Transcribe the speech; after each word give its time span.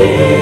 see. 0.00 0.39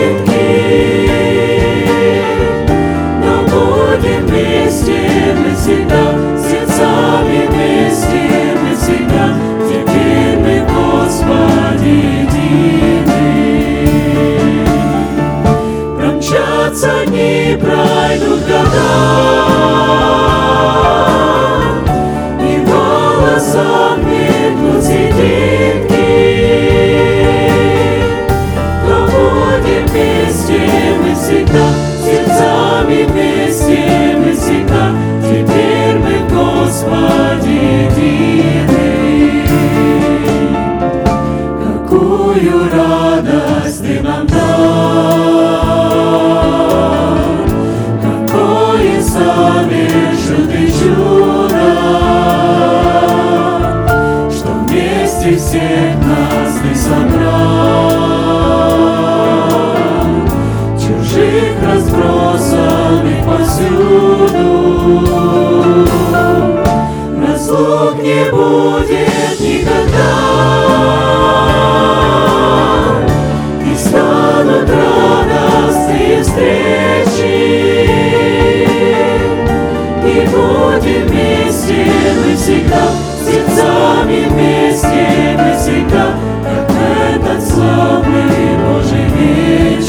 всегда, 82.38 82.92
сердцами 83.26 84.28
вместе 84.28 85.36
мы 85.36 85.56
всегда, 85.58 86.14
как 86.44 86.70
этот 87.14 87.42
славный 87.44 88.56
Божий 88.62 89.06
вечер. 89.18 89.88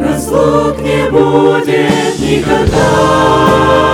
Разлук 0.00 0.80
не 0.80 1.10
будет 1.10 2.18
никогда. 2.20 3.87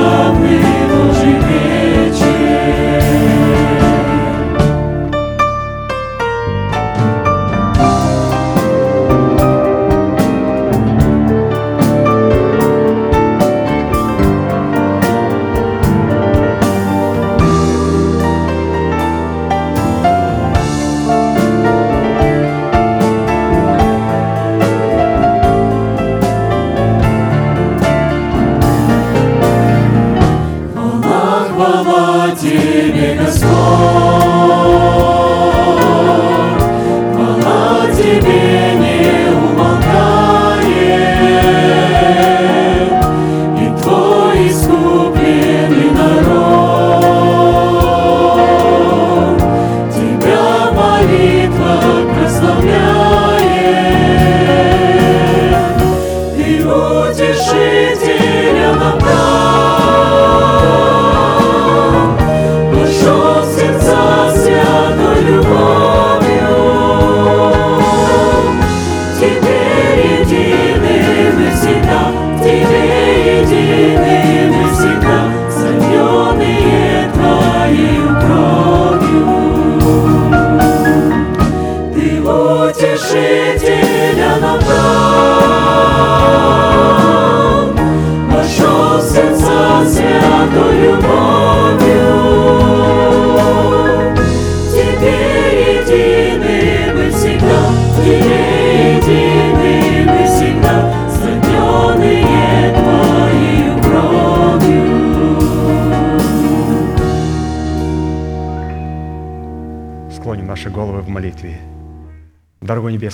Love 0.00 0.40
me. 0.40 0.79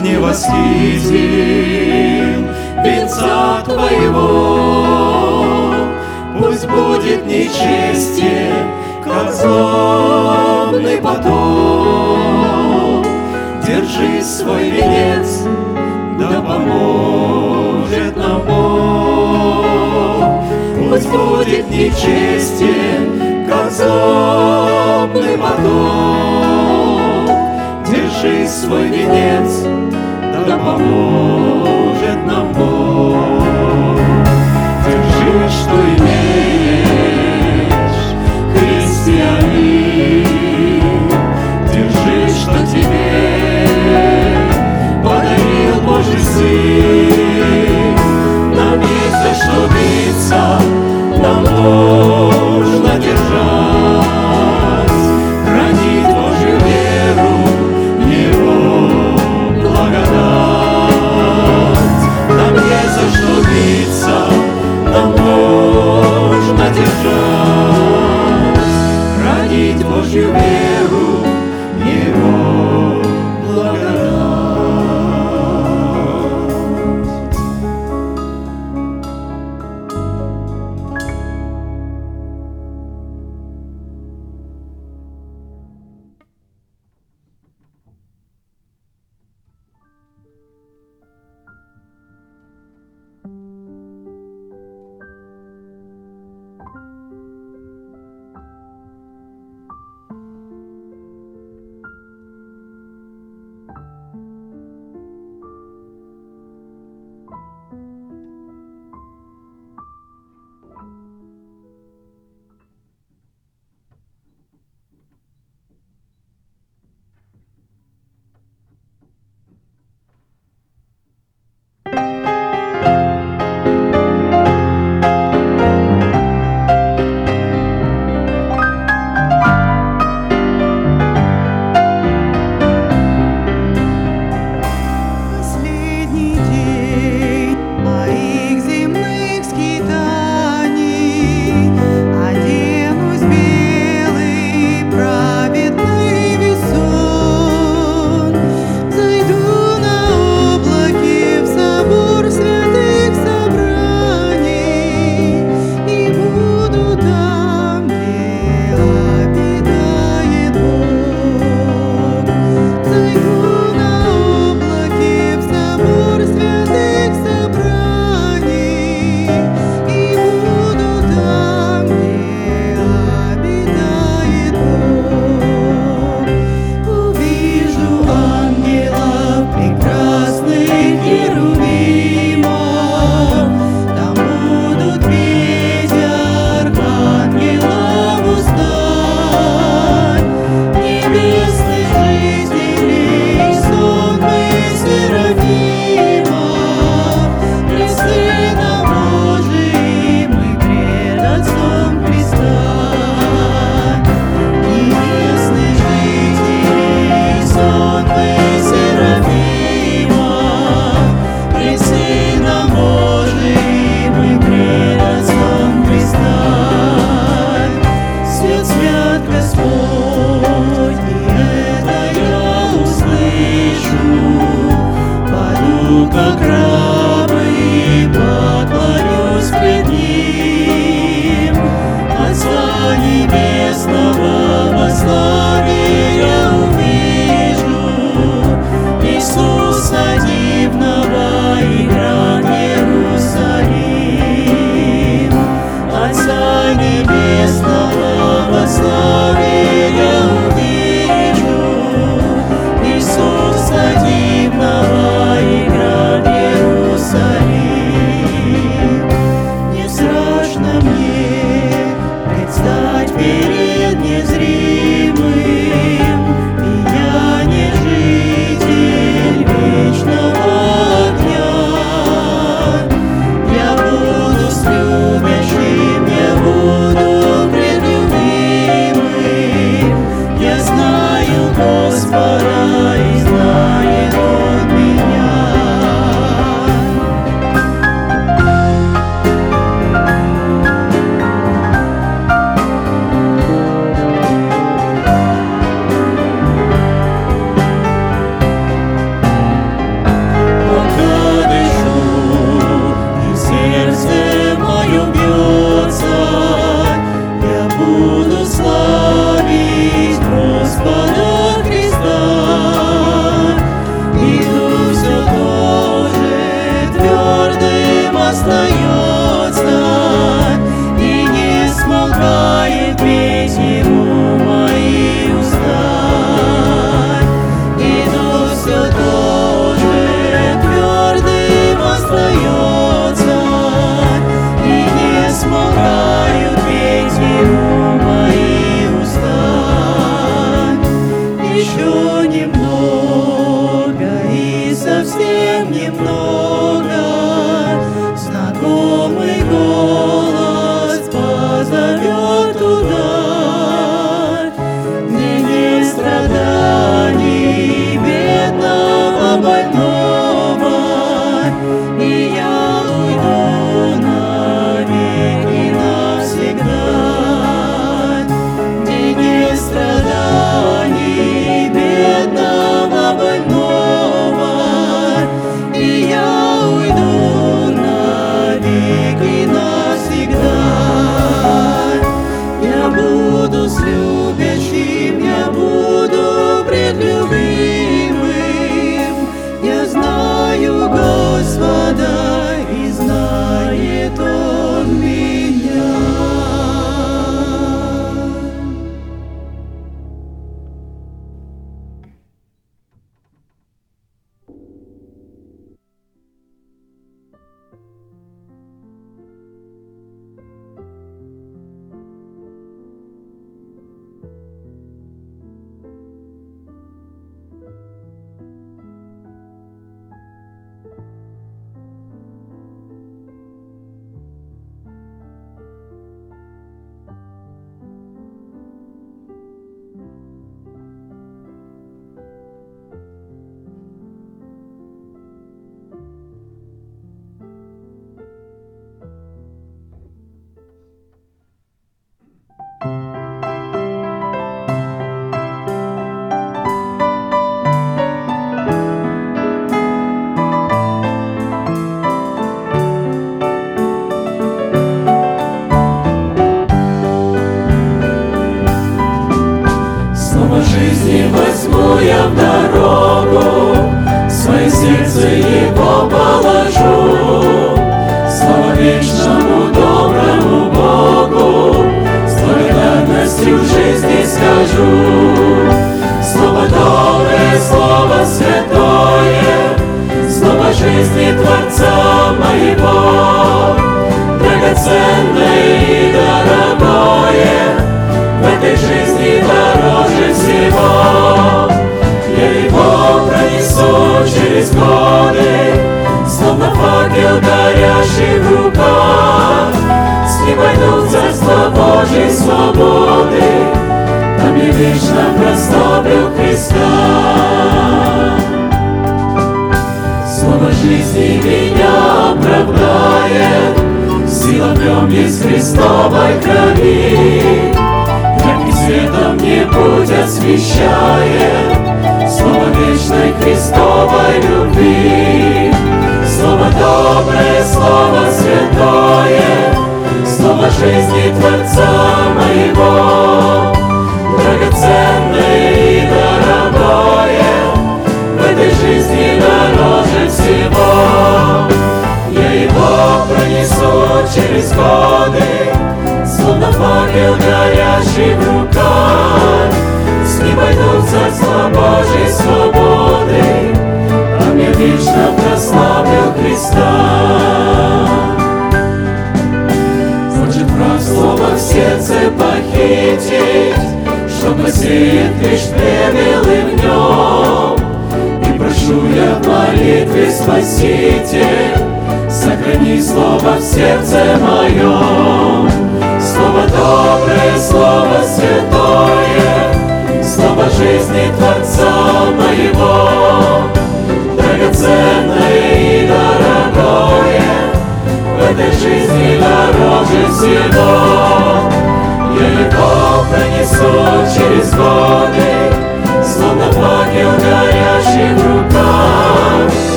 Не 0.00 0.10
невослизим 0.10 1.16
венца 2.84 3.62
Твоего. 3.64 4.74
Пусть 6.38 6.68
будет 6.68 7.24
нечестие, 7.24 8.52
как 9.02 9.32
злобный 9.32 10.98
поток. 10.98 13.06
Держи 13.66 14.22
свой 14.22 14.68
венец, 14.68 15.44
да 16.18 16.42
поможет 16.42 18.14
нам 18.16 18.42
Бог. 18.42 19.64
Пусть 20.90 21.08
будет 21.08 21.70
нечестие, 21.70 23.46
как 23.48 23.70
злобный 23.70 25.38
поток. 25.38 26.26
Держи 27.88 28.46
свой 28.46 28.88
венец, 28.88 29.64
да 30.46 30.56
поможет 30.58 32.24
нам 32.24 32.52
Бог. 32.52 33.18
Держи, 34.86 35.50
что 35.50 35.74
имеешь, 35.98 36.86
христианин, 38.54 40.24
держи, 41.72 42.18
что 42.32 42.58
тебе 42.64 43.66
подарил 45.02 45.80
Божий 45.84 46.20
Сын. 46.20 46.95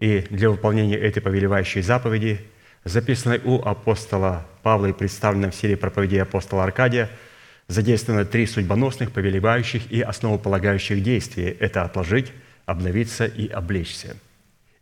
и 0.00 0.20
для 0.30 0.50
выполнения 0.50 0.96
этой 0.96 1.20
повелевающей 1.20 1.82
заповеди, 1.82 2.40
записанной 2.84 3.40
у 3.44 3.62
апостола 3.62 4.46
Павла 4.62 4.86
и 4.86 4.92
представленной 4.92 5.50
в 5.50 5.54
серии 5.54 5.74
проповедей 5.74 6.22
апостола 6.22 6.64
Аркадия, 6.64 7.10
задействованы 7.68 8.24
три 8.24 8.46
судьбоносных, 8.46 9.12
повелевающих 9.12 9.90
и 9.90 10.00
основополагающих 10.00 11.02
действия– 11.02 11.50
это 11.60 11.82
отложить, 11.82 12.32
обновиться 12.64 13.24
и 13.24 13.48
облечься. 13.48 14.16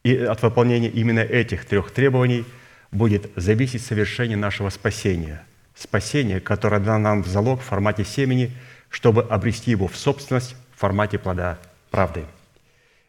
И 0.03 0.16
от 0.16 0.42
выполнения 0.42 0.88
именно 0.88 1.20
этих 1.20 1.64
трех 1.64 1.90
требований 1.90 2.44
будет 2.90 3.31
зависеть 3.37 3.83
совершение 3.83 4.37
нашего 4.37 4.68
спасения. 4.68 5.44
Спасение, 5.74 6.40
которое 6.40 6.81
дано 6.81 6.98
нам 6.98 7.22
в 7.22 7.27
залог 7.27 7.61
в 7.61 7.64
формате 7.64 8.05
семени, 8.05 8.53
чтобы 8.90 9.22
обрести 9.22 9.70
его 9.70 9.88
в 9.88 9.96
собственность 9.96 10.57
в 10.74 10.81
формате 10.81 11.18
плода 11.18 11.59
правды. 11.90 12.24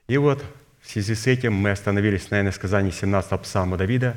И 0.07 0.17
вот 0.17 0.43
в 0.85 0.91
связи 0.91 1.15
с 1.15 1.25
этим 1.25 1.53
мы 1.53 1.71
остановились 1.71 2.29
на 2.29 2.41
иносказании 2.41 2.91
17 2.91 3.41
псалма 3.41 3.75
Давида, 3.75 4.15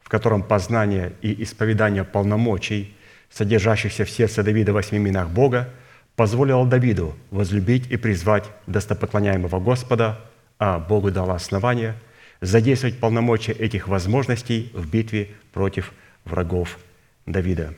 в 0.00 0.08
котором 0.08 0.44
познание 0.44 1.12
и 1.22 1.42
исповедание 1.42 2.04
полномочий, 2.04 2.94
содержащихся 3.30 4.04
в 4.04 4.10
сердце 4.10 4.44
Давида 4.44 4.70
в 4.72 4.76
восьми 4.76 4.98
именах 4.98 5.28
Бога, 5.28 5.68
позволило 6.14 6.64
Давиду 6.66 7.16
возлюбить 7.30 7.90
и 7.90 7.96
призвать 7.96 8.44
достопоклоняемого 8.68 9.58
Господа, 9.58 10.20
а 10.58 10.78
Богу 10.78 11.10
дало 11.10 11.34
основание 11.34 11.94
задействовать 12.40 13.00
полномочия 13.00 13.52
этих 13.52 13.88
возможностей 13.88 14.70
в 14.74 14.88
битве 14.88 15.30
против 15.52 15.92
врагов 16.24 16.78
Давида. 17.26 17.74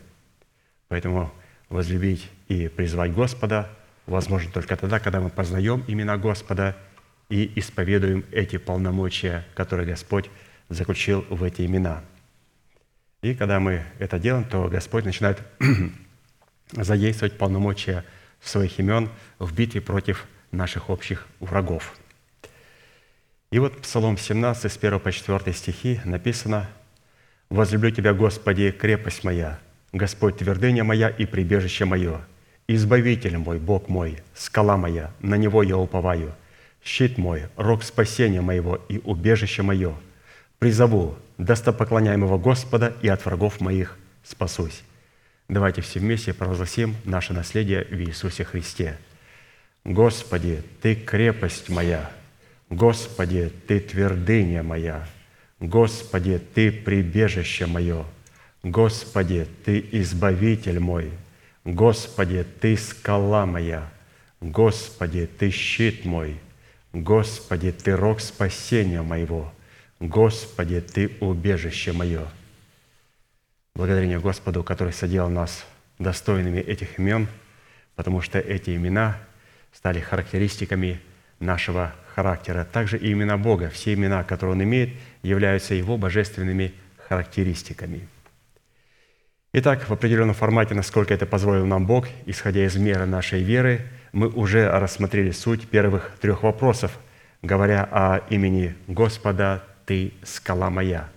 Поэтому 0.89 1.33
возлюбить 1.71 2.29
и 2.49 2.69
призвать 2.69 3.15
Господа 3.15 3.71
возможно 4.07 4.53
только 4.53 4.77
тогда, 4.77 4.99
когда 4.99 5.21
мы 5.21 5.31
познаем 5.31 5.85
имена 5.89 6.19
Господа 6.19 6.77
и 7.31 7.51
исповедуем 7.57 8.25
эти 8.33 8.59
полномочия, 8.59 9.47
которые 9.55 9.89
Господь 9.89 10.29
заключил 10.69 11.25
в 11.31 11.43
эти 11.43 11.65
имена. 11.65 12.05
И 13.23 13.35
когда 13.35 13.61
мы 13.61 13.85
это 13.99 14.19
делаем, 14.19 14.45
то 14.45 14.69
Господь 14.69 15.05
начинает 15.05 15.39
задействовать 16.73 17.39
полномочия 17.39 18.05
своих 18.43 18.79
имен 18.79 19.09
в 19.39 19.55
битве 19.55 19.81
против 19.81 20.27
наших 20.51 20.91
общих 20.91 21.27
врагов. 21.39 21.95
И 23.51 23.59
вот 23.59 23.81
Псалом 23.81 24.19
17, 24.19 24.71
с 24.71 24.77
1 24.77 25.01
по 25.01 25.11
4 25.11 25.53
стихи 25.53 26.01
написано 26.05 26.69
«Возлюблю 27.49 27.91
Тебя, 27.91 28.13
Господи, 28.13 28.71
крепость 28.71 29.25
моя, 29.25 29.59
Господь, 29.93 30.39
твердыня 30.39 30.85
моя 30.85 31.09
и 31.09 31.27
прибежище 31.27 31.85
мое, 31.85 32.21
Избавитель 32.73 33.37
мой, 33.37 33.59
Бог 33.59 33.89
мой, 33.89 34.19
скала 34.33 34.77
моя, 34.77 35.11
на 35.19 35.35
Него 35.35 35.65
я 35.65 35.77
уповаю, 35.77 36.33
щит 36.85 37.19
мой, 37.19 37.45
рог 37.57 37.83
спасения 37.83 38.41
моего 38.41 38.77
и 38.89 38.99
убежище 38.99 39.63
мое. 39.63 39.95
Призову 40.59 41.17
достопоклоняемого 41.39 42.39
Господа 42.39 42.95
и 43.03 43.09
от 43.09 43.25
врагов 43.25 43.61
моих 43.61 43.97
спасусь». 44.25 44.83
Давайте 45.51 45.81
все 45.81 45.99
вместе 45.99 46.33
провозгласим 46.33 46.95
наше 47.05 47.33
наследие 47.33 47.85
в 47.85 48.01
Иисусе 48.01 48.45
Христе. 48.45 48.97
Господи, 49.85 50.63
Ты 50.81 50.95
крепость 50.95 51.69
моя, 51.69 52.09
Господи, 52.69 53.51
Ты 53.67 53.81
твердыня 53.81 54.63
моя, 54.63 55.09
Господи, 55.59 56.41
Ты 56.55 56.71
прибежище 56.71 57.67
мое, 57.67 58.05
Господи, 58.63 59.45
Ты 59.65 59.85
избавитель 59.91 60.79
мой, 60.79 61.11
Господи, 61.65 62.47
Ты 62.61 62.77
скала 62.77 63.45
моя, 63.45 63.91
Господи, 64.41 65.29
Ты 65.37 65.51
щит 65.51 66.05
мой, 66.05 66.39
Господи, 66.93 67.73
Ты 67.73 67.97
рог 67.97 68.21
спасения 68.21 69.03
моего, 69.03 69.53
Господи, 70.01 70.81
Ты 70.81 71.17
убежище 71.21 71.93
мое– 71.93 72.27
Благодарение 73.75 74.19
Господу, 74.19 74.65
который 74.65 74.93
соделал 74.93 75.31
нас 75.31 75.65
достойными 75.99 76.59
этих 76.59 76.99
имен, 76.99 77.29
потому 77.95 78.21
что 78.21 78.39
эти 78.39 78.75
имена 78.77 79.17
стали 79.73 80.01
характеристиками 80.01 81.01
нашего 81.39 81.95
характера. 82.15 82.67
Также 82.71 82.99
и 82.99 83.13
имена 83.13 83.39
Бога, 83.39 83.71
все 83.71 83.95
имена, 83.95 84.25
которые 84.25 84.57
Он 84.57 84.65
имеет, 84.65 84.91
являются 85.23 85.75
Его 85.75 85.97
божественными 85.97 86.75
характеристиками. 87.09 88.09
Итак, 89.53 89.89
в 89.89 89.93
определенном 89.93 90.35
формате, 90.35 90.75
насколько 90.75 91.15
это 91.15 91.27
позволил 91.27 91.67
нам 91.67 91.87
Бог, 91.87 92.09
исходя 92.27 92.65
из 92.65 92.77
меры 92.77 93.07
нашей 93.07 93.43
веры, 93.43 93.81
мы 94.13 94.29
уже 94.29 94.71
рассмотрели 94.71 95.31
суть 95.31 95.69
первых 95.69 96.13
трех 96.21 96.43
вопросов, 96.43 96.99
говоря 97.43 97.89
о 97.91 98.19
имени 98.31 98.75
Господа 98.87 99.65
«Ты– 99.87 100.15
скала 100.23 100.71
моя», 100.71 101.09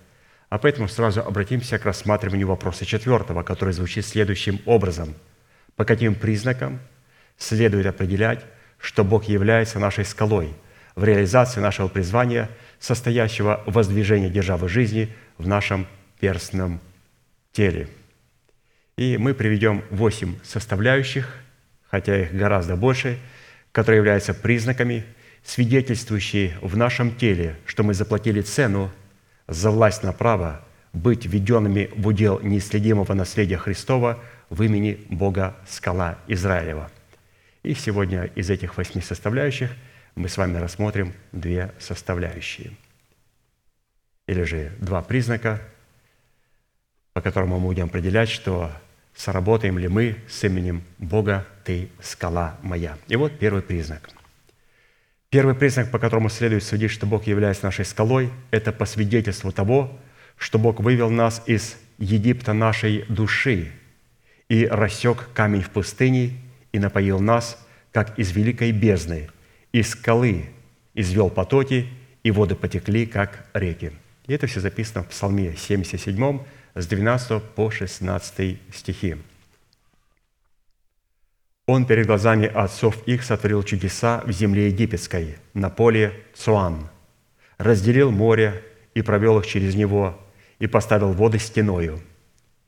а 0.54 0.60
поэтому 0.60 0.88
сразу 0.88 1.22
обратимся 1.22 1.80
к 1.80 1.86
рассматриванию 1.86 2.48
вопроса 2.48 2.86
четвертого, 2.86 3.42
который 3.42 3.74
звучит 3.74 4.06
следующим 4.06 4.60
образом. 4.68 5.16
По 5.76 5.84
каким 5.84 6.14
признакам 6.14 6.80
следует 7.40 7.88
определять, 7.88 8.46
что 8.78 9.04
Бог 9.04 9.24
является 9.24 9.80
нашей 9.80 10.06
скалой 10.06 10.54
в 10.96 11.04
реализации 11.04 11.60
нашего 11.60 11.88
призвания, 11.88 12.52
состоящего 12.80 13.64
в 13.66 13.74
воздвижении 13.74 14.30
державы 14.30 14.70
жизни 14.70 15.12
в 15.40 15.48
нашем 15.48 15.88
перстном 16.20 16.80
теле. 17.52 17.88
И 18.96 19.18
мы 19.18 19.34
приведем 19.34 19.84
восемь 19.90 20.36
составляющих, 20.44 21.34
хотя 21.94 22.24
их 22.24 22.34
гораздо 22.34 22.76
больше, 22.76 23.20
которые 23.72 24.00
являются 24.00 24.34
признаками, 24.34 25.06
свидетельствующие 25.44 26.58
в 26.60 26.76
нашем 26.76 27.16
теле, 27.16 27.56
что 27.68 27.84
мы 27.84 27.94
заплатили 27.94 28.42
цену 28.42 28.92
за 29.48 29.70
власть 29.70 30.02
на 30.02 30.12
право 30.12 30.66
быть 30.92 31.28
введенными 31.28 31.92
в 31.96 32.08
удел 32.08 32.40
неисследимого 32.40 33.14
наследия 33.14 33.58
Христова 33.58 34.20
в 34.50 34.64
имени 34.64 35.06
Бога 35.10 35.56
Скала 35.68 36.18
Израилева. 36.28 36.90
И 37.62 37.76
сегодня 37.76 38.24
из 38.24 38.50
этих 38.50 38.76
восьми 38.76 39.04
составляющих 39.04 39.70
мы 40.16 40.30
с 40.30 40.38
вами 40.38 40.58
рассмотрим 40.58 41.14
две 41.32 41.74
составляющие. 41.78 42.72
Или 44.26 44.42
же 44.42 44.72
два 44.80 45.04
признака, 45.04 45.62
по 47.14 47.22
которым 47.22 47.50
мы 47.50 47.60
будем 47.60 47.86
определять, 47.86 48.30
что 48.30 48.72
сработаем 49.16 49.78
ли 49.78 49.88
мы 49.88 50.18
с 50.28 50.44
именем 50.44 50.84
Бога 50.98 51.46
«Ты– 51.64 51.90
скала 52.02 52.58
моя». 52.62 52.98
И 53.08 53.16
вот 53.16 53.38
первый 53.40 53.62
признак– 53.62 54.10
Первый 55.34 55.56
признак, 55.56 55.90
по 55.90 55.98
которому 55.98 56.30
следует 56.30 56.64
судить, 56.64 56.92
что 56.92 57.08
Бог 57.08 57.26
является 57.26 57.66
нашей 57.66 57.86
скалой, 57.86 58.30
это 58.52 58.72
по 58.72 58.86
свидетельству 58.86 59.52
того, 59.52 60.00
что 60.38 60.60
Бог 60.60 60.80
вывел 60.80 61.10
нас 61.10 61.42
из 61.48 61.76
Египта 61.98 62.54
нашей 62.54 63.04
души 63.10 63.72
и 64.48 64.68
рассек 64.68 65.30
камень 65.34 65.64
в 65.64 65.72
пустыне 65.72 66.34
и 66.72 66.78
напоил 66.78 67.20
нас, 67.20 67.58
как 67.92 68.20
из 68.20 68.30
великой 68.34 68.74
бездны, 68.74 69.28
из 69.72 69.90
скалы 69.90 70.52
извел 70.94 71.32
потоки, 71.32 71.88
и 72.22 72.30
воды 72.30 72.54
потекли, 72.54 73.08
как 73.08 73.48
реки. 73.56 73.92
И 74.28 74.34
это 74.34 74.46
все 74.46 74.60
записано 74.60 75.04
в 75.04 75.08
Псалме 75.08 75.56
77 75.58 76.42
с 76.76 76.88
12 76.88 77.44
по 77.44 77.70
16 77.70 78.60
стихи. 78.74 79.18
Он 81.66 81.86
перед 81.86 82.08
глазами 82.08 82.46
отцов 82.46 83.08
их 83.08 83.24
сотворил 83.24 83.64
чудеса 83.64 84.22
в 84.26 84.32
земле 84.32 84.68
египетской, 84.68 85.38
на 85.54 85.70
поле 85.70 86.14
Цуан, 86.34 86.90
разделил 87.58 88.12
море 88.12 88.64
и 88.94 89.02
провел 89.02 89.40
их 89.40 89.48
через 89.48 89.76
него, 89.76 90.20
и 90.60 90.68
поставил 90.68 91.14
воды 91.14 91.40
стеною, 91.40 92.02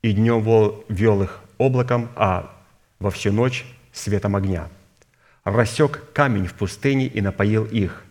и 0.01 0.13
днем 0.13 0.41
вел 0.87 1.23
их 1.23 1.41
облаком, 1.57 2.09
а 2.15 2.55
во 2.99 3.11
всю 3.11 3.33
ночь 3.33 3.65
светом 3.91 4.35
огня. 4.35 4.69
Рассек 5.43 6.01
камень 6.13 6.47
в 6.47 6.53
пустыне 6.53 7.07
и 7.07 7.21
напоил 7.21 7.65
их, 7.65 8.03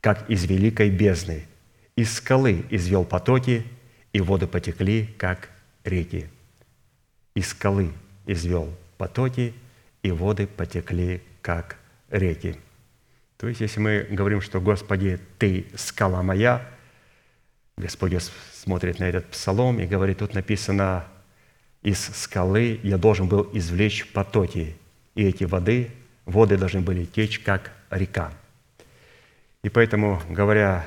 как 0.00 0.28
из 0.28 0.44
великой 0.44 0.90
бездны. 0.90 1.46
Из 1.94 2.12
скалы 2.12 2.64
извел 2.70 3.04
потоки, 3.04 3.64
и 4.12 4.20
воды 4.20 4.46
потекли, 4.46 5.06
как 5.18 5.50
реки. 5.84 6.28
Из 7.34 7.48
скалы 7.48 7.92
извел 8.26 8.72
потоки, 8.98 9.54
и 10.02 10.10
воды 10.10 10.46
потекли, 10.46 11.22
как 11.40 11.76
реки». 12.10 12.56
То 13.38 13.48
есть, 13.48 13.60
если 13.60 13.80
мы 13.80 14.06
говорим, 14.10 14.40
что 14.40 14.60
«Господи, 14.60 15.18
Ты– 15.38 15.66
скала 15.74 16.22
моя», 16.22 16.64
Господь 17.76 18.14
смотрит 18.52 18.98
на 18.98 19.04
этот 19.04 19.26
псалом 19.26 19.80
и 19.80 19.86
говорит, 19.86 20.18
тут 20.18 20.34
написано, 20.34 21.04
«Из 21.82 21.98
скалы 21.98 22.78
я 22.82 22.98
должен 22.98 23.26
был 23.26 23.50
извлечь 23.52 24.12
потоки, 24.12 24.76
и 25.16 25.24
эти 25.24 25.44
воды, 25.44 25.90
воды 26.26 26.56
должны 26.56 26.80
были 26.80 27.04
течь, 27.04 27.40
как 27.40 27.72
река». 27.90 28.32
И 29.64 29.68
поэтому, 29.68 30.22
говоря 30.28 30.86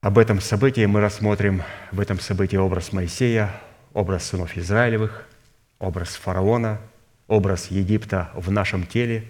об 0.00 0.18
этом 0.18 0.40
событии, 0.40 0.86
мы 0.86 1.00
рассмотрим 1.00 1.62
в 1.92 2.00
этом 2.00 2.20
событии 2.20 2.56
образ 2.56 2.92
Моисея, 2.92 3.50
образ 3.92 4.24
сынов 4.24 4.56
Израилевых– 4.56 5.26
образ 5.78 6.16
фараона, 6.16 6.80
образ 7.26 7.70
Египта 7.70 8.30
в 8.34 8.50
нашем 8.50 8.86
теле, 8.86 9.24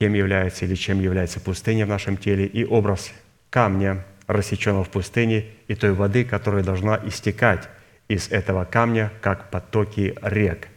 кем 0.00 0.14
является 0.14 0.64
или 0.64 0.74
чем 0.74 1.00
является 1.00 1.40
пустыня 1.40 1.86
в 1.86 1.88
нашем 1.88 2.16
теле, 2.16 2.46
и 2.46 2.64
образ 2.64 3.12
камня, 3.50 4.04
рассеченного 4.26 4.84
в 4.84 4.90
пустыне, 4.90 5.46
и 5.68 5.74
той 5.74 5.92
воды, 5.92 6.24
которая 6.24 6.64
должна 6.64 7.00
истекать 7.04 7.68
из 8.08 8.30
этого 8.30 8.64
камня, 8.64 9.12
как 9.20 9.50
потоки 9.50 10.14
рек. 10.22 10.68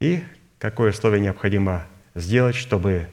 И 0.00 0.22
какое 0.58 0.90
условие 0.90 1.20
необходимо 1.20 1.86
сделать, 2.14 2.54
чтобы 2.54 3.08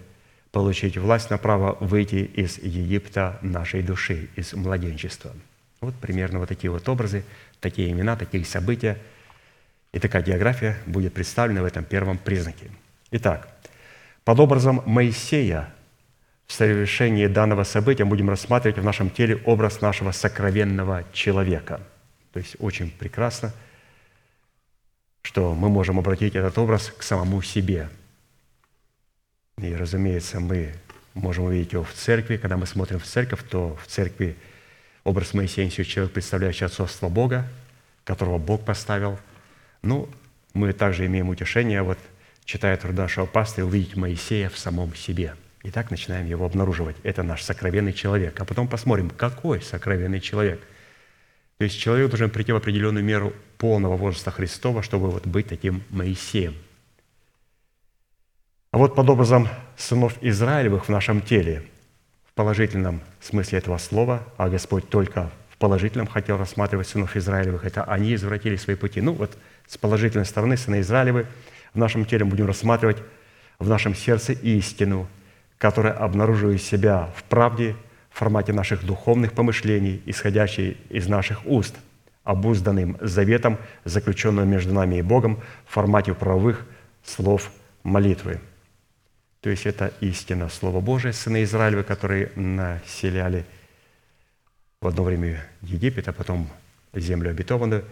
получить 0.53 0.95
власть 0.97 1.29
на 1.29 1.37
право 1.37 1.75
выйти 1.81 2.23
из 2.23 2.57
Египта 2.59 3.37
нашей 3.41 3.81
души, 3.81 4.29
из 4.37 4.53
младенчества. 4.53 5.33
Вот 5.81 5.95
примерно 5.95 6.39
вот 6.39 6.47
такие 6.47 6.71
вот 6.71 6.87
образы, 6.87 7.25
такие 7.59 7.91
имена, 7.91 8.15
такие 8.15 8.45
события– 8.45 8.97
и 9.93 9.99
такая 9.99 10.23
география 10.23 10.77
будет 10.85 11.13
представлена 11.13 11.61
в 11.61 11.65
этом 11.65 11.85
первом 11.85 12.17
признаке. 12.17 12.71
Итак, 13.11 13.47
под 14.25 14.39
образом 14.39 14.81
Моисея 14.85 15.71
в 16.47 16.53
совершении 16.53 17.27
данного 17.27 17.63
события 17.63 18.03
будем 18.03 18.29
рассматривать 18.29 18.79
в 18.79 18.83
нашем 18.83 19.09
теле 19.09 19.37
образ 19.45 19.81
нашего 19.81 20.11
сокровенного 20.11 21.03
человека. 21.13 21.79
То 22.33 22.39
есть 22.39 22.55
очень 22.59 22.89
прекрасно, 22.89 23.53
что 25.21 25.53
мы 25.53 25.69
можем 25.69 25.99
обратить 25.99 26.35
этот 26.35 26.57
образ 26.57 26.91
к 26.97 27.03
самому 27.03 27.41
себе. 27.43 27.87
И, 29.57 29.75
разумеется, 29.75 30.39
мы 30.39 30.73
можем 31.13 31.45
увидеть 31.45 31.73
его 31.73 31.83
в 31.83 31.93
церкви. 31.93 32.37
Когда 32.37 32.57
мы 32.57 32.65
смотрим 32.65 32.99
в 32.99 33.05
церковь, 33.05 33.43
то 33.49 33.77
в 33.81 33.87
церкви 33.87 34.35
образ 35.03 35.33
Моисея 35.33 35.65
несет 35.65 35.87
человек, 35.87 36.13
представляющий 36.13 36.65
отцовство 36.65 37.09
Бога, 37.09 37.47
которого 38.03 38.37
Бог 38.37 38.65
поставил. 38.65 39.19
Ну, 39.81 40.09
мы 40.53 40.73
также 40.73 41.05
имеем 41.05 41.29
утешение, 41.29 41.81
вот 41.81 41.99
читая 42.45 42.77
труд 42.77 42.95
нашего 42.95 43.25
пастыря, 43.25 43.65
увидеть 43.65 43.95
Моисея 43.95 44.49
в 44.49 44.57
самом 44.57 44.95
себе. 44.95 45.35
И 45.63 45.71
так 45.71 45.91
начинаем 45.91 46.25
его 46.25 46.45
обнаруживать. 46.45 46.97
Это 47.03 47.23
наш 47.23 47.41
сокровенный 47.41 47.93
человек. 47.93 48.39
А 48.39 48.45
потом 48.45 48.67
посмотрим, 48.67 49.09
какой 49.09 49.61
сокровенный 49.61 50.19
человек. 50.19 50.61
То 51.57 51.63
есть 51.63 51.79
человек 51.79 52.09
должен 52.09 52.29
прийти 52.29 52.51
в 52.51 52.57
определенную 52.57 53.05
меру 53.05 53.33
полного 53.57 53.95
возраста 53.95 54.31
Христова, 54.31 54.83
чтобы 54.83 55.09
вот 55.09 55.25
быть 55.25 55.47
таким 55.47 55.83
Моисеем. 55.89 56.55
А 58.73 58.79
вот 58.79 58.95
под 58.95 59.07
образом 59.07 59.47
сынов 59.77 60.15
Израилевых 60.21 60.85
в 60.85 60.89
нашем 60.89 61.21
теле, 61.21 61.61
в 62.27 62.33
положительном 62.33 63.01
смысле 63.21 63.59
этого 63.59 63.77
слова, 63.77 64.23
а 64.35 64.49
Господь 64.49 64.89
только 64.89 65.29
в 65.51 65.57
положительном 65.59 66.07
хотел 66.07 66.39
рассматривать 66.39 66.87
сынов 66.87 67.15
Израилевых, 67.15 67.65
это 67.65 67.83
они 67.83 68.15
извратили 68.15 68.55
свои 68.55 68.75
пути. 68.75 68.99
Ну 68.99 69.13
вот 69.13 69.37
с 69.67 69.77
положительной 69.77 70.25
стороны 70.25 70.57
сыны 70.57 70.79
Израилевы 70.79 71.27
в 71.75 71.77
нашем 71.77 72.03
теле 72.03 72.25
будем 72.25 72.47
рассматривать 72.47 72.97
в 73.59 73.69
нашем 73.69 73.93
сердце 73.93 74.33
истину, 74.33 75.07
которая 75.59 75.93
обнаруживает 75.93 76.63
себя 76.63 77.11
в 77.15 77.25
правде, 77.25 77.75
в 78.09 78.17
формате 78.17 78.53
наших 78.53 78.83
духовных 78.83 79.33
помышлений, 79.33 80.01
исходящей 80.07 80.77
из 80.89 81.07
наших 81.07 81.45
уст, 81.45 81.75
обузданным 82.23 82.97
заветом, 83.01 83.59
заключенным 83.85 84.49
между 84.49 84.73
нами 84.73 84.95
и 84.95 85.03
Богом 85.03 85.43
в 85.67 85.73
формате 85.73 86.15
правовых 86.15 86.65
слов 87.03 87.51
молитвы. 87.83 88.39
То 89.43 89.49
есть 89.49 89.65
это 89.65 89.91
истина 89.99 90.47
Слово 90.47 90.79
Божие, 90.79 91.11
сыны 91.11 91.43
Израилевы, 91.43 91.83
которые 91.83 92.31
населяли 92.37 93.45
в 94.79 94.87
одно 94.87 95.03
время 95.03 95.45
Египет, 95.61 96.07
а 96.07 96.13
потом 96.13 96.49
землю 96.93 97.29
обетованную. 97.29 97.83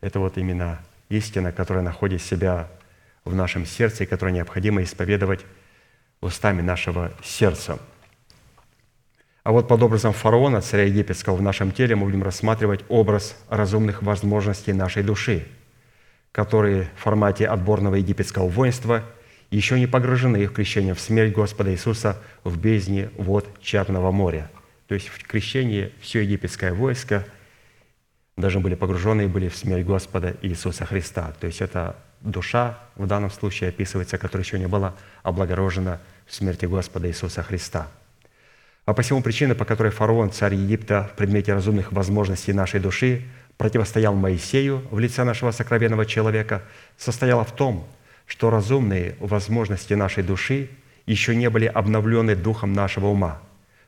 Это 0.00 0.18
вот 0.18 0.38
именно 0.38 0.80
истина, 1.10 1.52
которая 1.52 1.84
находит 1.84 2.22
себя 2.22 2.70
в 3.26 3.34
нашем 3.34 3.66
сердце 3.66 4.04
и 4.04 4.06
которую 4.06 4.34
необходимо 4.34 4.82
исповедовать 4.82 5.44
устами 6.22 6.62
нашего 6.62 7.12
сердца. 7.22 7.78
А 9.42 9.52
вот 9.52 9.68
под 9.68 9.82
образом 9.82 10.14
фараона, 10.14 10.62
царя 10.62 10.84
египетского, 10.84 11.36
в 11.36 11.42
нашем 11.42 11.70
теле 11.70 11.96
мы 11.96 12.06
будем 12.06 12.22
рассматривать 12.22 12.82
образ 12.88 13.36
разумных 13.50 14.02
возможностей 14.02 14.72
нашей 14.72 15.02
души, 15.02 15.46
которые 16.32 16.88
в 16.96 17.00
формате 17.02 17.46
отборного 17.46 17.96
египетского 17.96 18.48
воинства 18.48 19.04
еще 19.56 19.78
не 19.78 19.86
погружены 19.86 20.46
в 20.46 20.52
крещение 20.52 20.94
в 20.94 21.00
смерть 21.00 21.32
Господа 21.32 21.72
Иисуса 21.72 22.18
в 22.42 22.58
бездне 22.58 23.10
вод 23.16 23.46
Черного 23.60 24.10
моря. 24.10 24.50
То 24.88 24.94
есть 24.94 25.08
в 25.08 25.26
крещении 25.26 25.92
все 26.00 26.22
египетское 26.22 26.72
войско 26.72 27.24
должны 28.36 28.60
были 28.60 28.74
погружены 28.74 29.22
и 29.22 29.26
были 29.26 29.48
в 29.48 29.56
смерть 29.56 29.86
Господа 29.86 30.36
Иисуса 30.42 30.84
Христа. 30.84 31.32
То 31.40 31.46
есть 31.46 31.60
это 31.60 31.96
душа 32.20 32.78
в 32.96 33.06
данном 33.06 33.30
случае 33.30 33.68
описывается, 33.68 34.18
которая 34.18 34.44
еще 34.44 34.58
не 34.58 34.66
была 34.66 34.94
облагорожена 35.22 36.00
в 36.26 36.34
смерти 36.34 36.66
Господа 36.66 37.08
Иисуса 37.08 37.42
Христа. 37.42 37.88
А 38.86 38.92
посему 38.92 39.22
причина, 39.22 39.54
по 39.54 39.64
которой 39.64 39.92
фараон, 39.92 40.30
царь 40.30 40.54
Египта, 40.54 41.10
в 41.12 41.16
предмете 41.16 41.54
разумных 41.54 41.92
возможностей 41.92 42.52
нашей 42.52 42.80
души 42.80 43.22
противостоял 43.56 44.14
Моисею 44.14 44.82
в 44.90 44.98
лице 44.98 45.24
нашего 45.24 45.52
сокровенного 45.52 46.04
человека, 46.04 46.62
состояла 46.98 47.44
в 47.44 47.54
том, 47.54 47.88
что 48.26 48.50
разумные 48.50 49.16
возможности 49.20 49.94
нашей 49.94 50.22
души 50.22 50.70
еще 51.06 51.36
не 51.36 51.50
были 51.50 51.66
обновлены 51.66 52.34
духом 52.34 52.72
нашего 52.72 53.06
ума, 53.06 53.40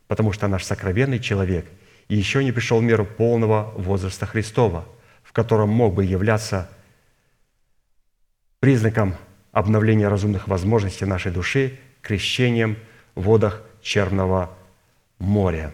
потому 0.07 0.33
что 0.33 0.49
наш 0.49 0.65
сокровенный 0.65 1.19
человек 1.19 1.67
еще 2.09 2.45
не 2.45 2.53
пришел 2.53 2.81
в 2.81 2.85
меру 2.85 3.05
полного 3.05 3.73
возраста 3.77 4.27
Христова, 4.27 4.87
в 5.23 5.33
котором 5.33 5.71
мог 5.71 5.95
бы 5.95 6.05
являться 6.05 6.71
признаком 8.61 9.15
обновления 9.53 10.09
разумных 10.09 10.49
возможностей 10.49 11.07
нашей 11.07 11.33
души 11.33 11.79
крещением 12.03 12.77
в 13.15 13.23
водах 13.23 13.63
черного 13.83 14.57
моря. 15.19 15.73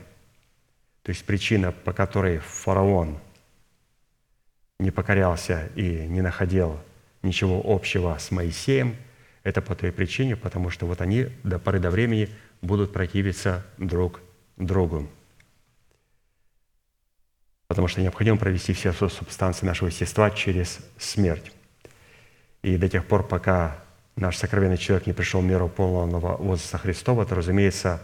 То 1.03 1.11
есть 1.11 1.25
причина, 1.25 1.73
по 1.73 1.93
которой 1.93 2.39
фараон 2.39 3.19
не 4.79 4.91
покорялся 4.91 5.69
и 5.75 6.07
не 6.07 6.21
находил 6.23 6.79
ничего 7.23 7.63
общего 7.65 8.17
с 8.19 8.31
Моисеем, 8.31 8.97
это 9.43 9.61
по 9.61 9.75
той 9.75 9.93
причине, 9.93 10.37
потому 10.37 10.71
что 10.71 10.87
вот 10.87 11.01
они 11.01 11.29
до 11.43 11.59
поры 11.59 11.79
до 11.79 11.91
времени 11.91 12.29
будут 12.61 12.93
противиться 12.93 13.65
друг 13.79 14.21
другу. 14.57 15.09
Потому 17.67 17.89
что 17.89 18.01
необходимо 18.01 18.37
провести 18.37 18.73
все 18.73 18.93
субстанции 18.93 19.67
нашего 19.67 19.89
естества 19.89 20.31
через 20.31 20.79
смерть. 20.99 21.51
И 22.63 22.77
до 22.77 22.89
тех 22.89 23.07
пор, 23.07 23.27
пока 23.27 23.83
наш 24.15 24.37
сокровенный 24.37 24.77
человек 24.77 25.07
не 25.07 25.13
пришел 25.13 25.41
в 25.41 25.45
меру 25.45 25.69
полного 25.69 26.37
возраста 26.37 26.79
Христова, 26.79 27.25
то, 27.25 27.35
разумеется, 27.35 28.03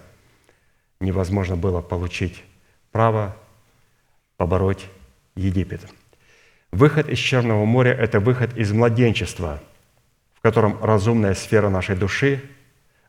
невозможно 1.01 1.57
было 1.57 1.81
получить 1.81 2.43
право 2.91 3.37
побороть 4.37 4.87
Египет. 5.37 5.83
Выход 6.71 7.09
из 7.09 7.19
Черного 7.19 7.65
моря– 7.65 7.93
это 7.99 8.21
выход 8.21 8.57
из 8.57 8.73
младенчества, 8.73 9.61
в 10.35 10.41
котором 10.41 10.83
разумная 10.83 11.35
сфера 11.35 11.69
нашей 11.69 11.97
души 11.97 12.43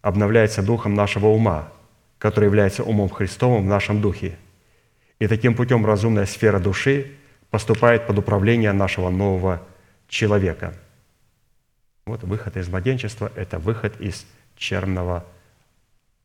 обновляется 0.02 0.64
духом 0.64 0.94
нашего 0.94 1.28
ума, 1.28 1.72
который 2.18 2.46
является 2.46 2.84
умом 2.84 3.10
Христовым 3.10 3.64
в 3.64 3.68
нашем 3.68 4.02
духе. 4.02 4.38
И 5.20 5.28
таким 5.28 5.56
путем 5.56 5.86
разумная 5.86 6.26
сфера 6.26 6.60
души 6.60 7.12
поступает 7.50 8.08
под 8.08 8.18
управление 8.18 8.72
нашего 8.72 9.10
нового 9.10 9.62
человека– 10.08 10.74
вот 12.10 12.24
выход 12.24 12.58
из 12.58 12.68
младенчества– 12.68 13.32
это 13.36 13.60
выход 13.60 14.02
из 14.02 14.26
черного 14.58 15.24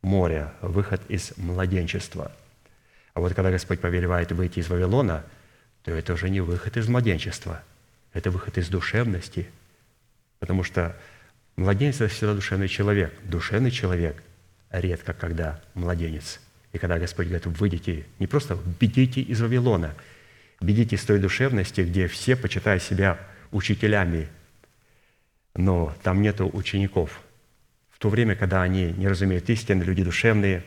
моря, 0.01 0.51
выход 0.61 0.99
из 1.09 1.37
младенчества. 1.37 2.31
А 3.13 3.19
вот 3.19 3.35
когда 3.35 3.51
Господь 3.51 3.79
повелевает 3.79 4.31
выйти 4.31 4.57
из 4.57 4.67
Вавилона, 4.67 5.23
то 5.85 5.91
это 5.91 6.13
уже 6.13 6.29
не 6.29 6.41
выход 6.41 6.75
из 6.77 6.87
младенчества, 6.89 7.63
это 8.11 8.31
выход 8.31 8.57
из 8.57 8.67
душевности, 8.67 9.47
потому 10.39 10.63
что 10.63 10.97
младенец– 11.55 11.95
это 12.01 12.07
всегда 12.07 12.33
душевный 12.33 12.67
человек. 12.67 13.13
Душевный 13.23 13.71
человек 13.71 14.21
редко 14.71 15.13
когда 15.13 15.61
младенец. 15.73 16.41
И 16.73 16.77
когда 16.77 16.99
Господь 16.99 17.27
говорит, 17.27 17.45
выйдите, 17.45 18.05
не 18.19 18.27
просто 18.27 18.57
бегите 18.79 19.21
из 19.21 19.39
Вавилона, 19.39 19.95
бегите 20.59 20.97
из 20.97 21.03
той 21.05 21.19
душевности, 21.19 21.81
где 21.81 22.07
все, 22.07 22.35
почитая 22.35 22.79
себя 22.79 23.17
учителями 23.51 24.27
но 25.55 25.93
там 26.03 26.21
нет 26.21 26.41
учеников. 26.41 27.21
В 27.89 27.99
то 27.99 28.09
время, 28.09 28.35
когда 28.35 28.61
они 28.61 28.91
не 28.91 29.07
разумеют 29.07 29.49
истины, 29.49 29.83
люди 29.83 30.03
душевные, 30.03 30.63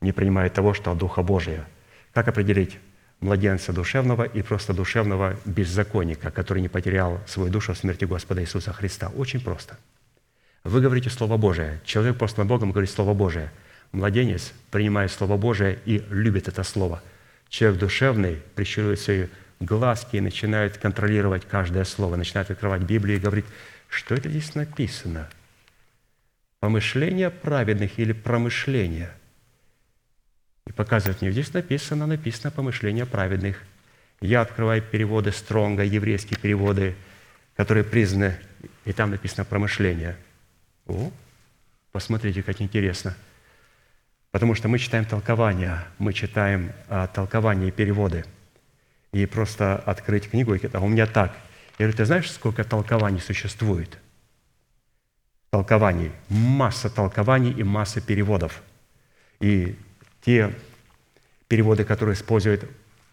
не 0.00 0.12
принимают 0.12 0.54
того, 0.54 0.74
что 0.74 0.92
от 0.92 0.98
Духа 0.98 1.22
Божия. 1.22 1.66
Как 2.12 2.28
определить 2.28 2.78
младенца 3.20 3.72
душевного 3.72 4.24
и 4.24 4.42
просто 4.42 4.72
душевного 4.72 5.36
беззаконника, 5.44 6.30
который 6.30 6.62
не 6.62 6.68
потерял 6.68 7.20
свою 7.26 7.50
душу 7.50 7.74
в 7.74 7.78
смерти 7.78 8.04
Господа 8.04 8.42
Иисуса 8.42 8.72
Христа? 8.72 9.08
Очень 9.16 9.40
просто. 9.40 9.76
Вы 10.64 10.80
говорите 10.80 11.10
Слово 11.10 11.36
Божие. 11.36 11.80
Человек, 11.84 12.18
посланный 12.18 12.48
Богом, 12.48 12.72
говорит 12.72 12.90
Слово 12.90 13.14
Божие. 13.14 13.50
Младенец 13.92 14.52
принимает 14.70 15.10
Слово 15.10 15.36
Божие 15.36 15.78
и 15.84 16.04
любит 16.10 16.48
это 16.48 16.62
Слово. 16.62 17.02
Человек 17.48 17.80
душевный 17.80 18.42
прищуривает 18.54 19.00
свои 19.00 19.26
глазки 19.60 20.16
и 20.16 20.20
начинает 20.20 20.76
контролировать 20.76 21.46
каждое 21.46 21.84
слово, 21.84 22.16
начинает 22.16 22.50
открывать 22.50 22.82
Библию 22.82 23.18
и 23.18 23.20
говорит– 23.20 23.46
что 23.88 24.14
это 24.14 24.28
здесь 24.28 24.54
написано? 24.54 25.28
Помышления 26.60 27.30
праведных 27.30 27.98
или 27.98 28.12
промышления? 28.12 29.10
И 30.66 30.72
показывает 30.72 31.22
мне, 31.22 31.30
здесь 31.30 31.52
написано, 31.52 32.06
написано 32.06 32.50
помышления 32.50 33.06
праведных. 33.06 33.62
Я 34.20 34.40
открываю 34.40 34.82
переводы 34.82 35.32
Стронга, 35.32 35.84
еврейские 35.84 36.38
переводы, 36.38 36.94
которые 37.56 37.84
признаны, 37.84 38.36
и 38.84 38.92
там 38.92 39.10
написано 39.10 39.44
промышление. 39.44 40.16
О, 40.86 41.10
посмотрите, 41.92 42.42
как 42.42 42.60
интересно. 42.60 43.16
Потому 44.30 44.54
что 44.54 44.68
мы 44.68 44.78
читаем 44.78 45.04
толкования, 45.04 45.84
мы 45.98 46.12
читаем 46.12 46.72
а, 46.88 47.06
толкования 47.06 47.68
и 47.68 47.70
переводы. 47.70 48.24
И 49.12 49.24
просто 49.26 49.76
открыть 49.76 50.28
книгу, 50.30 50.54
и 50.54 50.60
а 50.72 50.80
у 50.80 50.88
меня 50.88 51.06
так– 51.06 51.34
я 51.78 51.84
говорю, 51.84 51.96
ты 51.96 52.04
знаешь, 52.06 52.30
сколько 52.30 52.64
толкований 52.64 53.20
существует? 53.20 53.98
Толкований. 55.50 56.10
Масса 56.28 56.88
толкований 56.88 57.52
и 57.52 57.62
масса 57.62 58.00
переводов. 58.00 58.62
И 59.40 59.76
те 60.26 60.52
переводы, 61.46 61.84
которые 61.84 62.14
использует 62.14 62.68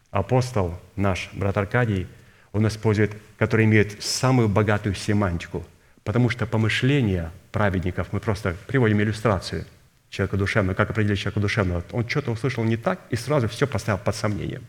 апостол, 0.10 0.80
наш 0.96 1.30
брат 1.34 1.56
Аркадий, 1.56 2.08
он 2.52 2.68
использует, 2.68 3.12
которые 3.38 3.66
имеют 3.66 4.04
самую 4.04 4.50
богатую 4.50 4.96
семантику. 4.96 5.64
Потому 6.04 6.30
что 6.30 6.48
помышления 6.48 7.32
праведников, 7.52 8.12
мы 8.12 8.20
просто 8.20 8.58
приводим 8.68 9.00
иллюстрацию, 9.00 9.66
человека 10.10 10.38
душевного. 10.38 10.76
Как 10.76 10.90
определить 10.90 11.20
человека 11.20 11.40
душевного? 11.40 11.84
Он 11.92 12.08
что-то 12.10 12.32
услышал 12.32 12.64
не 12.64 12.78
так 12.78 13.00
и 13.12 13.16
сразу 13.16 13.48
все 13.48 13.68
поставил 13.68 14.00
под 14.00 14.16
сомнение. 14.16 14.62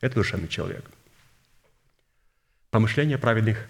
Это 0.00 0.16
душевный 0.16 0.48
человек. 0.48 0.84
Помышление 2.70 3.16
праведных 3.16 3.68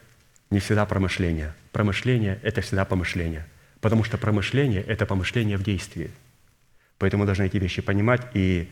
не 0.50 0.58
всегда 0.58 0.84
промышление. 0.84 1.54
Промышление– 1.70 2.40
это 2.42 2.60
всегда 2.60 2.84
помышление. 2.84 3.46
Потому 3.80 4.02
что 4.02 4.18
промышление– 4.18 4.82
это 4.86 5.06
помышление 5.06 5.56
в 5.56 5.62
действии. 5.62 6.10
Поэтому 6.98 7.22
мы 7.22 7.26
должны 7.26 7.44
эти 7.44 7.56
вещи 7.58 7.82
понимать. 7.82 8.22
И 8.34 8.70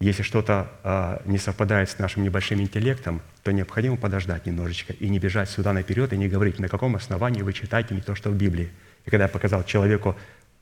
если 0.00 0.22
что-то 0.22 0.70
а, 0.82 1.22
не 1.24 1.38
совпадает 1.38 1.90
с 1.90 1.98
нашим 1.98 2.22
небольшим 2.22 2.60
интеллектом, 2.60 3.20
то 3.42 3.52
необходимо 3.52 3.96
подождать 3.96 4.46
немножечко 4.46 4.92
и 4.92 5.08
не 5.08 5.18
бежать 5.18 5.50
сюда 5.50 5.72
наперед 5.72 6.12
и 6.12 6.16
не 6.16 6.28
говорить, 6.28 6.58
на 6.58 6.68
каком 6.68 6.96
основании 6.96 7.42
вы 7.42 7.52
читаете 7.52 7.94
не 7.94 8.00
то, 8.00 8.14
что 8.14 8.30
в 8.30 8.34
Библии. 8.36 8.70
И 9.04 9.10
когда 9.10 9.24
я 9.24 9.28
показал 9.28 9.64
человеку 9.64 10.16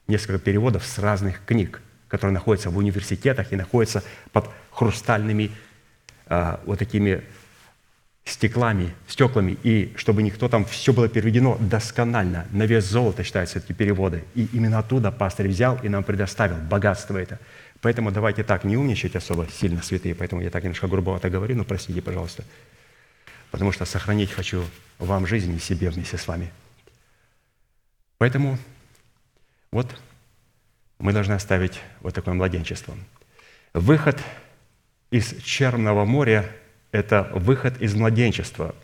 несколько 0.08 0.38
переводов 0.38 0.84
с 0.84 0.98
разных 0.98 1.44
книг, 1.44 1.80
которые 2.08 2.34
находятся 2.34 2.70
в 2.70 2.78
университетах 2.78 3.52
и 3.52 3.56
находятся 3.56 4.02
под 4.32 4.48
хрустальными 4.72 5.52
а, 6.26 6.60
вот 6.64 6.78
такими 6.78 7.22
стеклами, 8.28 8.94
стеклами, 9.06 9.56
и 9.62 9.92
чтобы 9.96 10.22
никто 10.22 10.48
там, 10.48 10.64
все 10.64 10.92
было 10.92 11.08
переведено 11.08 11.56
досконально, 11.58 12.46
на 12.50 12.64
вес 12.64 12.84
золота 12.84 13.24
считаются 13.24 13.58
эти 13.58 13.72
переводы. 13.72 14.24
И 14.34 14.48
именно 14.52 14.78
оттуда 14.78 15.10
пастор 15.10 15.46
взял 15.46 15.78
и 15.82 15.88
нам 15.88 16.04
предоставил 16.04 16.56
богатство 16.56 17.16
это. 17.16 17.38
Поэтому 17.80 18.10
давайте 18.10 18.44
так, 18.44 18.64
не 18.64 18.76
умничать 18.76 19.16
особо 19.16 19.46
сильно, 19.48 19.82
святые, 19.82 20.14
поэтому 20.14 20.42
я 20.42 20.50
так 20.50 20.62
немножко 20.62 20.88
грубовато 20.88 21.30
говорю, 21.30 21.56
но 21.56 21.64
простите, 21.64 22.02
пожалуйста. 22.02 22.44
Потому 23.50 23.72
что 23.72 23.86
сохранить 23.86 24.30
хочу 24.30 24.62
вам 24.98 25.26
жизнь 25.26 25.54
и 25.56 25.58
себе 25.58 25.88
вместе 25.88 26.18
с 26.18 26.26
вами. 26.26 26.50
Поэтому 28.18 28.58
вот 29.72 29.86
мы 30.98 31.12
должны 31.12 31.32
оставить 31.32 31.80
вот 32.00 32.14
такое 32.14 32.34
младенчество. 32.34 32.94
Выход 33.72 34.20
из 35.10 35.34
Черного 35.42 36.04
моря– 36.04 36.44
это 36.92 37.30
выход 37.34 37.80
из 37.80 37.94
младенчества, 37.94 38.74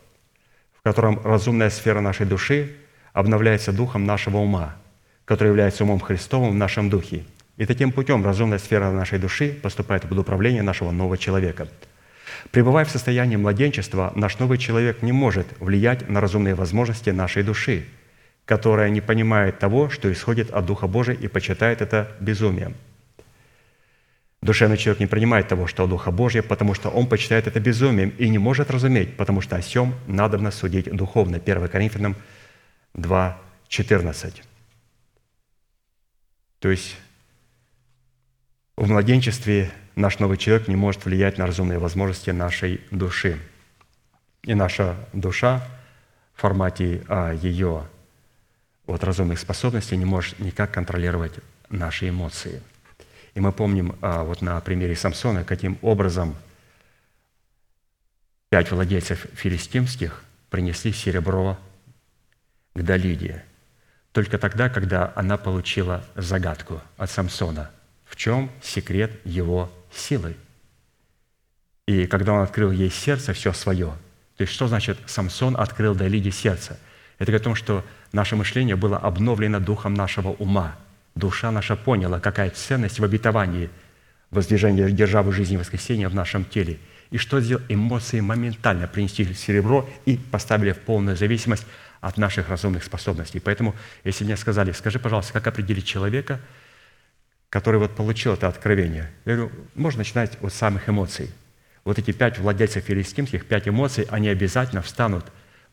в 0.79 0.83
котором 0.83 1.21
разумная 1.25 1.71
сфера 1.71 2.01
нашей 2.01 2.27
души 2.27 2.77
обновляется 3.13 3.73
духом 3.73 4.05
нашего 4.05 4.39
ума, 4.39 4.77
который 5.25 5.49
является 5.49 5.85
умом 5.85 6.01
Христовым 6.01 6.51
в 6.51 6.55
нашем 6.57 6.91
духе. 6.91 7.25
И 7.57 7.67
таким 7.67 7.93
путем 7.93 8.25
разумная 8.25 8.59
сфера 8.59 8.91
нашей 8.91 9.19
души 9.19 9.57
поступает 9.63 10.03
под 10.03 10.19
управление 10.19 10.63
нашего 10.63 10.91
нового 10.91 11.17
человека. 11.17 11.69
Пребывая 12.51 12.85
в 12.85 12.91
состоянии 12.91 13.37
младенчества, 13.37 14.13
наш 14.17 14.39
новый 14.39 14.59
человек 14.59 15.03
не 15.03 15.13
может 15.13 15.47
влиять 15.61 16.09
на 16.09 16.21
разумные 16.21 16.55
возможности 16.55 17.11
нашей 17.11 17.43
души, 17.43 17.87
которая 18.45 18.91
не 18.91 19.01
понимает 19.01 19.59
того, 19.59 19.89
что 19.89 20.13
исходит 20.13 20.51
от 20.51 20.67
Духа 20.67 20.87
Божия 20.89 21.15
и 21.15 21.29
почитает 21.29 21.81
это 21.81 22.11
безумием– 22.21 22.75
Душевный 24.45 24.77
человек 24.77 25.01
не 25.01 25.07
принимает 25.07 25.49
того, 25.49 25.67
что 25.67 25.85
от 25.85 25.89
Духа 25.89 26.11
Божия, 26.11 26.43
потому 26.43 26.75
что 26.75 26.91
он 26.91 27.07
почитает 27.07 27.47
это 27.47 27.61
безумием 27.61 28.11
и 28.11 28.29
не 28.29 28.37
может 28.37 28.71
разуметь, 28.71 29.17
потому 29.17 29.41
что 29.41 29.57
о 29.57 29.63
сем 29.63 29.95
надобно 30.07 30.51
судить 30.51 30.95
духовно. 30.95 31.39
1 31.39 31.67
Коринфянам 31.69 32.15
2, 32.93 33.41
14. 33.69 34.43
То 36.59 36.71
есть 36.71 36.95
в 38.77 38.87
младенчестве 38.87 39.71
наш 39.97 40.19
новый 40.19 40.37
человек 40.37 40.69
не 40.69 40.77
может 40.77 41.07
влиять 41.07 41.39
на 41.39 41.47
разумные 41.47 41.79
возможности 41.79 42.29
нашей 42.29 42.83
души. 42.91 43.39
И 44.43 44.53
наша 44.53 44.95
душа 45.15 45.67
в 46.35 46.43
формате 46.43 47.03
а, 47.09 47.33
ее 47.33 47.85
вот, 48.87 49.05
разумных 49.05 49.39
способностей 49.39 49.97
не 49.97 50.05
может 50.05 50.39
никак 50.39 50.71
контролировать 50.71 51.33
наши 51.71 52.11
эмоции– 52.11 52.61
и 53.35 53.41
мы 53.41 53.53
помним 53.53 53.97
а, 54.01 54.23
вот 54.23 54.43
на 54.43 54.61
примере 54.61 54.95
Самсона, 54.95 55.45
каким 55.45 55.79
образом 55.83 56.37
пять 58.49 58.71
владельцев 58.71 59.27
филистимских 59.35 60.23
принесли 60.51 60.93
серебро 60.93 61.59
к 62.75 62.83
Далиде. 62.83 63.45
Только 64.13 64.39
тогда, 64.39 64.69
когда 64.69 65.13
она 65.17 65.37
получила 65.37 66.05
загадку 66.15 66.81
от 66.97 67.11
Самсона. 67.11 67.73
В 68.05 68.15
чем 68.15 68.51
секрет 68.63 69.11
его 69.25 69.73
силы? 69.93 70.37
И 71.87 72.07
когда 72.07 72.33
он 72.33 72.43
открыл 72.43 72.71
ей 72.71 72.91
сердце 72.91 73.33
все 73.33 73.53
свое, 73.53 73.89
то 74.37 74.43
есть 74.43 74.53
что 74.53 74.69
значит 74.69 74.99
Самсон 75.07 75.57
открыл 75.57 75.97
Далиде 75.97 76.31
сердце? 76.31 76.79
Это 77.19 77.27
говорит 77.27 77.43
о 77.43 77.45
том, 77.45 77.55
что 77.57 77.85
наше 78.13 78.37
мышление 78.37 78.77
было 78.77 78.99
обновлено 78.99 79.59
духом 79.59 79.95
нашего 79.95 80.29
ума– 80.29 80.77
душа 81.15 81.51
наша 81.51 81.77
поняла, 81.77 82.21
какая 82.21 82.51
ценность 82.51 82.99
в 82.99 83.05
обетовании 83.05 83.71
воздвижения 84.31 84.89
державы 84.91 85.33
жизни 85.33 85.55
и 85.55 85.59
воскресения 85.59 86.09
в 86.09 86.15
нашем 86.15 86.45
теле. 86.45 86.79
И 87.11 87.19
что 87.19 87.41
сделал? 87.41 87.63
Эмоции 87.69 88.21
моментально 88.21 88.89
принесли 88.89 89.33
серебро 89.35 89.89
и 90.05 90.17
поставили 90.17 90.73
в 90.73 90.81
полную 90.81 91.17
зависимость 91.17 91.67
от 92.01 92.17
наших 92.17 92.49
разумных 92.49 92.83
способностей. 92.83 93.41
Поэтому, 93.41 93.75
если 94.03 94.25
мне 94.25 94.37
сказали, 94.37 94.73
скажи, 94.73 94.99
пожалуйста, 94.99 95.33
как 95.33 95.47
определить 95.47 95.87
человека, 95.87 96.41
который 97.49 97.79
вот 97.79 97.95
получил 97.95 98.35
это 98.35 98.49
откровение? 98.49 99.11
Я 99.25 99.37
говорю, 99.37 99.53
можно 99.75 99.99
начинать 99.99 100.37
от 100.43 100.53
самых 100.53 100.89
эмоций. 100.89 101.31
Вот 101.85 101.99
эти 101.99 102.11
пять 102.11 102.39
владельцев 102.39 102.85
филистимских, 102.85 103.47
пять 103.47 103.69
эмоций, 103.69 104.07
они 104.11 104.29
обязательно 104.29 104.83
встанут 104.83 105.27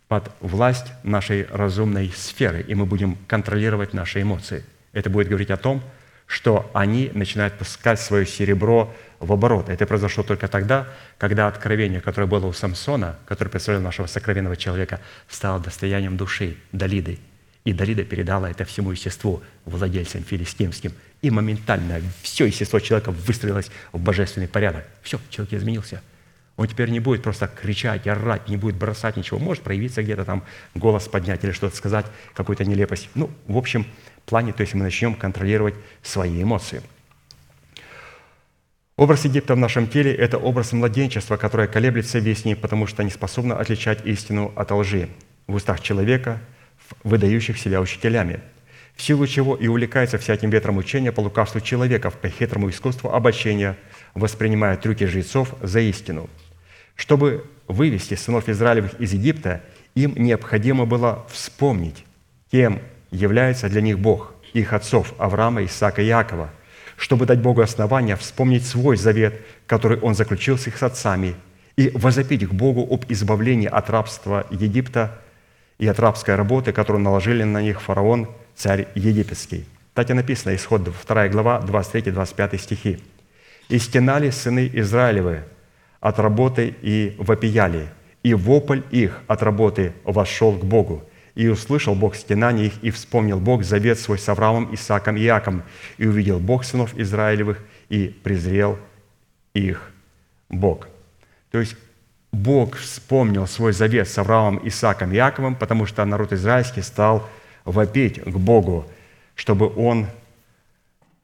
под 0.07 0.29
власть 0.41 0.87
нашей 1.03 1.47
разумной 1.47 2.11
сферы, 2.15 2.61
и 2.61 2.75
мы 2.75 2.85
будем 2.85 3.17
контролировать 3.27 3.93
наши 3.93 4.21
эмоции– 4.21 4.63
это 4.93 5.09
будет 5.09 5.27
говорить 5.27 5.51
о 5.51 5.57
том, 5.57 5.83
что 6.25 6.71
они 6.73 7.11
начинают 7.13 7.57
пускать 7.57 7.99
свое 7.99 8.25
серебро 8.25 8.93
в 9.19 9.33
оборот. 9.33 9.67
Это 9.67 9.85
произошло 9.85 10.23
только 10.23 10.47
тогда, 10.47 10.87
когда 11.17 11.47
откровение, 11.47 11.99
которое 11.99 12.25
было 12.25 12.45
у 12.45 12.53
Самсона, 12.53 13.17
которое 13.25 13.49
представляло 13.49 13.83
нашего 13.83 14.07
сокровенного 14.07 14.55
человека, 14.55 15.01
стало 15.27 15.59
достоянием 15.59 16.15
души 16.15 16.55
Далиды. 16.71 17.19
И 17.65 17.73
Далида 17.73 18.05
передала 18.05 18.49
это 18.49 18.63
всему 18.63 18.91
естеству 18.91 19.43
владельцам 19.65 20.23
филистимским. 20.23 20.93
И 21.21 21.29
моментально 21.29 22.01
все 22.21 22.45
естество 22.45 22.79
человека 22.79 23.11
выстроилось 23.11 23.69
в 23.91 23.99
божественный 23.99 24.47
порядок. 24.47 24.85
Все, 25.03 25.19
человек 25.29 25.53
изменился– 25.53 26.01
он 26.61 26.67
теперь 26.67 26.89
не 26.89 26.99
будет 26.99 27.23
просто 27.23 27.47
кричать, 27.47 28.05
орать, 28.07 28.47
не 28.47 28.55
будет 28.55 28.75
бросать 28.75 29.17
ничего. 29.17 29.39
Может 29.39 29.63
проявиться 29.63 30.03
где-то 30.03 30.25
там, 30.25 30.43
голос 30.75 31.07
поднять 31.07 31.43
или 31.43 31.51
что-то 31.51 31.75
сказать, 31.75 32.05
какую-то 32.35 32.65
нелепость. 32.65 33.09
Ну, 33.15 33.31
в 33.47 33.57
общем 33.57 33.87
плане, 34.25 34.53
то 34.53 34.61
есть 34.61 34.73
мы 34.73 34.83
начнем 34.83 35.15
контролировать 35.15 35.75
свои 36.01 36.41
эмоции. 36.43 36.81
Образ 38.97 39.25
Египта 39.25 39.55
в 39.55 39.57
нашем 39.57 39.87
теле– 39.87 40.13
это 40.15 40.37
образ 40.37 40.73
младенчества, 40.73 41.37
которое 41.37 41.67
колеблется 41.67 42.19
весь 42.19 42.45
ней, 42.45 42.55
потому 42.55 42.87
что 42.87 43.03
не 43.03 43.09
способно 43.09 43.57
отличать 43.57 44.05
истину 44.05 44.51
от 44.55 44.71
лжи 44.71 45.09
в 45.47 45.55
устах 45.55 45.81
человека, 45.81 46.39
выдающих 47.03 47.57
себя 47.57 47.81
учителями, 47.81 48.41
в 48.95 49.01
силу 49.01 49.25
чего 49.25 49.55
и 49.55 49.67
увлекается 49.67 50.17
всяким 50.17 50.49
ветром 50.49 50.77
учения 50.77 51.11
по 51.11 51.21
лукавству 51.21 51.61
человека, 51.61 52.11
по 52.11 52.29
хитрому 52.29 52.69
искусству 52.69 53.11
обольщения, 53.11 53.77
воспринимая 54.13 54.77
трюки 54.77 55.05
жрецов 55.05 55.55
за 55.61 55.79
истину– 55.79 56.29
чтобы 57.01 57.45
вывести 57.67 58.13
сынов 58.13 58.47
Израилевых 58.47 58.99
из 58.99 59.13
Египта, 59.13 59.63
им 59.95 60.13
необходимо 60.15 60.85
было 60.85 61.25
вспомнить, 61.29 62.05
кем 62.51 62.79
является 63.11 63.69
для 63.69 63.81
них 63.81 63.99
Бог, 63.99 64.33
их 64.53 64.73
отцов 64.73 65.13
Авраама, 65.17 65.63
Исаака 65.63 66.01
и 66.01 66.07
Иакова, 66.07 66.49
чтобы 66.97 67.25
дать 67.25 67.39
Богу 67.39 67.61
основания 67.61 68.15
вспомнить 68.15 68.65
свой 68.65 68.97
завет, 68.97 69.41
который 69.67 69.99
Он 69.99 70.15
заключил 70.15 70.57
с 70.57 70.67
их 70.67 70.81
отцами, 70.81 71.35
и 71.77 71.89
возопить 71.93 72.47
к 72.47 72.51
Богу 72.51 72.87
об 72.89 73.05
избавлении 73.09 73.67
от 73.67 73.89
рабства 73.89 74.45
Египта 74.49 75.19
и 75.79 75.87
от 75.87 75.99
рабской 75.99 76.35
работы, 76.35 76.73
которую 76.73 77.03
наложили 77.03 77.43
на 77.43 77.61
них 77.61 77.81
фараон, 77.81 78.27
царь 78.55 78.87
египетский. 78.93 79.65
Так 79.93 80.09
и 80.09 80.13
написано, 80.13 80.55
исход 80.55 80.83
2 80.83 81.27
глава, 81.29 81.61
23-25 81.65 82.57
стихи. 82.59 82.99
«И 83.69 83.79
стенали 83.79 84.29
сыны 84.29 84.69
Израилевы 84.73 85.43
от 85.99 86.19
работы 86.19 86.75
и 86.81 87.15
вопияли, 87.17 87.89
и 88.23 88.33
вопль 88.33 88.81
их 88.91 89.19
от 89.27 89.41
работы 89.41 89.93
вошел 90.03 90.57
к 90.57 90.63
Богу. 90.63 91.03
И 91.35 91.47
услышал 91.47 91.95
Бог 91.95 92.15
стенание 92.15 92.67
их, 92.67 92.73
и 92.81 92.91
вспомнил 92.91 93.39
Бог 93.39 93.63
завет 93.63 93.99
свой 93.99 94.17
с 94.17 94.27
Авраамом, 94.27 94.73
Исааком 94.73 95.17
и 95.17 95.21
Иаком, 95.21 95.63
и 95.97 96.05
увидел 96.05 96.39
Бог 96.39 96.65
сынов 96.65 96.97
Израилевых, 96.97 97.59
и 97.89 98.07
презрел 98.07 98.77
их 99.53 99.91
Бог». 100.49 100.87
То 101.51 101.59
есть 101.59 101.75
Бог 102.31 102.77
вспомнил 102.77 103.45
свой 103.47 103.73
завет 103.73 104.07
с 104.07 104.17
Авраамом, 104.17 104.61
Исааком 104.67 105.11
и 105.11 105.15
Иаковом, 105.15 105.55
потому 105.55 105.85
что 105.85 106.03
народ 106.05 106.31
израильский 106.31 106.81
стал 106.81 107.27
вопить 107.65 108.21
к 108.21 108.37
Богу, 108.37 108.85
чтобы 109.35 109.73
он 109.75 110.07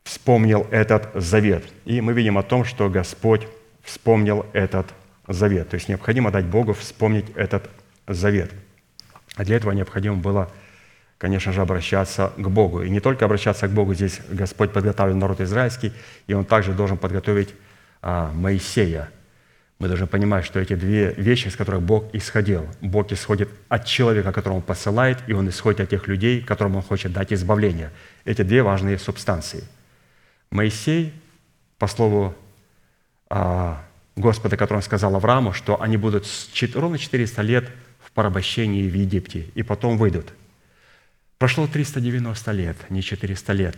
вспомнил 0.04 0.68
этот 0.72 1.10
завет. 1.14 1.64
И 1.86 2.02
мы 2.02 2.14
видим 2.14 2.38
о 2.38 2.44
том, 2.44 2.66
что 2.66 2.90
Господь 2.90 3.48
вспомнил 3.84 4.46
этот 4.54 4.88
завет. 5.28 5.70
То 5.70 5.76
есть 5.76 5.90
необходимо 5.90 6.32
дать 6.32 6.46
Богу 6.46 6.74
вспомнить 6.74 7.26
этот 7.36 7.70
завет. 8.08 8.52
А 9.38 9.46
для 9.46 9.56
этого 9.56 9.72
необходимо 9.72 10.18
было 10.18 10.52
конечно 11.18 11.52
же, 11.52 11.62
обращаться 11.62 12.32
к 12.38 12.48
Богу. 12.50 12.84
И 12.84 12.90
не 12.90 13.00
только 13.00 13.26
обращаться 13.26 13.68
к 13.68 13.72
Богу, 13.72 13.94
здесь 13.94 14.22
Господь 14.30 14.72
подготовил 14.72 15.16
народ 15.16 15.42
израильский, 15.42 15.92
и 16.28 16.34
Он 16.34 16.46
также 16.46 16.74
должен 16.74 16.98
подготовить 16.98 17.54
а, 18.02 18.32
Моисея. 18.34 19.10
Мы 19.80 19.88
должны 19.88 20.08
понимать, 20.08 20.46
что 20.46 20.60
эти 20.60 20.74
две 20.74 21.14
вещи, 21.14 21.48
из 21.48 21.56
которых 21.56 21.82
Бог 21.82 22.06
исходил. 22.14 22.68
Бог 22.82 23.12
исходит 23.12 23.50
от 23.70 23.86
человека, 23.86 24.32
которого 24.32 24.58
Он 24.58 24.64
посылает, 24.64 25.20
и 25.28 25.34
Он 25.34 25.48
исходит 25.50 25.82
от 25.82 25.90
тех 25.90 26.08
людей, 26.08 26.42
которым 26.42 26.76
Он 26.76 26.82
хочет 26.82 27.14
дать 27.14 27.32
избавление. 27.34 27.92
Эти 28.26 28.42
две 28.42 28.64
важные 28.64 28.98
субстанции. 28.98 29.64
Моисей, 30.50 31.14
по 31.78 31.88
слову 31.88 32.36
а, 33.30 33.84
Господа, 34.16 34.58
который 34.58 34.78
Он 34.78 34.84
сказал 34.84 35.16
Аврааму, 35.16 35.54
что 35.54 35.82
они 35.82 35.98
будут 35.98 36.26
ровно 36.76 36.98
400 36.98 37.42
лет 37.42 37.70
порабощении 38.18 38.90
в 38.90 38.96
Египте, 38.96 39.46
и 39.54 39.62
потом 39.62 39.98
выйдут. 39.98 40.34
Прошло 41.38 41.68
390 41.68 42.52
лет, 42.52 42.78
не 42.90 43.04
400 43.04 43.54
лет. 43.54 43.78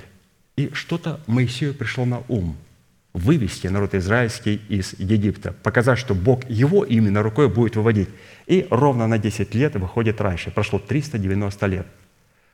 И 0.55 0.69
что-то 0.73 1.19
Моисею 1.27 1.73
пришло 1.73 2.05
на 2.05 2.23
ум– 2.29 2.55
вывести 3.13 3.67
народ 3.67 3.95
израильский 3.95 4.61
из 4.69 4.93
Египта, 4.97 5.53
показать, 5.63 5.99
что 5.99 6.13
Бог 6.15 6.49
его 6.49 6.83
именно 6.83 7.23
рукой 7.23 7.49
будет 7.49 7.75
выводить. 7.75 8.09
И 8.47 8.67
ровно 8.69 9.07
на 9.07 9.17
10 9.17 9.55
лет 9.55 9.75
выходит 9.75 10.21
раньше. 10.21 10.51
Прошло 10.51 10.79
390 10.79 11.65
лет. 11.67 11.87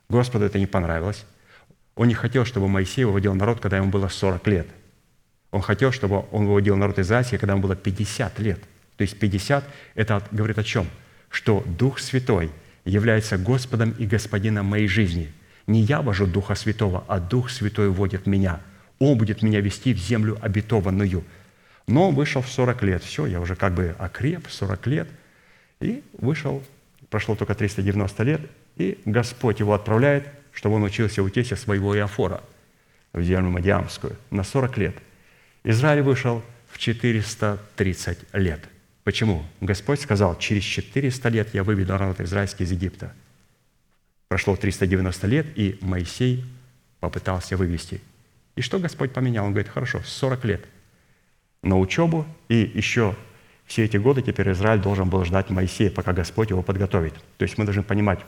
Господу 0.09 0.45
это 0.45 0.59
не 0.59 0.67
понравилось. 0.67 1.25
Он 1.95 2.07
не 2.07 2.13
хотел, 2.13 2.45
чтобы 2.45 2.67
Моисей 2.67 3.05
выводил 3.05 3.35
народ, 3.35 3.59
когда 3.59 3.77
ему 3.77 3.89
было 3.89 4.07
40 4.07 4.47
лет. 4.47 4.67
Он 5.51 5.61
хотел, 5.61 5.91
чтобы 5.91 6.25
он 6.31 6.47
выводил 6.47 6.75
народ 6.75 6.99
израильский, 6.99 7.37
когда 7.37 7.53
ему 7.53 7.61
было 7.61 7.75
50 7.75 8.39
лет. 8.39 8.59
То 8.97 9.01
есть 9.01 9.17
50– 9.19 9.63
это 9.95 10.21
говорит 10.31 10.57
о 10.57 10.63
чем? 10.63 10.87
Что 11.35 11.63
Дух 11.65 11.99
Святой 11.99 12.49
является 12.85 13.37
Господом 13.37 13.91
и 13.99 14.05
Господином 14.05 14.67
моей 14.67 14.87
жизни. 14.87 15.31
Не 15.67 15.81
я 15.81 16.01
вожу 16.01 16.27
Духа 16.27 16.55
Святого, 16.55 17.03
а 17.07 17.19
Дух 17.19 17.49
Святой 17.49 17.89
вводит 17.89 18.25
меня– 18.27 18.61
он 18.99 19.17
будет 19.17 19.41
меня 19.41 19.61
вести 19.61 19.93
в 19.93 19.97
землю 19.97 20.37
обетованную. 20.41 21.23
Но 21.87 22.09
он 22.09 22.15
вышел 22.15 22.41
в 22.41 22.49
40 22.49 22.83
лет. 22.83 23.03
Все, 23.03 23.25
я 23.25 23.41
уже 23.41 23.55
как 23.55 23.73
бы 23.73 23.95
окреп, 23.99 24.47
40 24.49 24.87
лет. 24.87 25.07
И 25.81 26.03
вышел, 26.17 26.63
прошло 27.09 27.35
только 27.35 27.53
390 27.53 28.23
лет, 28.23 28.41
и 28.77 28.97
Господь 29.05 29.59
его 29.59 29.73
отправляет, 29.73 30.27
чтобы 30.53 30.75
он 30.75 30.83
учился 30.83 31.21
у 31.21 31.29
тестя 31.29 31.55
своего 31.55 31.95
Иофора 31.97 32.41
в 33.13 33.21
землю 33.21 33.49
Мадиамскую 33.49 34.15
на 34.31 34.43
40 34.43 34.77
лет. 34.77 34.95
Израиль 35.63 36.01
вышел 36.01 36.43
в 36.71 36.77
430 36.77 38.19
лет. 38.33 38.61
Почему? 39.05 39.45
Господь 39.61 40.01
сказал, 40.01 40.37
через 40.37 40.63
400 40.63 41.29
лет 41.29 41.53
я 41.53 41.63
выведу 41.63 41.93
народ 41.93 42.19
израильский 42.19 42.65
из 42.65 42.71
Египта. 42.71 43.13
Прошло 44.27 44.57
390 44.57 45.27
лет, 45.27 45.47
и 45.55 45.77
Моисей 45.79 46.43
попытался 46.99 47.55
вывести 47.55 48.01
и 48.55 48.61
что 48.61 48.79
Господь 48.79 49.13
поменял? 49.13 49.45
Он 49.45 49.51
говорит, 49.51 49.71
хорошо, 49.71 50.01
40 50.03 50.45
лет 50.45 50.65
на 51.61 51.77
учебу, 51.77 52.25
и 52.47 52.71
еще 52.73 53.15
все 53.65 53.83
эти 53.83 53.97
годы 53.97 54.21
теперь 54.21 54.51
Израиль 54.51 54.79
должен 54.79 55.09
был 55.09 55.25
ждать 55.25 55.49
Моисея, 55.49 55.91
пока 55.91 56.13
Господь 56.13 56.51
его 56.51 56.61
подготовит. 56.61 57.13
То 57.37 57.43
есть 57.43 57.57
мы 57.57 57.65
должны 57.65 57.83
понимать 57.83 58.19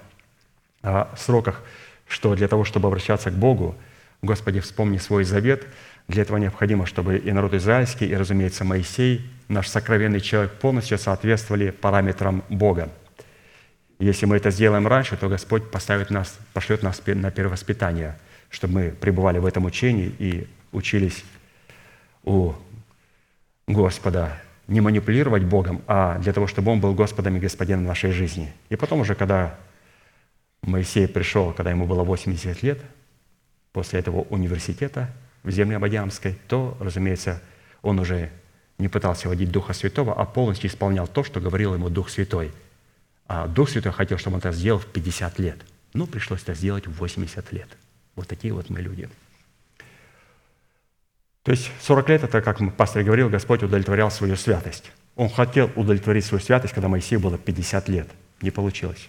о 0.81 1.15
сроках, 1.15 1.61
что 2.07 2.35
для 2.35 2.47
того, 2.47 2.63
чтобы 2.63 2.87
обращаться 2.87 3.31
к 3.31 3.35
Богу, 3.35 3.75
Господи, 4.21 4.59
вспомни 4.59 4.97
свой 4.97 5.23
завет, 5.23 5.67
для 6.07 6.21
этого 6.21 6.37
необходимо, 6.37 6.85
чтобы 6.85 7.17
и 7.17 7.31
народ 7.31 7.53
израильский, 7.53 8.05
и, 8.05 8.15
разумеется, 8.15 8.63
Моисей, 8.63 9.29
наш 9.47 9.67
сокровенный 9.67 10.21
человек, 10.21 10.53
полностью 10.53 10.97
соответствовали 10.97 11.71
параметрам 11.71 12.43
Бога. 12.49 12.89
Если 13.99 14.25
мы 14.25 14.37
это 14.37 14.51
сделаем 14.51 14.87
раньше, 14.87 15.17
то 15.17 15.27
Господь 15.27 15.71
поставит 15.71 16.09
нас, 16.09 16.37
пошлет 16.53 16.83
нас 16.83 17.01
на 17.05 17.31
перевоспитание– 17.31 18.17
чтобы 18.49 18.73
мы 18.73 18.89
пребывали 18.91 19.39
в 19.39 19.45
этом 19.45 19.65
учении 19.65 20.13
и 20.19 20.47
учились 20.71 21.23
у 22.23 22.53
Господа 23.67 24.41
не 24.67 24.81
манипулировать 24.81 25.43
Богом, 25.43 25.81
а 25.87 26.17
для 26.19 26.33
того, 26.33 26.47
чтобы 26.47 26.71
Он 26.71 26.81
был 26.81 26.93
Господом 26.93 27.37
и 27.37 27.39
Господином 27.39 27.85
нашей 27.85 28.11
жизни. 28.11 28.51
И 28.69 28.75
потом 28.75 29.01
уже, 29.01 29.15
когда 29.15 29.57
Моисей 30.61 31.07
пришел, 31.07 31.53
когда 31.53 31.71
ему 31.71 31.85
было 31.85 32.03
80 32.03 32.63
лет, 32.63 32.81
после 33.71 33.99
этого 33.99 34.21
университета 34.21 35.09
в 35.43 35.51
земле 35.51 35.77
Абадиамской, 35.77 36.37
то, 36.47 36.77
разумеется, 36.79 37.41
он 37.81 37.99
уже 37.99 38.31
не 38.77 38.87
пытался 38.87 39.27
водить 39.27 39.51
Духа 39.51 39.73
Святого, 39.73 40.13
а 40.13 40.25
полностью 40.25 40.69
исполнял 40.69 41.07
то, 41.07 41.23
что 41.23 41.39
говорил 41.39 41.73
ему 41.73 41.89
Дух 41.89 42.09
Святой. 42.09 42.51
А 43.27 43.47
Дух 43.47 43.69
Святой 43.69 43.91
хотел, 43.91 44.17
чтобы 44.17 44.35
он 44.35 44.39
это 44.39 44.51
сделал 44.51 44.79
в 44.79 44.85
50 44.85 45.39
лет. 45.39 45.57
Но 45.93 46.05
пришлось 46.05 46.43
это 46.43 46.53
сделать 46.53 46.87
в 46.87 46.93
80 46.93 47.51
лет– 47.53 47.69
вот 48.17 48.27
такие 48.27 48.51
вот 48.51 48.69
мы 48.69 48.81
люди. 48.81 49.07
То 51.43 51.51
есть 51.51 51.71
40 51.81 52.09
лет– 52.09 52.23
это, 52.23 52.41
как 52.41 52.75
пастор 52.75 53.03
говорил, 53.03 53.29
Господь 53.29 53.63
удовлетворял 53.63 54.11
свою 54.11 54.35
святость. 54.35 54.91
Он 55.15 55.29
хотел 55.29 55.71
удовлетворить 55.75 56.25
свою 56.25 56.43
святость, 56.43 56.73
когда 56.73 56.89
Моисею 56.89 57.21
было 57.21 57.37
50 57.37 57.87
лет. 57.87 58.07
Не 58.41 58.51
получилось. 58.51 59.07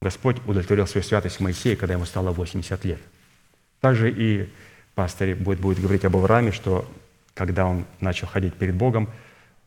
Господь 0.00 0.38
удовлетворил 0.46 0.86
свою 0.86 1.04
святость 1.04 1.38
Моисея, 1.38 1.76
когда 1.76 1.94
ему 1.94 2.06
стало 2.06 2.32
80 2.32 2.84
лет. 2.86 3.00
Также 3.80 4.10
и 4.10 4.48
пастор 4.94 5.34
будет, 5.34 5.60
будет 5.60 5.80
говорить 5.80 6.04
об 6.04 6.16
Аврааме, 6.16 6.52
что 6.52 6.90
когда 7.34 7.66
он 7.66 7.84
начал 8.00 8.26
ходить 8.26 8.54
перед 8.54 8.74
Богом, 8.74 9.08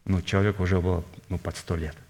ну, 0.06 0.22
человек 0.22 0.60
уже 0.60 0.82
был 0.82 1.06
ну, 1.30 1.38
под 1.38 1.56
100 1.56 1.76
лет– 1.76 1.96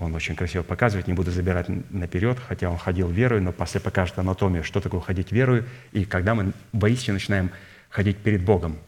он 0.00 0.14
очень 0.14 0.34
красиво 0.34 0.62
показывает, 0.62 1.06
не 1.06 1.12
буду 1.12 1.30
забирать 1.30 1.66
наперед, 1.90 2.38
хотя 2.48 2.70
он 2.70 2.78
ходил 2.78 3.08
верою, 3.08 3.42
но 3.42 3.52
после 3.52 3.80
покажет 3.80 4.18
анатомию, 4.18 4.64
что 4.64 4.80
такое 4.80 5.00
ходить 5.00 5.30
верою, 5.30 5.66
и 5.92 6.04
когда 6.04 6.34
мы 6.34 6.52
воистину 6.72 7.14
начинаем 7.14 7.50
ходить 7.90 8.16
перед 8.16 8.42
Богом. 8.42 8.78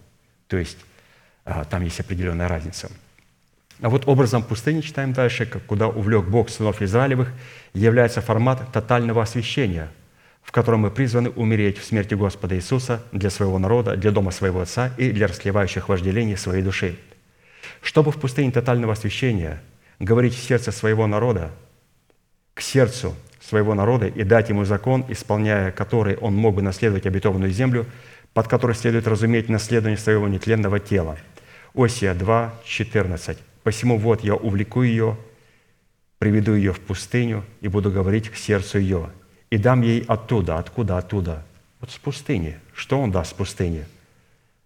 То 0.48 0.56
есть 0.56 0.78
а, 1.44 1.64
там 1.64 1.84
есть 1.84 2.00
определенная 2.00 2.48
разница. 2.48 2.90
А 3.80 3.88
вот 3.88 4.06
образом 4.06 4.42
пустыни, 4.42 4.80
читаем 4.80 5.12
дальше, 5.12 5.46
куда 5.66 5.88
увлек 5.88 6.26
Бог 6.26 6.48
сынов 6.48 6.80
Израилевых, 6.80 7.30
является 7.74 8.20
формат 8.20 8.72
тотального 8.72 9.22
освящения, 9.22 9.90
в 10.42 10.52
котором 10.52 10.80
мы 10.80 10.90
призваны 10.90 11.30
умереть 11.30 11.78
в 11.78 11.84
смерти 11.84 12.14
Господа 12.14 12.56
Иисуса 12.56 13.02
для 13.12 13.30
своего 13.30 13.58
народа, 13.58 13.96
для 13.96 14.10
дома 14.10 14.30
своего 14.30 14.60
Отца 14.60 14.92
и 14.98 15.10
для 15.10 15.26
расливающих 15.26 15.88
вожделений 15.88 16.36
своей 16.36 16.62
души. 16.62 16.98
Чтобы 17.80 18.12
в 18.12 18.16
пустыне 18.18 18.52
тотального 18.52 18.92
освящения– 18.92 19.62
говорить 20.02 20.34
в 20.34 20.42
сердце 20.42 20.72
своего 20.72 21.06
народа, 21.06 21.52
к 22.54 22.60
сердцу 22.60 23.14
своего 23.40 23.74
народа 23.74 24.08
и 24.08 24.24
дать 24.24 24.48
ему 24.48 24.64
закон, 24.64 25.04
исполняя 25.08 25.70
который 25.70 26.16
он 26.16 26.34
мог 26.34 26.56
бы 26.56 26.62
наследовать 26.62 27.06
обетованную 27.06 27.52
землю, 27.52 27.86
под 28.34 28.48
которой 28.48 28.74
следует 28.74 29.06
разуметь 29.06 29.48
наследование 29.48 29.98
своего 29.98 30.26
нетленного 30.26 30.80
тела. 30.80 31.18
Осия 31.74 32.14
2, 32.14 32.54
14. 32.64 33.38
«Посему 33.62 33.96
вот 33.96 34.24
я 34.24 34.34
увлеку 34.34 34.82
ее, 34.82 35.16
приведу 36.18 36.54
ее 36.54 36.72
в 36.72 36.80
пустыню 36.80 37.44
и 37.60 37.68
буду 37.68 37.90
говорить 37.90 38.28
к 38.28 38.36
сердцу 38.36 38.78
ее, 38.78 39.10
и 39.52 39.58
дам 39.58 39.82
ей 39.82 40.04
оттуда». 40.08 40.58
Откуда 40.58 40.98
оттуда? 40.98 41.44
Вот 41.80 41.90
с 41.90 41.98
пустыни. 41.98 42.58
Что 42.74 43.00
он 43.00 43.12
даст 43.12 43.30
с 43.30 43.34
пустыни? 43.34 43.84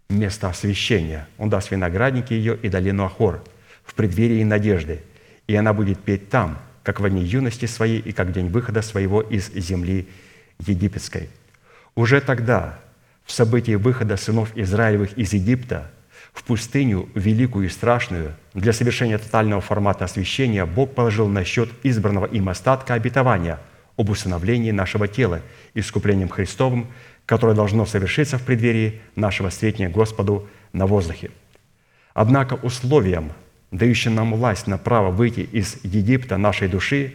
Место 0.09 0.49
освящения. 0.49 1.27
Он 1.37 1.49
даст 1.49 1.71
виноградники 1.71 2.33
ее 2.33 2.55
и 2.55 2.69
долину 2.69 3.05
Ахор 3.05 3.43
в 3.83 3.93
преддверии 3.93 4.43
надежды– 4.43 5.03
и 5.47 5.55
она 5.55 5.73
будет 5.73 5.99
петь 5.99 6.29
там, 6.29 6.59
как 6.83 6.99
в 6.99 7.09
дни 7.09 7.23
юности 7.23 7.65
своей 7.65 7.99
и 7.99 8.11
как 8.11 8.31
день 8.31 8.49
выхода 8.49 8.81
своего 8.81 9.21
из 9.21 9.51
земли 9.53 10.07
египетской. 10.65 11.29
Уже 11.95 12.21
тогда, 12.21 12.79
в 13.25 13.31
событии 13.31 13.75
выхода 13.75 14.17
сынов 14.17 14.55
Израилевых 14.55 15.17
из 15.17 15.33
Египта, 15.33 15.89
в 16.33 16.43
пустыню, 16.43 17.09
великую 17.15 17.65
и 17.65 17.69
страшную, 17.69 18.33
для 18.53 18.73
совершения 18.73 19.17
тотального 19.17 19.61
формата 19.61 20.05
освящения 20.05 20.65
Бог 20.65 20.93
положил 20.93 21.27
на 21.27 21.43
счет 21.43 21.69
избранного 21.83 22.25
им 22.25 22.49
остатка 22.49 22.93
обетования 22.93 23.59
об 23.97 24.09
усыновлении 24.09 24.71
нашего 24.71 25.07
тела 25.07 25.41
искуплением 25.73 26.29
Христовым, 26.29 26.87
которое 27.25 27.55
должно 27.55 27.85
совершиться 27.85 28.37
в 28.37 28.43
преддверии 28.43 29.01
нашего 29.15 29.49
встретения 29.49 29.89
Господу 29.89 30.47
на 30.71 30.85
воздухе. 30.85 31.31
Однако 32.13 32.53
условием– 32.53 33.31
дающий 33.71 34.09
нам 34.09 34.33
власть 34.33 34.67
на 34.67 34.77
право 34.77 35.11
выйти 35.11 35.41
из 35.41 35.77
Египта 35.83 36.37
нашей 36.37 36.67
души 36.67 37.13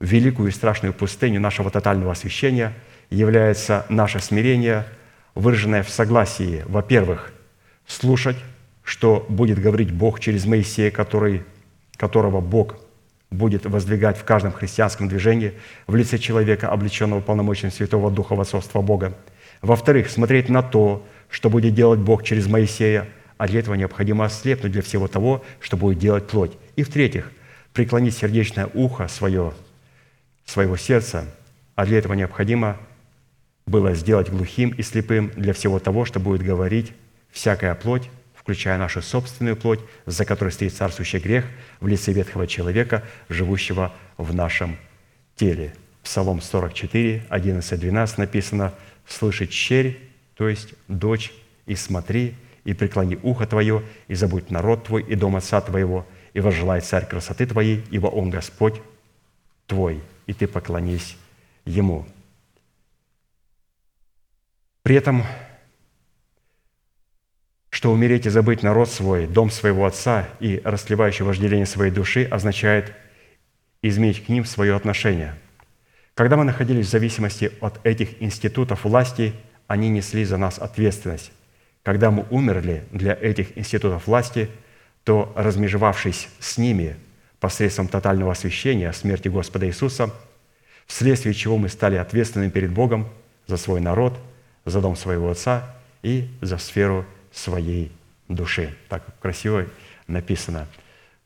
в 0.00 0.06
великую 0.06 0.48
и 0.48 0.52
страшную 0.52 0.92
пустыню 0.92 1.40
нашего 1.40 1.70
тотального 1.70 2.12
освящения, 2.12 2.74
является 3.10 3.86
наше 3.88 4.20
смирение, 4.20 4.86
выраженное 5.34 5.82
в 5.82 5.90
согласии, 5.90 6.64
во-первых, 6.66 7.32
слушать, 7.86 8.36
что 8.82 9.24
будет 9.28 9.58
говорить 9.58 9.92
Бог 9.92 10.20
через 10.20 10.46
Моисея, 10.46 10.90
который, 10.90 11.42
которого 11.96 12.40
Бог 12.40 12.76
будет 13.30 13.66
воздвигать 13.66 14.16
в 14.16 14.24
каждом 14.24 14.52
христианском 14.52 15.08
движении 15.08 15.54
в 15.86 15.94
лице 15.96 16.18
человека, 16.18 16.68
облеченного 16.68 17.20
полномочием 17.20 17.72
Святого 17.72 18.10
Духа 18.10 18.34
в 18.34 18.40
отцовство 18.40 18.80
Бога. 18.80 19.16
Во-вторых, 19.62 20.10
смотреть 20.10 20.48
на 20.48 20.62
то, 20.62 21.04
что 21.30 21.50
будет 21.50 21.74
делать 21.74 22.00
Бог 22.00 22.22
через 22.22 22.46
Моисея– 22.46 23.08
а 23.36 23.48
для 23.48 23.60
этого 23.60 23.74
необходимо 23.74 24.24
ослепнуть 24.24 24.72
для 24.72 24.82
всего 24.82 25.08
того, 25.08 25.44
что 25.60 25.76
будет 25.76 25.98
делать 25.98 26.26
плоть. 26.26 26.52
И 26.76 26.82
в-третьих, 26.82 27.30
преклонить 27.72 28.16
сердечное 28.16 28.68
ухо 28.72 29.08
свое 29.08 29.52
своего 30.44 30.76
сердца, 30.76 31.24
а 31.74 31.86
для 31.86 31.98
этого 31.98 32.12
необходимо 32.12 32.76
было 33.66 33.94
сделать 33.94 34.28
глухим 34.28 34.70
и 34.70 34.82
слепым 34.82 35.30
для 35.36 35.54
всего 35.54 35.78
того, 35.78 36.04
что 36.04 36.20
будет 36.20 36.42
говорить 36.42 36.92
всякая 37.30 37.74
плоть, 37.74 38.10
включая 38.44 38.76
нашу 38.76 39.00
собственную 39.00 39.56
плоть, 39.56 39.80
за 40.04 40.26
которой 40.26 40.50
стоит 40.50 40.74
царствующий 40.74 41.18
грех 41.18 41.46
в 41.80 41.86
лице 41.86 42.12
ветхого 42.12 42.46
человека, 42.46 43.02
живущего 43.30 43.90
в 44.18 44.34
нашем 44.34 44.76
теле. 45.34 45.74
Псалом 46.02 46.42
44, 46.42 47.24
11, 47.30 47.80
12 47.80 48.18
написано 48.18 48.74
«Слышит 49.08 49.48
черь, 49.48 49.98
то 50.36 50.46
есть 50.46 50.74
дочь, 50.88 51.32
и 51.64 51.74
смотри, 51.74 52.34
и 52.64 52.74
преклони 52.74 53.18
ухо 53.22 53.46
твое, 53.46 53.82
и 54.08 54.14
забудь 54.14 54.50
народ 54.50 54.84
твой 54.84 55.02
и 55.02 55.14
дом 55.14 55.36
отца 55.36 55.62
твоего, 55.62 56.06
и 56.34 56.40
возжелай 56.40 56.82
царь 56.82 57.06
красоты 57.06 57.46
твоей, 57.46 57.82
ибо 57.90 58.08
он 58.08 58.28
Господь 58.28 58.74
твой, 59.66 60.02
и 60.26 60.34
ты 60.34 60.46
поклонись 60.46 61.16
ему». 61.64 62.06
При 64.82 64.96
этом 64.96 65.24
что 67.74 67.90
умереть 67.90 68.24
и 68.24 68.30
забыть 68.30 68.62
народ 68.62 68.88
свой, 68.88 69.26
дом 69.26 69.50
своего 69.50 69.84
отца 69.84 70.28
и 70.38 70.60
расливающее 70.62 71.26
вожделение 71.26 71.66
своей 71.66 71.90
души 71.90 72.22
означает 72.22 72.92
изменить 73.82 74.24
к 74.24 74.28
ним 74.28 74.44
свое 74.44 74.76
отношение. 74.76 75.34
Когда 76.14 76.36
мы 76.36 76.44
находились 76.44 76.86
в 76.86 76.90
зависимости 76.90 77.50
от 77.60 77.84
этих 77.84 78.22
институтов 78.22 78.84
власти, 78.84 79.32
они 79.66 79.88
несли 79.88 80.24
за 80.24 80.36
нас 80.36 80.60
ответственность. 80.60 81.32
Когда 81.82 82.12
мы 82.12 82.24
умерли 82.30 82.84
для 82.92 83.12
этих 83.12 83.58
институтов 83.58 84.06
власти, 84.06 84.48
то, 85.02 85.32
размежевавшись 85.34 86.28
с 86.38 86.58
ними 86.58 86.94
посредством 87.40 87.88
тотального 87.88 88.30
освящения 88.30 88.92
смерти 88.92 89.26
Господа 89.26 89.66
Иисуса, 89.66 90.12
вследствие 90.86 91.34
чего 91.34 91.58
мы 91.58 91.68
стали 91.68 91.96
ответственными 91.96 92.50
перед 92.50 92.70
Богом 92.70 93.08
за 93.48 93.56
свой 93.56 93.80
народ, 93.80 94.16
за 94.64 94.80
дом 94.80 94.94
своего 94.94 95.28
Отца 95.28 95.74
и 96.04 96.28
за 96.40 96.58
сферу 96.58 97.04
своей 97.34 97.92
души. 98.28 98.74
Так 98.88 99.02
красиво 99.20 99.66
написано, 100.06 100.66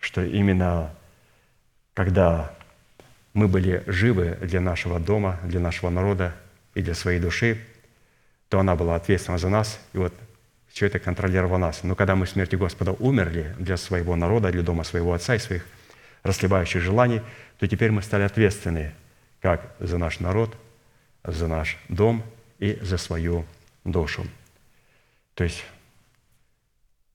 что 0.00 0.24
именно 0.24 0.94
когда 1.94 2.54
мы 3.34 3.48
были 3.48 3.82
живы 3.86 4.38
для 4.40 4.60
нашего 4.60 4.98
дома, 4.98 5.38
для 5.44 5.60
нашего 5.60 5.90
народа 5.90 6.34
и 6.74 6.82
для 6.82 6.94
своей 6.94 7.20
души, 7.20 7.64
то 8.48 8.60
она 8.60 8.76
была 8.76 8.96
ответственна 8.96 9.38
за 9.38 9.48
нас, 9.48 9.80
и 9.92 9.98
вот 9.98 10.14
все 10.68 10.86
это 10.86 10.98
контролировало 10.98 11.58
нас. 11.58 11.82
Но 11.82 11.94
когда 11.94 12.14
мы 12.14 12.26
в 12.26 12.30
смерти 12.30 12.56
Господа 12.56 12.92
умерли 12.92 13.54
для 13.58 13.76
своего 13.76 14.16
народа, 14.16 14.50
для 14.50 14.62
дома 14.62 14.84
своего 14.84 15.12
Отца 15.12 15.34
и 15.34 15.38
своих 15.38 15.66
расливающих 16.22 16.82
желаний, 16.82 17.20
то 17.58 17.66
теперь 17.66 17.90
мы 17.90 18.02
стали 18.02 18.22
ответственны 18.22 18.92
как 19.40 19.74
за 19.80 19.98
наш 19.98 20.20
народ, 20.20 20.56
за 21.24 21.46
наш 21.48 21.76
дом 21.88 22.22
и 22.58 22.78
за 22.80 22.98
свою 22.98 23.44
душу. 23.84 24.26
То 25.34 25.44
есть 25.44 25.64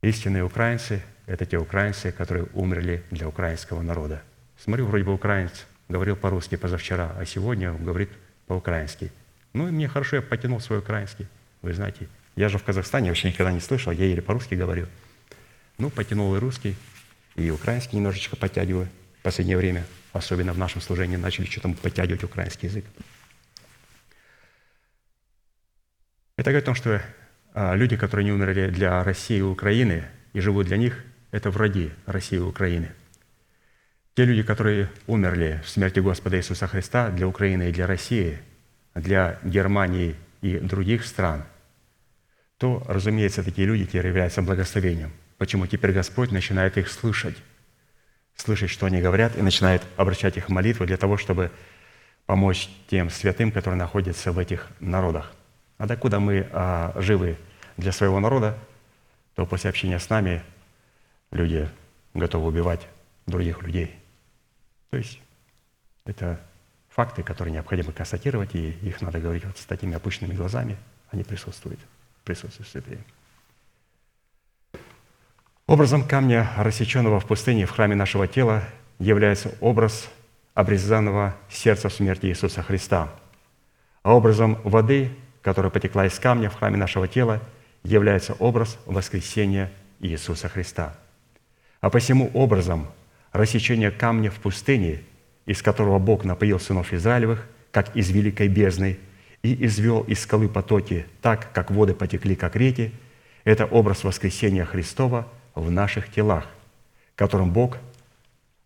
Истинные 0.04 0.44
украинцы– 0.44 1.02
это 1.28 1.46
те 1.46 1.58
украинцы, 1.58 2.12
которые 2.12 2.48
умерли 2.54 3.06
для 3.10 3.26
украинского 3.26 3.82
народа. 3.82 4.22
Смотрю, 4.58 4.86
вроде 4.86 5.06
бы 5.06 5.14
украинец, 5.14 5.66
говорил 5.88 6.18
по-русски 6.18 6.58
позавчера, 6.58 7.16
а 7.18 7.26
сегодня 7.26 7.72
он 7.72 7.86
говорит 7.86 8.10
по-украински. 8.46 9.14
Ну 9.54 9.70
и 9.70 9.72
мне 9.72 9.88
хорошо, 9.88 10.18
я 10.18 10.22
потянул 10.22 10.60
свой 10.60 10.80
украинский. 10.80 11.26
Вы 11.62 11.74
знаете, 11.74 12.10
я 12.36 12.50
же 12.50 12.58
в 12.58 12.64
Казахстане 12.66 13.12
вообще 13.12 13.30
никогда 13.30 13.54
не 13.54 13.62
слышал, 13.62 13.94
я 13.94 14.04
еле 14.04 14.22
по-русски 14.22 14.56
говорю. 14.56 14.88
Ну, 15.78 15.90
потянул 15.90 16.36
и 16.36 16.40
русский, 16.40 16.76
и 17.36 17.50
украинский 17.50 17.96
немножечко 17.96 18.36
подтягиваю 18.36 18.90
в 19.20 19.24
последнее 19.24 19.56
время. 19.56 19.86
Особенно 20.12 20.52
в 20.52 20.58
нашем 20.58 20.82
служении 20.82 21.16
начали 21.16 21.46
что-то 21.46 21.70
подтягивать 21.82 22.26
украинский 22.26 22.68
язык. 22.68 22.84
Это 26.36 26.52
говорит 26.52 26.64
о 26.64 26.66
том, 26.66 26.76
что 26.76 27.02
люди, 27.54 27.96
которые 27.96 28.26
не 28.26 28.32
умерли 28.32 28.70
для 28.70 29.04
России 29.04 29.38
и 29.38 29.42
Украины 29.42 30.06
и 30.34 30.40
живут 30.40 30.68
для 30.68 30.78
них, 30.78 31.04
это 31.32 31.52
враги 31.52 31.92
России 32.06 32.38
и 32.38 32.42
Украины. 32.42 32.92
Те 34.16 34.26
люди, 34.26 34.44
которые 34.44 34.90
умерли 35.08 35.62
в 35.64 35.70
смерти 35.70 36.00
Господа 36.00 36.38
Иисуса 36.38 36.68
Христа 36.68 37.10
для 37.10 37.28
Украины 37.28 37.70
и 37.70 37.72
для 37.72 37.88
России, 37.88 38.40
для 38.94 39.40
Германии 39.44 40.16
и 40.42 40.60
других 40.60 41.06
стран, 41.06 41.44
то, 42.58 42.84
разумеется, 42.88 43.44
такие 43.44 43.68
люди 43.68 43.86
теперь 43.86 44.08
являются 44.08 44.42
благословением. 44.42 45.12
Почему 45.38 45.66
теперь 45.66 45.92
Господь 45.92 46.32
начинает 46.32 46.78
их 46.78 46.90
слышать, 46.90 47.36
слышать, 48.36 48.70
что 48.70 48.86
они 48.86 49.02
говорят, 49.02 49.36
и 49.36 49.42
начинает 49.42 49.82
обращать 49.98 50.38
их 50.38 50.50
в 50.50 50.52
молитву 50.52 50.86
для 50.86 50.98
того, 50.98 51.18
чтобы 51.18 51.52
помочь 52.28 52.70
тем 52.88 53.10
святым, 53.10 53.52
которые 53.52 53.80
находятся 53.80 54.32
в 54.32 54.38
этих 54.38 54.70
народах– 54.80 55.34
а 55.84 55.86
докуда 55.86 56.22
мы 56.22 56.48
а, 56.54 56.94
живы 56.96 57.36
для 57.76 57.92
своего 57.92 58.22
народа, 58.22 58.58
то 59.36 59.46
после 59.46 59.70
общения 59.70 60.00
с 60.00 60.10
нами 60.10 60.42
люди 61.30 61.70
готовы 62.14 62.48
убивать 62.48 62.88
других 63.26 63.62
людей. 63.62 63.94
То 64.92 64.96
есть 64.96 65.20
это 66.06 66.40
факты, 66.88 67.22
которые 67.22 67.54
необходимо 67.54 67.92
констатировать, 67.92 68.56
и 68.56 68.70
их 68.70 69.02
надо 69.02 69.20
говорить 69.20 69.44
вот 69.44 69.58
с 69.58 69.66
такими 69.66 69.94
опущенными 69.94 70.34
глазами, 70.34 70.78
они 71.12 71.26
присутствуют, 71.26 71.82
в 72.24 72.34
святые. 72.34 73.04
Образом 75.68 76.08
камня, 76.08 76.50
рассеченного 76.56 77.20
в 77.20 77.26
пустыне 77.26 77.66
в 77.66 77.72
храме 77.72 77.96
нашего 77.96 78.26
тела, 78.26 78.64
является 79.00 79.54
образ 79.60 80.10
обрезанного 80.54 81.36
сердца 81.50 81.90
смерти 81.90 82.28
Иисуса 82.28 82.64
Христа. 82.64 83.10
А 84.02 84.16
образом 84.16 84.62
воды, 84.64 85.12
которая 85.44 85.70
потекла 85.70 86.08
из 86.08 86.18
камня 86.18 86.50
в 86.50 86.56
храме 86.56 86.78
нашего 86.78 87.08
тела, 87.08 87.42
является 87.84 88.34
образ 88.34 88.80
воскресения 88.86 89.72
Иисуса 90.00 90.48
Христа. 90.48 90.96
А 91.82 91.90
посему 91.90 92.32
образом 92.34 92.88
рассечения 93.34 93.92
камня 93.92 94.32
в 94.32 94.36
пустыне, 94.36 95.02
из 95.46 95.62
которого 95.62 96.00
Бог 96.00 96.24
напоил 96.24 96.60
сынов 96.60 96.94
Израилевых, 96.94 97.46
как 97.72 97.96
из 97.96 98.10
великой 98.10 98.48
бездны, 98.48 98.98
и 99.44 99.66
извел 99.66 100.02
из 100.04 100.22
скалы 100.22 100.48
потоки 100.48 101.06
так, 101.22 101.52
как 101.52 101.70
воды 101.70 101.94
потекли, 101.94 102.36
как 102.36 102.56
реки, 102.56 102.94
это 103.44 103.66
образ 103.66 104.06
воскресения 104.06 104.64
Христова 104.64 105.28
в 105.54 105.70
наших 105.70 106.10
телах, 106.10 106.46
которым 107.16 107.52
Бог 107.52 107.78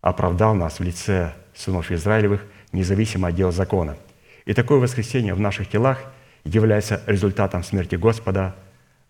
оправдал 0.00 0.54
нас 0.54 0.78
в 0.78 0.84
лице 0.84 1.34
сынов 1.52 1.90
Израилевых, 1.90 2.44
независимо 2.70 3.28
от 3.28 3.34
дел 3.34 3.50
закона. 3.50 3.96
И 4.44 4.54
такое 4.54 4.78
воскресение 4.78 5.34
в 5.34 5.40
наших 5.40 5.68
телах– 5.68 6.04
является 6.54 7.02
результатом 7.06 7.62
смерти 7.62 7.96
Господа 7.96 8.56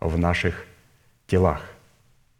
в 0.00 0.18
наших 0.18 0.66
телах. 1.26 1.62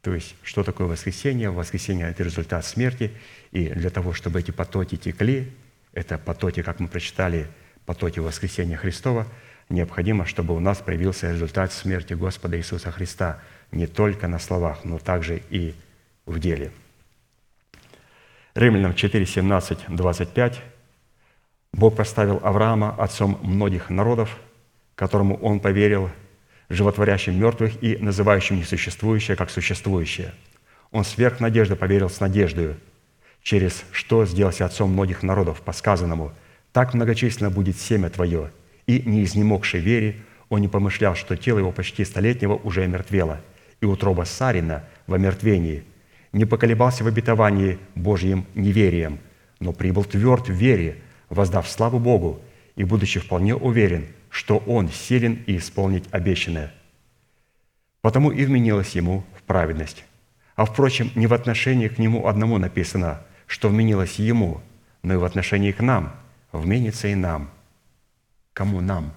То 0.03 0.15
есть, 0.15 0.35
что 0.43 0.63
такое 0.63 0.87
воскресение? 0.87 1.51
Воскресение– 1.51 2.09
это 2.11 2.23
результат 2.23 2.65
смерти, 2.65 3.13
и 3.51 3.69
для 3.69 3.91
того, 3.91 4.13
чтобы 4.13 4.41
эти 4.41 4.51
потоки 4.51 4.97
текли, 4.97 5.53
это 5.93 6.19
потоки, 6.19 6.63
как 6.63 6.81
мы 6.81 6.89
прочитали, 6.89 7.49
потоки 7.85 8.21
воскресения 8.21 8.77
Христова, 8.77 9.27
необходимо, 9.69 10.25
чтобы 10.25 10.55
у 10.55 10.61
нас 10.61 10.79
проявился 10.79 11.33
результат 11.33 11.73
смерти 11.73 12.15
Господа 12.15 12.57
Иисуса 12.57 12.91
Христа 12.91 13.41
не 13.71 13.87
только 13.87 14.29
на 14.29 14.39
словах, 14.39 14.85
но 14.85 14.99
также 14.99 15.43
и 15.51 15.75
в 16.27 16.39
деле. 16.39 16.71
Римлянам 18.55 18.95
4, 18.95 19.27
17, 19.27 19.79
25. 19.89 20.63
Бог 21.73 21.97
поставил 21.97 22.41
Авраама 22.43 22.95
отцом 22.99 23.39
многих 23.43 23.91
народов– 23.91 24.39
которому 24.99 25.37
он 25.37 25.61
поверил, 25.61 26.11
животворящим 26.69 27.39
мертвых 27.39 27.81
и 27.81 27.97
называющим 27.99 28.57
несуществующее 28.57 29.37
как 29.37 29.49
существующее. 29.49 30.35
Он 30.91 31.05
сверх 31.05 31.39
надежды 31.39 31.77
поверил 31.77 32.11
с 32.11 32.19
надеждой, 32.19 32.75
через 33.41 33.85
что 33.93 34.27
сделался 34.27 34.65
отцом 34.65 34.91
многих 34.91 35.23
народов, 35.23 35.61
по 35.61 35.73
сказанному, 35.73 36.33
«Так 36.73 36.95
многочисленно 36.95 37.49
будет 37.49 37.79
семя 37.79 38.11
твое». 38.11 38.51
И, 38.89 39.01
не 39.03 39.23
изнемогший 39.23 39.81
вере, 39.81 40.17
он 40.49 40.63
не 40.63 40.69
помышлял, 40.69 41.15
что 41.15 41.37
тело 41.37 41.59
его 41.59 41.71
почти 41.71 42.05
столетнего 42.05 42.55
уже 42.55 42.83
омертвело, 42.83 43.41
и 43.81 43.87
утроба 43.87 44.25
Сарина 44.25 44.85
в 45.07 45.15
омертвении. 45.15 45.85
Не 46.33 46.45
поколебался 46.45 47.05
в 47.05 47.07
обетовании 47.07 47.79
Божьим 47.95 48.47
неверием, 48.55 49.21
но 49.61 49.73
прибыл 49.73 50.05
тверд 50.05 50.49
в 50.49 50.53
вере, 50.53 50.97
воздав 51.29 51.69
славу 51.69 52.01
Богу, 52.01 52.43
и, 52.75 52.83
будучи 52.83 53.21
вполне 53.21 53.55
уверен– 53.55 54.09
что 54.31 54.59
он 54.59 54.89
силен 54.89 55.43
и 55.47 55.57
исполнить 55.57 56.05
обещанное. 56.11 56.73
Потому 58.01 58.31
и 58.31 58.45
вменилось 58.45 58.93
ему 58.93 59.25
в 59.37 59.43
праведность. 59.43 60.05
А 60.55 60.65
впрочем, 60.65 61.11
не 61.15 61.27
в 61.27 61.35
отношении 61.35 61.89
к 61.89 61.99
нему 61.99 62.27
одному 62.27 62.59
написано, 62.59 63.23
что 63.47 63.69
вменилось 63.69 64.19
ему, 64.19 64.61
но 65.03 65.15
и 65.15 65.17
в 65.17 65.25
отношении 65.25 65.73
к 65.73 65.81
нам 65.81 66.15
вменится 66.53 67.09
и 67.09 67.15
нам. 67.15 67.51
Кому 68.53 68.81
нам? 68.81 69.13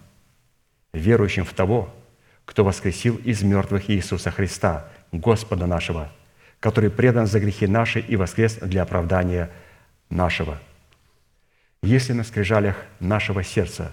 Верующим 0.93 1.45
в 1.45 1.53
того, 1.53 1.93
кто 2.45 2.63
воскресил 2.63 3.15
из 3.17 3.41
мертвых 3.41 3.89
Иисуса 3.89 4.29
Христа, 4.31 4.87
Господа 5.11 5.65
нашего, 5.65 6.11
который 6.59 6.89
предан 6.89 7.27
за 7.27 7.39
грехи 7.39 7.67
наши 7.67 7.99
и 7.99 8.15
воскрес 8.15 8.55
для 8.57 8.83
оправдания 8.83 9.49
нашего. 10.09 10.59
Если 11.81 12.13
на 12.13 12.23
скрижалях 12.23 12.75
нашего 12.99 13.43
сердца 13.43 13.91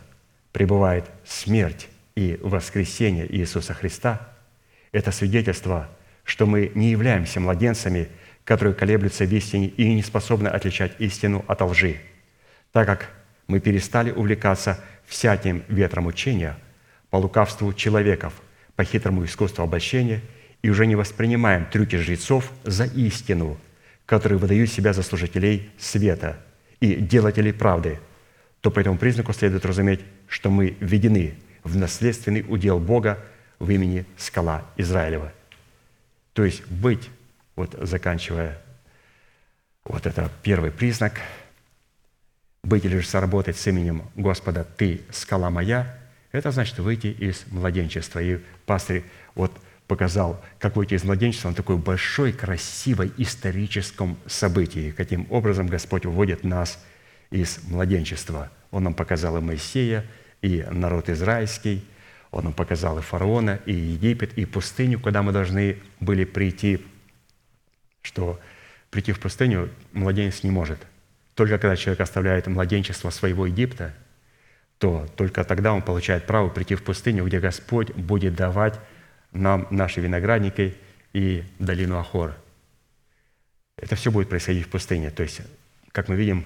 пребывает 0.59 1.05
смерть 1.25 1.89
и 2.17 2.37
воскресение 2.43 3.33
Иисуса 3.33 3.75
Христа, 3.75 4.29
это 4.91 5.13
свидетельство, 5.13 5.89
что 6.25 6.47
мы 6.47 6.73
не 6.75 6.91
являемся 6.91 7.39
младенцами, 7.39 8.09
которые 8.43 8.75
колеблются 8.75 9.25
в 9.25 9.33
истине 9.33 9.69
и 9.69 9.95
не 9.95 10.03
способны 10.03 10.49
отличать 10.49 10.95
истину 10.99 11.45
от 11.47 11.63
лжи, 11.63 12.01
так 12.73 12.89
как 12.89 13.09
мы 13.47 13.61
перестали 13.61 14.11
увлекаться 14.11 14.81
всяким 15.07 15.63
ветром 15.69 16.07
учения 16.07 16.57
по 17.11 17.19
лукавству 17.19 17.73
человеков, 17.73 18.33
по 18.75 18.83
хитрому 18.83 19.25
искусству 19.25 19.63
обольщения 19.63 20.23
и 20.63 20.71
уже 20.71 20.87
не 20.87 20.97
воспринимаем 20.97 21.67
трюки 21.67 21.95
жрецов 21.95 22.51
за 22.65 22.87
истину, 22.87 23.57
которые 24.07 24.41
выдают 24.41 24.73
себя 24.73 24.93
за 24.93 25.05
служителей 25.05 25.71
света 25.79 26.37
и 26.81 26.97
делателей 26.97 27.53
правды, 27.53 28.01
то 28.61 28.73
по 28.73 28.81
этому 28.81 28.99
признаку 28.99 29.33
следует 29.33 29.65
разуметь, 29.65 30.01
что 30.29 30.51
мы 30.51 30.77
введены 30.81 31.35
в 31.65 31.77
наследственный 31.77 32.45
удел 32.47 32.79
Бога 32.79 33.19
в 33.59 33.71
имени 33.71 34.07
скала 34.17 34.65
Израилева. 34.77 35.33
То 36.33 36.45
есть 36.45 36.67
быть, 36.69 37.11
вот 37.57 37.75
заканчивая 37.81 38.59
вот 39.85 40.07
это 40.07 40.31
первый 40.43 40.71
признак– 40.71 41.21
быть 42.63 42.85
или 42.85 42.99
же 42.99 43.07
сработать 43.07 43.57
с 43.57 43.67
именем 43.67 44.03
Господа 44.15 44.65
«Ты– 44.65 45.03
скала 45.11 45.51
моя», 45.51 45.99
это 46.33 46.51
значит 46.51 46.79
выйти 46.79 47.07
из 47.07 47.45
младенчества. 47.51 48.21
И 48.21 48.39
пастырь 48.67 49.05
вот 49.35 49.53
показал, 49.87 50.43
как 50.59 50.77
выйти 50.77 50.95
из 50.95 51.05
младенчества 51.05 51.49
на 51.49 51.55
такой 51.55 51.79
большой, 51.79 52.33
красивой 52.33 53.13
историческом 53.17 54.19
событии, 54.27 54.91
каким 54.91 55.27
образом 55.31 55.67
Господь 55.67 56.05
выводит 56.05 56.45
нас 56.45 56.79
из 57.31 57.61
младенчества. 57.69 58.51
Он 58.71 58.85
нам 58.85 58.95
показал 58.95 59.37
и 59.39 59.41
Моисея, 59.41 60.05
и 60.43 60.65
народ 60.71 61.09
израильский, 61.09 61.85
Он 62.31 62.45
нам 62.45 62.53
показал 62.53 62.99
и 62.99 63.03
фараона, 63.03 63.61
и 63.67 63.73
Египет, 63.73 64.37
и 64.37 64.45
пустыню, 64.45 65.01
куда 65.01 65.23
мы 65.23 65.33
должны 65.33 65.79
были 66.01 66.25
прийти, 66.25 66.85
что 68.03 68.39
прийти 68.91 69.13
в 69.13 69.21
пустыню 69.21 69.71
младенец 69.93 70.43
не 70.43 70.51
может– 70.51 70.79
только 71.39 71.57
когда 71.57 71.77
человек 71.77 72.01
оставляет 72.01 72.49
младенчество 72.49 73.11
своего 73.11 73.47
Египта, 73.47 73.95
то 74.79 75.07
только 75.15 75.45
тогда 75.45 75.73
он 75.73 75.83
получает 75.83 76.27
право 76.27 76.49
прийти 76.49 76.75
в 76.75 76.83
пустыню, 76.83 77.25
где 77.25 77.39
Господь 77.39 77.93
будет 77.93 78.35
давать 78.35 78.81
нам 79.31 79.69
наши 79.71 80.01
виноградники 80.01 80.77
и 81.13 81.45
долину 81.61 81.97
Ахор. 81.97 82.35
Это 83.77 83.95
все 83.95 84.11
будет 84.11 84.29
происходить 84.29 84.67
в 84.67 84.69
пустыне. 84.69 85.13
То 85.13 85.23
есть, 85.23 85.43
как 85.93 86.09
мы 86.09 86.17
видим, 86.17 86.45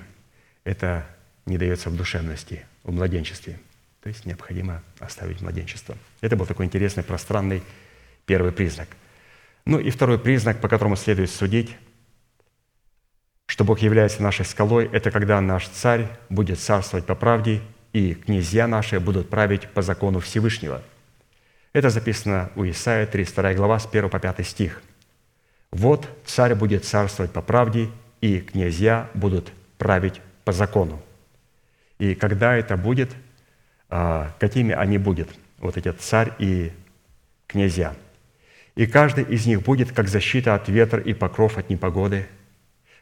это 0.63 1.07
не 1.47 1.59
дается 1.59 1.91
в 1.91 1.97
душевности, 1.97 2.65
в 2.85 2.93
младенчестве. 2.93 3.59
То 4.03 4.09
есть 4.09 4.27
необходимо 4.27 4.83
оставить 4.99 5.41
младенчество. 5.41 5.97
Это 6.21 6.37
был 6.37 6.47
такой 6.47 6.67
интересный, 6.67 7.03
пространный 7.03 7.63
первый 8.27 8.53
признак. 8.53 8.89
Ну 9.65 9.79
и 9.79 9.91
второй 9.91 10.19
признак, 10.19 10.61
по 10.61 10.69
которому 10.69 10.97
следует 10.97 11.31
судить– 11.31 11.77
что 13.53 13.65
Бог 13.65 13.81
является 13.81 14.23
нашей 14.23 14.47
скалой, 14.47 14.89
это 14.93 15.11
когда 15.11 15.39
наш 15.43 15.69
царь 15.69 16.09
будет 16.31 16.59
царствовать 16.59 17.05
по 17.05 17.15
правде, 17.15 17.61
и 17.93 18.15
князья 18.15 18.67
наши 18.67 18.99
будут 18.99 19.29
править 19.29 19.69
по 19.69 19.83
закону 19.83 20.21
Всевышнего. 20.21 20.81
Это 21.75 21.91
записано 21.91 22.51
у 22.57 22.65
Исаия, 22.65 23.07
32 23.07 23.53
глава, 23.53 23.79
с 23.79 23.85
1 23.85 24.09
по 24.09 24.19
5 24.19 24.47
стих. 24.47 24.83
«Вот 25.71 26.09
царь 26.25 26.55
будет 26.55 26.87
царствовать 26.87 27.31
по 27.31 27.43
правде, 27.43 27.91
и 28.23 28.41
князья 28.41 29.11
будут 29.13 29.53
править 29.77 30.23
по 30.45 30.53
закону». 30.53 31.03
И 32.03 32.17
когда 32.17 32.57
это 32.57 32.77
будет, 32.77 33.13
а, 33.89 34.35
какими 34.41 34.75
они 34.75 34.99
будут, 34.99 35.29
вот 35.59 35.77
эти 35.77 35.93
царь 35.93 36.33
и 36.41 36.73
князья. 37.47 37.95
«И 38.75 38.87
каждый 38.87 39.23
из 39.23 39.47
них 39.47 39.63
будет, 39.63 39.93
как 39.93 40.09
защита 40.09 40.57
от 40.57 40.69
ветра 40.69 41.01
и 41.01 41.15
покров 41.15 41.59
от 41.59 41.71
непогоды, 41.71 42.27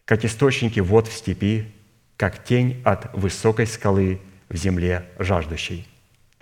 как 0.05 0.27
источники 0.27 0.81
вод 0.81 1.09
в 1.09 1.15
степи, 1.15 1.73
как 2.19 2.45
тень 2.45 2.83
от 2.85 3.11
высокой 3.15 3.67
скалы 3.67 4.21
в 4.51 4.57
земле 4.57 5.07
жаждущей». 5.19 5.89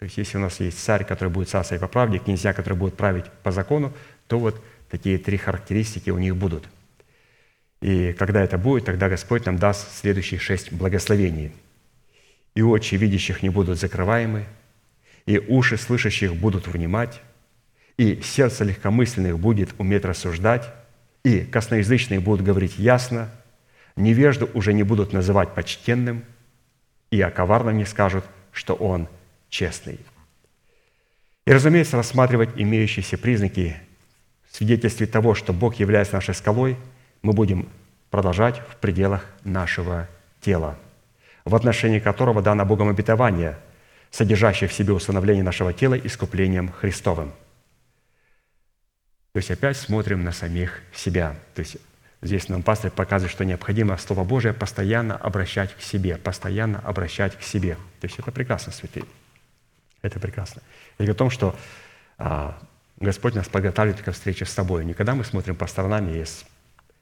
То 0.00 0.06
есть, 0.06 0.18
если 0.18 0.38
у 0.38 0.40
нас 0.40 0.58
есть 0.58 0.82
царь, 0.82 1.04
который 1.04 1.28
будет 1.28 1.48
царствовать 1.48 1.80
по 1.80 1.86
правде, 1.86 2.18
князья, 2.18 2.52
которые 2.54 2.76
будут 2.80 2.96
править 2.96 3.26
по 3.44 3.52
закону, 3.52 3.92
то 4.26 4.40
вот 4.40 4.60
такие 4.90 5.18
три 5.18 5.36
характеристики 5.36 6.10
у 6.10 6.18
них 6.18 6.34
будут. 6.34 6.68
И 7.80 8.14
когда 8.14 8.42
это 8.42 8.58
будет, 8.58 8.84
тогда 8.84 9.08
Господь 9.08 9.46
нам 9.46 9.58
даст 9.58 9.96
следующие 10.00 10.40
шесть 10.40 10.72
благословений. 10.72 11.52
«И 12.58 12.60
очи 12.60 12.96
видящих 12.96 13.44
не 13.44 13.50
будут 13.50 13.78
закрываемы, 13.78 14.44
и 15.26 15.38
уши 15.38 15.76
слышащих 15.76 16.34
будут 16.34 16.66
внимать, 16.66 17.22
и 17.96 18.20
сердце 18.20 18.64
легкомысленных 18.64 19.38
будет 19.38 19.76
уметь 19.78 20.04
рассуждать, 20.04 20.68
и 21.22 21.42
косноязычные 21.42 22.18
будут 22.18 22.44
говорить 22.44 22.76
ясно, 22.76 23.30
невежду 23.94 24.50
уже 24.54 24.72
не 24.72 24.82
будут 24.82 25.12
называть 25.12 25.54
почтенным, 25.54 26.24
и 27.12 27.20
о 27.20 27.30
коварном 27.30 27.78
не 27.78 27.84
скажут, 27.84 28.24
что 28.50 28.74
он 28.74 29.06
честный. 29.48 30.00
И, 31.46 31.52
разумеется, 31.52 31.96
рассматривать 31.96 32.50
имеющиеся 32.56 33.18
признаки 33.18 33.76
в 34.50 34.56
свидетельстве 34.56 35.06
того, 35.06 35.36
что 35.36 35.52
Бог 35.52 35.76
является 35.76 36.16
нашей 36.16 36.34
скалой, 36.34 36.76
мы 37.22 37.34
будем 37.34 37.68
продолжать 38.10 38.60
в 38.68 38.78
пределах 38.78 39.24
нашего 39.44 40.08
тела, 40.40 40.76
в 41.48 41.54
отношении 41.54 41.98
которого 41.98 42.42
дано 42.42 42.64
Богом 42.64 42.88
обетование, 42.88 43.58
содержащее 44.10 44.68
в 44.68 44.72
себе 44.72 44.92
установление 44.92 45.44
нашего 45.44 45.72
тела 45.72 45.94
искуплением 45.94 46.70
Христовым. 46.70 47.32
То 49.32 49.38
есть 49.38 49.50
опять 49.50 49.76
смотрим 49.76 50.24
на 50.24 50.32
самих 50.32 50.80
себя. 50.92 51.36
То 51.54 51.60
есть 51.60 51.76
Здесь 52.20 52.48
нам 52.48 52.64
пастор 52.64 52.90
показывает, 52.90 53.30
что 53.30 53.44
необходимо 53.44 53.96
Слово 53.96 54.24
Божие 54.24 54.52
постоянно 54.52 55.16
обращать 55.16 55.74
к 55.76 55.80
себе, 55.80 56.16
постоянно 56.16 56.80
обращать 56.80 57.38
к 57.38 57.42
себе. 57.42 57.76
То 58.00 58.06
есть 58.06 58.18
это 58.18 58.32
прекрасно, 58.32 58.72
святые. 58.72 59.04
Это 60.02 60.18
прекрасно. 60.18 60.62
И 60.98 61.08
о 61.08 61.14
том, 61.14 61.30
что 61.30 61.54
а, 62.18 62.58
Господь 62.98 63.34
нас 63.34 63.48
подготавливает 63.48 64.02
к 64.02 64.10
встрече 64.10 64.46
с 64.46 64.50
собой. 64.50 64.84
Не 64.84 64.94
когда 64.94 65.14
мы 65.14 65.22
смотрим 65.22 65.54
по 65.54 65.68
сторонам, 65.68 66.12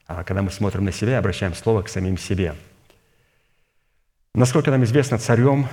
а 0.07 0.23
когда 0.23 0.43
мы 0.43 0.51
смотрим 0.51 0.85
на 0.85 0.93
себя 0.93 1.13
и 1.13 1.15
обращаем 1.15 1.55
Слово 1.55 1.83
к 1.83 1.89
самим 1.89 2.19
себе. 2.19 2.55
Насколько 4.37 4.70
нам 4.70 4.84
известно, 4.84 5.16
царем, 5.16 5.66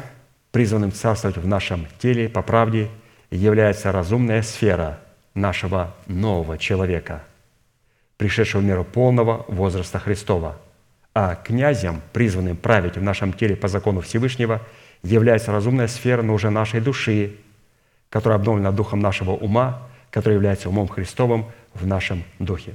призванным 0.51 0.93
царствовать 0.93 1.35
в 1.35 1.45
нашем 1.45 1.85
теле 1.99 2.29
по 2.29 2.41
правде, 2.41 2.89
является 3.29 3.91
разумная 3.91 4.41
сфера 4.41 5.01
нашего 5.33 5.93
нового 6.07 6.57
человека– 6.57 7.23
пришедшего 8.17 8.61
в 8.61 8.63
миру 8.63 8.85
полного 8.85 9.43
возраста 9.49 9.99
Христова. 9.99 10.57
А 11.13 11.35
князем, 11.35 12.01
призванным 12.13 12.55
править 12.55 12.95
в 12.95 13.03
нашем 13.03 13.33
теле 13.33 13.57
по 13.57 13.67
закону 13.67 13.99
Всевышнего, 13.99 14.61
является 15.03 15.51
разумная 15.51 15.89
сфера, 15.89 16.21
но 16.21 16.33
уже 16.33 16.49
нашей 16.49 16.79
души, 16.79 17.35
которая 18.09 18.39
обновлена 18.39 18.71
духом 18.71 19.01
нашего 19.01 19.31
ума, 19.31 19.89
который 20.09 20.35
является 20.35 20.69
умом 20.69 20.87
Христовым 20.87 21.47
в 21.73 21.85
нашем 21.85 22.23
духе. 22.39 22.73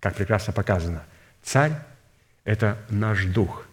Как 0.00 0.16
прекрасно 0.16 0.52
показано, 0.52 1.04
царь– 1.44 1.70
это 2.44 2.78
наш 2.88 3.26
дух, 3.26 3.64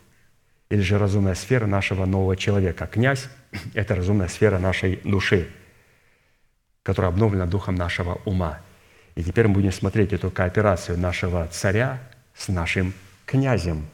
или 0.71 0.81
же 0.81 0.97
разумная 0.97 1.35
сфера 1.35 1.67
нашего 1.67 2.05
нового 2.05 2.35
человека. 2.35 2.87
Князь– 2.87 3.29
это 3.75 3.93
разумная 3.95 4.27
сфера 4.27 4.57
нашей 4.57 4.95
души, 5.03 5.47
которая 6.81 7.11
обновлена 7.11 7.45
духом 7.45 7.75
нашего 7.75 8.19
ума– 8.25 8.59
и 9.15 9.23
теперь 9.23 9.47
мы 9.47 9.55
будем 9.55 9.71
смотреть 9.71 10.13
эту 10.13 10.31
кооперацию 10.31 10.97
нашего 10.97 11.47
царя 11.47 12.01
с 12.35 12.47
нашим 12.47 12.93
князем. 13.25 13.87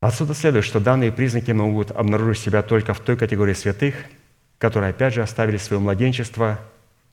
Отсюда 0.00 0.34
следует, 0.34 0.64
что 0.64 0.80
данные 0.80 1.12
признаки 1.12 1.50
могут 1.52 1.90
обнаружить 1.90 2.42
себя 2.42 2.62
только 2.62 2.94
в 2.94 3.00
той 3.00 3.16
категории 3.16 3.52
святых, 3.52 3.94
которые 4.58 4.90
опять 4.90 5.14
же 5.14 5.22
оставили 5.22 5.56
свое 5.56 5.80
младенчество, 5.80 6.58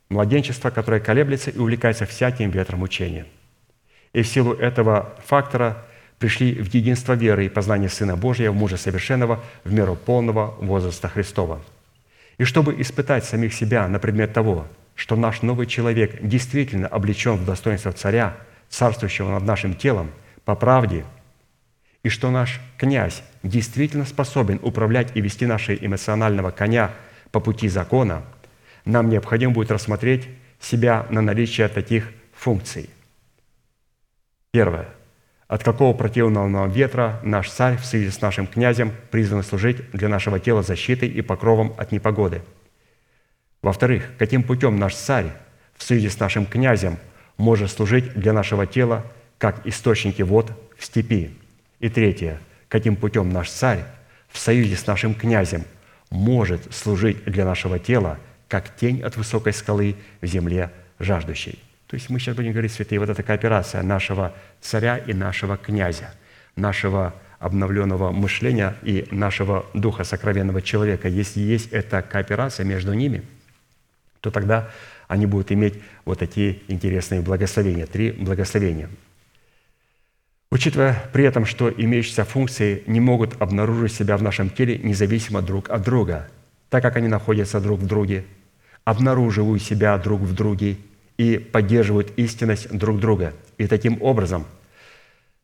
младенчество, 0.09 0.69
которое 0.69 0.99
колеблется 0.99 1.51
и 1.51 1.57
увлекается 1.57 2.05
всяким 2.05 2.51
ветром 2.51 2.81
учения. 2.81 3.25
И 4.13 4.23
в 4.23 4.27
силу 4.27 4.53
этого 4.53 5.15
фактора 5.25 5.85
пришли 6.19 6.53
в 6.53 6.73
единство 6.73 7.13
веры 7.13 7.45
и 7.45 7.49
познание 7.49 7.89
Сына 7.89 8.15
Божия 8.15 8.51
в 8.51 8.55
мужа 8.55 8.77
совершенного 8.77 9.43
в 9.63 9.73
меру 9.73 9.95
полного 9.95 10.53
возраста 10.59 11.07
Христова. 11.07 11.61
И 12.37 12.43
чтобы 12.43 12.79
испытать 12.79 13.25
самих 13.25 13.53
себя 13.53 13.87
на 13.87 13.99
предмет 13.99 14.33
того, 14.33 14.67
что 14.95 15.15
наш 15.15 15.41
новый 15.41 15.65
человек 15.65 16.21
действительно 16.21 16.87
облечен 16.87 17.35
в 17.35 17.45
достоинство 17.45 17.91
царя, 17.93 18.37
царствующего 18.69 19.31
над 19.31 19.43
нашим 19.43 19.73
телом, 19.73 20.11
по 20.43 20.55
правде, 20.55 21.05
и 22.03 22.09
что 22.09 22.31
наш 22.31 22.59
князь 22.77 23.23
действительно 23.43 24.05
способен 24.05 24.59
управлять 24.61 25.15
и 25.15 25.21
вести 25.21 25.45
нашего 25.45 25.75
эмоционального 25.75 26.51
коня 26.51 26.91
по 27.31 27.39
пути 27.39 27.67
закона, 27.67 28.23
нам 28.85 29.09
необходимо 29.09 29.53
будет 29.53 29.71
рассмотреть 29.71 30.27
себя 30.59 31.05
на 31.09 31.21
наличие 31.21 31.67
таких 31.67 32.11
функций. 32.33 32.89
Первое. 34.51 34.98
От 35.49 35.63
какого 35.63 35.97
противного 35.97 36.67
ветра 36.67 37.19
наш 37.23 37.49
царь 37.49 37.75
в 37.75 37.83
связи 37.83 38.11
с 38.11 38.21
нашим 38.21 38.45
князем 38.45 38.93
призван 39.09 39.43
служить 39.43 39.89
для 39.91 40.07
нашего 40.07 40.39
тела 40.39 40.61
защитой 40.61 41.09
и 41.09 41.23
покровом 41.23 41.73
от 41.75 41.91
непогоды? 41.91 42.43
Во-вторых, 43.63 44.11
каким 44.19 44.43
путем 44.43 44.77
наш 44.77 44.93
царь 44.93 45.31
в 45.75 45.83
связи 45.83 46.07
с 46.07 46.19
нашим 46.19 46.45
князем 46.45 46.99
может 47.37 47.71
служить 47.71 48.13
для 48.13 48.31
нашего 48.31 48.67
тела, 48.67 49.03
как 49.39 49.65
источники 49.65 50.21
вод 50.21 50.51
в 50.77 50.85
степи? 50.85 51.35
И 51.79 51.89
третье, 51.89 52.39
каким 52.67 52.95
путем 52.95 53.31
наш 53.31 53.49
царь 53.49 53.83
в 54.27 54.37
союзе 54.37 54.75
с 54.75 54.85
нашим 54.85 55.15
князем 55.15 55.63
может 56.11 56.71
служить 56.75 57.25
для 57.25 57.43
нашего 57.43 57.79
тела, 57.79 58.19
как 58.47 58.75
тень 58.75 59.01
от 59.01 59.17
высокой 59.17 59.53
скалы 59.53 59.95
в 60.21 60.27
земле 60.27 60.69
жаждущей. 60.99 61.57
То 61.89 61.95
есть 61.95 62.07
мы 62.11 62.19
сейчас 62.19 62.35
будем 62.35 62.51
говорить, 62.51 62.71
святые, 62.71 62.99
вот 62.99 63.09
эта 63.09 63.23
кооперация 63.23 63.81
нашего 63.81 64.35
царя 64.61 64.97
и 64.97 65.11
нашего 65.11 65.57
князя, 65.57 66.13
нашего 66.55 67.15
обновленного 67.39 68.11
мышления 68.11 68.75
и 68.83 69.07
нашего 69.09 69.65
духа 69.73 70.03
сокровенного 70.03 70.61
человека. 70.61 71.07
Если 71.07 71.39
есть 71.39 71.69
эта 71.71 72.03
кооперация 72.03 72.63
между 72.63 72.93
ними, 72.93 73.23
то 74.21 74.29
тогда 74.29 74.69
они 75.07 75.25
будут 75.25 75.51
иметь 75.51 75.81
вот 76.05 76.19
такие 76.19 76.59
интересные 76.67 77.21
благословения, 77.21 77.87
три 77.87 78.11
благословения. 78.11 78.87
Учитывая 80.51 81.09
при 81.11 81.23
этом, 81.23 81.47
что 81.47 81.71
имеющиеся 81.71 82.23
функции 82.23 82.83
не 82.85 82.99
могут 82.99 83.41
обнаружить 83.41 83.93
себя 83.93 84.15
в 84.15 84.21
нашем 84.21 84.51
теле 84.51 84.77
независимо 84.77 85.41
друг 85.41 85.71
от 85.71 85.81
друга, 85.81 86.29
так 86.69 86.83
как 86.83 86.97
они 86.97 87.07
находятся 87.07 87.59
друг 87.59 87.79
в 87.79 87.87
друге, 87.87 88.25
обнаруживают 88.83 89.63
себя 89.63 89.97
друг 89.97 90.21
в 90.21 90.35
друге 90.35 90.77
и 91.19 91.37
поддерживают 91.37 92.17
истинность 92.17 92.69
друг 92.71 93.01
друга, 93.01 93.33
и 93.57 93.67
таким 93.67 94.01
образом 94.01 94.45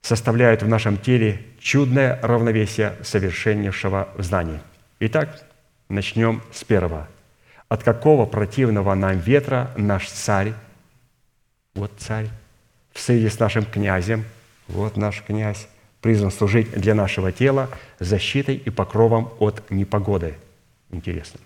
составляют 0.01 0.63
в 0.63 0.69
нашем 0.69 0.97
теле 0.97 1.41
чудное 1.59 2.17
равновесие 2.21 2.95
совершеннейшего 3.03 4.07
в 4.15 4.23
знании. 4.23 4.61
Итак, 5.01 5.43
начнем 5.89 6.41
с 6.53 6.63
первого. 6.63 7.09
От 7.67 7.83
какого 7.83 8.25
противного 8.25 8.95
нам 8.95 9.19
ветра 9.19 9.71
наш 9.75 10.09
царь, 10.09 10.53
вот 11.73 11.91
царь, 11.97 12.29
в 12.93 13.01
союзе 13.01 13.29
с 13.29 13.37
нашим 13.37 13.65
князем, 13.65 14.23
вот 14.69 14.95
наш 14.95 15.23
князь, 15.23 15.67
призван 15.99 16.31
служить 16.31 16.71
для 16.71 16.95
нашего 16.95 17.33
тела 17.33 17.69
защитой 17.99 18.55
и 18.55 18.69
покровом 18.69 19.33
от 19.39 19.69
непогоды. 19.69 20.35
Интересно. 20.89 21.41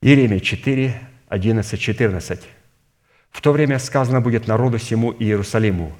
Иеремия 0.00 0.38
4, 0.38 1.00
11, 1.28 1.80
14. 1.80 2.40
«В 3.30 3.40
то 3.40 3.52
время 3.52 3.78
сказано 3.78 4.20
будет 4.20 4.46
народу 4.46 4.78
всему 4.78 5.12
Иерусалиму, 5.12 5.92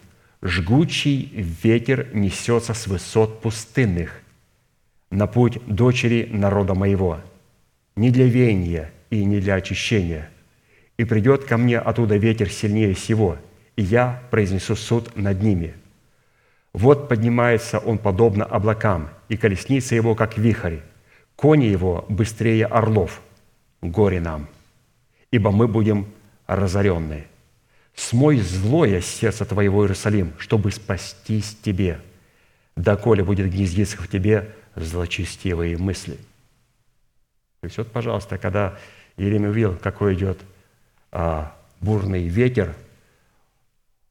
«Жгучий 0.42 1.30
ветер 1.34 2.08
несется 2.12 2.74
с 2.74 2.86
высот 2.86 3.40
пустынных 3.40 4.20
на 5.10 5.26
путь 5.26 5.58
дочери 5.66 6.28
народа 6.30 6.74
моего, 6.74 7.20
не 7.96 8.10
для 8.10 8.26
веяния 8.26 8.90
и 9.10 9.24
не 9.24 9.40
для 9.40 9.54
очищения. 9.54 10.28
И 10.96 11.04
придет 11.04 11.44
ко 11.44 11.56
мне 11.56 11.78
оттуда 11.78 12.16
ветер 12.16 12.50
сильнее 12.50 12.94
всего, 12.94 13.38
и 13.76 13.82
я 13.82 14.22
произнесу 14.30 14.76
суд 14.76 15.16
над 15.16 15.42
ними. 15.42 15.74
Вот 16.72 17.08
поднимается 17.08 17.78
он 17.78 17.98
подобно 17.98 18.44
облакам, 18.44 19.08
и 19.28 19.36
колесница 19.36 19.94
его, 19.94 20.14
как 20.14 20.36
вихрь, 20.36 20.78
кони 21.36 21.64
его 21.64 22.04
быстрее 22.08 22.66
орлов. 22.66 23.20
Горе 23.80 24.20
нам, 24.20 24.48
ибо 25.34 25.50
мы 25.50 25.66
будем 25.66 26.06
разоренные. 26.46 27.26
Смой 27.96 28.38
злое 28.38 29.00
с 29.00 29.06
сердца 29.06 29.44
твоего, 29.44 29.82
Иерусалим, 29.82 30.32
чтобы 30.38 30.70
спастись 30.70 31.56
тебе, 31.60 32.00
доколе 32.76 33.24
будет 33.24 33.50
гнездиться 33.50 33.96
в 33.96 34.06
тебе 34.06 34.54
злочестивые 34.76 35.76
мысли». 35.76 36.14
То 37.60 37.66
есть 37.66 37.78
вот, 37.78 37.90
пожалуйста, 37.90 38.38
когда 38.38 38.78
Иеремия 39.16 39.50
увидел, 39.50 39.76
какой 39.76 40.14
идет 40.14 40.38
а, 41.10 41.52
бурный 41.80 42.28
ветер, 42.28 42.76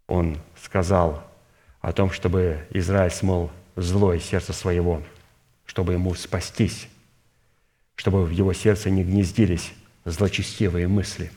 он 0.08 0.38
сказал 0.62 1.24
о 1.80 1.94
том, 1.94 2.12
чтобы 2.12 2.68
Израиль 2.72 3.12
смол 3.12 3.50
злое 3.78 4.20
сердце 4.20 4.52
своего, 4.52 5.02
чтобы 5.66 5.94
ему 5.94 6.16
спастись, 6.16 6.90
чтобы 7.96 8.26
в 8.26 8.32
его 8.32 8.52
сердце 8.52 8.90
не 8.90 9.06
гнездились 9.06 9.72
злочестивые 10.06 10.88
мысли. 10.88 11.32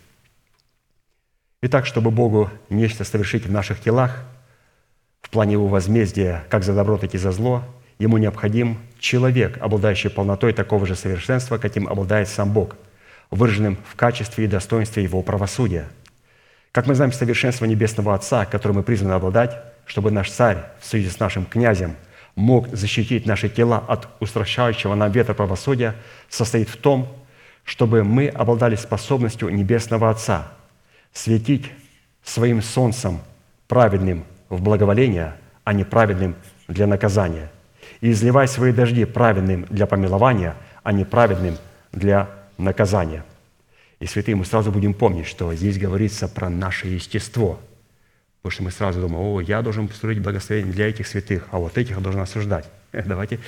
Итак, 1.62 1.86
чтобы 1.86 2.10
Богу 2.10 2.50
нечто 2.68 3.04
совершить 3.04 3.46
в 3.46 3.50
наших 3.50 3.80
телах, 3.80 4.24
в 5.22 5.30
плане 5.30 5.52
его 5.52 5.66
возмездия, 5.66 6.44
как 6.48 6.62
за 6.62 6.74
добро, 6.74 6.98
так 6.98 7.14
и 7.14 7.18
за 7.18 7.32
зло, 7.32 7.64
ему 7.98 8.18
необходим 8.18 8.78
человек, 8.98 9.58
обладающий 9.60 10.10
полнотой 10.10 10.52
такого 10.52 10.86
же 10.86 10.94
совершенства, 10.94 11.58
каким 11.58 11.88
обладает 11.88 12.28
сам 12.28 12.52
Бог, 12.52 12.76
выраженным 13.30 13.78
в 13.90 13.96
качестве 13.96 14.44
и 14.44 14.48
достоинстве 14.48 15.02
его 15.02 15.22
правосудия. 15.22 15.86
Как 16.72 16.86
мы 16.86 16.94
знаем, 16.94 17.12
совершенство 17.12 17.64
Небесного 17.64 18.14
Отца, 18.14 18.44
которым 18.44 18.76
мы 18.76 18.82
призваны 18.82 19.14
обладать, 19.14 19.58
чтобы 19.86 20.10
наш 20.10 20.30
царь 20.30 20.58
в 20.80 20.86
союзе 20.86 21.10
с 21.10 21.18
нашим 21.18 21.46
князем 21.46 21.96
мог 22.34 22.68
защитить 22.68 23.24
наши 23.24 23.48
тела 23.48 23.82
от 23.88 24.08
устрашающего 24.20 24.94
нам 24.94 25.10
ветра 25.10 25.32
правосудия, 25.32 25.94
состоит 26.28 26.68
в 26.68 26.76
том, 26.76 27.25
чтобы 27.66 28.04
мы 28.04 28.28
обладали 28.28 28.76
способностью 28.76 29.50
Небесного 29.50 30.08
Отца 30.08 30.52
светить 31.12 31.70
своим 32.22 32.62
солнцем 32.62 33.20
праведным 33.68 34.24
в 34.48 34.62
благоволение, 34.62 35.34
а 35.64 35.72
не 35.72 35.84
праведным 35.84 36.36
для 36.68 36.86
наказания, 36.86 37.50
и 38.00 38.12
изливать 38.12 38.50
свои 38.50 38.72
дожди 38.72 39.04
праведным 39.04 39.66
для 39.68 39.86
помилования, 39.86 40.54
а 40.84 40.92
не 40.92 41.04
праведным 41.04 41.58
для 41.92 42.30
наказания. 42.56 43.24
И 43.98 44.06
святые, 44.06 44.36
мы 44.36 44.44
сразу 44.44 44.70
будем 44.70 44.94
помнить, 44.94 45.26
что 45.26 45.52
здесь 45.54 45.78
говорится 45.78 46.28
про 46.28 46.48
наше 46.48 46.86
естество. 46.86 47.58
Потому 48.42 48.52
что 48.52 48.62
мы 48.62 48.70
сразу 48.70 49.00
думаем, 49.00 49.26
о, 49.26 49.40
я 49.40 49.60
должен 49.62 49.88
построить 49.88 50.20
благословение 50.20 50.72
для 50.72 50.88
этих 50.88 51.08
святых, 51.08 51.48
а 51.50 51.58
вот 51.58 51.76
этих 51.78 52.00
должен 52.00 52.20
осуждать. 52.20 52.68
Давайте 52.92 53.40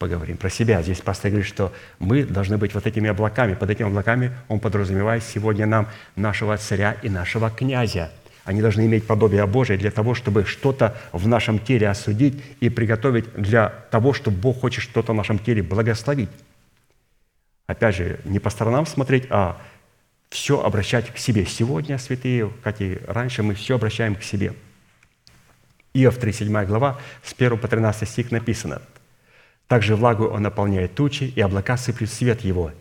поговорим 0.00 0.38
про 0.38 0.48
себя. 0.48 0.82
Здесь 0.82 1.00
пастор 1.02 1.30
говорит, 1.30 1.46
что 1.46 1.72
мы 1.98 2.24
должны 2.24 2.56
быть 2.56 2.74
вот 2.74 2.86
этими 2.86 3.10
облаками. 3.10 3.54
Под 3.54 3.68
этими 3.68 3.86
облаками 3.86 4.32
он 4.48 4.58
подразумевает 4.58 5.22
сегодня 5.22 5.66
нам 5.66 5.88
нашего 6.16 6.56
царя 6.56 6.96
и 7.02 7.10
нашего 7.10 7.50
князя. 7.50 8.10
Они 8.44 8.62
должны 8.62 8.86
иметь 8.86 9.06
подобие 9.06 9.46
Божие 9.46 9.78
для 9.78 9.90
того, 9.90 10.14
чтобы 10.14 10.46
что-то 10.46 10.96
в 11.12 11.28
нашем 11.28 11.58
теле 11.58 11.86
осудить 11.86 12.42
и 12.60 12.70
приготовить 12.70 13.30
для 13.34 13.68
того, 13.90 14.14
чтобы 14.14 14.38
Бог 14.38 14.60
хочет 14.60 14.82
что-то 14.82 15.12
в 15.12 15.16
нашем 15.16 15.38
теле 15.38 15.62
благословить. 15.62 16.30
Опять 17.66 17.96
же, 17.96 18.20
не 18.24 18.38
по 18.38 18.48
сторонам 18.48 18.86
смотреть, 18.86 19.26
а 19.28 19.60
все 20.30 20.64
обращать 20.64 21.12
к 21.12 21.18
себе. 21.18 21.44
Сегодня, 21.44 21.98
святые, 21.98 22.50
как 22.64 22.80
и 22.80 22.98
раньше, 23.06 23.42
мы 23.42 23.54
все 23.54 23.74
обращаем 23.74 24.14
к 24.14 24.22
себе. 24.22 24.54
Иов 25.92 26.16
37 26.16 26.64
глава, 26.64 26.98
с 27.22 27.34
1 27.34 27.58
по 27.58 27.68
13 27.68 28.08
стих 28.08 28.30
написано– 28.30 28.80
также 29.70 29.94
влагу 29.94 30.26
он 30.26 30.42
наполняет 30.42 30.96
тучи, 30.96 31.32
и 31.36 31.40
облака 31.40 31.76
сыплют 31.76 32.10
свет 32.10 32.40
его. 32.40 32.72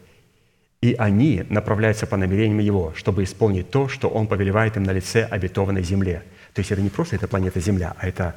И 0.82 0.96
они 0.98 1.46
направляются 1.48 2.08
по 2.08 2.18
намерениям 2.18 2.58
его, 2.58 2.96
чтобы 2.96 3.24
исполнить 3.24 3.70
то, 3.70 3.88
что 3.88 4.10
он 4.10 4.26
повелевает 4.26 4.76
им 4.76 4.82
на 4.82 4.92
лице 4.92 5.24
обетованной 5.24 5.84
земле. 5.84 6.24
То 6.56 6.62
есть 6.62 6.72
это 6.72 6.82
не 6.82 6.90
просто 6.90 7.16
эта 7.16 7.28
планета 7.28 7.60
Земля, 7.60 7.96
а 8.00 8.08
это 8.08 8.36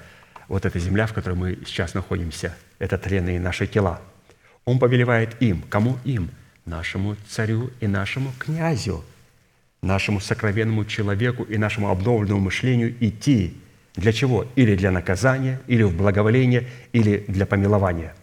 вот 0.49 0.67
эта 0.67 0.79
Земля, 0.79 1.07
в 1.07 1.15
которой 1.15 1.33
мы 1.33 1.61
сейчас 1.65 1.95
находимся. 1.95 2.55
Это 2.79 2.99
тленные 2.99 3.41
наши 3.41 3.67
тела. 3.67 4.03
Он 4.67 4.79
повелевает 4.79 5.41
им. 5.41 5.63
Кому 5.71 5.97
им? 6.05 6.29
Нашему 6.67 7.17
царю 7.31 7.71
и 7.81 7.87
нашему 7.87 8.33
князю, 8.39 9.03
нашему 9.81 10.21
сокровенному 10.21 10.85
человеку 10.85 11.43
и 11.45 11.57
нашему 11.57 11.89
обновленному 11.89 12.43
мышлению 12.43 12.95
идти. 13.01 13.57
Для 13.95 14.13
чего? 14.13 14.47
Или 14.57 14.77
для 14.77 14.91
наказания, 14.91 15.59
или 15.69 15.85
в 15.85 15.97
благоволение, 15.97 16.69
или 16.93 17.25
для 17.29 17.47
помилования– 17.47 18.15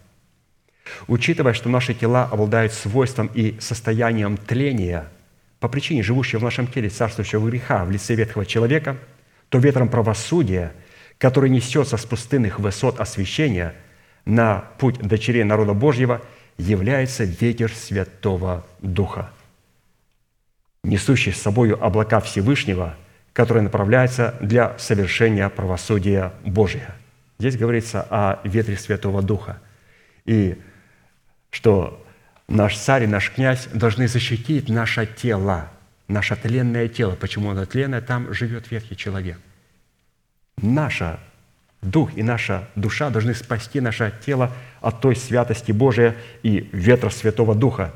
Учитывая, 1.07 1.53
что 1.53 1.69
наши 1.69 1.93
тела 1.93 2.25
обладают 2.31 2.73
свойством 2.73 3.29
и 3.33 3.59
состоянием 3.59 4.37
тления 4.37 5.07
по 5.59 5.67
причине 5.67 6.03
живущего 6.03 6.39
в 6.39 6.43
нашем 6.43 6.67
теле 6.67 6.89
царствующего 6.89 7.47
греха 7.49 7.83
в 7.85 7.91
лице 7.91 8.15
ветхого 8.15 8.45
человека, 8.45 8.97
то 9.49 9.57
ветром 9.57 9.89
правосудия, 9.89 10.73
который 11.17 11.49
несется 11.49 11.97
с 11.97 12.05
пустынных 12.05 12.59
высот 12.59 12.99
освящения 12.99 13.75
на 14.25 14.65
путь 14.77 14.99
дочерей 14.99 15.43
народа 15.43 15.73
Божьего, 15.73 16.21
является 16.57 17.23
ветер 17.23 17.71
Святого 17.73 18.65
Духа, 18.81 19.31
несущий 20.83 21.31
с 21.31 21.41
собою 21.41 21.83
облака 21.83 22.19
Всевышнего, 22.19 22.95
которые 23.33 23.63
направляются 23.63 24.35
для 24.41 24.77
совершения 24.77 25.47
правосудия 25.49 26.33
Божия. 26.45 26.95
Здесь 27.39 27.57
говорится 27.57 28.05
о 28.09 28.39
ветре 28.43 28.77
Святого 28.77 29.21
Духа. 29.21 29.61
И 30.25 30.57
что 31.49 32.05
наш 32.47 32.77
царь 32.77 33.03
и 33.03 33.07
наш 33.07 33.31
князь 33.31 33.67
должны 33.73 34.07
защитить 34.07 34.69
наше 34.69 35.05
тело, 35.05 35.69
наше 36.07 36.35
тленное 36.35 36.87
тело. 36.87 37.15
Почему 37.15 37.51
оно 37.51 37.65
тленное? 37.65 38.01
Там 38.01 38.33
живет 38.33 38.71
ветхий 38.71 38.95
человек. 38.95 39.39
Наше 40.61 41.19
Дух 41.81 42.11
и 42.17 42.23
наша 42.23 42.67
душа 42.75 43.09
должны 43.09 43.33
спасти 43.33 43.79
наше 43.79 44.13
тело 44.25 44.51
от 44.81 44.99
той 44.99 45.15
святости 45.15 45.71
Божия 45.71 46.15
и 46.43 46.69
ветра 46.73 47.09
Святого 47.09 47.55
Духа. 47.55 47.93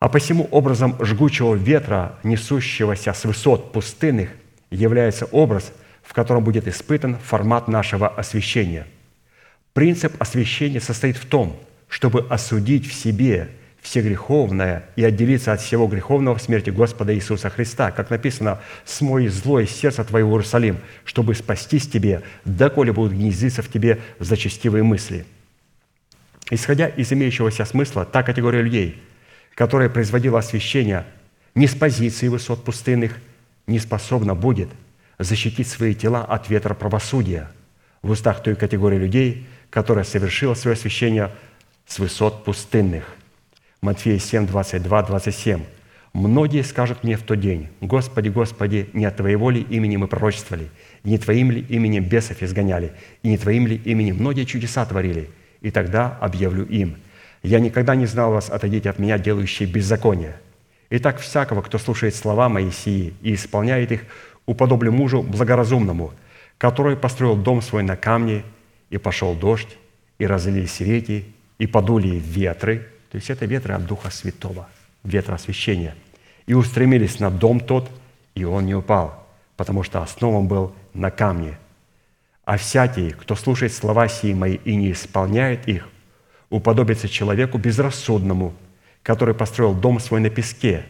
А 0.00 0.08
посему 0.08 0.48
образом 0.50 0.96
жгучего 1.04 1.54
ветра, 1.54 2.18
несущегося 2.24 3.12
с 3.12 3.24
высот 3.24 3.72
пустынных, 3.72 4.30
является 4.70 5.26
образ, 5.26 5.72
в 6.02 6.12
котором 6.12 6.44
будет 6.44 6.66
испытан 6.66 7.16
формат 7.18 7.68
нашего 7.68 8.08
освящения. 8.08 8.86
Принцип 9.72 10.20
освящения 10.20 10.80
состоит 10.80 11.16
в 11.16 11.26
том, 11.26 11.60
чтобы 11.88 12.26
осудить 12.28 12.88
в 12.88 12.94
себе 12.94 13.48
все 13.80 14.02
греховное 14.02 14.84
и 14.96 15.04
отделиться 15.04 15.52
от 15.52 15.60
всего 15.60 15.86
греховного 15.86 16.36
в 16.36 16.42
смерти 16.42 16.70
Господа 16.70 17.14
Иисуса 17.14 17.48
Христа. 17.48 17.90
Как 17.90 18.10
написано, 18.10 18.60
«Смой 18.84 19.28
злое 19.28 19.66
сердце 19.66 20.04
твоего, 20.04 20.32
Иерусалим, 20.32 20.78
чтобы 21.04 21.34
спастись 21.34 21.88
тебе, 21.88 22.22
доколе 22.44 22.92
будут 22.92 23.12
гнездиться 23.12 23.62
в 23.62 23.68
тебе 23.68 24.00
зачастивые 24.18 24.82
мысли». 24.82 25.24
Исходя 26.50 26.88
из 26.88 27.12
имеющегося 27.12 27.64
смысла, 27.64 28.04
та 28.04 28.22
категория 28.22 28.62
людей, 28.62 29.02
которая 29.54 29.88
производила 29.88 30.38
освящение 30.38 31.04
не 31.54 31.66
с 31.66 31.74
позиции 31.74 32.28
высот 32.28 32.64
пустынных, 32.64 33.16
не 33.66 33.78
способна 33.78 34.34
будет 34.34 34.68
защитить 35.18 35.68
свои 35.68 35.94
тела 35.94 36.24
от 36.24 36.48
ветра 36.48 36.74
правосудия 36.74 37.50
в 38.02 38.10
устах 38.10 38.42
той 38.42 38.54
категории 38.54 38.98
людей, 38.98 39.46
которая 39.70 40.04
совершила 40.04 40.54
свое 40.54 40.74
освящение 40.74 41.32
с 41.88 41.98
высот 41.98 42.44
пустынных. 42.44 43.16
Матфея 43.80 44.18
7, 44.18 44.46
22, 44.46 45.02
27. 45.02 45.62
«Многие 46.12 46.62
скажут 46.62 47.02
мне 47.02 47.16
в 47.16 47.22
тот 47.22 47.40
день, 47.40 47.68
Господи, 47.80 48.28
Господи, 48.28 48.88
не 48.92 49.04
от 49.04 49.16
Твоей 49.16 49.36
воли 49.36 49.60
имени 49.60 49.96
мы 49.96 50.06
пророчествовали, 50.06 50.68
не 51.02 51.18
Твоим 51.18 51.50
ли 51.50 51.60
именем 51.68 52.04
бесов 52.04 52.42
изгоняли, 52.42 52.92
и 53.22 53.28
не 53.28 53.38
Твоим 53.38 53.66
ли 53.66 53.76
именем 53.76 54.16
многие 54.16 54.44
чудеса 54.44 54.84
творили? 54.84 55.30
И 55.60 55.70
тогда 55.70 56.16
объявлю 56.20 56.64
им, 56.64 56.96
я 57.42 57.60
никогда 57.60 57.94
не 57.94 58.06
знал 58.06 58.32
вас, 58.32 58.50
отойдите 58.50 58.90
от 58.90 58.98
меня, 58.98 59.18
делающие 59.18 59.68
беззаконие. 59.68 60.36
Итак, 60.90 61.20
всякого, 61.20 61.62
кто 61.62 61.78
слушает 61.78 62.14
слова 62.14 62.48
Моисии 62.48 63.14
и 63.22 63.34
исполняет 63.34 63.92
их, 63.92 64.02
уподоблю 64.46 64.92
мужу 64.92 65.22
благоразумному, 65.22 66.12
который 66.56 66.96
построил 66.96 67.36
дом 67.36 67.62
свой 67.62 67.82
на 67.82 67.96
камне, 67.96 68.44
и 68.90 68.96
пошел 68.98 69.34
дождь, 69.34 69.76
и 70.18 70.26
разлились 70.26 70.80
реки, 70.80 71.26
и 71.58 71.66
подули 71.66 72.18
ветры, 72.18 72.88
то 73.10 73.16
есть 73.16 73.30
это 73.30 73.46
ветры 73.46 73.74
от 73.74 73.86
Духа 73.86 74.10
Святого, 74.10 74.68
ветра 75.04 75.34
освящения, 75.34 75.94
и 76.46 76.54
устремились 76.54 77.20
на 77.20 77.30
дом 77.30 77.60
тот, 77.60 77.90
и 78.34 78.44
он 78.44 78.66
не 78.66 78.74
упал, 78.74 79.26
потому 79.56 79.82
что 79.82 80.02
основан 80.02 80.46
был 80.46 80.72
на 80.94 81.10
камне. 81.10 81.58
А 82.44 82.56
всякий, 82.56 83.10
кто 83.10 83.34
слушает 83.34 83.72
слова 83.72 84.08
сии 84.08 84.32
мои 84.32 84.54
и 84.64 84.74
не 84.74 84.92
исполняет 84.92 85.68
их, 85.68 85.88
уподобится 86.48 87.08
человеку 87.08 87.58
безрассудному, 87.58 88.54
который 89.02 89.34
построил 89.34 89.74
дом 89.74 90.00
свой 90.00 90.20
на 90.20 90.30
песке, 90.30 90.84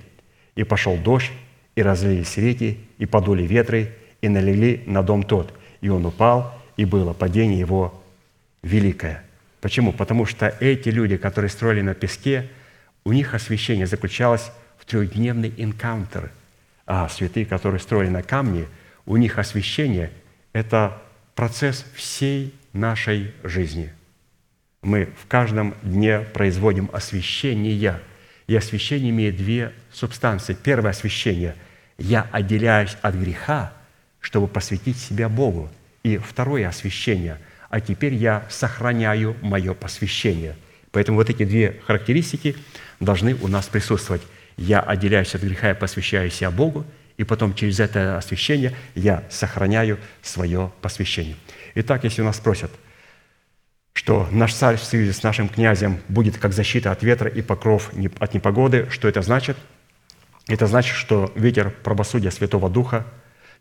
и 0.54 0.64
пошел 0.64 0.96
дождь, 0.96 1.32
и 1.74 1.82
разлились 1.82 2.36
реки, 2.36 2.80
и 2.98 3.06
подули 3.06 3.44
ветры, 3.44 3.94
и 4.20 4.28
налили 4.28 4.82
на 4.86 5.02
дом 5.02 5.22
тот, 5.22 5.52
и 5.80 5.88
он 5.88 6.04
упал, 6.06 6.52
и 6.76 6.84
было 6.84 7.12
падение 7.12 7.58
его 7.58 8.02
великое. 8.62 9.24
Почему? 9.60 9.92
Потому 9.92 10.24
что 10.26 10.54
эти 10.60 10.88
люди, 10.88 11.16
которые 11.16 11.50
строили 11.50 11.80
на 11.80 11.94
песке, 11.94 12.48
у 13.04 13.12
них 13.12 13.34
освящение 13.34 13.86
заключалось 13.86 14.50
в 14.78 14.84
трехдневный 14.84 15.52
энкаунтер. 15.56 16.30
А 16.86 17.08
святые, 17.08 17.44
которые 17.44 17.80
строили 17.80 18.08
на 18.08 18.22
камне, 18.22 18.66
у 19.04 19.16
них 19.16 19.38
освящение– 19.38 20.10
это 20.52 21.00
процесс 21.34 21.84
всей 21.94 22.54
нашей 22.72 23.32
жизни. 23.42 23.92
Мы 24.82 25.08
в 25.20 25.26
каждом 25.26 25.74
дне 25.82 26.20
производим 26.20 26.88
освящение. 26.92 28.00
И 28.46 28.56
освящение 28.56 29.10
имеет 29.10 29.36
две 29.36 29.72
субстанции. 29.92 30.54
Первое 30.54 30.92
освящение– 30.92 31.54
я 31.98 32.28
отделяюсь 32.30 32.96
от 33.02 33.16
греха, 33.16 33.72
чтобы 34.20 34.46
посвятить 34.46 34.98
себя 34.98 35.28
Богу. 35.28 35.68
И 36.04 36.16
второе 36.16 36.68
освящение– 36.68 37.38
а 37.70 37.80
теперь 37.80 38.14
я 38.14 38.46
сохраняю 38.48 39.36
мое 39.42 39.74
посвящение. 39.74 40.56
Поэтому 40.90 41.18
вот 41.18 41.28
эти 41.30 41.44
две 41.44 41.80
характеристики 41.86 42.56
должны 43.00 43.34
у 43.34 43.48
нас 43.48 43.66
присутствовать. 43.66 44.22
Я 44.56 44.80
отделяюсь 44.80 45.34
от 45.34 45.42
греха 45.42 45.70
и 45.70 45.74
посвящаю 45.74 46.30
себя 46.30 46.50
Богу, 46.50 46.84
и 47.16 47.24
потом 47.24 47.54
через 47.54 47.80
это 47.80 48.16
освящение 48.16 48.74
я 48.94 49.24
сохраняю 49.28 49.98
свое 50.22 50.72
посвящение. 50.80 51.36
Итак, 51.74 52.04
если 52.04 52.22
у 52.22 52.24
нас 52.24 52.36
спросят, 52.36 52.70
что 53.92 54.28
наш 54.30 54.54
царь 54.54 54.76
в 54.76 54.84
союзе 54.84 55.12
с 55.12 55.22
нашим 55.22 55.48
князем 55.48 56.00
будет 56.08 56.38
как 56.38 56.52
защита 56.52 56.92
от 56.92 57.02
ветра 57.02 57.28
и 57.28 57.42
покров 57.42 57.90
от 58.20 58.34
непогоды, 58.34 58.88
что 58.90 59.08
это 59.08 59.22
значит? 59.22 59.56
Это 60.46 60.66
значит, 60.66 60.94
что 60.94 61.32
ветер 61.34 61.70
правосудия 61.70 62.30
Святого 62.30 62.70
Духа, 62.70 63.04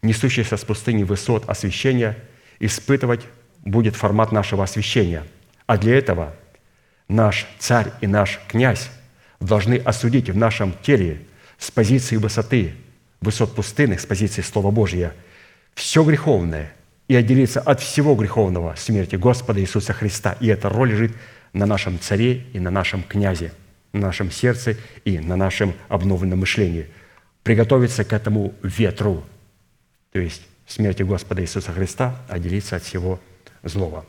несущийся 0.01 0.55
с 0.55 0.63
пустыни 0.63 1.03
высот 1.03 1.49
освящения, 1.49 2.17
испытывать 2.59 3.25
будет 3.68 3.95
формат 3.95 4.31
нашего 4.31 4.64
освящения. 4.64 5.23
А 5.65 5.77
для 5.77 5.98
этого 5.98 6.34
наш 7.07 7.45
царь 7.60 7.91
и 8.02 8.07
наш 8.07 8.39
князь 8.48 8.89
должны 9.39 9.76
осудить 9.76 10.30
в 10.30 10.38
нашем 10.38 10.73
теле 10.81 11.22
с 11.57 11.69
позиции 11.69 12.15
высоты, 12.15 12.73
высот 13.22 13.56
пустынных, 13.56 13.99
с 13.99 14.06
позиции 14.06 14.41
Слова 14.41 14.72
Божия, 14.72 15.14
все 15.76 16.03
греховное 16.03 16.73
и 17.07 17.15
отделиться 17.15 17.61
от 17.61 17.81
всего 17.81 18.15
греховного 18.15 18.76
смерти 18.76 19.15
Господа 19.15 19.60
Иисуса 19.60 19.94
Христа. 19.94 20.38
И 20.39 20.48
эта 20.48 20.69
роль 20.69 20.91
лежит 20.91 21.14
на 21.53 21.65
нашем 21.65 21.99
царе 21.99 22.45
и 22.53 22.60
на 22.60 22.72
нашем 22.72 23.03
князе, 23.03 23.53
на 23.94 24.02
нашем 24.02 24.31
сердце 24.31 24.76
и 25.06 25.19
на 25.19 25.35
нашем 25.35 25.73
обновленном 25.89 26.39
мышлении. 26.39 26.88
Приготовиться 27.44 28.03
к 28.03 28.14
этому 28.14 28.53
ветру, 28.61 29.23
то 30.11 30.19
есть 30.19 30.41
смерти 30.68 31.03
Господа 31.03 31.41
Иисуса 31.41 31.72
Христа, 31.72 32.15
отделиться 32.27 32.76
от 32.76 32.84
всего 32.84 33.19
злого. 33.63 34.05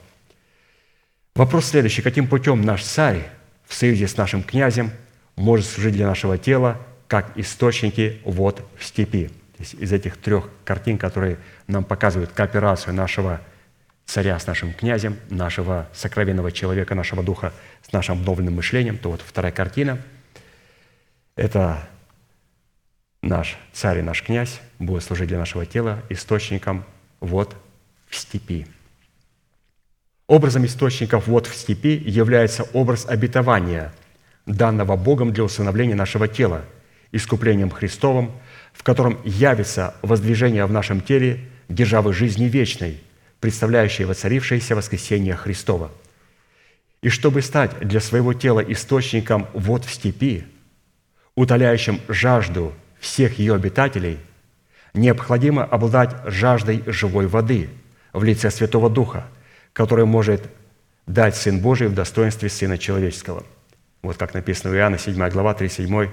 Вопрос 1.34 1.66
следующий. 1.66 2.02
Каким 2.02 2.26
путем 2.26 2.62
наш 2.62 2.84
царь 2.84 3.28
в 3.66 3.74
союзе 3.74 4.08
с 4.08 4.16
нашим 4.16 4.42
князем 4.42 4.90
может 5.36 5.66
служить 5.66 5.94
для 5.94 6.06
нашего 6.06 6.36
тела, 6.36 6.80
как 7.06 7.36
источники 7.36 8.20
вод 8.24 8.62
в 8.76 8.84
степи? 8.84 9.28
То 9.28 9.62
есть 9.62 9.74
из 9.74 9.92
этих 9.92 10.16
трех 10.16 10.50
картин, 10.64 10.98
которые 10.98 11.38
нам 11.66 11.84
показывают 11.84 12.32
кооперацию 12.32 12.94
нашего 12.94 13.40
царя 14.04 14.38
с 14.38 14.46
нашим 14.46 14.72
князем, 14.72 15.18
нашего 15.30 15.88
сокровенного 15.92 16.50
человека, 16.50 16.94
нашего 16.94 17.22
духа 17.22 17.52
с 17.86 17.92
нашим 17.92 18.18
обновленным 18.18 18.54
мышлением, 18.54 18.98
то 18.98 19.10
вот 19.10 19.22
вторая 19.24 19.52
картина– 19.52 19.98
это 21.36 21.88
наш 23.22 23.58
царь 23.72 23.98
и 23.98 24.02
наш 24.02 24.22
князь 24.22 24.60
будет 24.78 25.02
служить 25.02 25.28
для 25.28 25.38
нашего 25.38 25.66
тела 25.66 26.02
источником 26.08 26.84
вод 27.20 27.54
в 28.08 28.16
степи. 28.16 28.66
Образом 30.28 30.66
источников 30.66 31.26
вод 31.26 31.46
в 31.46 31.54
степи 31.54 32.02
является 32.04 32.64
образ 32.74 33.06
обетования, 33.06 33.94
данного 34.44 34.94
Богом 34.94 35.32
для 35.32 35.42
усыновления 35.42 35.94
нашего 35.94 36.28
тела, 36.28 36.66
искуплением 37.12 37.70
Христовым, 37.70 38.32
в 38.74 38.82
котором 38.82 39.18
явится 39.24 39.94
воздвижение 40.02 40.66
в 40.66 40.70
нашем 40.70 41.00
теле 41.00 41.40
державы 41.70 42.12
жизни 42.12 42.44
вечной, 42.44 43.00
представляющей 43.40 44.04
воцарившееся 44.04 44.76
воскресение 44.76 45.34
Христова. 45.34 45.90
И 47.00 47.08
чтобы 47.08 47.40
стать 47.40 47.78
для 47.80 48.00
своего 48.00 48.34
тела 48.34 48.60
источником 48.60 49.46
вод 49.54 49.86
в 49.86 49.92
степи, 49.94 50.44
утоляющим 51.36 52.02
жажду 52.06 52.74
всех 53.00 53.38
ее 53.38 53.54
обитателей, 53.54 54.18
необходимо 54.92 55.64
обладать 55.64 56.16
жаждой 56.26 56.82
живой 56.86 57.28
воды 57.28 57.70
в 58.12 58.22
лице 58.24 58.50
Святого 58.50 58.90
Духа– 58.90 59.26
который 59.72 60.04
может 60.04 60.42
дать 61.06 61.36
Сын 61.36 61.60
Божий 61.60 61.88
в 61.88 61.94
достоинстве 61.94 62.48
Сына 62.48 62.78
Человеческого. 62.78 63.44
Вот 64.02 64.16
как 64.16 64.34
написано 64.34 64.70
в 64.70 64.76
Иоанна 64.76 64.98
7 64.98 65.28
глава, 65.30 65.54
37, 65.54 66.08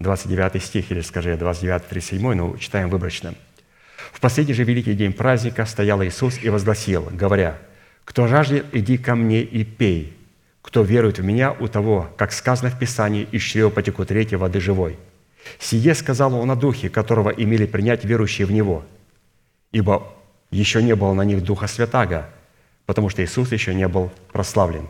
29 0.00 0.62
стих, 0.62 0.90
или 0.90 1.00
скажи 1.00 1.36
29, 1.36 1.86
37, 1.86 2.34
но 2.34 2.56
читаем 2.56 2.88
выборочно. 2.88 3.34
«В 4.12 4.20
последний 4.20 4.54
же 4.54 4.64
великий 4.64 4.94
день 4.94 5.12
праздника 5.12 5.64
стоял 5.64 6.02
Иисус 6.02 6.42
и 6.42 6.48
возгласил, 6.48 7.08
говоря, 7.12 7.58
«Кто 8.04 8.26
жаждет, 8.26 8.66
иди 8.72 8.98
ко 8.98 9.14
мне 9.14 9.42
и 9.42 9.64
пей. 9.64 10.16
Кто 10.60 10.82
верует 10.82 11.18
в 11.18 11.24
Меня, 11.24 11.52
у 11.52 11.68
того, 11.68 12.10
как 12.16 12.32
сказано 12.32 12.70
в 12.70 12.78
Писании, 12.78 13.28
из 13.30 13.42
чрева 13.42 13.70
потекут 13.70 14.10
реки 14.10 14.34
воды 14.34 14.60
живой». 14.60 14.98
Сие 15.58 15.94
сказал 15.94 16.34
он 16.34 16.50
о 16.50 16.56
Духе, 16.56 16.88
которого 16.88 17.30
имели 17.30 17.66
принять 17.66 18.04
верующие 18.04 18.46
в 18.46 18.52
Него, 18.52 18.84
ибо 19.70 20.12
еще 20.50 20.82
не 20.82 20.94
было 20.94 21.14
на 21.14 21.22
них 21.22 21.42
Духа 21.42 21.66
Святаго, 21.66 22.28
потому 22.86 23.08
что 23.08 23.24
Иисус 23.24 23.52
еще 23.52 23.74
не 23.74 23.88
был 23.88 24.10
прославлен. 24.32 24.88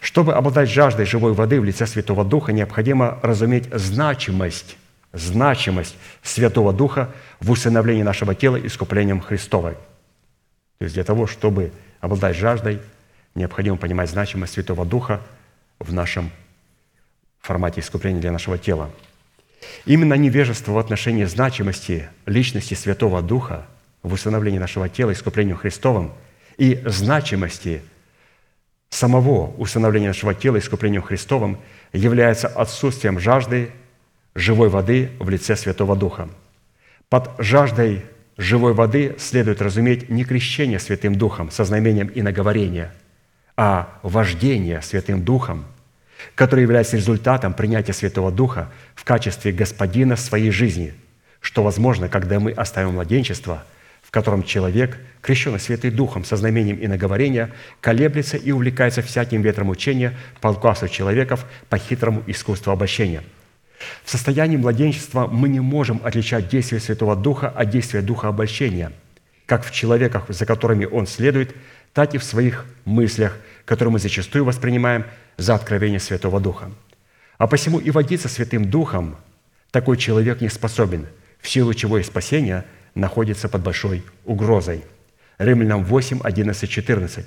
Чтобы 0.00 0.34
обладать 0.34 0.70
жаждой 0.70 1.06
живой 1.06 1.32
воды 1.32 1.60
в 1.60 1.64
лице 1.64 1.86
Святого 1.86 2.24
Духа, 2.24 2.52
необходимо 2.52 3.18
разуметь 3.22 3.68
значимость, 3.72 4.76
значимость 5.12 5.96
Святого 6.22 6.72
Духа 6.72 7.10
в 7.40 7.50
усыновлении 7.50 8.02
нашего 8.02 8.34
тела 8.34 8.56
искуплением 8.56 9.20
Христовой. 9.20 9.74
То 10.78 10.84
есть 10.84 10.94
для 10.94 11.04
того, 11.04 11.26
чтобы 11.26 11.72
обладать 12.00 12.36
жаждой, 12.36 12.80
необходимо 13.34 13.76
понимать 13.76 14.10
значимость 14.10 14.54
Святого 14.54 14.84
Духа 14.84 15.20
в 15.78 15.92
нашем 15.92 16.30
формате 17.40 17.80
искупления 17.80 18.20
для 18.20 18.32
нашего 18.32 18.58
тела. 18.58 18.90
Именно 19.84 20.14
невежество 20.14 20.72
в 20.72 20.78
отношении 20.78 21.24
значимости 21.24 22.08
личности 22.26 22.74
Святого 22.74 23.22
Духа 23.22 23.66
в 24.02 24.12
установлении 24.12 24.58
нашего 24.58 24.88
тела 24.88 25.12
искуплением 25.12 25.56
Христовым 25.56 26.12
и 26.62 26.80
значимости 26.86 27.82
самого 28.88 29.52
установления 29.56 30.06
нашего 30.06 30.32
тела 30.32 30.60
искуплением 30.60 31.02
Христовым 31.02 31.58
является 31.92 32.46
отсутствием 32.46 33.18
жажды 33.18 33.72
живой 34.36 34.68
воды 34.68 35.10
в 35.18 35.28
лице 35.28 35.56
Святого 35.56 35.96
Духа. 35.96 36.28
Под 37.08 37.32
жаждой 37.38 38.04
живой 38.36 38.74
воды 38.74 39.16
следует 39.18 39.60
разуметь 39.60 40.08
не 40.08 40.22
крещение 40.22 40.78
Святым 40.78 41.16
Духом 41.16 41.50
со 41.50 41.64
знамением 41.64 42.06
и 42.06 42.22
наговорения, 42.22 42.94
а 43.56 43.98
вождение 44.04 44.82
Святым 44.82 45.24
Духом, 45.24 45.64
которое 46.36 46.62
является 46.62 46.96
результатом 46.96 47.54
принятия 47.54 47.92
Святого 47.92 48.30
Духа 48.30 48.70
в 48.94 49.02
качестве 49.02 49.50
Господина 49.50 50.14
своей 50.14 50.52
жизни, 50.52 50.94
что 51.40 51.64
возможно, 51.64 52.08
когда 52.08 52.38
мы 52.38 52.52
оставим 52.52 52.92
младенчество, 52.92 53.64
котором 54.12 54.44
человек, 54.44 55.00
крещенный 55.20 55.58
Святым 55.58 55.96
Духом 55.96 56.24
со 56.24 56.36
знамением 56.36 56.76
и 56.76 56.86
наговорения, 56.86 57.50
колеблется 57.80 58.36
и 58.36 58.52
увлекается 58.52 59.02
всяким 59.02 59.42
ветром 59.42 59.70
учения 59.70 60.16
по 60.40 60.48
указу 60.48 60.86
человеков 60.86 61.44
по 61.68 61.78
хитрому 61.78 62.22
искусству 62.28 62.70
обольщения– 62.70 63.24
в 64.04 64.10
состоянии 64.10 64.56
младенчества 64.56 65.26
мы 65.26 65.48
не 65.48 65.60
можем 65.60 66.00
отличать 66.04 66.48
действие 66.48 66.80
Святого 66.80 67.16
Духа 67.16 67.48
от 67.48 67.70
действия 67.70 68.02
Духа 68.02 68.28
обольщения, 68.28 68.92
как 69.46 69.64
в 69.64 69.72
человеках, 69.72 70.24
за 70.28 70.46
которыми 70.46 70.84
Он 70.84 71.06
следует, 71.06 71.54
так 71.92 72.14
и 72.14 72.18
в 72.18 72.24
своих 72.24 72.64
мыслях, 72.84 73.36
которые 73.64 73.92
мы 73.92 73.98
зачастую 73.98 74.44
воспринимаем 74.44 75.04
за 75.36 75.54
откровение 75.54 76.00
Святого 76.00 76.40
Духа. 76.40 76.70
А 77.38 77.46
посему 77.46 77.78
и 77.78 77.90
водиться 77.90 78.28
Святым 78.28 78.70
Духом 78.70 79.16
такой 79.70 79.96
человек 79.96 80.40
не 80.40 80.48
способен, 80.48 81.06
в 81.40 81.48
силу 81.48 81.74
чего 81.74 81.98
и 81.98 82.02
спасение 82.02 82.64
находится 82.94 83.48
под 83.48 83.62
большой 83.62 84.02
угрозой. 84.24 84.82
Римлянам 85.38 85.84
8, 85.84 86.20
11, 86.22 86.70
14. 86.70 87.26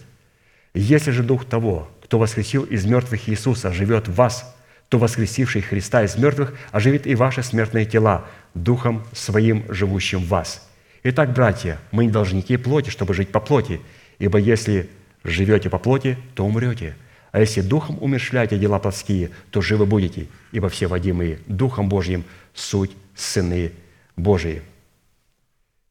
«Если 0.74 1.12
же 1.12 1.24
Дух 1.24 1.46
того, 1.46 1.90
кто 2.04 2.20
воскресил 2.20 2.64
из 2.64 2.86
мертвых 2.86 3.28
Иисуса, 3.30 3.72
живет 3.72 4.08
в 4.08 4.16
вас, 4.16 4.56
то 4.90 5.00
воскресивший 5.00 5.62
Христа 5.62 6.04
из 6.04 6.16
мертвых 6.16 6.54
оживит 6.72 7.08
и 7.08 7.16
ваши 7.16 7.44
смертные 7.44 7.86
тела 7.86 8.26
Духом 8.54 9.04
Своим, 9.14 9.66
живущим 9.70 10.20
в 10.20 10.28
вас. 10.28 10.68
Итак, 11.04 11.34
братья, 11.34 11.80
мы 11.92 12.06
не 12.06 12.12
должники 12.12 12.58
плоти, 12.58 12.90
чтобы 12.90 13.14
жить 13.14 13.30
по 13.32 13.40
плоти, 13.40 13.82
ибо 14.20 14.38
если 14.38 14.90
живете 15.24 15.70
по 15.70 15.80
плоти, 15.80 16.18
то 16.36 16.46
умрете. 16.46 16.96
А 17.32 17.40
если 17.40 17.62
Духом 17.62 17.98
умершляете 18.02 18.58
дела 18.58 18.80
плотские, 18.80 19.32
то 19.52 19.62
живы 19.62 19.86
будете, 19.86 20.28
ибо 20.52 20.70
все 20.70 20.88
водимые 20.88 21.40
Духом 21.48 21.90
Божьим– 21.90 22.24
суть 22.54 22.92
сыны 23.16 23.74
Божии. 24.16 24.62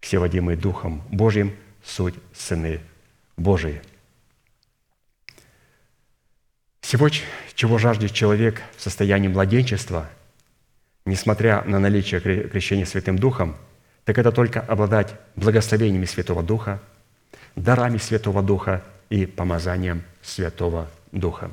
Все 0.05 0.18
водимые 0.18 0.59
Духом 0.59 1.02
Божьим– 1.10 1.56
суть 1.82 2.14
сыны 2.35 2.81
Божии. 3.39 3.81
Всего, 6.82 7.09
чего 7.55 7.78
жаждет 7.78 8.12
человек 8.12 8.60
в 8.76 8.82
состоянии 8.82 9.28
младенчества, 9.28 10.10
несмотря 11.06 11.62
на 11.64 11.78
наличие 11.78 12.20
крещения 12.20 12.85
Святым 12.85 13.18
Духом, 13.18 13.56
так 14.05 14.18
это 14.18 14.31
только 14.31 14.60
обладать 14.60 15.14
благословениями 15.36 16.05
Святого 16.05 16.43
Духа, 16.43 16.82
дарами 17.56 17.97
Святого 17.97 18.43
Духа 18.43 18.82
и 19.09 19.24
помазанием 19.24 20.02
Святого 20.20 20.86
Духа. 21.12 21.51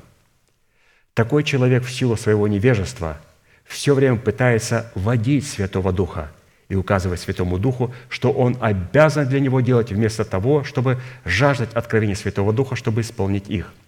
Такой 1.13 1.45
человек 1.45 1.85
в 1.85 1.89
силу 1.89 2.17
своего 2.17 2.49
невежества 2.49 3.17
все 3.63 3.95
время 3.95 4.17
пытается 4.17 4.91
водить 4.93 5.47
Святого 5.47 5.93
Духа 5.93 6.31
и 6.71 6.75
указывать 6.75 7.19
Святому 7.19 7.59
Духу, 7.59 7.93
что 8.09 8.31
он 8.31 8.57
обязан 8.61 9.27
для 9.27 9.39
него 9.39 9.61
делать 9.61 9.91
вместо 9.91 10.25
того, 10.25 10.63
чтобы 10.63 10.99
жаждать 11.25 11.73
откровения 11.73 12.15
Святого 12.15 12.53
Духа, 12.53 12.75
чтобы 12.75 13.01
исполнить 13.01 13.49
их– 13.49 13.73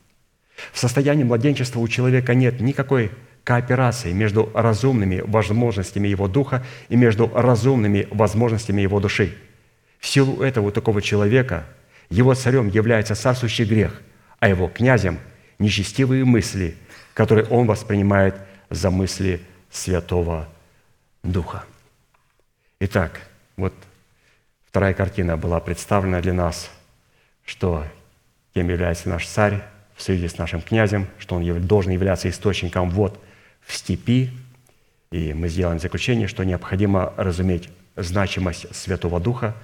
в 0.72 0.80
состоянии 0.80 1.24
младенчества 1.24 1.80
у 1.80 1.88
человека 1.88 2.34
нет 2.36 2.62
никакой 2.62 3.12
кооперации 3.44 4.14
между 4.14 4.50
разумными 4.54 5.22
возможностями 5.26 6.08
его 6.08 6.28
духа 6.28 6.64
и 6.90 6.96
между 6.96 7.30
разумными 7.34 8.08
возможностями 8.12 8.82
его 8.82 9.00
души. 9.00 9.36
В 10.00 10.08
силу 10.08 10.42
этого 10.42 10.68
у 10.68 10.72
такого 10.72 11.02
человека 11.02 11.66
его 12.10 12.34
царем 12.36 12.68
является 12.68 13.16
царствующий 13.16 13.66
грех, 13.66 14.02
а 14.40 14.50
его 14.50 14.68
князем– 14.68 15.20
нечестивые 15.60 16.26
мысли, 16.26 16.76
которые 17.14 17.46
он 17.46 17.68
воспринимает 17.68 18.36
за 18.70 18.90
мысли 18.90 19.42
Святого 19.72 20.50
Духа. 21.24 21.64
Итак, 22.86 23.22
вот 23.56 23.74
вторая 24.68 24.94
картина 24.94 25.38
была 25.38 25.62
представлена 25.62 26.20
для 26.20 26.34
нас, 26.34 26.70
что 27.46 27.86
кем 28.54 28.68
является 28.68 29.08
наш 29.08 29.26
царь, 29.26 29.64
в 29.96 30.02
связи 30.02 30.28
с 30.28 30.38
нашим 30.38 30.62
князем, 30.62 31.08
что 31.18 31.36
он 31.36 31.66
должен 31.66 31.94
являться 31.94 32.28
источником 32.28 32.90
вод 32.90 33.18
в 33.62 33.74
степи. 33.74 34.32
И 35.12 35.34
мы 35.34 35.48
сделаем 35.48 35.80
заключение, 35.80 36.28
что 36.28 36.44
необходимо 36.44 37.14
разуметь 37.16 37.70
значимость 37.96 38.76
Святого 38.76 39.22
Духа 39.22 39.56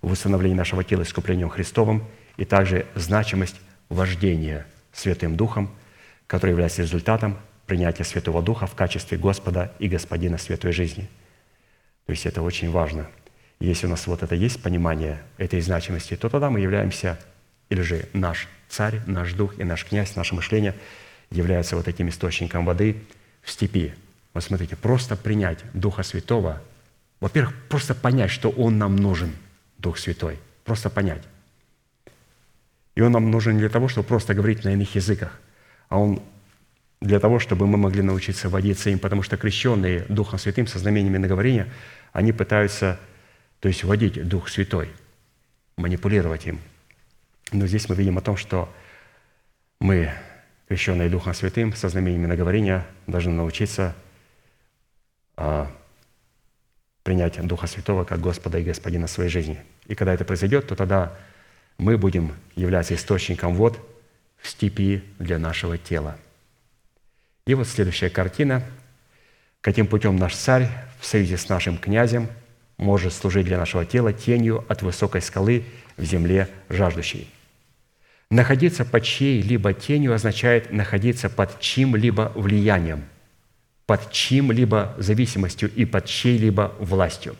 в 0.00 0.12
установлении 0.12 0.56
нашего 0.56 0.84
тела 0.84 1.02
искуплением 1.02 1.48
Христовым 1.48 2.04
и 2.36 2.44
также 2.44 2.86
значимость 2.94 3.56
вождения 3.88 4.68
Святым 4.92 5.36
Духом, 5.36 5.74
который 6.28 6.50
является 6.50 6.82
результатом 6.82 7.38
принятия 7.66 8.04
Святого 8.04 8.40
Духа 8.40 8.68
в 8.68 8.76
качестве 8.76 9.18
Господа 9.18 9.72
и 9.80 9.88
Господина 9.88 10.38
святой 10.38 10.70
жизни. 10.70 11.08
То 12.08 12.12
есть 12.12 12.24
это 12.24 12.40
очень 12.40 12.70
важно. 12.70 13.06
Если 13.60 13.86
у 13.86 13.90
нас 13.90 14.06
вот 14.06 14.22
это 14.22 14.34
есть 14.34 14.62
понимание 14.62 15.20
этой 15.36 15.60
значимости, 15.60 16.16
то 16.16 16.30
тогда 16.30 16.48
мы 16.48 16.60
являемся, 16.60 17.18
или 17.68 17.82
же 17.82 18.08
наш 18.14 18.48
царь, 18.66 19.02
наш 19.04 19.34
дух 19.34 19.58
и 19.58 19.64
наш 19.64 19.84
князь, 19.84 20.16
наше 20.16 20.34
мышление 20.34 20.74
являются 21.30 21.76
вот 21.76 21.86
этим 21.86 22.08
источником 22.08 22.64
воды 22.64 23.02
в 23.42 23.50
степи. 23.50 23.92
Вот 24.32 24.42
смотрите, 24.42 24.74
просто 24.74 25.16
принять 25.16 25.58
Духа 25.74 26.02
Святого, 26.02 26.62
во-первых, 27.20 27.54
просто 27.68 27.94
понять, 27.94 28.30
что 28.30 28.48
Он 28.48 28.78
нам 28.78 28.96
нужен, 28.96 29.36
Дух 29.76 29.98
Святой, 29.98 30.38
просто 30.64 30.88
понять. 30.88 31.24
И 32.94 33.02
Он 33.02 33.12
нам 33.12 33.30
нужен 33.30 33.52
не 33.52 33.60
для 33.60 33.68
того, 33.68 33.88
чтобы 33.88 34.08
просто 34.08 34.32
говорить 34.32 34.64
на 34.64 34.70
иных 34.70 34.94
языках, 34.94 35.38
а 35.90 35.98
Он 35.98 36.22
для 37.00 37.20
того, 37.20 37.38
чтобы 37.38 37.66
мы 37.66 37.76
могли 37.76 38.02
научиться 38.02 38.48
водиться 38.48 38.90
им, 38.90 38.98
потому 38.98 39.22
что 39.22 39.36
крещенные 39.36 40.06
Духом 40.08 40.38
Святым 40.38 40.66
со 40.66 40.78
знамениями 40.78 41.18
наговорения, 41.18 41.68
они 42.12 42.32
пытаются, 42.32 42.98
то 43.60 43.68
есть 43.68 43.84
водить 43.84 44.26
Дух 44.26 44.48
Святой, 44.48 44.90
манипулировать 45.76 46.46
им– 46.46 46.60
но 47.52 47.66
здесь 47.66 47.88
мы 47.88 47.94
видим 47.94 48.18
о 48.18 48.20
том, 48.20 48.36
что 48.36 48.72
мы, 49.80 50.12
крещенные 50.68 51.08
Духом 51.08 51.34
Святым, 51.34 51.74
со 51.74 51.88
знамениями 51.88 52.26
наговорения, 52.26 52.86
должны 53.06 53.32
научиться 53.32 53.94
а, 55.36 55.70
принять 57.04 57.40
Духа 57.46 57.66
Святого 57.66 58.04
как 58.04 58.20
Господа 58.20 58.58
и 58.58 58.64
Господина 58.64 59.06
своей 59.06 59.30
жизни. 59.30 59.62
И 59.86 59.94
когда 59.94 60.12
это 60.12 60.24
произойдет, 60.24 60.66
то 60.66 60.76
тогда 60.76 61.16
мы 61.78 61.96
будем 61.96 62.34
являться 62.54 62.94
источником 62.94 63.54
вод 63.54 63.78
в 64.36 64.48
степи 64.48 65.02
для 65.18 65.38
нашего 65.38 65.78
тела. 65.78 66.18
И 67.46 67.54
вот 67.54 67.66
следующая 67.66 68.10
картина. 68.10 68.62
Каким 69.60 69.86
путем 69.86 70.16
наш 70.16 70.34
царь 70.36 70.68
в 71.00 71.06
союзе 71.06 71.36
с 71.36 71.48
нашим 71.48 71.78
князем 71.78 72.28
может 72.76 73.12
служить 73.12 73.46
для 73.46 73.58
нашего 73.58 73.84
тела 73.84 74.12
тенью 74.12 74.64
от 74.68 74.82
высокой 74.82 75.20
скалы 75.20 75.64
в 75.96 76.04
земле 76.04 76.48
жаждущей. 76.68 77.28
Находиться 78.30 78.84
под 78.84 79.02
чьей-либо 79.02 79.72
тенью 79.72 80.14
означает 80.14 80.70
находиться 80.70 81.28
под 81.28 81.58
чьим-либо 81.60 82.32
влиянием, 82.34 83.04
под 83.86 84.12
чьим-либо 84.12 84.94
зависимостью 84.98 85.72
и 85.74 85.84
под 85.84 86.04
чьей-либо 86.04 86.74
властью. 86.78 87.36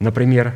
Например, 0.00 0.54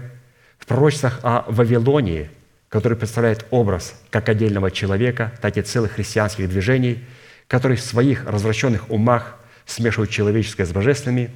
в 0.59 0.67
пророчествах 0.67 1.21
о 1.23 1.45
Вавилонии, 1.47 2.31
который 2.69 2.99
представляет 2.99 3.47
образ 3.51 3.99
как 4.11 4.29
отдельного 4.29 4.71
человека, 4.71 5.33
так 5.41 5.57
и 5.57 5.63
целых 5.63 5.93
христианских 5.93 6.49
движений, 6.49 7.05
которые 7.47 7.79
в 7.79 7.83
своих 7.83 8.27
развращенных 8.27 8.91
умах 8.91 9.39
смешивают 9.67 10.11
человеческое 10.11 10.65
с 10.65 10.73
божественными, 10.73 11.31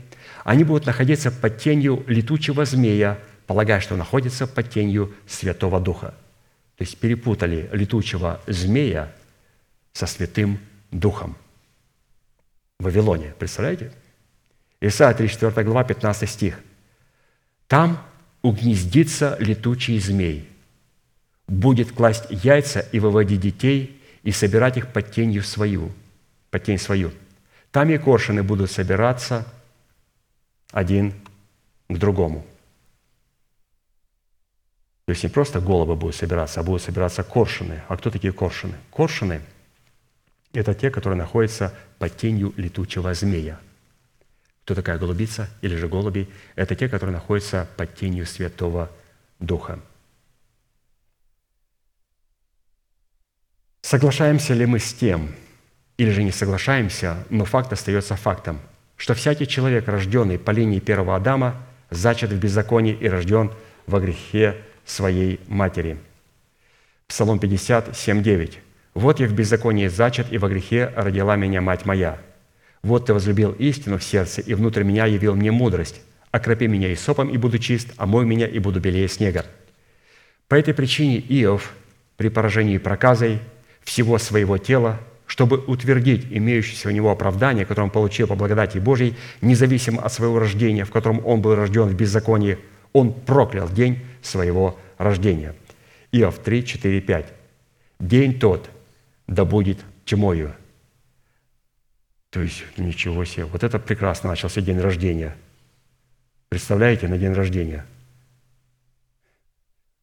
они 0.44 0.64
будут 0.64 0.86
находиться 0.86 1.30
под 1.30 1.58
тенью 1.58 2.04
летучего 2.06 2.64
змея, 2.64 3.18
полагая, 3.46 3.80
что 3.80 3.96
находятся 3.96 4.46
под 4.46 4.70
тенью 4.70 5.12
Святого 5.26 5.80
Духа– 5.80 6.14
то 6.80 6.84
есть 6.84 6.96
перепутали 6.96 7.68
летучего 7.74 8.40
змея 8.46 9.12
со 9.92 10.06
Святым 10.06 10.58
Духом. 10.90 11.36
В 12.78 12.84
Вавилоне, 12.84 13.34
представляете? 13.38 13.92
Исайя 14.80 15.12
34 15.12 15.62
глава, 15.62 15.84
15 15.84 16.26
стих. 16.26 16.58
«Там 17.68 18.02
угнездится 18.40 19.36
летучий 19.40 19.98
змей, 19.98 20.48
будет 21.46 21.92
класть 21.92 22.24
яйца 22.30 22.80
и 22.80 22.98
выводить 22.98 23.42
детей 23.42 24.00
и 24.22 24.32
собирать 24.32 24.78
их 24.78 24.90
под 24.90 25.12
тенью 25.12 25.42
свою, 25.42 25.92
под 26.50 26.64
тень 26.64 26.78
свою. 26.78 27.12
Там 27.70 27.90
и 27.90 27.98
коршины 27.98 28.42
будут 28.42 28.70
собираться 28.70 29.46
один 30.72 31.14
к 31.88 31.96
другому. 31.96 32.44
То 35.06 35.12
есть 35.12 35.24
не 35.24 35.28
просто 35.28 35.60
головы 35.60 35.96
будут 35.96 36.14
собираться, 36.14 36.60
а 36.60 36.62
будут 36.62 36.82
собираться 36.82 37.22
коршины. 37.24 37.82
А 37.88 37.96
кто 37.96 38.10
такие 38.10 38.32
коршины? 38.32 38.76
Коршины– 38.92 39.40
это 40.52 40.74
те, 40.74 40.90
которые 40.90 41.18
находятся 41.18 41.74
под 41.98 42.16
тенью 42.16 42.52
летучего 42.56 43.12
змея. 43.14 43.60
Кто 44.64 44.74
такая 44.74 44.98
голубица 44.98 45.48
или 45.62 45.74
же 45.74 45.88
голуби? 45.88 46.28
Это 46.54 46.76
те, 46.76 46.88
которые 46.88 47.14
находятся 47.14 47.68
под 47.76 47.94
тенью 47.96 48.24
Святого 48.24 48.90
Духа. 49.40 49.80
Соглашаемся 53.82 54.54
ли 54.54 54.66
мы 54.66 54.78
с 54.78 54.94
тем, 54.94 55.34
или 56.00 56.08
же 56.08 56.22
не 56.22 56.32
соглашаемся, 56.32 57.26
но 57.28 57.44
факт 57.44 57.74
остается 57.74 58.16
фактом, 58.16 58.58
что 58.96 59.12
всякий 59.12 59.46
человек, 59.46 59.86
рожденный 59.86 60.38
по 60.38 60.50
линии 60.50 60.80
первого 60.80 61.14
Адама, 61.14 61.56
зачат 61.90 62.30
в 62.30 62.38
беззаконии 62.38 62.96
и 62.98 63.06
рожден 63.06 63.52
во 63.86 64.00
грехе 64.00 64.56
своей 64.86 65.40
матери. 65.46 65.98
Псалом 67.06 67.38
50, 67.38 67.94
7, 67.94 68.22
9. 68.22 68.58
«Вот 68.94 69.20
я 69.20 69.26
в 69.26 69.34
беззаконии 69.34 69.88
зачат, 69.88 70.32
и 70.32 70.38
во 70.38 70.48
грехе 70.48 70.90
родила 70.96 71.36
меня 71.36 71.60
мать 71.60 71.84
моя. 71.84 72.16
Вот 72.82 73.04
ты 73.04 73.12
возлюбил 73.12 73.52
истину 73.52 73.98
в 73.98 74.02
сердце, 74.02 74.40
и 74.40 74.54
внутрь 74.54 74.84
меня 74.84 75.04
явил 75.04 75.36
мне 75.36 75.50
мудрость. 75.50 76.00
Окропи 76.30 76.66
меня 76.66 76.88
и 76.88 76.96
сопом, 76.96 77.28
и 77.28 77.36
буду 77.36 77.58
чист, 77.58 77.88
омой 77.98 78.24
меня, 78.24 78.46
и 78.46 78.58
буду 78.58 78.80
белее 78.80 79.08
снега». 79.08 79.44
По 80.48 80.54
этой 80.54 80.72
причине 80.72 81.18
Иов 81.18 81.74
при 82.16 82.30
поражении 82.30 82.78
проказой 82.78 83.40
всего 83.82 84.16
своего 84.16 84.56
тела, 84.56 84.98
чтобы 85.30 85.58
утвердить 85.58 86.26
имеющееся 86.28 86.88
у 86.88 86.90
него 86.90 87.08
оправдание, 87.08 87.64
которое 87.64 87.84
он 87.84 87.90
получил 87.90 88.26
по 88.26 88.34
благодати 88.34 88.78
Божьей, 88.78 89.14
независимо 89.40 90.02
от 90.02 90.12
своего 90.12 90.40
рождения, 90.40 90.84
в 90.84 90.90
котором 90.90 91.24
он 91.24 91.40
был 91.40 91.54
рожден 91.54 91.86
в 91.86 91.94
беззаконии, 91.94 92.58
он 92.92 93.12
проклял 93.12 93.68
день 93.68 94.00
своего 94.22 94.76
рождения. 94.98 95.54
Иов 96.10 96.40
3, 96.40 96.64
4, 96.64 97.00
5. 97.00 97.32
«День 98.00 98.40
тот 98.40 98.70
да 99.28 99.44
будет 99.44 99.78
тьмою». 100.04 100.52
То 102.30 102.42
есть, 102.42 102.64
ничего 102.76 103.24
себе. 103.24 103.44
Вот 103.44 103.62
это 103.62 103.78
прекрасно 103.78 104.30
начался 104.30 104.60
день 104.60 104.80
рождения. 104.80 105.36
Представляете, 106.48 107.06
на 107.06 107.18
день 107.18 107.34
рождения. 107.34 107.86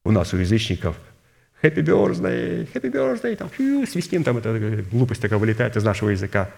У 0.05 0.11
нас, 0.11 0.33
у 0.33 0.37
язычников, 0.37 0.97
Happy 1.61 1.83
birthday, 1.83 2.71
happy 2.71 2.91
birthday, 2.91 3.35
там, 3.35 3.49
фью, 3.49 3.87
свистим, 3.87 4.23
там 4.23 4.37
эта 4.37 4.83
глупость 4.91 5.21
такая 5.21 5.39
вылетает 5.39 5.75
из 5.75 5.83
нашего 5.83 6.09
языка. 6.09 6.51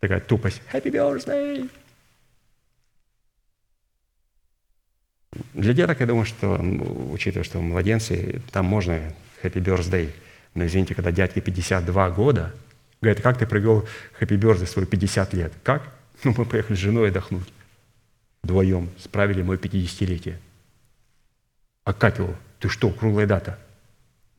Такая 0.00 0.20
тупость. 0.20 0.62
Happy 0.72 0.90
birthday. 0.90 1.68
Для 5.52 5.74
деток, 5.74 6.00
я 6.00 6.06
думаю, 6.06 6.24
что, 6.24 6.58
учитывая, 7.12 7.44
что 7.44 7.60
младенцы, 7.60 8.40
там 8.50 8.64
можно 8.64 9.12
happy 9.42 9.62
birthday. 9.62 10.10
Но 10.54 10.64
извините, 10.64 10.94
когда 10.94 11.12
дядьке 11.12 11.42
52 11.42 12.10
года, 12.10 12.54
говорят, 13.02 13.20
как 13.20 13.38
ты 13.38 13.46
провел 13.46 13.86
happy 14.20 14.38
birthday 14.38 14.66
свой 14.66 14.86
50 14.86 15.34
лет? 15.34 15.52
Как? 15.62 15.82
Ну, 16.24 16.34
мы 16.36 16.46
поехали 16.46 16.74
с 16.74 16.80
женой 16.80 17.10
отдохнуть. 17.10 17.46
Вдвоем 18.42 18.90
справили 18.98 19.42
мое 19.42 19.56
50-летие. 19.56 20.34
А 21.84 21.92
как? 21.92 22.16
Ты 22.58 22.68
что, 22.68 22.90
круглая 22.90 23.26
дата? 23.26 23.56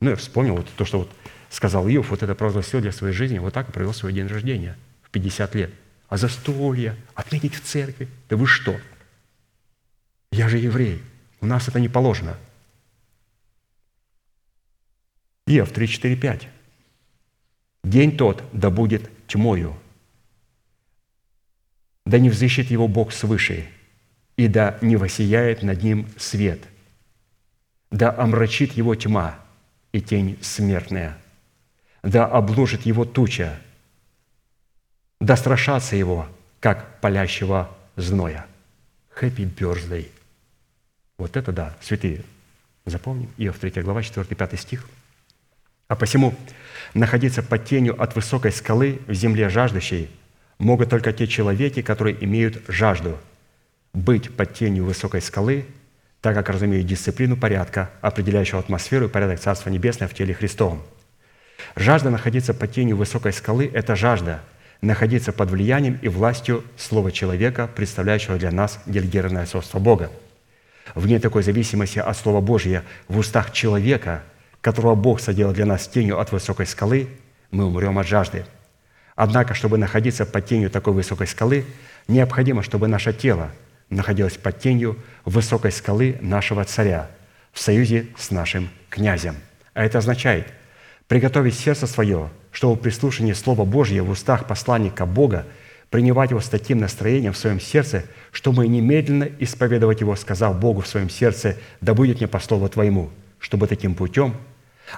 Ну, 0.00 0.10
я 0.10 0.16
вспомнил 0.16 0.56
вот 0.56 0.68
то, 0.76 0.84
что 0.84 1.00
вот 1.00 1.10
сказал 1.50 1.86
Иов, 1.88 2.10
вот 2.10 2.22
это 2.22 2.34
провозгласил 2.34 2.80
для 2.80 2.92
своей 2.92 3.12
жизни, 3.12 3.38
вот 3.38 3.52
так 3.52 3.68
и 3.68 3.72
провел 3.72 3.92
свой 3.92 4.12
день 4.12 4.26
рождения 4.26 4.76
в 5.02 5.10
50 5.10 5.54
лет. 5.54 5.70
А 6.08 6.16
застолье, 6.16 6.96
отметить 7.14 7.54
в 7.54 7.60
церкви, 7.60 8.08
да 8.28 8.36
вы 8.36 8.46
что? 8.46 8.80
Я 10.32 10.48
же 10.48 10.58
еврей, 10.58 11.02
у 11.40 11.46
нас 11.46 11.68
это 11.68 11.80
не 11.80 11.88
положено. 11.88 12.36
Иов 15.46 15.70
3, 15.70 15.86
4, 15.86 16.16
5. 16.16 16.48
День 17.84 18.16
тот 18.16 18.42
да 18.52 18.70
будет 18.70 19.10
тьмою, 19.26 19.76
да 22.06 22.18
не 22.18 22.30
взыщет 22.30 22.70
его 22.70 22.88
Бог 22.88 23.12
свыше, 23.12 23.68
и 24.36 24.48
да 24.48 24.78
не 24.80 24.96
воссияет 24.96 25.62
над 25.62 25.82
ним 25.82 26.08
свет, 26.16 26.60
да 27.90 28.14
омрачит 28.16 28.72
его 28.72 28.94
тьма 28.94 29.38
и 29.92 30.00
тень 30.00 30.38
смертная, 30.40 31.16
да 32.02 32.26
обложит 32.26 32.86
его 32.86 33.04
туча, 33.04 33.58
да 35.20 35.36
страшатся 35.36 35.96
его, 35.96 36.26
как 36.60 37.00
палящего 37.00 37.70
зноя. 37.96 38.46
Happy 39.20 39.44
birthday. 39.44 40.10
Вот 41.18 41.36
это 41.36 41.52
да, 41.52 41.76
святые. 41.82 42.24
Запомним. 42.86 43.30
Иов 43.36 43.58
3 43.58 43.82
глава, 43.82 44.00
4-5 44.00 44.56
стих. 44.56 44.88
А 45.88 45.96
посему 45.96 46.34
находиться 46.94 47.42
под 47.42 47.64
тенью 47.66 48.00
от 48.00 48.14
высокой 48.14 48.52
скалы 48.52 49.00
в 49.06 49.12
земле 49.12 49.48
жаждущей 49.48 50.08
могут 50.58 50.90
только 50.90 51.12
те 51.12 51.26
человеки, 51.26 51.82
которые 51.82 52.22
имеют 52.24 52.62
жажду. 52.68 53.18
Быть 53.92 54.34
под 54.34 54.54
тенью 54.54 54.84
высокой 54.84 55.20
скалы, 55.20 55.66
так 56.20 56.34
как 56.34 56.48
разумеют 56.48 56.86
дисциплину 56.86 57.36
порядка, 57.36 57.90
определяющего 58.00 58.60
атмосферу 58.60 59.06
и 59.06 59.08
порядок 59.08 59.40
Царства 59.40 59.70
Небесного 59.70 60.10
в 60.10 60.14
теле 60.14 60.34
Христовом. 60.34 60.82
Жажда 61.76 62.10
находиться 62.10 62.54
под 62.54 62.72
тенью 62.72 62.96
высокой 62.96 63.32
скалы– 63.32 63.70
это 63.74 63.96
жажда 63.96 64.40
находиться 64.80 65.32
под 65.32 65.50
влиянием 65.50 65.98
и 66.00 66.08
властью 66.08 66.64
Слова 66.76 67.12
человека, 67.12 67.68
представляющего 67.74 68.38
для 68.38 68.50
нас 68.50 68.80
делегированное 68.86 69.42
отцовство 69.42 69.78
Бога. 69.78 70.10
Вне 70.94 71.20
такой 71.20 71.42
зависимости 71.42 71.98
от 71.98 72.16
Слова 72.16 72.40
Божьего 72.40 72.82
в 73.08 73.18
устах 73.18 73.52
человека– 73.52 74.22
которого 74.60 74.94
Бог 74.94 75.20
соделал 75.20 75.52
для 75.52 75.66
нас 75.66 75.86
тенью 75.88 76.18
от 76.18 76.32
высокой 76.32 76.66
скалы, 76.66 77.08
мы 77.50 77.64
умрем 77.64 77.98
от 77.98 78.06
жажды. 78.06 78.44
Однако, 79.16 79.54
чтобы 79.54 79.78
находиться 79.78 80.26
под 80.26 80.46
тенью 80.46 80.70
такой 80.70 80.92
высокой 80.92 81.26
скалы, 81.26 81.64
необходимо, 82.08 82.62
чтобы 82.62 82.88
наше 82.88 83.12
тело 83.12 83.50
находилось 83.90 84.36
под 84.36 84.58
тенью 84.58 84.96
высокой 85.24 85.72
скалы 85.72 86.16
нашего 86.20 86.64
царя 86.64 87.10
в 87.52 87.60
союзе 87.60 88.06
с 88.16 88.30
нашим 88.30 88.70
князем. 88.88 89.36
А 89.74 89.84
это 89.84 89.98
означает 89.98 90.46
приготовить 91.08 91.54
сердце 91.54 91.86
свое, 91.86 92.30
чтобы 92.52 92.80
при 92.80 92.90
слушании 92.90 93.32
Слова 93.32 93.64
Божьего 93.64 94.06
в 94.06 94.10
устах 94.10 94.46
посланника 94.46 95.06
Бога 95.06 95.46
принимать 95.90 96.30
его 96.30 96.40
с 96.40 96.48
таким 96.48 96.78
настроением 96.78 97.32
в 97.32 97.38
своем 97.38 97.60
сердце, 97.60 98.04
что 98.30 98.52
мы 98.52 98.68
немедленно 98.68 99.28
исповедовать 99.38 100.00
его, 100.00 100.14
сказав 100.14 100.58
Богу 100.58 100.82
в 100.82 100.86
своем 100.86 101.10
сердце, 101.10 101.56
«Да 101.80 101.94
будет 101.94 102.18
мне 102.18 102.28
по 102.28 102.38
слову 102.38 102.68
Твоему», 102.68 103.10
чтобы 103.40 103.66
таким 103.66 103.94
путем 103.94 104.36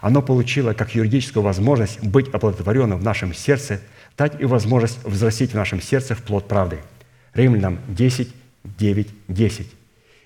оно 0.01 0.23
получило 0.23 0.73
как 0.73 0.95
юридическую 0.95 1.43
возможность 1.43 2.03
быть 2.03 2.29
оплодотворенным 2.33 2.99
в 2.99 3.05
нашем 3.05 3.35
сердце, 3.35 3.81
дать 4.17 4.41
и 4.41 4.45
возможность 4.45 5.05
взрастить 5.05 5.53
в 5.53 5.57
нашем 5.57 5.83
сердце 5.83 6.15
в 6.15 6.23
плод 6.23 6.49
правды. 6.49 6.79
Римлянам 7.35 7.79
10, 7.89 8.33
9, 8.65 9.09
10. 9.29 9.67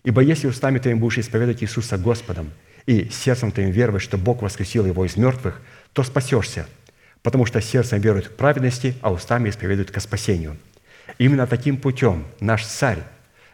«Ибо 0.05 0.21
если 0.23 0.47
устами 0.47 0.79
твоими 0.79 0.99
будешь 0.99 1.19
исповедовать 1.19 1.63
Иисуса 1.63 1.99
Господом 1.99 2.51
и 2.87 3.09
сердцем 3.11 3.51
твоим 3.51 3.71
веровать, 3.71 4.03
что 4.03 4.19
Бог 4.19 4.43
воскресил 4.43 4.87
Его 4.87 5.05
из 5.05 5.17
мертвых, 5.17 5.61
то 5.93 6.03
спасешься, 6.03 6.67
потому 7.23 7.47
что 7.47 7.61
сердцем 7.61 8.01
верует 8.01 8.29
к 8.29 8.37
праведности, 8.37 8.95
а 9.01 9.13
устами 9.13 9.51
исповедует 9.51 9.91
ко 9.91 10.01
спасению». 10.01 10.57
Именно 11.19 11.47
таким 11.47 11.77
путем 11.77 12.25
наш 12.41 12.67
царь 12.67 12.99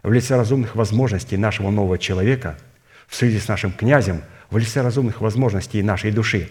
в 0.02 0.12
лице 0.12 0.36
разумных 0.36 0.74
возможностей 0.74 1.36
нашего 1.36 1.70
нового 1.70 1.98
человека 1.98 2.58
в 3.06 3.14
связи 3.14 3.38
с 3.38 3.48
нашим 3.48 3.72
князем– 3.72 4.22
в 4.52 4.58
лице 4.58 4.82
разумных 4.82 5.22
возможностей 5.22 5.82
нашей 5.82 6.12
души, 6.12 6.50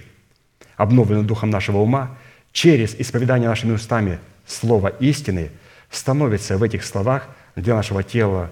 обновленным 0.75 1.27
духом 1.27 1.51
нашего 1.51 1.77
ума, 1.77 2.17
через 2.51 2.95
исповедание 2.95 3.47
нашими 3.47 3.73
устами 3.73 4.19
слова 4.47 4.87
истины, 4.87 5.51
становится 5.91 6.57
в 6.57 6.63
этих 6.63 6.83
словах 6.83 7.29
для 7.55 7.75
нашего 7.75 8.03
тела 8.03 8.51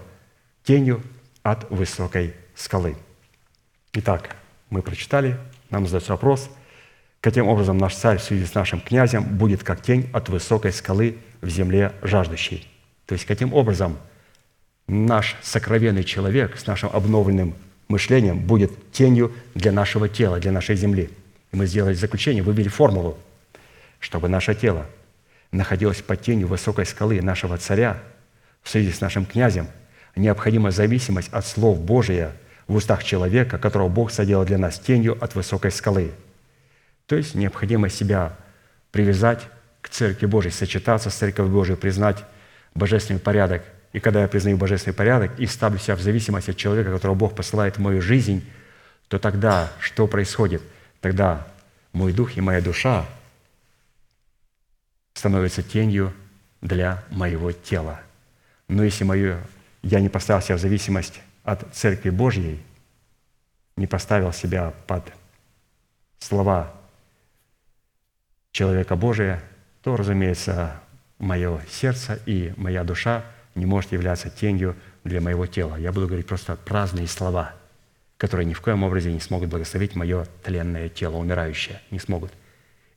тенью 0.64 1.02
от 1.42 1.70
высокой 1.70 2.34
скалы. 2.54 2.96
Итак, 3.92 4.36
мы 4.68 4.82
прочитали, 4.82 5.36
нам 5.70 5.86
задается 5.86 6.12
вопрос, 6.12 6.50
каким 7.20 7.48
образом 7.48 7.78
наш 7.78 7.96
царь 7.96 8.18
в 8.18 8.22
связи 8.22 8.44
с 8.44 8.54
нашим 8.54 8.80
князем 8.80 9.24
будет 9.24 9.64
как 9.64 9.82
тень 9.82 10.08
от 10.12 10.28
высокой 10.28 10.72
скалы 10.72 11.18
в 11.40 11.48
земле 11.48 11.92
жаждущей. 12.02 12.68
То 13.06 13.14
есть, 13.14 13.24
каким 13.26 13.52
образом 13.54 13.98
наш 14.86 15.36
сокровенный 15.42 16.04
человек 16.04 16.58
с 16.58 16.66
нашим 16.66 16.90
обновленным 16.92 17.54
мышлением 17.88 18.38
будет 18.38 18.92
тенью 18.92 19.32
для 19.54 19.72
нашего 19.72 20.08
тела, 20.08 20.38
для 20.38 20.52
нашей 20.52 20.76
земли. 20.76 21.10
И 21.52 21.56
мы 21.56 21.66
сделали 21.66 21.94
заключение, 21.94 22.42
вывели 22.42 22.68
формулу, 22.68 23.18
чтобы 23.98 24.28
наше 24.28 24.54
тело 24.54 24.86
находилось 25.52 26.00
под 26.00 26.22
тенью 26.22 26.46
высокой 26.46 26.86
скалы 26.86 27.20
нашего 27.20 27.58
царя 27.58 28.00
в 28.62 28.68
связи 28.68 28.92
с 28.92 29.00
нашим 29.00 29.26
князем, 29.26 29.68
необходима 30.16 30.70
зависимость 30.70 31.32
от 31.32 31.46
слов 31.46 31.80
Божия 31.80 32.32
в 32.66 32.76
устах 32.76 33.02
человека, 33.04 33.58
которого 33.58 33.88
Бог 33.88 34.10
соделал 34.10 34.44
для 34.44 34.58
нас 34.58 34.78
тенью 34.78 35.18
от 35.22 35.34
высокой 35.34 35.70
скалы. 35.70 36.12
То 37.06 37.16
есть 37.16 37.34
необходимо 37.34 37.88
себя 37.88 38.36
привязать 38.92 39.40
к 39.80 39.88
Церкви 39.88 40.26
Божией, 40.26 40.52
сочетаться 40.52 41.10
с 41.10 41.14
Церковью 41.14 41.52
Божией, 41.52 41.76
признать 41.76 42.24
божественный 42.74 43.20
порядок. 43.20 43.62
И 43.92 43.98
когда 43.98 44.22
я 44.22 44.28
признаю 44.28 44.56
божественный 44.56 44.94
порядок 44.94 45.38
и 45.38 45.46
ставлю 45.46 45.78
себя 45.78 45.96
в 45.96 46.00
зависимость 46.00 46.48
от 46.48 46.56
человека, 46.56 46.92
которого 46.92 47.16
Бог 47.16 47.34
посылает 47.34 47.76
в 47.76 47.80
мою 47.80 48.00
жизнь, 48.00 48.44
то 49.08 49.18
тогда 49.18 49.72
что 49.80 50.06
происходит? 50.06 50.62
Тогда 51.00 51.46
мой 51.92 52.12
дух 52.12 52.36
и 52.36 52.40
моя 52.40 52.60
душа 52.60 53.06
становятся 55.14 55.62
тенью 55.62 56.12
для 56.60 57.02
моего 57.10 57.50
тела. 57.50 58.00
Но 58.70 58.84
если 58.84 59.02
мое, 59.02 59.40
я 59.82 60.00
не 60.00 60.08
поставил 60.08 60.40
себя 60.40 60.56
в 60.56 60.60
зависимость 60.60 61.20
от 61.42 61.66
Церкви 61.74 62.10
Божьей, 62.10 62.62
не 63.76 63.88
поставил 63.88 64.32
себя 64.32 64.72
под 64.86 65.12
слова 66.20 66.72
человека 68.52 68.94
Божия, 68.94 69.42
то, 69.82 69.96
разумеется, 69.96 70.80
мое 71.18 71.60
сердце 71.68 72.20
и 72.26 72.54
моя 72.56 72.84
душа 72.84 73.24
не 73.56 73.66
может 73.66 73.90
являться 73.90 74.30
тенью 74.30 74.76
для 75.02 75.20
моего 75.20 75.46
тела. 75.46 75.74
Я 75.74 75.90
буду 75.90 76.06
говорить 76.06 76.28
просто 76.28 76.54
праздные 76.54 77.08
слова, 77.08 77.52
которые 78.18 78.46
ни 78.46 78.54
в 78.54 78.60
коем 78.60 78.84
образе 78.84 79.12
не 79.12 79.18
смогут 79.18 79.48
благословить 79.48 79.96
мое 79.96 80.26
тленное 80.44 80.88
тело, 80.88 81.16
умирающее. 81.16 81.80
Не 81.90 81.98
смогут. 81.98 82.30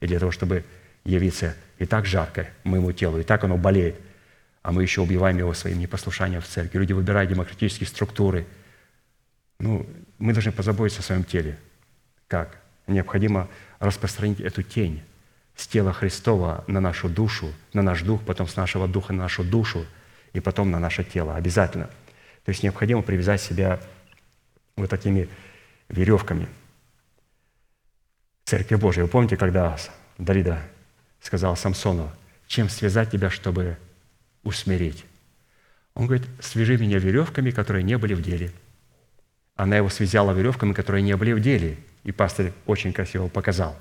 И 0.02 0.06
для 0.06 0.20
того, 0.20 0.32
чтобы 0.32 0.66
явиться 1.04 1.56
и 1.80 1.88
так 1.88 2.06
жарко 2.06 2.48
моему 2.64 2.92
телу, 2.92 3.18
и 3.18 3.24
так 3.24 3.44
оно 3.44 3.58
болеет, 3.58 3.96
а 4.64 4.72
мы 4.72 4.82
еще 4.82 5.02
убиваем 5.02 5.38
его 5.38 5.54
своим 5.54 5.78
непослушанием 5.78 6.42
в 6.42 6.48
церкви. 6.48 6.80
Люди 6.80 6.94
выбирают 6.94 7.30
демократические 7.30 7.86
структуры. 7.86 8.48
Ну, 9.60 9.86
мы 10.18 10.34
должны 10.34 10.54
позаботиться 10.54 11.02
о 11.02 11.04
своем 11.04 11.26
теле. 11.26 11.60
Как? 12.28 12.62
Необходимо 12.88 13.50
распространить 13.80 14.40
эту 14.40 14.64
тень 14.64 15.04
с 15.56 15.68
тела 15.68 15.92
Христова 15.92 16.64
на 16.68 16.80
нашу 16.80 17.10
душу, 17.10 17.54
на 17.74 17.82
наш 17.82 18.02
дух, 18.04 18.24
потом 18.26 18.48
с 18.48 18.56
нашего 18.56 18.88
духа 18.88 19.12
на 19.12 19.24
нашу 19.24 19.44
душу, 19.44 19.86
и 20.32 20.40
потом 20.40 20.72
на 20.72 20.80
наше 20.80 21.04
тело. 21.04 21.36
Обязательно. 21.36 21.88
То 22.46 22.50
есть 22.50 22.64
необходимо 22.64 23.02
привязать 23.02 23.42
себя 23.42 23.82
вот 24.78 24.90
такими 24.90 25.28
веревками. 25.90 26.48
Церкви 28.46 28.76
Божьей. 28.76 29.04
Вы 29.04 29.10
помните, 29.10 29.36
когда 29.36 29.78
Давида 30.18 30.62
сказал 31.22 31.58
Самсону, 31.58 32.12
чем 32.48 32.70
связать 32.70 33.12
тебя, 33.12 33.30
чтобы 33.30 33.78
усмирить? 34.44 35.06
Он 35.96 36.06
говорит, 36.06 36.28
свяжи 36.40 36.78
меня 36.78 37.00
веревками, 37.00 37.52
которые 37.52 37.84
не 37.84 37.98
были 37.98 38.14
в 38.14 38.22
деле. 38.22 38.52
Она 39.56 39.78
его 39.78 39.90
связала 39.90 40.32
веревками, 40.32 40.74
которые 40.74 41.04
не 41.04 41.16
были 41.16 41.34
в 41.34 41.40
деле. 41.40 41.78
И 42.04 42.12
пастор 42.12 42.52
очень 42.66 42.92
красиво 42.92 43.28
показал. 43.28 43.78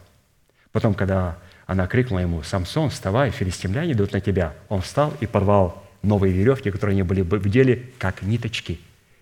Потом, 0.71 0.95
когда 0.95 1.39
она 1.67 1.87
крикнула 1.87 2.21
ему, 2.21 2.43
«Самсон, 2.43 2.91
вставай, 2.91 3.31
филистимляне 3.31 3.93
идут 3.93 4.13
на 4.13 4.21
тебя!» 4.21 4.55
Он 4.69 4.83
встал 4.83 5.15
и 5.21 5.27
порвал 5.27 5.83
новые 6.03 6.33
веревки, 6.33 6.71
которые 6.71 6.97
не 6.97 7.03
были 7.03 7.23
в 7.23 7.49
деле, 7.49 7.91
как 7.99 8.23
ниточки. 8.23 8.79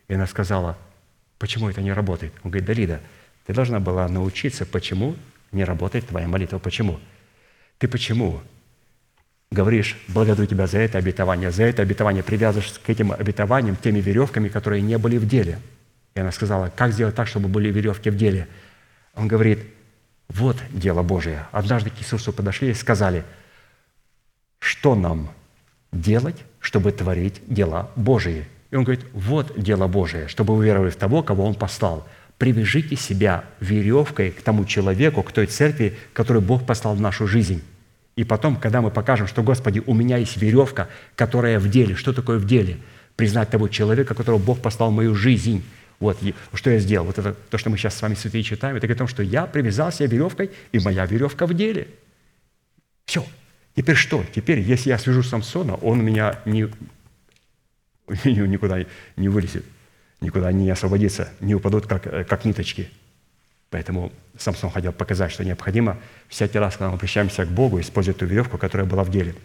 И 0.08 0.14
она 0.14 0.26
сказала, 0.26 0.76
«Почему 1.38 1.68
это 1.68 1.80
не 1.82 1.92
работает?» 1.92 2.32
Он 2.42 2.50
говорит, 2.50 2.66
«Далида, 2.66 3.00
ты 3.46 3.54
должна 3.54 3.80
была 3.80 4.08
научиться, 4.08 4.66
почему 4.66 5.16
не 5.52 5.64
работает 5.64 6.06
твоя 6.06 6.28
молитва. 6.28 6.58
Почему? 6.58 7.00
Ты 7.78 7.88
почему 7.88 8.40
говоришь, 9.52 9.96
благодарю 10.06 10.46
тебя 10.46 10.68
за 10.68 10.78
это 10.78 10.98
обетование, 10.98 11.50
за 11.50 11.64
это 11.64 11.82
обетование, 11.82 12.22
привязываешь 12.22 12.72
к 12.78 12.88
этим 12.88 13.10
обетованиям 13.10 13.74
теми 13.74 14.00
веревками, 14.00 14.48
которые 14.48 14.80
не 14.80 14.96
были 14.96 15.18
в 15.18 15.26
деле. 15.26 15.58
И 16.14 16.20
она 16.20 16.30
сказала, 16.30 16.72
как 16.74 16.92
сделать 16.92 17.16
так, 17.16 17.26
чтобы 17.26 17.48
были 17.48 17.70
веревки 17.70 18.10
в 18.10 18.16
деле? 18.16 18.46
Он 19.16 19.26
говорит, 19.26 19.58
вот 20.28 20.56
дело 20.70 21.02
Божие. 21.02 21.46
Однажды 21.50 21.90
к 21.90 21.98
Иисусу 21.98 22.32
подошли 22.32 22.70
и 22.70 22.74
сказали, 22.74 23.24
что 24.60 24.94
нам 24.94 25.32
делать, 25.90 26.36
чтобы 26.60 26.92
творить 26.92 27.42
дела 27.48 27.90
Божии? 27.96 28.46
И 28.70 28.76
он 28.76 28.84
говорит, 28.84 29.04
вот 29.12 29.58
дело 29.60 29.88
Божие, 29.88 30.28
чтобы 30.28 30.54
вы 30.54 30.66
веровали 30.66 30.90
в 30.90 30.96
того, 30.96 31.24
кого 31.24 31.44
Он 31.44 31.54
послал. 31.56 32.06
Привяжите 32.38 32.94
себя 32.94 33.44
веревкой 33.58 34.30
к 34.30 34.42
тому 34.42 34.64
человеку, 34.64 35.24
к 35.24 35.32
той 35.32 35.46
церкви, 35.46 35.98
которую 36.12 36.42
Бог 36.42 36.64
послал 36.64 36.94
в 36.94 37.00
нашу 37.00 37.26
жизнь. 37.26 37.64
И 38.20 38.24
потом, 38.24 38.56
когда 38.56 38.82
мы 38.82 38.90
покажем, 38.90 39.26
что, 39.26 39.42
Господи, 39.42 39.82
у 39.86 39.94
меня 39.94 40.18
есть 40.18 40.36
веревка, 40.36 40.88
которая 41.16 41.58
в 41.58 41.70
деле. 41.70 41.94
Что 41.94 42.12
такое 42.12 42.38
в 42.38 42.44
деле? 42.44 42.76
Признать 43.16 43.48
того 43.48 43.66
человека, 43.68 44.14
которого 44.14 44.38
Бог 44.38 44.60
послал 44.60 44.90
в 44.90 44.94
мою 44.94 45.14
жизнь– 45.14 45.64
вот 46.00 46.18
что 46.52 46.70
я 46.70 46.78
сделал. 46.80 47.06
Вот 47.06 47.18
это 47.18 47.34
то, 47.34 47.56
что 47.56 47.70
мы 47.70 47.78
сейчас 47.78 47.96
с 47.96 48.02
вами 48.02 48.14
святые 48.14 48.42
читаем, 48.42 48.76
это 48.76 48.86
говорит 48.86 48.98
о 48.98 49.04
том, 49.04 49.08
что 49.08 49.22
я 49.22 49.46
привязал 49.46 49.90
себя 49.90 50.06
веревкой, 50.06 50.50
и 50.72 50.78
моя 50.80 51.06
веревка 51.06 51.46
в 51.46 51.54
деле. 51.54 51.88
Все. 53.06 53.24
Теперь 53.74 53.96
что? 53.96 54.22
Теперь, 54.34 54.60
если 54.60 54.90
я 54.90 54.98
свяжу 54.98 55.22
Самсона, 55.22 55.76
он 55.76 56.04
меня 56.04 56.40
не, 56.44 56.68
никуда 58.24 58.84
не 59.16 59.28
вылезет, 59.28 59.64
никуда 60.20 60.52
не 60.52 60.68
освободится, 60.68 61.30
не 61.40 61.54
упадут, 61.54 61.86
как, 61.86 62.02
как 62.26 62.44
ниточки. 62.44 62.90
Поэтому 63.70 64.12
Самсон 64.36 64.70
хотел 64.70 64.92
показать, 64.92 65.32
что 65.32 65.44
необходимо 65.44 65.96
всякий 66.28 66.58
раз, 66.58 66.74
когда 66.74 66.88
мы 66.88 66.94
обращаемся 66.94 67.44
к 67.44 67.48
Богу, 67.48 67.80
использовать 67.80 68.18
ту 68.18 68.26
веревку, 68.26 68.58
которая 68.58 68.86
была 68.86 69.04
в 69.04 69.10
деле– 69.10 69.34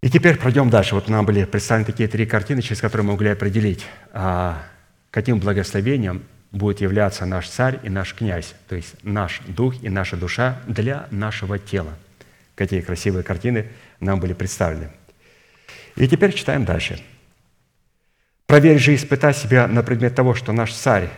И 0.00 0.08
теперь 0.08 0.38
пройдем 0.38 0.70
дальше. 0.70 0.94
Вот 0.94 1.08
нам 1.08 1.26
были 1.26 1.44
представлены 1.44 1.86
такие 1.86 2.08
три 2.08 2.24
картины, 2.24 2.62
через 2.62 2.80
которые 2.80 3.06
мы 3.06 3.12
могли 3.12 3.30
определить, 3.30 3.86
а, 4.12 4.62
каким 5.10 5.38
благословением 5.38 6.22
будет 6.52 6.80
являться 6.80 7.26
наш 7.26 7.48
царь 7.48 7.78
и 7.82 7.90
наш 7.90 8.14
князь, 8.14 8.54
то 8.68 8.76
есть 8.76 8.94
наш 9.02 9.40
дух 9.46 9.82
и 9.82 9.88
наша 9.88 10.16
душа 10.16 10.60
для 10.66 11.06
нашего 11.10 11.58
тела. 11.58 11.94
Какие 12.54 12.80
красивые 12.80 13.22
картины 13.22 13.68
нам 14.00 14.20
были 14.20 14.32
представлены. 14.32 14.90
И 15.96 16.08
теперь 16.08 16.32
читаем 16.32 16.64
дальше. 16.64 17.00
«Проверь 18.50 18.80
же 18.80 18.94
и 18.94 18.96
испытай 18.96 19.32
себя 19.32 19.68
на 19.68 19.84
предмет 19.84 20.16
того, 20.16 20.34
что 20.34 20.50
наш 20.50 20.74
царь, 20.74 21.08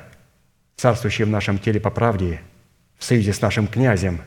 царствующий 0.76 1.24
в 1.24 1.30
нашем 1.30 1.58
теле 1.58 1.80
по 1.80 1.88
правде, 1.88 2.42
в 2.98 3.04
союзе 3.04 3.32
с 3.32 3.40
нашим 3.40 3.68
князем, 3.68 4.20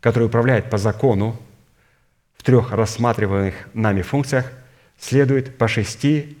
который 0.00 0.24
управляет 0.24 0.68
по 0.68 0.76
закону, 0.76 1.40
в 2.36 2.42
трех 2.42 2.72
рассматриваемых 2.72 3.54
нами 3.72 4.02
функциях 4.02 4.52
следует 4.98 5.56
по 5.56 5.68
шести 5.68 6.36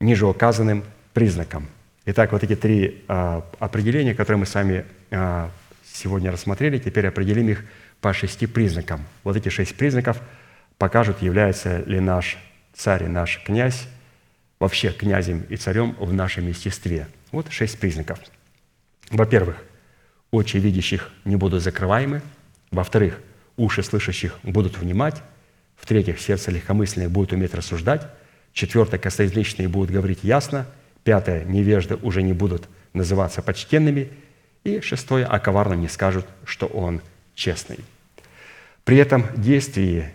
ниже 0.00 0.26
указанным 0.26 0.82
признакам. 1.12 1.68
Итак, 2.04 2.32
вот 2.32 2.42
эти 2.42 2.56
три 2.56 3.04
а, 3.06 3.44
определения, 3.60 4.16
которые 4.16 4.40
мы 4.40 4.46
с 4.46 4.54
вами 4.56 4.84
а, 5.12 5.52
сегодня 5.86 6.32
рассмотрели, 6.32 6.78
теперь 6.78 7.06
определим 7.06 7.48
их 7.48 7.64
по 8.00 8.12
шести 8.12 8.48
признакам. 8.48 9.04
Вот 9.22 9.36
эти 9.36 9.50
шесть 9.50 9.76
признаков 9.76 10.20
покажут, 10.78 11.22
является 11.22 11.78
ли 11.84 12.00
наш 12.00 12.38
царь 12.74 13.04
и 13.04 13.06
наш 13.06 13.40
князь 13.44 13.86
вообще 14.62 14.92
князем 14.92 15.44
и 15.48 15.56
царем 15.56 15.96
в 15.98 16.12
нашем 16.12 16.46
естестве. 16.46 17.08
Вот 17.32 17.50
шесть 17.50 17.80
признаков. 17.80 18.20
Во-первых, 19.10 19.56
очи 20.30 20.56
видящих 20.56 21.10
не 21.24 21.34
будут 21.34 21.64
закрываемы. 21.64 22.22
Во-вторых, 22.70 23.18
уши 23.56 23.82
слышащих 23.82 24.38
будут 24.44 24.78
внимать, 24.78 25.20
в-третьих, 25.74 26.20
сердце 26.20 26.52
легкомысленное 26.52 27.08
будет 27.08 27.32
уметь 27.32 27.54
рассуждать, 27.54 28.06
четвертое, 28.52 28.98
косноязычные 28.98 29.66
будут 29.66 29.90
говорить 29.90 30.20
ясно, 30.22 30.68
пятое, 31.02 31.44
невежды 31.44 31.96
уже 31.96 32.22
не 32.22 32.32
будут 32.32 32.68
называться 32.92 33.42
почтенными, 33.42 34.10
и 34.62 34.80
шестое, 34.80 35.26
о 35.26 35.40
коварном 35.40 35.80
не 35.80 35.88
скажут, 35.88 36.24
что 36.44 36.66
он 36.66 37.00
честный. 37.34 37.80
При 38.84 38.96
этом 38.96 39.26
действии 39.34 40.12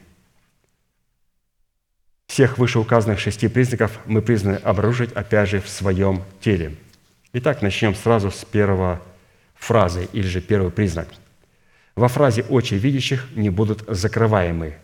всех 2.27 2.57
вышеуказанных 2.57 3.19
шести 3.19 3.47
признаков 3.47 3.99
мы 4.05 4.21
призваны 4.21 4.55
обнаружить, 4.55 5.11
опять 5.13 5.49
же, 5.49 5.61
в 5.61 5.69
своем 5.69 6.23
теле. 6.41 6.75
Итак, 7.33 7.61
начнем 7.61 7.95
сразу 7.95 8.31
с 8.31 8.45
первого 8.45 9.01
фразы, 9.55 10.07
или 10.13 10.27
же 10.27 10.41
первый 10.41 10.71
признак– 10.71 11.07
во 11.97 12.09
фразе 12.09 12.43
«очи 12.43 12.75
видящих 12.75 13.27
не 13.35 13.49
будут 13.49 13.83
закрываемы». 13.87 14.75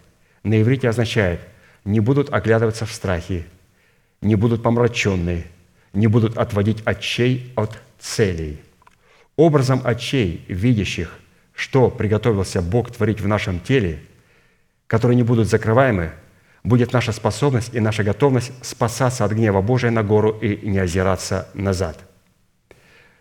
На 0.42 0.60
иврите 0.60 0.90
означает 0.90 1.40
«не 1.86 2.00
будут 2.00 2.34
оглядываться 2.34 2.88
в 2.88 2.92
страхе», 2.92 3.46
«не 4.22 4.34
будут 4.34 4.64
помраченные», 4.64 5.46
«не 5.94 6.08
будут 6.08 6.40
отводить 6.40 6.82
очей 6.86 7.54
от 7.56 7.80
целей». 8.00 8.60
Образом 9.36 9.82
очей, 9.84 10.44
видящих, 10.48 11.20
что 11.54 11.92
приготовился 11.92 12.64
Бог 12.64 12.90
творить 12.92 13.22
в 13.22 13.28
нашем 13.28 13.60
теле, 13.60 14.00
которые 14.88 15.16
не 15.16 15.24
будут 15.24 15.48
закрываемы, 15.48 16.14
будет 16.64 16.94
наша 16.94 17.12
способность 17.12 17.74
и 17.74 17.80
наша 17.80 18.04
готовность 18.04 18.52
спасаться 18.62 19.26
от 19.26 19.32
гнева 19.32 19.62
Божия 19.62 19.92
на 19.92 20.04
гору 20.04 20.32
и 20.32 20.68
не 20.68 20.80
озираться 20.80 21.48
назад. 21.54 22.00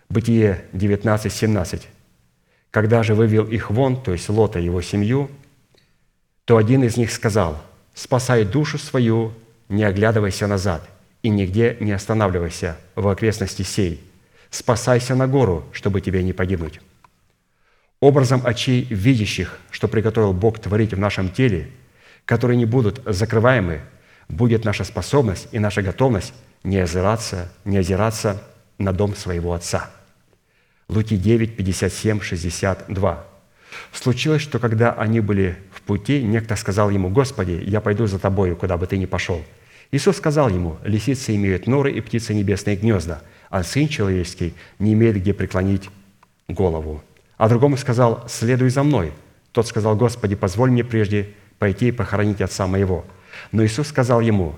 Бытие 0.09 0.65
19, 0.73 1.33
17. 1.33 1.89
Когда 2.71 3.03
же 3.03 3.15
вывел 3.15 3.45
их 3.45 3.71
вон, 3.71 4.03
то 4.03 4.13
есть 4.13 4.29
Лота 4.29 4.59
и 4.59 4.65
его 4.65 4.81
семью, 4.83 5.31
то 6.45 6.57
один 6.57 6.85
из 6.85 6.97
них 6.97 7.11
сказал, 7.13 7.63
«Спасай 7.95 8.45
душу 8.45 8.79
свою, 8.79 9.33
не 9.69 9.85
оглядывайся 9.85 10.47
назад». 10.47 10.89
и 11.23 11.29
нигде 11.29 11.77
не 11.81 11.93
останавливайся 11.93 12.77
в 12.95 13.07
окрестности 13.09 13.63
сей. 13.63 14.01
Спасайся 14.51 15.15
на 15.15 15.27
гору, 15.27 15.65
чтобы 15.73 16.01
тебе 16.01 16.23
не 16.23 16.33
погибнуть. 16.33 16.81
Образом 18.01 18.43
очей 18.45 18.83
видящих, 18.91 19.59
что 19.71 19.89
приготовил 19.89 20.33
Бог 20.33 20.59
творить 20.59 20.93
в 20.93 20.99
нашем 20.99 21.31
теле, 21.31 21.71
которые 22.25 22.57
не 22.57 22.67
будут 22.67 23.03
закрываемы, 23.07 23.81
будет 24.29 24.65
наша 24.65 24.85
способность 24.85 25.49
и 25.53 25.59
наша 25.59 25.83
готовность 25.83 26.33
не 26.65 26.79
озираться, 26.79 27.53
не 27.65 27.79
озираться 27.79 28.43
на 28.79 28.93
дом 28.93 29.15
своего 29.15 29.53
Отца. 29.53 29.91
Луки 30.89 31.17
9, 31.17 31.57
57, 31.57 32.21
62. 32.21 33.25
Случилось, 33.93 34.43
что 34.43 34.59
когда 34.59 34.93
они 34.93 35.21
были 35.21 35.57
в 35.73 35.83
пути, 35.83 36.23
некто 36.23 36.57
сказал 36.57 36.91
ему, 36.91 37.09
«Господи, 37.09 37.63
я 37.65 37.81
пойду 37.81 38.07
за 38.07 38.19
Тобою, 38.19 38.57
куда 38.57 38.77
бы 38.77 38.87
Ты 38.87 38.99
ни 38.99 39.07
пошел». 39.07 39.43
Иисус 39.91 40.17
сказал 40.17 40.49
ему, 40.49 40.79
«Лисицы 40.85 41.35
имеют 41.35 41.67
норы 41.67 41.93
и 41.93 42.01
птицы 42.01 42.35
небесные 42.35 42.77
гнезда, 42.77 43.23
а 43.51 43.63
Сын 43.63 43.89
Человеческий 43.89 44.55
не 44.79 44.93
имеет 44.95 45.17
где 45.17 45.35
преклонить 45.35 45.91
голову». 46.49 47.03
А 47.37 47.49
другому 47.49 47.77
сказал, 47.77 48.25
«Следуй 48.29 48.71
за 48.71 48.83
мной». 48.83 49.13
Тот 49.53 49.67
сказал, 49.67 49.97
«Господи, 49.97 50.35
позволь 50.35 50.71
мне 50.71 50.85
прежде 50.85 51.31
пойти 51.63 51.89
и 51.91 51.93
похоронить 51.93 52.41
отца 52.41 52.67
моего». 52.67 53.05
Но 53.53 53.65
Иисус 53.65 53.87
сказал 53.87 54.21
ему, 54.21 54.57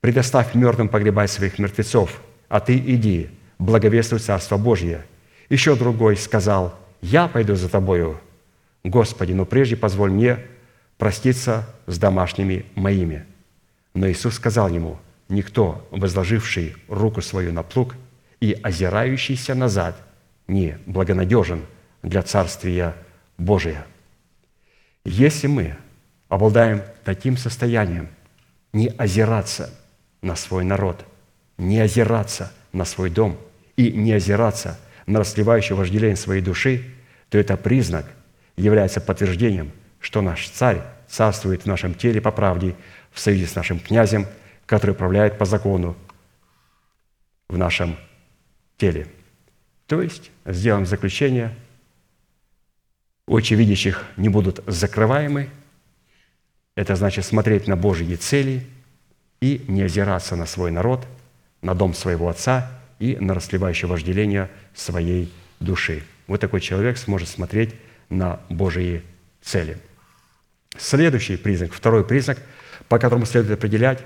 «Предоставь 0.00 0.54
мертвым 0.54 0.88
погребать 0.88 1.28
своих 1.28 1.58
мертвецов, 1.58 2.22
а 2.48 2.60
ты 2.60 2.76
иди, 2.78 3.30
благовествуй 3.58 4.20
Царство 4.20 4.56
Божье». 4.56 5.04
Еще 5.48 5.74
другой 5.74 6.16
сказал, 6.16 6.78
«Я 7.02 7.26
пойду 7.26 7.56
за 7.56 7.68
тобою, 7.68 8.20
Господи, 8.84 9.32
но 9.32 9.44
прежде 9.44 9.74
позволь 9.74 10.12
мне 10.12 10.38
проститься 10.98 11.66
с 11.88 11.98
домашними 11.98 12.64
моими». 12.76 13.26
Но 13.92 14.08
Иисус 14.08 14.34
сказал 14.34 14.68
ему, 14.68 15.00
«Никто, 15.28 15.84
возложивший 15.90 16.76
руку 16.86 17.22
свою 17.22 17.52
на 17.52 17.64
плуг 17.64 17.96
и 18.38 18.56
озирающийся 18.62 19.56
назад, 19.56 19.96
не 20.46 20.78
благонадежен 20.86 21.62
для 22.04 22.22
Царствия 22.22 22.94
Божия». 23.36 23.84
Если 25.04 25.48
мы 25.48 25.76
обладаем 26.34 26.82
таким 27.04 27.36
состоянием, 27.36 28.08
не 28.72 28.88
озираться 28.88 29.70
на 30.20 30.34
свой 30.34 30.64
народ, 30.64 31.04
не 31.58 31.78
озираться 31.80 32.52
на 32.72 32.84
свой 32.84 33.08
дом 33.08 33.38
и 33.76 33.92
не 33.92 34.12
озираться 34.12 34.78
на 35.06 35.20
расливающее 35.20 35.76
вожделение 35.76 36.16
своей 36.16 36.42
души, 36.42 36.84
то 37.28 37.38
это 37.38 37.56
признак, 37.56 38.06
является 38.56 39.00
подтверждением, 39.00 39.72
что 40.00 40.22
наш 40.22 40.48
царь 40.48 40.82
царствует 41.08 41.62
в 41.62 41.66
нашем 41.66 41.94
теле 41.94 42.20
по 42.20 42.32
правде, 42.32 42.74
в 43.12 43.20
союзе 43.20 43.46
с 43.46 43.54
нашим 43.54 43.78
князем, 43.78 44.26
который 44.66 44.92
управляет 44.92 45.38
по 45.38 45.44
закону 45.44 45.96
в 47.48 47.56
нашем 47.56 47.96
теле. 48.76 49.06
То 49.86 50.02
есть, 50.02 50.30
сделаем 50.46 50.86
заключение, 50.86 51.54
очи 53.26 53.54
видящих 53.54 54.04
не 54.16 54.28
будут 54.28 54.62
закрываемы, 54.66 55.50
это 56.76 56.96
значит 56.96 57.24
смотреть 57.24 57.66
на 57.66 57.76
Божьи 57.76 58.14
цели 58.16 58.66
и 59.40 59.64
не 59.68 59.82
озираться 59.82 60.36
на 60.36 60.46
свой 60.46 60.70
народ, 60.70 61.06
на 61.62 61.74
дом 61.74 61.94
своего 61.94 62.28
отца 62.28 62.70
и 62.98 63.16
на 63.16 63.34
расливающее 63.34 63.88
вожделение 63.88 64.50
своей 64.74 65.32
души. 65.60 66.02
Вот 66.26 66.40
такой 66.40 66.60
человек 66.60 66.98
сможет 66.98 67.28
смотреть 67.28 67.74
на 68.08 68.40
Божьи 68.48 69.02
цели. 69.42 69.78
Следующий 70.76 71.36
признак, 71.36 71.72
второй 71.72 72.04
признак, 72.04 72.38
по 72.88 72.98
которому 72.98 73.26
следует 73.26 73.58
определять, 73.58 74.00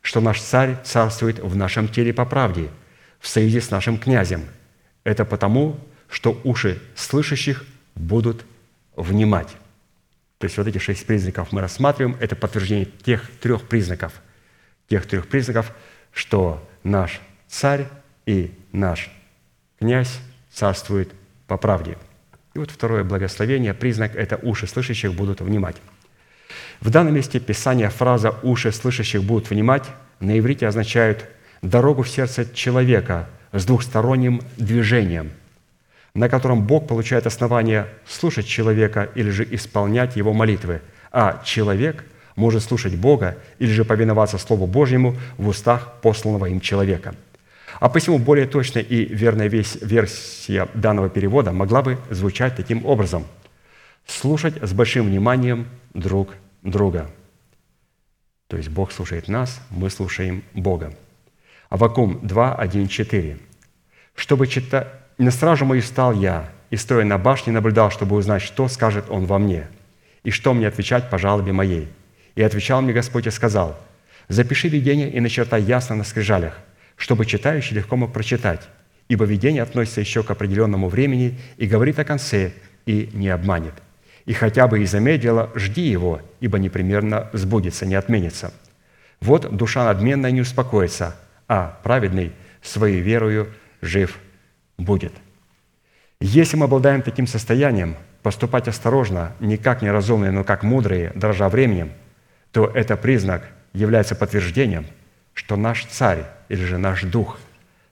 что 0.00 0.20
наш 0.20 0.40
царь 0.40 0.76
царствует 0.84 1.38
в 1.38 1.56
нашем 1.56 1.88
теле 1.88 2.12
по 2.12 2.24
правде, 2.24 2.68
в 3.18 3.28
союзе 3.28 3.60
с 3.60 3.70
нашим 3.70 3.98
князем. 3.98 4.44
Это 5.04 5.24
потому, 5.24 5.78
что 6.08 6.40
уши 6.44 6.80
слышащих 6.94 7.64
будут 7.94 8.44
внимать. 8.94 9.48
То 10.42 10.46
есть 10.46 10.58
вот 10.58 10.66
эти 10.66 10.78
шесть 10.78 11.06
признаков 11.06 11.52
мы 11.52 11.60
рассматриваем. 11.60 12.16
Это 12.18 12.34
подтверждение 12.34 12.86
тех 12.86 13.30
трех 13.38 13.62
признаков, 13.62 14.12
тех 14.88 15.06
трех 15.06 15.28
признаков, 15.28 15.70
что 16.10 16.68
наш 16.82 17.20
царь 17.46 17.86
и 18.26 18.50
наш 18.72 19.08
князь 19.78 20.18
царствует 20.52 21.12
по 21.46 21.56
правде. 21.58 21.96
И 22.54 22.58
вот 22.58 22.72
второе 22.72 23.04
благословение, 23.04 23.72
признак– 23.72 24.14
это 24.16 24.36
уши 24.42 24.66
слышащих 24.66 25.14
будут 25.14 25.40
внимать. 25.40 25.76
В 26.80 26.90
данном 26.90 27.14
месте 27.14 27.38
Писания 27.38 27.88
фраза 27.88 28.34
«уши 28.42 28.72
слышащих 28.72 29.22
будут 29.22 29.48
внимать» 29.48 29.84
на 30.18 30.36
иврите 30.36 30.66
означает 30.66 31.30
дорогу 31.62 32.02
в 32.02 32.08
сердце 32.08 32.52
человека 32.52 33.30
с 33.52 33.64
двухсторонним 33.64 34.42
движением– 34.56 35.30
на 36.14 36.28
котором 36.28 36.66
Бог 36.66 36.86
получает 36.86 37.26
основание 37.26 37.86
слушать 38.06 38.46
человека 38.46 39.08
или 39.14 39.30
же 39.30 39.46
исполнять 39.50 40.16
его 40.16 40.32
молитвы, 40.32 40.82
а 41.10 41.42
человек 41.44 42.04
может 42.36 42.62
слушать 42.62 42.96
Бога 42.96 43.38
или 43.58 43.70
же 43.70 43.84
повиноваться 43.84 44.38
Слову 44.38 44.66
Божьему 44.66 45.16
в 45.36 45.48
устах 45.48 46.00
посланного 46.02 46.46
им 46.46 46.60
человека. 46.60 47.14
А 47.80 47.88
посему 47.88 48.18
более 48.18 48.46
точная 48.46 48.82
и 48.82 49.04
верная 49.04 49.48
версия 49.48 50.68
данного 50.74 51.08
перевода 51.08 51.52
могла 51.52 51.82
бы 51.82 51.98
звучать 52.10 52.56
таким 52.56 52.84
образом– 52.86 53.26
слушать 54.06 54.56
с 54.62 54.72
большим 54.72 55.06
вниманием 55.06 55.68
друг 55.94 56.34
друга. 56.62 57.10
То 58.48 58.56
есть 58.56 58.68
Бог 58.68 58.92
слушает 58.92 59.28
нас, 59.28 59.60
мы 59.70 59.90
слушаем 59.90 60.44
Бога. 60.52 60.94
Авакум 61.70 62.20
2, 62.26 62.54
1, 62.54 62.88
4. 62.88 63.38
«Чтобы 64.14 64.46
читать 64.46 64.88
на 65.18 65.30
стражу 65.30 65.64
мою 65.64 65.82
стал 65.82 66.12
я, 66.12 66.48
и, 66.70 66.76
стоя 66.76 67.04
на 67.04 67.18
башне, 67.18 67.52
наблюдал, 67.52 67.90
чтобы 67.90 68.16
узнать, 68.16 68.42
что 68.42 68.68
скажет 68.68 69.06
он 69.08 69.26
во 69.26 69.38
мне, 69.38 69.68
и 70.24 70.30
что 70.30 70.54
мне 70.54 70.66
отвечать 70.66 71.10
по 71.10 71.18
жалобе 71.18 71.52
моей. 71.52 71.88
И 72.34 72.42
отвечал 72.42 72.80
мне 72.80 72.92
Господь 72.92 73.26
и 73.26 73.30
сказал, 73.30 73.78
«Запиши 74.28 74.68
видение 74.68 75.10
и 75.10 75.20
начертай 75.20 75.62
ясно 75.62 75.96
на 75.96 76.04
скрижалях, 76.04 76.58
чтобы 76.96 77.26
читающий 77.26 77.76
легко 77.76 77.96
мог 77.96 78.12
прочитать, 78.12 78.68
ибо 79.08 79.26
видение 79.26 79.62
относится 79.62 80.00
еще 80.00 80.22
к 80.22 80.30
определенному 80.30 80.88
времени 80.88 81.38
и 81.58 81.66
говорит 81.66 81.98
о 81.98 82.04
конце, 82.04 82.52
и 82.86 83.10
не 83.12 83.28
обманет. 83.28 83.74
И 84.24 84.32
хотя 84.32 84.66
бы 84.66 84.82
и 84.82 84.86
замедлило, 84.86 85.50
жди 85.54 85.88
его, 85.88 86.20
ибо 86.40 86.58
непременно 86.58 87.28
сбудется, 87.32 87.86
не 87.86 87.94
отменится. 87.94 88.52
Вот 89.20 89.54
душа 89.54 89.84
надменная 89.84 90.30
не 90.30 90.40
успокоится, 90.40 91.16
а 91.48 91.78
праведный 91.82 92.32
своей 92.62 93.00
верою 93.00 93.48
жив 93.80 94.18
будет. 94.78 95.12
Если 96.20 96.56
мы 96.56 96.66
обладаем 96.66 97.02
таким 97.02 97.26
состоянием, 97.26 97.96
поступать 98.22 98.68
осторожно, 98.68 99.34
не 99.40 99.56
как 99.56 99.82
неразумные, 99.82 100.30
но 100.30 100.44
как 100.44 100.62
мудрые, 100.62 101.10
дрожа 101.14 101.48
временем, 101.48 101.92
то 102.52 102.66
это 102.66 102.96
признак 102.96 103.48
является 103.72 104.14
подтверждением, 104.14 104.86
что 105.34 105.56
наш 105.56 105.84
царь 105.86 106.24
или 106.48 106.64
же 106.64 106.78
наш 106.78 107.02
дух 107.02 107.38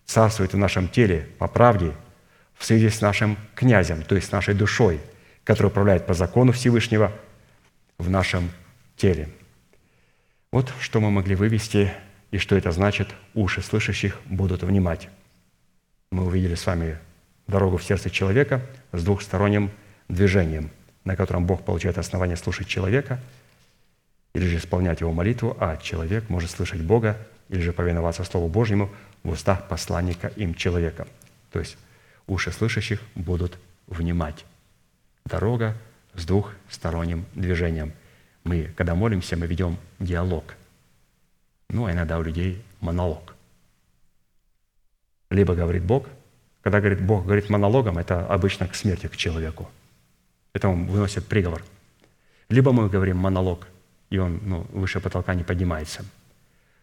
царствует 0.05 0.53
в 0.53 0.59
нашем 0.59 0.89
теле 0.89 1.27
по 1.39 1.49
правде 1.49 1.93
в 2.57 2.65
связи 2.65 2.91
с 2.91 3.01
нашим 3.01 3.37
князем, 3.55 4.03
то 4.03 4.15
есть 4.15 4.33
нашей 4.33 4.55
душой, 4.55 5.01
которая 5.45 5.71
управляет 5.71 6.07
по 6.07 6.15
закону 6.15 6.53
Всевышнего 6.53 7.13
в 7.99 8.11
нашем 8.11 8.51
теле. 8.97 9.29
Вот 10.53 10.73
что 10.81 11.01
мы 11.01 11.11
могли 11.11 11.35
вывести 11.35 11.93
и 12.31 12.39
что 12.39 12.57
это 12.57 12.71
значит, 12.71 13.09
уши 13.35 13.63
слышащих 13.63 14.21
будут 14.27 14.63
внимать 14.63 15.09
мы 16.11 16.27
увидели 16.27 16.57
с 16.57 16.67
вами 16.67 16.99
дорогу 17.47 17.77
в 17.77 17.85
сердце 17.85 18.11
человека 18.11 18.61
с 18.93 19.03
двухсторонним 19.05 19.71
движением, 20.09 20.71
на 21.05 21.17
котором 21.17 21.47
Бог 21.47 21.65
получает 21.65 21.99
основание 21.99 22.37
слушать 22.37 22.67
человека 22.67 23.21
или 24.35 24.45
же 24.47 24.57
исполнять 24.57 25.01
его 25.01 25.13
молитву, 25.13 25.57
а 25.61 25.77
человек 25.77 26.29
может 26.29 26.51
слышать 26.51 26.83
Бога 26.83 27.17
или 27.49 27.61
же 27.61 27.73
повиноваться 27.73 28.25
Слову 28.25 28.49
Божьему 28.49 28.91
в 29.23 29.31
устах 29.31 29.69
посланника 29.69 30.29
им 30.29 30.55
человека. 30.55 31.07
То 31.53 31.61
есть 31.61 31.77
уши 32.27 32.51
слышащих 32.51 33.01
будут 33.15 33.59
внимать. 33.87 34.45
Дорога 35.25 35.77
с 36.15 36.25
двухсторонним 36.25 37.25
движением. 37.35 37.93
Мы, 38.43 38.73
когда 38.77 38.95
молимся, 38.95 39.37
мы 39.37 39.47
ведем 39.47 39.77
диалог. 40.01 40.57
Ну, 41.69 41.87
а 41.87 41.93
иногда 41.93 42.19
у 42.19 42.23
людей 42.23 42.65
монолог– 42.81 43.37
либо 45.31 45.55
говорит 45.55 45.85
Бог. 45.85 46.07
Когда 46.63 46.81
говорит 46.81 47.01
Бог 47.01 47.25
говорит 47.25 47.49
монологом, 47.49 47.99
это 47.99 48.27
обычно 48.27 48.69
к 48.69 48.75
смерти 48.75 49.07
к 49.07 49.17
человеку. 49.17 49.71
Это 50.53 50.69
он 50.69 50.87
выносит 50.87 51.27
приговор. 51.27 51.63
Либо 52.49 52.73
мы 52.73 52.89
говорим 52.89 53.17
монолог, 53.17 53.67
и 54.11 54.19
он 54.19 54.41
ну, 54.43 54.67
выше 54.73 55.01
потолка 55.01 55.35
не 55.35 55.45
поднимается. 55.45 56.05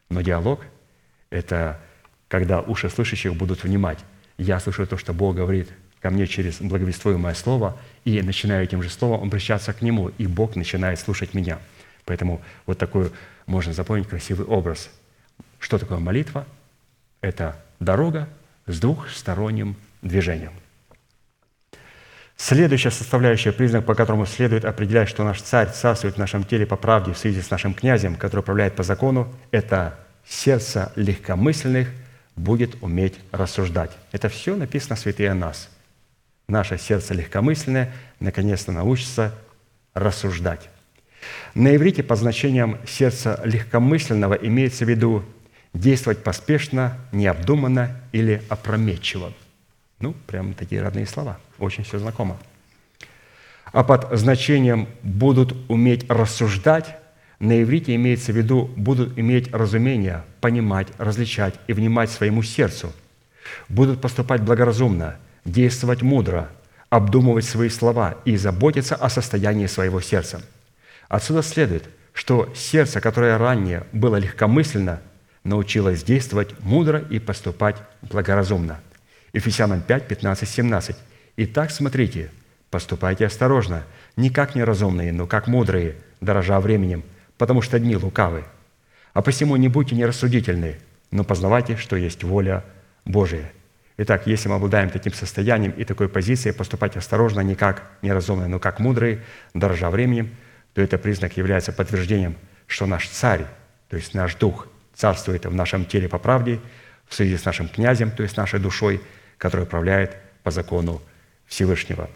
Но 0.09 0.21
диалог– 0.21 0.61
это 1.29 1.79
когда 2.27 2.61
уши 2.61 2.89
слышащих 2.89 3.35
будут 3.35 3.63
внимать. 3.63 3.99
Я 4.37 4.59
слышу 4.59 4.87
то, 4.87 4.97
что 4.97 5.13
Бог 5.13 5.35
говорит 5.35 5.69
ко 5.99 6.09
мне 6.09 6.27
через 6.27 6.61
благовествуемое 6.61 7.33
слово, 7.33 7.77
и 8.05 8.21
начинаю 8.21 8.63
этим 8.63 8.81
же 8.81 8.89
словом 8.89 9.23
обращаться 9.23 9.73
к 9.73 9.81
Нему, 9.81 10.09
и 10.17 10.27
Бог 10.27 10.55
начинает 10.55 10.99
слушать 10.99 11.33
меня. 11.33 11.59
Поэтому 12.05 12.41
вот 12.65 12.77
такой 12.77 13.11
можно 13.45 13.73
запомнить 13.73 14.07
красивый 14.07 14.45
образ. 14.45 14.89
Что 15.59 15.77
такое 15.77 15.99
молитва? 15.99 16.45
Это 17.21 17.61
дорога 17.79 18.29
с 18.65 18.79
двухсторонним 18.79 19.75
движением. 20.01 20.53
Следующая 22.35 22.91
составляющая, 22.91 23.51
признак, 23.51 23.85
по 23.85 23.95
которому 23.95 24.27
следует 24.27 24.63
определять, 24.63 25.09
что 25.09 25.23
наш 25.23 25.41
царь 25.41 25.69
царствует 25.71 26.15
в 26.15 26.19
нашем 26.19 26.43
теле 26.43 26.67
по 26.67 26.75
правде 26.75 27.11
в 27.11 27.17
связи 27.17 27.41
с 27.41 27.49
нашим 27.49 27.73
князем, 27.73 28.15
который 28.15 28.41
управляет 28.41 28.75
по 28.75 28.83
закону, 28.83 29.33
это 29.49 29.97
сердце 30.23 30.91
легкомысленных 30.95 31.87
будет 32.35 32.81
уметь 32.81 33.15
рассуждать. 33.31 33.91
Это 34.11 34.29
все 34.29 34.55
написано 34.55 34.95
святые 34.95 35.33
нас. 35.33 35.69
Наше 36.47 36.77
сердце 36.77 37.15
легкомысленное 37.15 37.91
наконец-то 38.19 38.71
научится 38.71 39.33
рассуждать. 39.95 40.69
На 41.55 41.75
иврите 41.75 42.03
по 42.03 42.15
значениям 42.15 42.77
сердца 42.87 43.41
легкомысленного 43.43 44.35
имеется 44.35 44.85
в 44.85 44.89
виду 44.89 45.25
действовать 45.77 46.23
поспешно, 46.23 46.97
необдуманно 47.11 48.01
или 48.11 48.41
опрометчиво. 48.49 49.33
Ну, 49.99 50.13
прям 50.27 50.53
такие 50.53 50.81
родные 50.81 51.05
слова. 51.05 51.39
Очень 51.59 51.83
все 51.83 51.99
знакомо. 51.99 52.37
А 53.71 53.83
под 53.83 54.17
значением 54.17 54.87
«будут 55.03 55.55
уметь 55.69 56.09
рассуждать» 56.09 56.97
на 57.39 57.61
иврите 57.61 57.93
имеется 57.95 58.31
в 58.31 58.37
виду 58.37 58.71
«будут 58.75 59.17
иметь 59.19 59.53
разумение, 59.53 60.23
понимать, 60.41 60.87
различать 60.97 61.55
и 61.67 61.73
внимать 61.73 62.09
своему 62.09 62.43
сердцу», 62.43 62.93
будут 63.69 64.01
поступать 64.01 64.41
благоразумно, 64.41 65.17
действовать 65.45 66.01
мудро, 66.01 66.49
обдумывать 66.89 67.45
свои 67.45 67.69
слова 67.69 68.15
и 68.25 68.37
заботиться 68.37 68.95
о 68.95 69.09
состоянии 69.09 69.67
своего 69.67 70.01
сердца– 70.01 70.41
Отсюда 71.09 71.41
следует, 71.41 71.89
что 72.13 72.51
сердце, 72.55 72.99
которое 72.99 73.37
ранее 73.37 73.85
было 73.91 74.17
легкомысленно, 74.17 75.01
научилось 75.47 76.03
действовать 76.03 76.53
мудро 76.59 76.99
и 76.99 77.19
поступать 77.19 77.77
благоразумно. 78.01 78.79
Ефесянам 79.33 79.81
5, 79.81 80.07
15, 80.07 80.47
17. 80.47 80.95
«Итак, 81.37 81.71
смотрите, 81.71 82.29
поступайте 82.69 83.25
осторожно, 83.25 83.83
не 84.15 84.29
как 84.29 84.55
неразумные, 84.55 85.11
но 85.11 85.27
как 85.27 85.47
мудрые, 85.47 85.95
дорожа 86.21 86.59
временем, 86.59 87.03
потому 87.37 87.61
что 87.61 87.79
дни 87.79 87.95
лукавы. 87.95 88.43
А 89.13 89.21
посему 89.21 89.55
не 89.55 89.67
будьте 89.67 89.95
нерассудительны, 89.95 90.77
но 91.11 91.23
познавайте, 91.23 91.77
что 91.77 91.95
есть 91.95 92.23
воля 92.23 92.63
Божия». 93.05 93.51
Итак, 93.97 94.27
если 94.27 94.49
мы 94.49 94.55
обладаем 94.55 94.91
таким 94.91 95.13
состоянием 95.13 95.71
и 95.71 95.83
такой 95.83 96.07
позицией, 96.07 96.53
поступать 96.53 96.95
осторожно, 96.97 97.39
не 97.39 97.55
как 97.55 97.89
неразумные, 98.03 98.47
но 98.47 98.59
как 98.59 98.79
мудрые, 98.79 99.23
дорожа 99.53 99.89
временем– 99.89 100.29
то 100.77 100.81
это 100.83 100.99
признак 100.99 101.35
является 101.37 101.71
подтверждением, 101.71 102.35
что 102.67 102.85
наш 102.85 103.07
царь, 103.07 103.47
то 103.89 103.97
есть 103.97 104.13
наш 104.13 104.35
дух, 104.35 104.67
царствует 104.97 105.45
в 105.45 105.53
нашем 105.53 105.85
теле 105.85 106.09
по 106.09 106.17
правде, 106.17 106.59
в 107.07 107.13
связи 107.13 107.37
с 107.37 107.45
нашим 107.45 107.69
князем, 107.69 108.11
то 108.11 108.23
есть 108.23 108.35
нашей 108.35 108.59
душой, 108.59 109.01
который 109.37 109.63
управляет 109.63 110.17
по 110.43 110.51
закону 110.51 111.01
Всевышнего. 111.45 112.09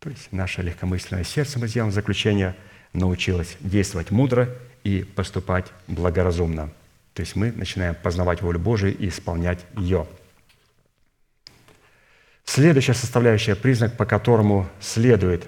То 0.00 0.10
есть 0.10 0.32
наше 0.32 0.62
легкомысленное 0.62 1.24
сердце, 1.24 1.58
мы 1.58 1.68
сделаем 1.68 1.92
заключение, 1.92 2.54
научилось 2.92 3.56
действовать 3.60 4.10
мудро 4.10 4.48
и 4.84 5.04
поступать 5.04 5.66
благоразумно. 5.86 6.70
То 7.14 7.20
есть 7.20 7.36
мы 7.36 7.52
начинаем 7.52 7.94
познавать 7.94 8.42
волю 8.42 8.58
Божию 8.58 8.96
и 8.96 9.08
исполнять 9.08 9.64
ее. 9.76 10.06
Следующая 12.44 12.94
составляющая, 12.94 13.56
признак, 13.56 13.96
по 13.96 14.04
которому 14.04 14.68
следует 14.80 15.46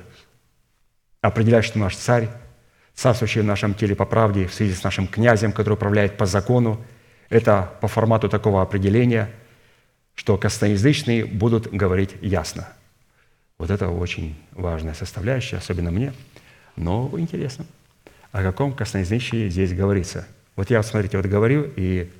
определять, 1.21 1.65
что 1.65 1.79
наш 1.79 1.97
царь, 1.97 2.29
царствующий 2.99 3.43
в 3.43 3.45
нашем 3.45 3.75
теле 3.75 3.95
по 3.95 4.05
правде, 4.05 4.49
в 4.49 4.53
связи 4.53 4.75
с 4.75 4.83
нашим 4.83 5.07
князем, 5.07 5.53
который 5.53 5.75
управляет 5.75 6.17
по 6.17 6.27
закону, 6.27 6.85
это 7.29 7.71
по 7.81 7.87
формату 7.87 8.29
такого 8.29 8.61
определения, 8.61 9.31
что 10.17 10.37
косноязычные 10.37 11.25
будут 11.25 11.73
говорить 11.73 12.11
ясно. 12.21 12.67
Вот 13.57 13.71
это 13.71 13.89
очень 13.89 14.37
важная 14.51 14.95
составляющая, 14.95 15.59
особенно 15.59 15.93
мне. 15.93 16.13
Но 16.75 17.09
интересно, 17.17 17.67
о 18.33 18.43
каком 18.43 18.73
косноязычии 18.73 19.49
здесь 19.49 19.73
говорится. 19.73 20.27
Вот 20.57 20.71
я, 20.71 20.83
смотрите, 20.83 21.19
вот 21.19 21.27
говорю, 21.27 21.71
и 21.77 22.11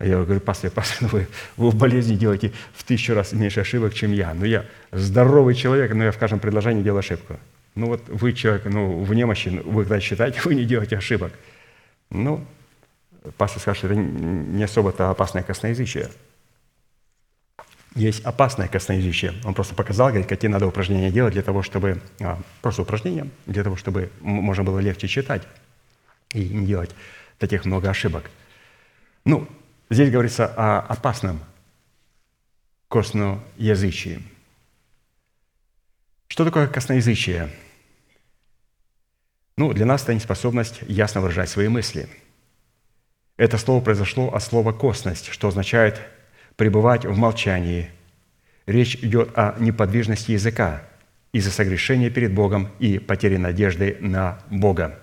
я 0.00 0.22
говорю, 0.22 0.40
пастор, 0.40 0.70
пастор, 0.70 0.98
ну 1.00 1.08
вы, 1.08 1.28
вы 1.56 1.70
в 1.70 1.76
болезни 1.76 2.14
делаете 2.16 2.52
в 2.74 2.84
тысячу 2.84 3.14
раз 3.14 3.32
меньше 3.32 3.60
ошибок, 3.60 3.94
чем 3.94 4.12
я. 4.12 4.34
Ну 4.34 4.44
я 4.44 4.66
здоровый 4.92 5.54
человек, 5.54 5.94
но 5.94 6.04
я 6.04 6.12
в 6.12 6.18
каждом 6.18 6.40
предложении 6.40 6.82
делаю 6.82 6.98
ошибку. 6.98 7.38
Ну 7.74 7.88
вот 7.88 8.08
вы 8.08 8.32
человек, 8.32 8.64
ну, 8.66 9.02
в 9.02 9.14
немощи, 9.14 9.48
вы 9.48 9.82
когда 9.82 10.00
считаете, 10.00 10.40
вы 10.44 10.54
не 10.54 10.64
делаете 10.64 10.96
ошибок. 10.96 11.32
Ну, 12.10 12.44
пастор 13.36 13.60
скажет, 13.60 13.78
что 13.78 13.86
это 13.88 13.96
не 13.96 14.62
особо-то 14.62 15.10
опасное 15.10 15.42
косноязычие. 15.42 16.10
Есть 17.94 18.24
опасное 18.24 18.68
косноязычие. 18.68 19.34
Он 19.44 19.54
просто 19.54 19.74
показал, 19.74 20.08
говорит, 20.08 20.26
какие 20.26 20.50
надо 20.50 20.66
упражнения 20.66 21.10
делать 21.10 21.32
для 21.32 21.42
того, 21.42 21.62
чтобы... 21.62 22.00
А, 22.20 22.40
просто 22.60 22.82
упражнения, 22.82 23.28
для 23.46 23.62
того, 23.62 23.76
чтобы 23.76 24.10
можно 24.20 24.64
было 24.64 24.80
легче 24.80 25.06
читать 25.06 25.42
и 26.32 26.48
не 26.48 26.66
делать 26.66 26.90
таких 27.38 27.64
много 27.64 27.90
ошибок. 27.90 28.30
Ну, 29.24 29.48
здесь 29.90 30.10
говорится 30.10 30.46
о 30.46 30.80
опасном 30.80 31.40
косноязычии. 32.88 34.22
Что 36.26 36.44
такое 36.44 36.66
косноязычие? 36.66 37.48
Ну, 39.56 39.72
для 39.72 39.86
нас 39.86 40.02
это 40.02 40.14
неспособность 40.14 40.80
ясно 40.88 41.20
выражать 41.20 41.48
свои 41.48 41.68
мысли. 41.68 42.08
Это 43.36 43.56
слово 43.56 43.82
произошло 43.82 44.34
от 44.34 44.42
слова 44.42 44.72
«косность», 44.72 45.28
что 45.30 45.48
означает 45.48 46.00
пребывать 46.56 47.04
в 47.04 47.16
молчании. 47.16 47.90
Речь 48.66 48.96
идет 48.96 49.30
о 49.36 49.54
неподвижности 49.60 50.32
языка 50.32 50.82
из-за 51.32 51.52
согрешения 51.52 52.10
перед 52.10 52.32
Богом 52.32 52.70
и 52.80 52.98
потери 52.98 53.36
надежды 53.36 53.96
на 54.00 54.40
Бога. 54.50 54.98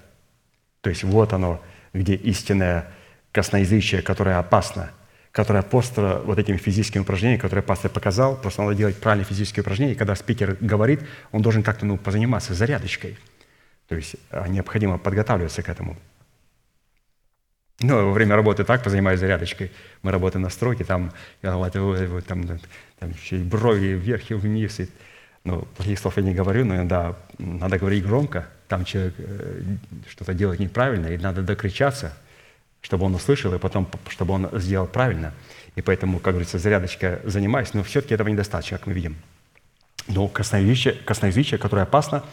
То 0.82 0.90
есть 0.90 1.04
вот 1.04 1.32
оно, 1.32 1.62
где 1.94 2.16
истинное 2.16 2.88
косноязычие, 3.32 4.02
которое 4.02 4.38
опасно, 4.38 4.92
которое 5.32 5.64
просто 5.64 6.22
вот 6.26 6.40
этими 6.40 6.58
физическими 6.58 7.04
упражнениями, 7.04 7.40
которые 7.40 7.64
пастор 7.64 7.90
показал, 7.92 8.36
просто 8.36 8.64
надо 8.64 8.76
делать 8.76 8.98
правильные 8.98 9.26
физические 9.26 9.62
упражнения, 9.62 9.94
и 9.94 9.98
когда 9.98 10.16
спикер 10.16 10.58
говорит, 10.60 11.02
он 11.32 11.42
должен 11.42 11.64
как-то 11.64 11.86
ну, 11.86 11.98
позаниматься 11.98 12.54
зарядочкой– 12.54 13.18
то 13.92 13.98
есть 13.98 14.16
а, 14.30 14.48
необходимо 14.48 14.98
подготавливаться 14.98 15.62
к 15.62 15.68
этому. 15.68 15.98
Ну, 17.82 18.06
во 18.06 18.14
время 18.14 18.38
работы 18.38 18.64
так 18.64 18.86
позанимаюсь 18.86 19.20
зарядочкой. 19.20 19.70
Мы 20.02 20.12
работаем 20.12 20.44
на 20.44 20.50
стройке, 20.50 20.86
там, 20.86 21.12
там, 21.42 22.22
там, 22.22 22.60
там 23.00 23.14
брови 23.50 23.88
вверх 23.88 24.32
и 24.32 24.34
вниз. 24.34 24.80
И, 24.80 24.88
ну, 25.44 25.68
плохих 25.76 26.00
слов 26.00 26.16
я 26.16 26.24
не 26.24 26.34
говорю, 26.34 26.64
но 26.64 26.76
иногда 26.78 27.18
надо 27.38 27.78
говорить 27.80 28.06
громко. 28.06 28.48
Там 28.70 28.86
человек 28.86 29.16
э, 29.18 29.62
что-то 30.08 30.34
делает 30.34 30.62
неправильно, 30.62 31.08
и 31.08 31.18
надо 31.18 31.42
докричаться, 31.42 32.18
чтобы 32.80 33.08
он 33.08 33.16
услышал, 33.16 33.54
и 33.54 33.60
потом, 33.60 33.90
чтобы 34.08 34.36
он 34.36 34.50
сделал 34.54 34.88
правильно. 34.88 35.34
И 35.76 35.82
поэтому, 35.82 36.20
как 36.20 36.36
говорится, 36.36 36.60
зарядочка 36.60 37.20
занимаюсь, 37.26 37.74
но 37.74 37.84
все-таки 37.84 38.14
этого 38.14 38.30
недостаточно, 38.30 38.78
как 38.78 38.88
мы 38.88 38.94
видим. 38.94 39.18
Но 40.08 40.30
косноязычие, 40.30 40.94
косноязычие 40.94 41.58
которое 41.58 41.82
опасно, 41.82 42.24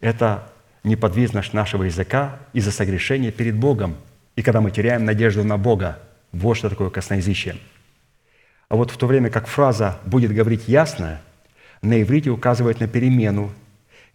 это 0.00 0.51
неподвижность 0.84 1.52
нашего 1.52 1.84
языка 1.84 2.38
из-за 2.52 2.72
согрешения 2.72 3.30
перед 3.30 3.56
Богом. 3.56 3.96
И 4.36 4.42
когда 4.42 4.60
мы 4.60 4.70
теряем 4.70 5.04
надежду 5.04 5.44
на 5.44 5.58
Бога, 5.58 5.98
вот 6.32 6.54
что 6.54 6.68
такое 6.68 6.90
косноязычие. 6.90 7.56
А 8.68 8.76
вот 8.76 8.90
в 8.90 8.96
то 8.96 9.06
время 9.06 9.30
как 9.30 9.46
фраза 9.46 9.98
«будет 10.04 10.32
говорить 10.32 10.68
ясно», 10.68 11.20
на 11.82 12.00
иврите 12.00 12.30
указывает 12.30 12.80
на 12.80 12.86
перемену, 12.86 13.52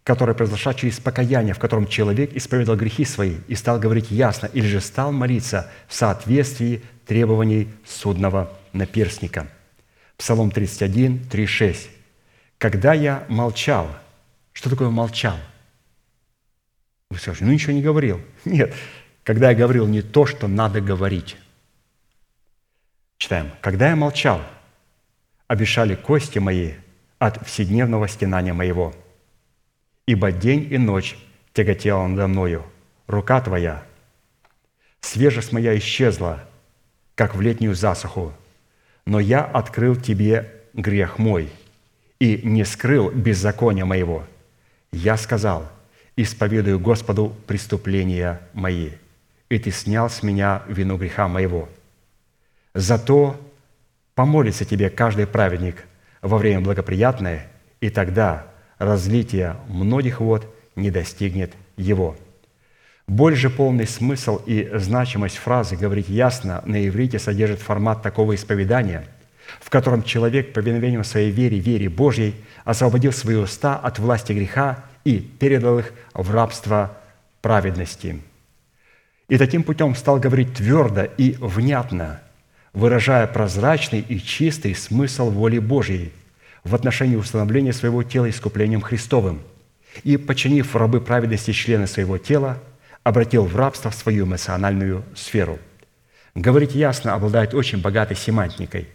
которая 0.03 0.33
произошла 0.33 0.73
через 0.73 0.99
покаяние, 0.99 1.53
в 1.53 1.59
котором 1.59 1.85
человек 1.85 2.33
исповедал 2.33 2.77
грехи 2.77 3.03
свои 3.03 3.35
и 3.47 3.55
стал 3.55 3.77
говорить 3.77 4.09
ясно, 4.09 4.47
или 4.47 4.65
же 4.65 4.79
стал 4.79 5.11
молиться 5.11 5.69
в 5.87 5.93
соответствии 5.93 6.81
требований 7.05 7.67
судного 7.85 8.53
наперстника. 8.71 9.47
Псалом 10.15 10.49
31, 10.49 11.25
3, 11.29 11.45
6. 11.45 11.89
«Когда 12.57 12.93
я 12.93 13.25
молчал...» 13.27 13.89
Что 14.57 14.71
такое 14.71 14.89
молчал? 14.89 15.35
Вы 17.09 17.17
скажете, 17.17 17.45
ну 17.45 17.51
ничего 17.51 17.73
не 17.73 17.81
говорил. 17.81 18.21
Нет, 18.45 18.73
когда 19.23 19.49
я 19.51 19.55
говорил 19.55 19.87
не 19.87 20.01
то, 20.01 20.25
что 20.25 20.47
надо 20.47 20.81
говорить. 20.81 21.37
Читаем. 23.17 23.51
«Когда 23.61 23.89
я 23.89 23.95
молчал, 23.95 24.41
обещали 25.47 25.95
кости 25.95 26.39
мои 26.39 26.73
от 27.17 27.45
вседневного 27.47 28.07
стенания 28.07 28.53
моего, 28.53 28.93
ибо 30.05 30.31
день 30.31 30.67
и 30.71 30.77
ночь 30.77 31.17
тяготела 31.53 32.05
надо 32.05 32.27
мною, 32.27 32.63
рука 33.07 33.41
твоя, 33.41 33.83
свежесть 35.01 35.51
моя 35.51 35.75
исчезла, 35.77 36.43
как 37.15 37.33
в 37.33 37.41
летнюю 37.41 37.73
засуху, 37.73 38.33
но 39.05 39.19
я 39.19 39.43
открыл 39.43 39.95
тебе 39.95 40.53
грех 40.73 41.17
мой 41.17 41.49
и 42.19 42.41
не 42.43 42.63
скрыл 42.65 43.09
беззакония 43.09 43.85
моего. 43.85 44.27
Я 44.91 45.17
сказал– 45.17 45.67
исповедую 46.17 46.79
Господу 46.79 47.33
преступления 47.45 48.41
мои, 48.53 48.89
и 49.49 49.59
Ты 49.59 49.71
снял 49.71 50.09
с 50.09 50.23
меня 50.23 50.63
вину 50.67 50.97
греха 50.97 51.27
моего. 51.29 51.69
Зато 52.73 53.39
помолится 54.15 54.65
тебе 54.65 54.89
каждый 54.89 55.27
праведник 55.27 55.85
во 56.21 56.37
время 56.37 56.61
благоприятное, 56.61 57.47
и 57.79 57.89
тогда 57.89 58.47
разлитие 58.79 59.55
многих 59.69 60.19
вод 60.19 60.53
не 60.75 60.91
достигнет 60.91 61.53
его». 61.77 62.17
Больше 63.07 63.49
полный 63.49 63.87
смысл 63.87 64.41
и 64.45 64.69
значимость 64.73 65.37
фразы 65.37 65.77
«говорить 65.77 66.09
ясно» 66.09 66.61
на 66.65 66.85
иврите 66.85 67.19
содержит 67.19 67.61
формат 67.61 68.03
такого 68.03 68.35
исповедания, 68.35 69.07
в 69.61 69.69
котором 69.69 70.03
человек 70.03 70.49
по 70.49 70.55
повиновением 70.55 71.05
своей 71.05 71.31
вере, 71.31 71.57
вере 71.57 71.87
Божьей, 71.87 72.35
освободил 72.65 73.13
свои 73.13 73.37
уста 73.37 73.77
от 73.77 73.97
власти 73.97 74.33
греха 74.33 74.83
и 75.07 75.21
передал 75.21 75.79
их 75.79 75.93
в 76.13 76.31
рабство 76.31 76.97
праведности. 77.41 78.21
И 79.29 79.37
таким 79.37 79.63
путем 79.63 79.95
стал 79.95 80.19
говорить 80.19 80.55
твердо 80.55 81.05
и 81.05 81.37
внятно, 81.39 82.19
выражая 82.73 83.25
прозрачный 83.25 84.01
и 84.01 84.19
чистый 84.19 84.75
смысл 84.75 85.29
воли 85.29 85.59
Божьей 85.59 86.11
в 86.65 86.75
отношении 86.75 87.15
установления 87.15 87.71
своего 87.71 88.03
тела 88.03 88.29
искуплением 88.29 88.81
Христовым 88.81 89.39
и, 90.03 90.17
подчинив 90.17 90.75
рабы 90.75 90.99
праведности 90.99 91.51
члены 91.51 91.87
своего 91.87 92.17
тела, 92.17 92.61
обратил 93.03 93.45
в 93.45 93.55
рабство 93.55 93.91
свою 93.91 94.25
эмоциональную 94.25 95.05
сферу. 95.15 95.57
Говорить 96.35 96.75
ясно 96.75 97.13
обладает 97.13 97.53
очень 97.53 97.81
богатой 97.81 98.17
семантикой. 98.17 98.89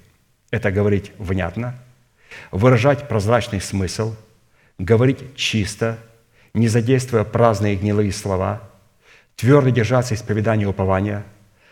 Это 0.50 0.70
говорить 0.70 1.12
внятно, 1.16 1.74
выражать 2.50 3.08
прозрачный 3.08 3.62
смысл, 3.62 4.14
говорить 4.84 5.36
чисто, 5.36 5.98
не 6.54 6.68
задействуя 6.68 7.24
праздные 7.24 7.76
гнилые 7.76 8.12
слова, 8.12 8.62
твердо 9.36 9.70
держаться 9.70 10.14
исповедания 10.14 10.66
упования, 10.66 11.24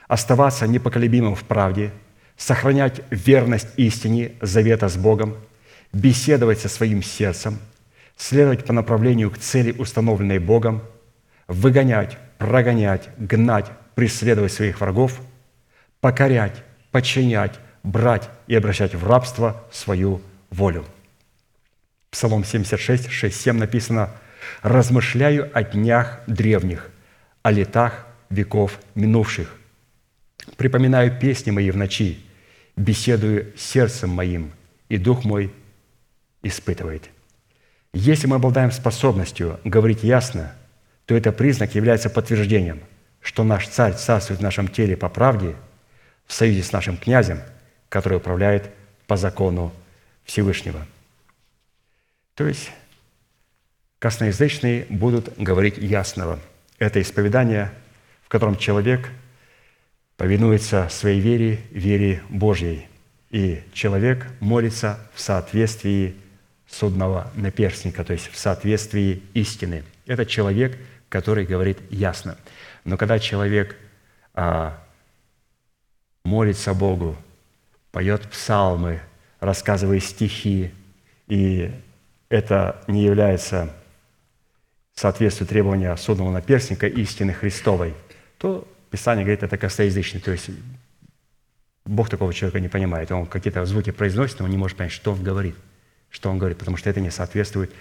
оставаться 0.09 0.67
непоколебимым 0.67 1.35
в 1.35 1.45
правде, 1.45 1.93
сохранять 2.37 3.03
верность 3.11 3.69
истине 3.77 4.33
завета 4.41 4.89
с 4.89 4.97
Богом, 4.97 5.37
беседовать 5.93 6.61
со 6.61 6.69
своим 6.69 7.03
сердцем, 7.03 7.59
следовать 8.17 8.65
по 8.65 8.73
направлению 8.73 9.31
к 9.31 9.39
цели, 9.39 9.73
установленной 9.73 10.39
Богом, 10.39 10.83
выгонять 11.49 12.17
прогонять, 12.39 13.11
гнать, 13.19 13.67
преследовать 13.95 14.53
своих 14.53 14.81
врагов, 14.81 15.21
покорять, 16.01 16.65
подчинять, 16.91 17.59
брать 17.83 18.31
и 18.47 18.55
обращать 18.55 18.95
в 18.95 19.07
рабство 19.07 19.63
свою 19.71 20.23
волю. 20.51 20.87
Псалом 22.11 22.45
76, 22.45 23.11
6, 23.11 23.41
7 23.41 23.57
написано 23.57 24.11
«Размышляю 24.63 25.51
о 25.55 25.63
днях 25.63 26.21
древних, 26.27 26.91
о 27.43 27.51
летах 27.51 28.07
веков 28.31 28.79
минувших. 28.95 29.55
Припоминаю 30.57 31.19
песни 31.19 31.51
мои 31.51 31.71
в 31.71 31.77
ночи, 31.77 32.21
беседую 32.77 33.53
сердцем 33.57 34.11
моим, 34.11 34.53
и 34.89 34.97
дух 34.99 35.25
мой 35.25 35.53
испытывает». 36.43 37.11
Если 37.93 38.27
мы 38.27 38.37
обладаем 38.37 38.71
способностью 38.71 39.59
говорить 39.65 40.03
ясно– 40.03 40.55
то 41.11 41.17
это 41.17 41.33
признак 41.33 41.75
является 41.75 42.09
подтверждением, 42.09 42.85
что 43.21 43.43
наш 43.43 43.67
царь 43.67 43.95
царствует 43.95 44.39
в 44.39 44.45
нашем 44.45 44.69
теле 44.69 44.97
по 44.97 45.09
правде 45.09 45.57
в 46.25 46.33
союзе 46.33 46.63
с 46.63 46.71
нашим 46.71 46.97
князем, 46.97 47.41
который 47.89 48.19
управляет 48.19 48.71
по 49.09 49.17
закону 49.17 49.73
Всевышнего. 50.23 50.87
То 52.41 52.47
есть 52.47 52.71
косноязычные 53.99 54.87
будут 54.89 55.37
говорить 55.37 55.77
ясного. 55.77 56.41
Это 56.79 57.03
исповедание, 57.03 57.71
в 58.23 58.31
котором 58.31 58.57
человек 58.57 59.11
повинуется 60.17 60.89
своей 60.89 61.21
вере, 61.21 61.61
вере 61.71 62.23
Божьей. 62.31 62.89
И 63.29 63.63
человек 63.75 64.27
молится 64.41 64.99
в 65.13 65.21
соответствии 65.21 66.17
судного 66.67 67.31
наперстника, 67.35 68.05
то 68.05 68.15
есть 68.15 68.33
в 68.33 68.39
соответствии 68.39 69.23
истины. 69.35 69.85
Этот 70.07 70.29
человек– 70.31 70.79
который 71.11 71.45
говорит 71.45 71.77
ясно. 71.91 72.39
Но 72.85 72.97
когда 72.97 73.19
человек 73.19 73.77
а, 74.33 74.83
молится 76.25 76.73
Богу, 76.73 77.17
поет 77.93 78.23
псалмы, 78.31 79.01
рассказывает 79.41 80.05
стихи, 80.05 80.73
и 81.27 81.71
это 82.31 82.83
не 82.87 83.05
является 83.05 83.75
соответствует 84.95 85.51
требования 85.51 85.95
судного 85.97 86.31
наперстника 86.31 86.87
истины 86.87 87.35
Христовой, 87.35 87.95
то 88.39 88.67
Писание 88.91 89.25
говорит, 89.25 89.43
это 89.43 89.57
косноязычный, 89.57 90.21
то 90.21 90.33
есть 90.33 90.51
Бог 91.85 92.09
такого 92.09 92.33
человека 92.33 92.61
не 92.61 92.69
понимает. 92.69 93.11
Он 93.11 93.27
какие-то 93.27 93.65
звуки 93.65 93.91
произносит, 93.91 94.39
но 94.39 94.45
он 94.45 94.51
не 94.51 94.57
может 94.57 94.77
понять, 94.77 94.93
что 94.93 95.13
он 95.13 95.23
говорит. 95.23 95.57
Что 96.11 96.31
он 96.31 96.39
говорит, 96.39 96.59
потому 96.59 96.77
что 96.77 96.91
это 96.91 97.01
не 97.01 97.11
соответствует 97.11 97.73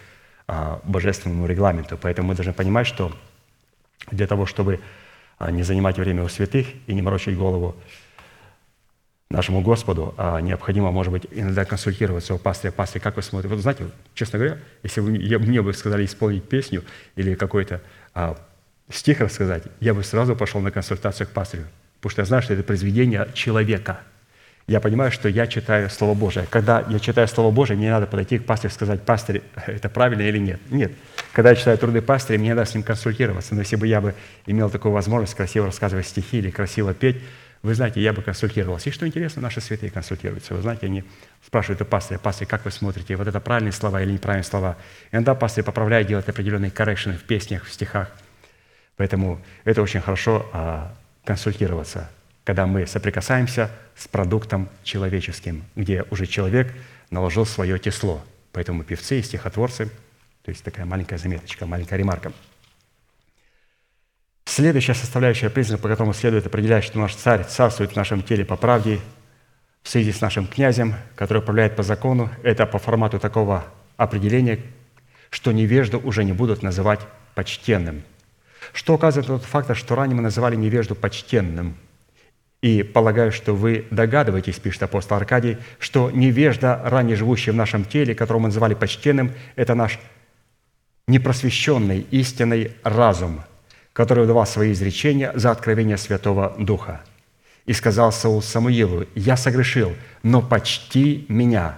а, 0.48 0.80
божественному 0.84 1.46
регламенту. 1.46 1.98
Поэтому 1.98 2.30
мы 2.30 2.36
должны 2.36 2.54
понимать, 2.54 2.88
что 2.88 3.16
для 4.10 4.28
того, 4.28 4.46
чтобы 4.46 4.80
а, 5.38 5.52
не 5.52 5.64
занимать 5.64 5.98
время 5.98 6.24
у 6.24 6.30
святых 6.30 6.68
и 6.88 6.94
не 6.94 7.02
морочить 7.02 7.38
голову 7.38 7.76
нашему 9.30 9.62
Господу, 9.62 10.16
а 10.18 10.40
необходимо, 10.42 10.92
может 10.92 11.12
быть, 11.12 11.28
иногда 11.32 11.64
консультироваться 11.64 12.34
у 12.34 12.40
пастыря. 12.40 12.72
Пастырь, 12.72 13.02
как 13.02 13.16
вы 13.16 13.22
смотрите? 13.22 13.54
Вот 13.54 13.62
знаете, 13.62 13.86
честно 14.16 14.40
говоря, 14.40 14.58
если 14.82 15.02
вы 15.02 15.12
мне 15.12 15.62
бы 15.62 15.74
сказали 15.74 16.06
исполнить 16.06 16.50
песню 16.50 16.84
или 17.16 17.36
какой-то 17.36 17.82
а, 18.16 18.38
стих 18.90 19.22
рассказать, 19.22 19.64
я 19.80 19.94
бы 19.94 20.04
сразу 20.04 20.36
пошел 20.36 20.62
на 20.62 20.72
консультацию 20.72 21.28
к 21.28 21.30
пастырю, 21.30 21.66
потому 22.00 22.12
что 22.12 22.22
я 22.22 22.26
знаю, 22.26 22.42
что 22.42 22.54
это 22.54 22.64
произведение 22.64 23.28
человека– 23.34 24.02
я 24.70 24.80
понимаю, 24.80 25.12
что 25.12 25.28
я 25.28 25.48
читаю 25.48 25.90
Слово 25.90 26.14
Божие. 26.14 26.46
Когда 26.48 26.86
я 26.88 27.00
читаю 27.00 27.28
Слово 27.28 27.50
Божие, 27.50 27.76
мне 27.76 27.90
надо 27.90 28.06
подойти 28.06 28.38
к 28.38 28.46
пастырю 28.46 28.70
и 28.72 28.76
сказать, 28.76 29.02
пастырь, 29.02 29.42
это 29.66 29.90
правильно 29.90 30.22
или 30.22 30.38
нет? 30.38 30.60
Нет. 30.70 30.92
Когда 31.34 31.50
я 31.50 31.56
читаю 31.56 31.76
труды 31.80 32.04
пастыря, 32.04 32.38
мне 32.38 32.54
надо 32.54 32.70
с 32.70 32.76
ним 32.76 32.84
консультироваться. 32.84 33.56
Но 33.56 33.62
если 33.62 33.78
бы 33.78 33.88
я 33.88 34.00
бы 34.00 34.14
имел 34.46 34.70
такую 34.70 34.92
возможность 34.92 35.34
красиво 35.34 35.66
рассказывать 35.66 36.06
стихи 36.06 36.38
или 36.38 36.52
красиво 36.52 36.94
петь, 36.94 37.18
вы 37.62 37.74
знаете, 37.74 38.02
я 38.02 38.14
бы 38.14 38.22
консультировался. 38.22 38.90
И 38.90 38.94
что 38.94 39.06
интересно, 39.08 39.42
наши 39.42 39.62
святые 39.62 39.92
консультируются. 39.92 40.54
Вы 40.54 40.62
знаете, 40.62 40.86
они 40.86 41.04
спрашивают 41.46 41.82
у 41.82 41.86
пастыря, 41.86 42.18
пастырь, 42.18 42.48
как 42.48 42.66
вы 42.66 42.72
смотрите, 42.72 43.16
вот 43.16 43.28
это 43.28 43.40
правильные 43.40 43.74
слова 43.74 44.02
или 44.02 44.12
неправильные 44.12 44.46
слова. 44.46 44.78
Иногда 45.12 45.36
пастырь 45.36 45.64
поправляет, 45.64 46.08
делает 46.08 46.30
определенные 46.30 46.72
коррекшены 46.72 47.18
в 47.18 47.24
песнях, 47.24 47.66
в 47.66 47.72
стихах. 47.74 48.12
Поэтому 48.96 49.42
это 49.66 49.82
очень 49.82 50.02
хорошо 50.02 50.50
а, 50.54 50.94
консультироваться 51.26 52.10
когда 52.50 52.66
мы 52.66 52.88
соприкасаемся 52.88 53.70
с 53.96 54.08
продуктом 54.08 54.70
человеческим, 54.84 55.66
где 55.76 56.04
уже 56.10 56.26
человек 56.26 56.74
наложил 57.12 57.46
свое 57.46 57.78
тесло. 57.78 58.24
Поэтому 58.54 58.84
певцы 58.84 59.20
и 59.20 59.22
стихотворцы, 59.22 59.86
то 60.44 60.50
есть 60.50 60.64
такая 60.64 60.88
маленькая 60.88 61.20
заметочка, 61.20 61.68
маленькая 61.68 61.98
ремарка. 61.98 62.32
Следующая 64.50 64.96
составляющая 64.96 65.52
признак, 65.52 65.80
по 65.80 65.88
которому 65.88 66.12
следует 66.12 66.48
определять, 66.48 66.84
что 66.84 66.98
наш 66.98 67.14
царь 67.14 67.44
царствует 67.44 67.92
в 67.92 67.96
нашем 67.96 68.24
теле 68.24 68.44
по 68.44 68.56
правде, 68.56 69.00
в 69.84 69.90
связи 69.90 70.12
с 70.12 70.22
нашим 70.22 70.48
князем, 70.48 70.96
который 71.16 71.38
управляет 71.38 71.76
по 71.76 71.84
закону, 71.84 72.32
это 72.42 72.66
по 72.66 72.80
формату 72.80 73.20
такого 73.20 73.66
определения, 73.96 74.60
что 75.30 75.52
невежду 75.52 76.00
уже 76.00 76.24
не 76.24 76.34
будут 76.34 76.64
называть 76.64 77.02
почтенным. 77.36 78.02
Что 78.74 78.96
указывает 78.96 79.28
тот 79.28 79.44
факт, 79.44 79.78
что 79.78 79.94
ранее 79.94 80.16
мы 80.16 80.24
называли 80.24 80.56
невежду 80.56 80.96
почтенным– 80.96 81.78
и 82.62 82.84
полагаю, 82.84 83.32
что 83.32 83.56
вы 83.56 83.86
догадываетесь, 83.90 84.60
пишет 84.60 84.84
апостол 84.84 85.16
Аркадий, 85.16 85.58
что 85.78 86.12
невежда, 86.12 86.82
ранее 86.84 87.16
живущий 87.16 87.52
в 87.52 87.56
нашем 87.56 87.86
теле, 87.86 88.14
которого 88.14 88.42
мы 88.42 88.48
называли 88.50 88.74
почтенным, 88.74 89.32
это 89.56 89.76
наш 89.76 89.98
непросвещенный 91.08 92.06
истинный 92.12 92.74
разум, 92.84 93.44
который 93.94 94.22
выдавал 94.22 94.46
свои 94.46 94.72
изречения 94.72 95.32
за 95.36 95.52
откровение 95.52 95.98
Святого 95.98 96.56
Духа. 96.58 97.02
И 97.66 97.74
сказал 97.74 98.12
Саул 98.12 98.42
Самуилу, 98.42 99.06
«Я 99.16 99.38
согрешил, 99.38 99.96
но 100.24 100.42
почти 100.42 101.26
меня». 101.28 101.78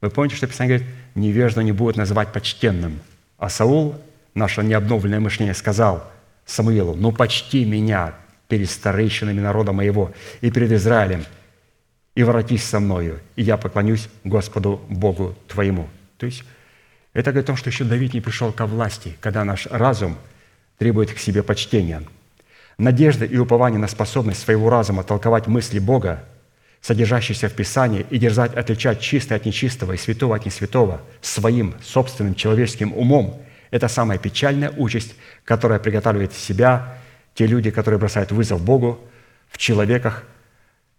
Вы 0.00 0.10
помните, 0.10 0.36
что 0.36 0.46
Писание 0.46 0.78
говорит, 0.78 0.94
невежду 1.14 1.62
не 1.62 1.72
будут 1.72 1.96
называть 1.96 2.32
почтенным. 2.32 3.00
А 3.38 3.48
Саул, 3.48 3.96
наше 4.34 4.62
необновленное 4.62 5.20
мышление, 5.20 5.54
сказал 5.54 6.04
Самуилу, 6.44 6.94
«Ну 6.94 7.12
почти 7.12 7.64
меня, 7.64 8.14
перед 8.48 8.70
старейшинами 8.70 9.40
народа 9.40 9.72
моего 9.72 10.12
и 10.42 10.50
перед 10.50 10.70
Израилем, 10.72 11.24
и 12.14 12.22
воротись 12.22 12.64
со 12.64 12.78
мною, 12.80 13.18
и 13.34 13.42
я 13.42 13.56
поклонюсь 13.56 14.08
Господу 14.24 14.82
Богу 14.88 15.34
твоему». 15.48 15.88
То 16.18 16.26
есть 16.26 16.44
это 17.14 17.30
говорит 17.30 17.46
о 17.46 17.52
том, 17.52 17.56
что 17.56 17.70
еще 17.70 17.84
Давид 17.84 18.12
не 18.12 18.20
пришел 18.20 18.52
ко 18.52 18.66
власти, 18.66 19.16
когда 19.20 19.44
наш 19.44 19.66
разум 19.66 20.18
требует 20.78 21.12
к 21.12 21.18
себе 21.18 21.42
почтения. 21.42 22.02
Надежда 22.78 23.24
и 23.24 23.36
упование 23.36 23.78
на 23.78 23.88
способность 23.88 24.42
своего 24.42 24.70
разума 24.70 25.04
толковать 25.04 25.46
мысли 25.46 25.78
Бога, 25.78 26.24
содержащиеся 26.80 27.48
в 27.48 27.54
Писании, 27.54 28.04
и 28.10 28.18
дерзать 28.18 28.54
отличать 28.54 29.00
чистое 29.00 29.38
от 29.38 29.46
нечистого 29.46 29.92
и 29.92 29.96
святого 29.96 30.36
от 30.36 30.44
несвятого 30.44 31.00
своим 31.22 31.74
собственным 31.82 32.34
человеческим 32.34 32.92
умом– 32.92 33.40
это 33.74 33.88
самая 33.88 34.18
печальная 34.18 34.70
участь, 34.70 35.16
которая 35.44 35.80
приготавливает 35.80 36.32
себя 36.32 36.96
те 37.34 37.44
люди, 37.44 37.72
которые 37.72 37.98
бросают 37.98 38.30
вызов 38.30 38.62
Богу 38.62 39.00
в 39.48 39.58
человеках, 39.58 40.22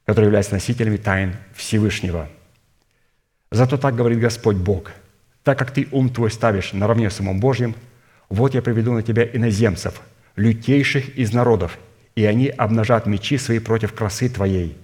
которые 0.06 0.26
являются 0.26 0.56
носителями 0.56 0.98
тайн 0.98 1.38
Всевышнего. 1.54 2.28
Зато 3.50 3.78
так 3.78 3.96
говорит 3.96 4.20
Господь 4.20 4.58
Бог, 4.58 4.92
так 5.44 5.58
как 5.58 5.72
ты 5.72 5.88
ум 5.94 6.10
твой 6.10 6.30
ставишь 6.30 6.74
наравне 6.74 7.10
с 7.10 7.22
умом 7.22 7.40
Божьим, 7.40 7.76
вот 8.30 8.54
я 8.54 8.62
приведу 8.62 8.94
на 8.94 9.04
тебя 9.04 9.24
иноземцев, 9.26 10.02
лютейших 10.36 11.18
из 11.18 11.34
народов, 11.34 11.78
и 12.16 12.26
они 12.26 12.48
обнажат 12.48 13.06
мечи 13.06 13.38
свои 13.38 13.60
против 13.60 13.94
красы 13.94 14.30
твоей, 14.30 14.78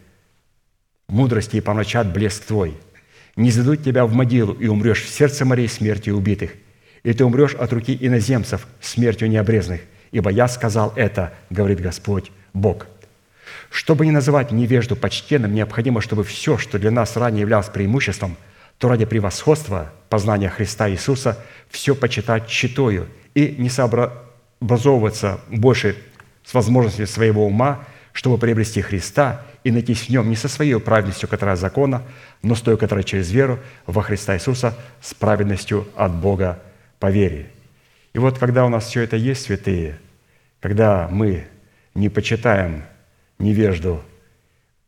мудрости 1.07 1.57
и 1.57 1.61
помрачат 1.61 2.11
блеск 2.11 2.45
твой. 2.45 2.77
Не 3.35 3.51
задут 3.51 3.83
тебя 3.83 4.05
в 4.05 4.13
могилу, 4.13 4.53
и 4.53 4.67
умрешь 4.67 5.03
в 5.03 5.09
сердце 5.09 5.45
морей 5.45 5.69
смертью 5.69 6.17
убитых, 6.17 6.51
и 7.03 7.13
ты 7.13 7.23
умрешь 7.23 7.55
от 7.55 7.71
руки 7.73 7.97
иноземцев 7.99 8.67
смертью 8.81 9.29
необрезных, 9.29 9.81
ибо 10.11 10.29
я 10.29 10.47
сказал 10.47 10.93
это, 10.95 11.33
говорит 11.49 11.79
Господь 11.79 12.31
Бог. 12.53 12.87
Чтобы 13.69 14.05
не 14.05 14.11
называть 14.11 14.51
невежду 14.51 14.95
почтенным, 14.95 15.53
необходимо, 15.53 16.01
чтобы 16.01 16.23
все, 16.25 16.57
что 16.57 16.77
для 16.77 16.91
нас 16.91 17.15
ранее 17.15 17.41
являлось 17.41 17.69
преимуществом, 17.69 18.35
то 18.77 18.89
ради 18.89 19.05
превосходства 19.05 19.93
познания 20.09 20.49
Христа 20.49 20.89
Иисуса 20.89 21.37
все 21.69 21.95
почитать 21.95 22.47
читою 22.47 23.07
и 23.33 23.55
не 23.57 23.69
сообразовываться 23.69 25.41
больше 25.49 25.95
с 26.43 26.53
возможностью 26.53 27.07
своего 27.07 27.45
ума, 27.45 27.85
чтобы 28.13 28.37
приобрести 28.37 28.81
Христа 28.81 29.41
и 29.63 29.71
найти 29.71 29.93
в 29.93 30.09
нем 30.09 30.29
не 30.29 30.35
со 30.35 30.47
своей 30.47 30.79
праведностью, 30.79 31.29
которая 31.29 31.55
закона, 31.55 32.03
но 32.41 32.55
с 32.55 32.61
той, 32.61 32.77
которая 32.77 33.03
через 33.03 33.31
веру 33.31 33.59
во 33.85 34.01
Христа 34.01 34.35
Иисуса 34.35 34.77
с 35.01 35.13
праведностью 35.13 35.87
от 35.95 36.13
Бога 36.13 36.59
по 36.99 37.09
вере. 37.09 37.49
И 38.13 38.19
вот 38.19 38.37
когда 38.37 38.65
у 38.65 38.69
нас 38.69 38.87
все 38.87 39.01
это 39.01 39.15
есть, 39.15 39.43
святые, 39.43 39.99
когда 40.59 41.07
мы 41.09 41.47
не 41.95 42.09
почитаем 42.09 42.83
невежду 43.39 44.03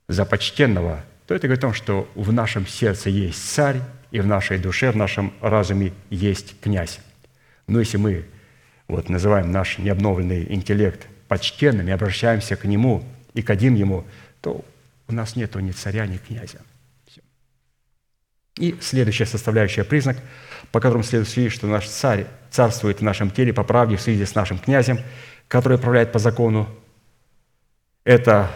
за 0.07 0.25
почтенного, 0.25 1.03
то 1.27 1.35
это 1.35 1.47
говорит 1.47 1.63
о 1.63 1.67
том, 1.67 1.73
что 1.73 2.09
в 2.15 2.33
нашем 2.33 2.67
сердце 2.67 3.09
есть 3.09 3.53
царь, 3.53 3.79
и 4.13 4.19
в 4.19 4.27
нашей 4.27 4.59
душе, 4.59 4.91
в 4.91 4.95
нашем 4.95 5.33
разуме 5.41 5.91
есть 6.11 6.59
князь. 6.61 6.99
Но 7.65 7.79
если 7.79 7.97
мы 7.97 8.25
вот, 8.93 9.09
называем 9.09 9.51
наш 9.51 9.79
необновленный 9.79 10.53
интеллект 10.53 11.07
почтенным 11.27 11.87
и 11.87 11.91
обращаемся 11.91 12.55
к 12.55 12.65
нему 12.65 13.03
и 13.33 13.41
кадим 13.41 13.73
ему, 13.73 14.05
то 14.39 14.63
у 15.07 15.13
нас 15.13 15.35
нет 15.35 15.55
ни 15.55 15.71
царя, 15.71 16.05
ни 16.05 16.17
князя. 16.17 16.59
И 18.59 18.77
следующая 18.81 19.25
составляющая 19.25 19.83
признак, 19.83 20.17
по 20.71 20.79
которому 20.79 21.03
следует 21.03 21.27
следить, 21.27 21.53
что 21.53 21.65
наш 21.65 21.87
царь 21.87 22.27
царствует 22.51 22.99
в 22.99 23.03
нашем 23.03 23.31
теле 23.31 23.51
по 23.51 23.63
правде 23.63 23.97
в 23.97 24.01
связи 24.01 24.25
с 24.25 24.35
нашим 24.35 24.59
князем, 24.59 24.99
который 25.47 25.77
управляет 25.77 26.11
по 26.11 26.19
закону, 26.19 26.69
это 28.03 28.51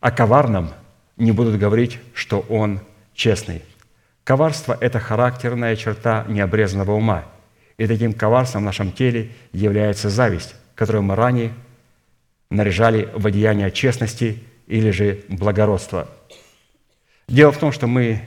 о 0.00 0.10
коварном 0.10 0.70
не 1.16 1.30
будут 1.30 1.56
говорить, 1.56 2.00
что 2.14 2.40
он 2.48 2.80
честный. 3.14 3.62
Коварство– 4.24 4.76
это 4.80 4.98
характерная 4.98 5.76
черта 5.76 6.24
необрезанного 6.26 6.90
ума. 6.90 7.26
И 7.78 7.86
таким 7.86 8.12
коварством 8.12 8.62
в 8.62 8.64
нашем 8.66 8.92
теле 8.92 9.30
является 9.52 10.10
зависть, 10.10 10.54
которую 10.74 11.02
мы 11.02 11.14
ранее 11.14 11.52
наряжали 12.50 13.08
в 13.14 13.26
одеяние 13.26 13.70
честности 13.70 14.42
или 14.66 14.90
же 14.90 15.20
благородства. 15.28 16.08
Дело 17.28 17.52
в 17.52 17.58
том, 17.58 17.72
что 17.72 17.86
мы 17.86 18.22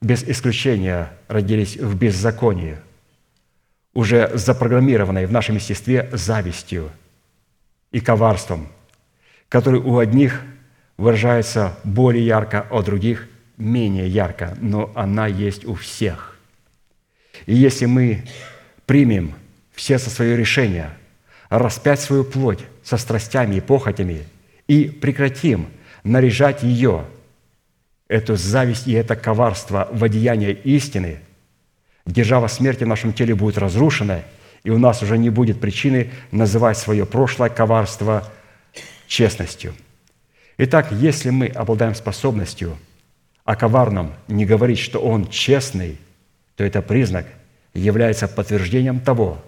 без 0.00 0.24
исключения 0.24 1.12
родились 1.28 1.76
в 1.76 1.96
беззаконии, 1.96 2.76
уже 3.94 4.30
запрограммированной 4.34 5.26
в 5.26 5.32
нашем 5.32 5.56
естестве 5.56 6.08
завистью 6.12 6.90
и 7.92 8.00
коварством– 8.00 8.68
который 9.52 9.80
у 9.80 9.98
одних 9.98 10.40
выражается 10.96 11.78
более 11.84 12.24
ярко, 12.24 12.66
а 12.70 12.78
у 12.78 12.82
других 12.82 13.28
менее 13.58 14.08
ярко, 14.08 14.56
но 14.62 14.90
она 14.94 15.26
есть 15.26 15.66
у 15.66 15.74
всех. 15.74 16.38
И 17.44 17.54
если 17.54 17.84
мы 17.84 18.24
примем 18.86 19.34
все 19.72 19.98
со 19.98 20.10
свое 20.10 20.36
решение. 20.36 20.90
Распять 21.48 22.00
свою 22.00 22.24
плоть 22.24 22.60
со 22.82 22.96
страстями 22.96 23.56
и 23.56 23.60
похотями 23.60 24.24
и 24.68 24.86
прекратим 24.86 25.68
наряжать 26.04 26.62
ее, 26.62 27.04
эту 28.08 28.36
зависть 28.36 28.86
и 28.86 28.92
это 28.92 29.16
коварство 29.16 29.88
в 29.92 30.02
одеяние 30.04 30.52
истины, 30.52 31.20
держава 32.06 32.46
смерти 32.46 32.84
в 32.84 32.88
нашем 32.88 33.12
теле 33.12 33.34
будет 33.34 33.58
разрушена, 33.58 34.22
и 34.64 34.70
у 34.70 34.78
нас 34.78 35.02
уже 35.02 35.18
не 35.18 35.30
будет 35.30 35.60
причины 35.60 36.10
называть 36.30 36.78
свое 36.78 37.06
прошлое 37.06 37.48
коварство– 37.48 38.28
честностью. 39.12 39.74
Итак, 40.56 40.90
если 40.90 41.28
мы 41.28 41.46
обладаем 41.48 41.94
способностью 41.94 42.78
о 43.44 43.56
коварном 43.56 44.14
не 44.26 44.46
говорить, 44.46 44.78
что 44.78 45.00
он 45.00 45.28
честный, 45.28 45.98
то 46.56 46.64
это 46.64 46.80
признак 46.80 47.26
является 47.74 48.28
подтверждением 48.28 49.00
того, 49.00 49.42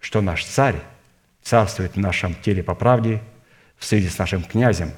что 0.00 0.20
наш 0.20 0.44
царь 0.44 0.76
царствует 1.42 1.94
в 1.94 1.98
нашем 1.98 2.34
теле 2.34 2.62
по 2.62 2.74
правде 2.74 3.20
в 3.78 3.84
связи 3.84 4.08
с 4.08 4.18
нашим 4.18 4.42
князем, 4.42 4.92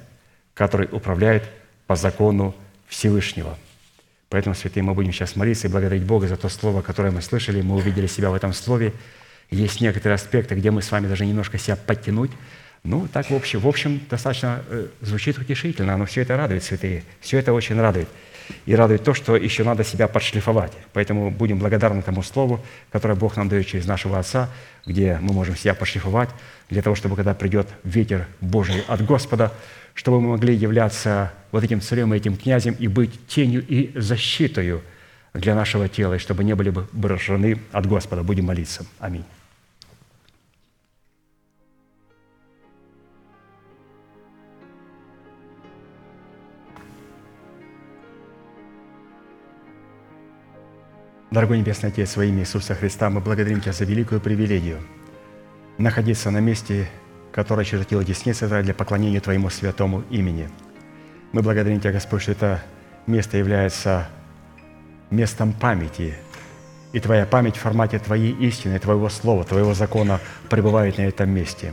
который 0.55 0.89
управляет 0.91 1.45
по 1.87 1.97
закону 1.97 2.55
Всевышнего. 2.87 3.57
Поэтому, 4.29 4.55
святые, 4.55 4.83
мы 4.83 4.95
будем 4.95 5.13
сейчас 5.13 5.37
молиться 5.37 5.69
и 5.69 5.71
благодарить 5.71 6.05
Бога 6.05 6.29
за 6.29 6.37
то 6.37 6.49
слово, 6.49 6.83
которое 6.83 7.11
мы 7.11 7.23
слышали. 7.23 7.63
Мы 7.63 7.77
увидели 7.77 8.07
себя 8.07 8.31
в 8.31 8.35
этом 8.35 8.53
слове. 8.53 8.93
Есть 9.51 9.81
некоторые 9.81 10.17
аспекты, 10.17 10.55
где 10.55 10.71
мы 10.71 10.83
с 10.83 10.91
вами 10.91 11.07
даже 11.07 11.25
немножко 11.27 11.59
себя 11.59 11.77
подтянуть– 11.77 12.31
ну, 12.85 13.09
так 13.13 13.31
в 13.31 13.35
общем, 13.35 13.61
в 13.61 13.69
общем 13.69 14.01
достаточно 14.09 14.63
э, 14.69 14.87
звучит 15.01 15.39
утешительно, 15.39 15.97
но 15.97 16.07
все 16.07 16.23
это 16.23 16.37
радует, 16.37 16.63
святые. 16.63 17.05
Все 17.21 17.39
это 17.39 17.53
очень 17.53 17.79
радует. 17.81 18.09
И 18.67 18.75
радует 18.75 19.05
то, 19.05 19.15
что 19.15 19.37
еще 19.37 19.65
надо 19.65 19.85
себя 19.85 20.09
подшлифовать. 20.09 20.73
Поэтому 20.93 21.31
будем 21.31 21.59
благодарны 21.59 22.03
тому 22.03 22.23
слову, 22.23 22.61
которое 22.91 23.15
Бог 23.15 23.37
нам 23.37 23.49
дает 23.49 23.67
через 23.67 23.87
нашего 23.87 24.19
Отца, 24.19 24.49
где 24.87 25.19
мы 25.21 25.33
можем 25.33 25.57
себя 25.57 25.75
подшлифовать, 25.75 26.31
для 26.71 26.83
того, 26.83 26.97
чтобы, 26.97 27.17
когда 27.17 27.35
придет 27.35 27.69
ветер 27.85 28.27
Божий 28.41 28.83
от 28.89 29.05
Господа, 29.05 29.53
чтобы 29.95 30.21
мы 30.21 30.31
могли 30.31 30.55
являться 30.55 31.33
вот 31.51 31.65
этим 31.65 31.81
царем 31.81 32.15
и 32.15 32.17
этим 32.17 32.37
князем 32.37 32.75
и 32.79 32.87
быть 32.89 33.27
тенью 33.27 33.67
и 33.67 33.91
защитою 33.99 34.83
для 35.35 35.55
нашего 35.55 35.89
тела, 35.89 36.15
и 36.15 36.19
чтобы 36.19 36.45
не 36.45 36.55
были 36.55 36.71
бы 36.71 36.85
поражены 36.85 37.59
от 37.73 37.87
Господа. 37.87 38.23
Будем 38.23 38.47
молиться. 38.47 38.87
Аминь. 38.99 39.25
Дорогой 51.39 51.61
Небесный 51.61 51.91
Отец, 51.91 52.17
во 52.17 52.25
имя 52.25 52.41
Иисуса 52.41 52.75
Христа, 52.75 53.11
мы 53.11 53.21
благодарим 53.21 53.61
Тебя 53.61 53.73
за 53.73 53.85
великую 53.85 54.21
привилегию 54.21 54.81
находиться 55.79 56.33
на 56.33 56.39
месте, 56.39 56.89
которое 57.31 57.65
чертила 57.65 58.03
десница 58.03 58.49
для 58.61 58.75
поклонения 58.75 59.21
Твоему 59.21 59.49
святому 59.49 60.03
имени. 60.11 60.49
Мы 61.31 61.43
благодарим 61.43 61.79
Тебя, 61.79 61.93
Господь, 61.93 62.23
что 62.23 62.33
это 62.33 62.61
место 63.07 63.37
является 63.37 64.09
местом 65.11 65.53
памяти, 65.53 66.17
и 66.93 66.99
Твоя 66.99 67.25
память 67.25 67.55
в 67.55 67.61
формате 67.61 68.01
Твоей 68.01 68.33
истины, 68.33 68.77
Твоего 68.81 69.09
Слова, 69.09 69.45
Твоего 69.45 69.75
закона 69.75 70.19
пребывает 70.51 70.99
на 70.99 71.03
этом 71.03 71.31
месте. 71.31 71.73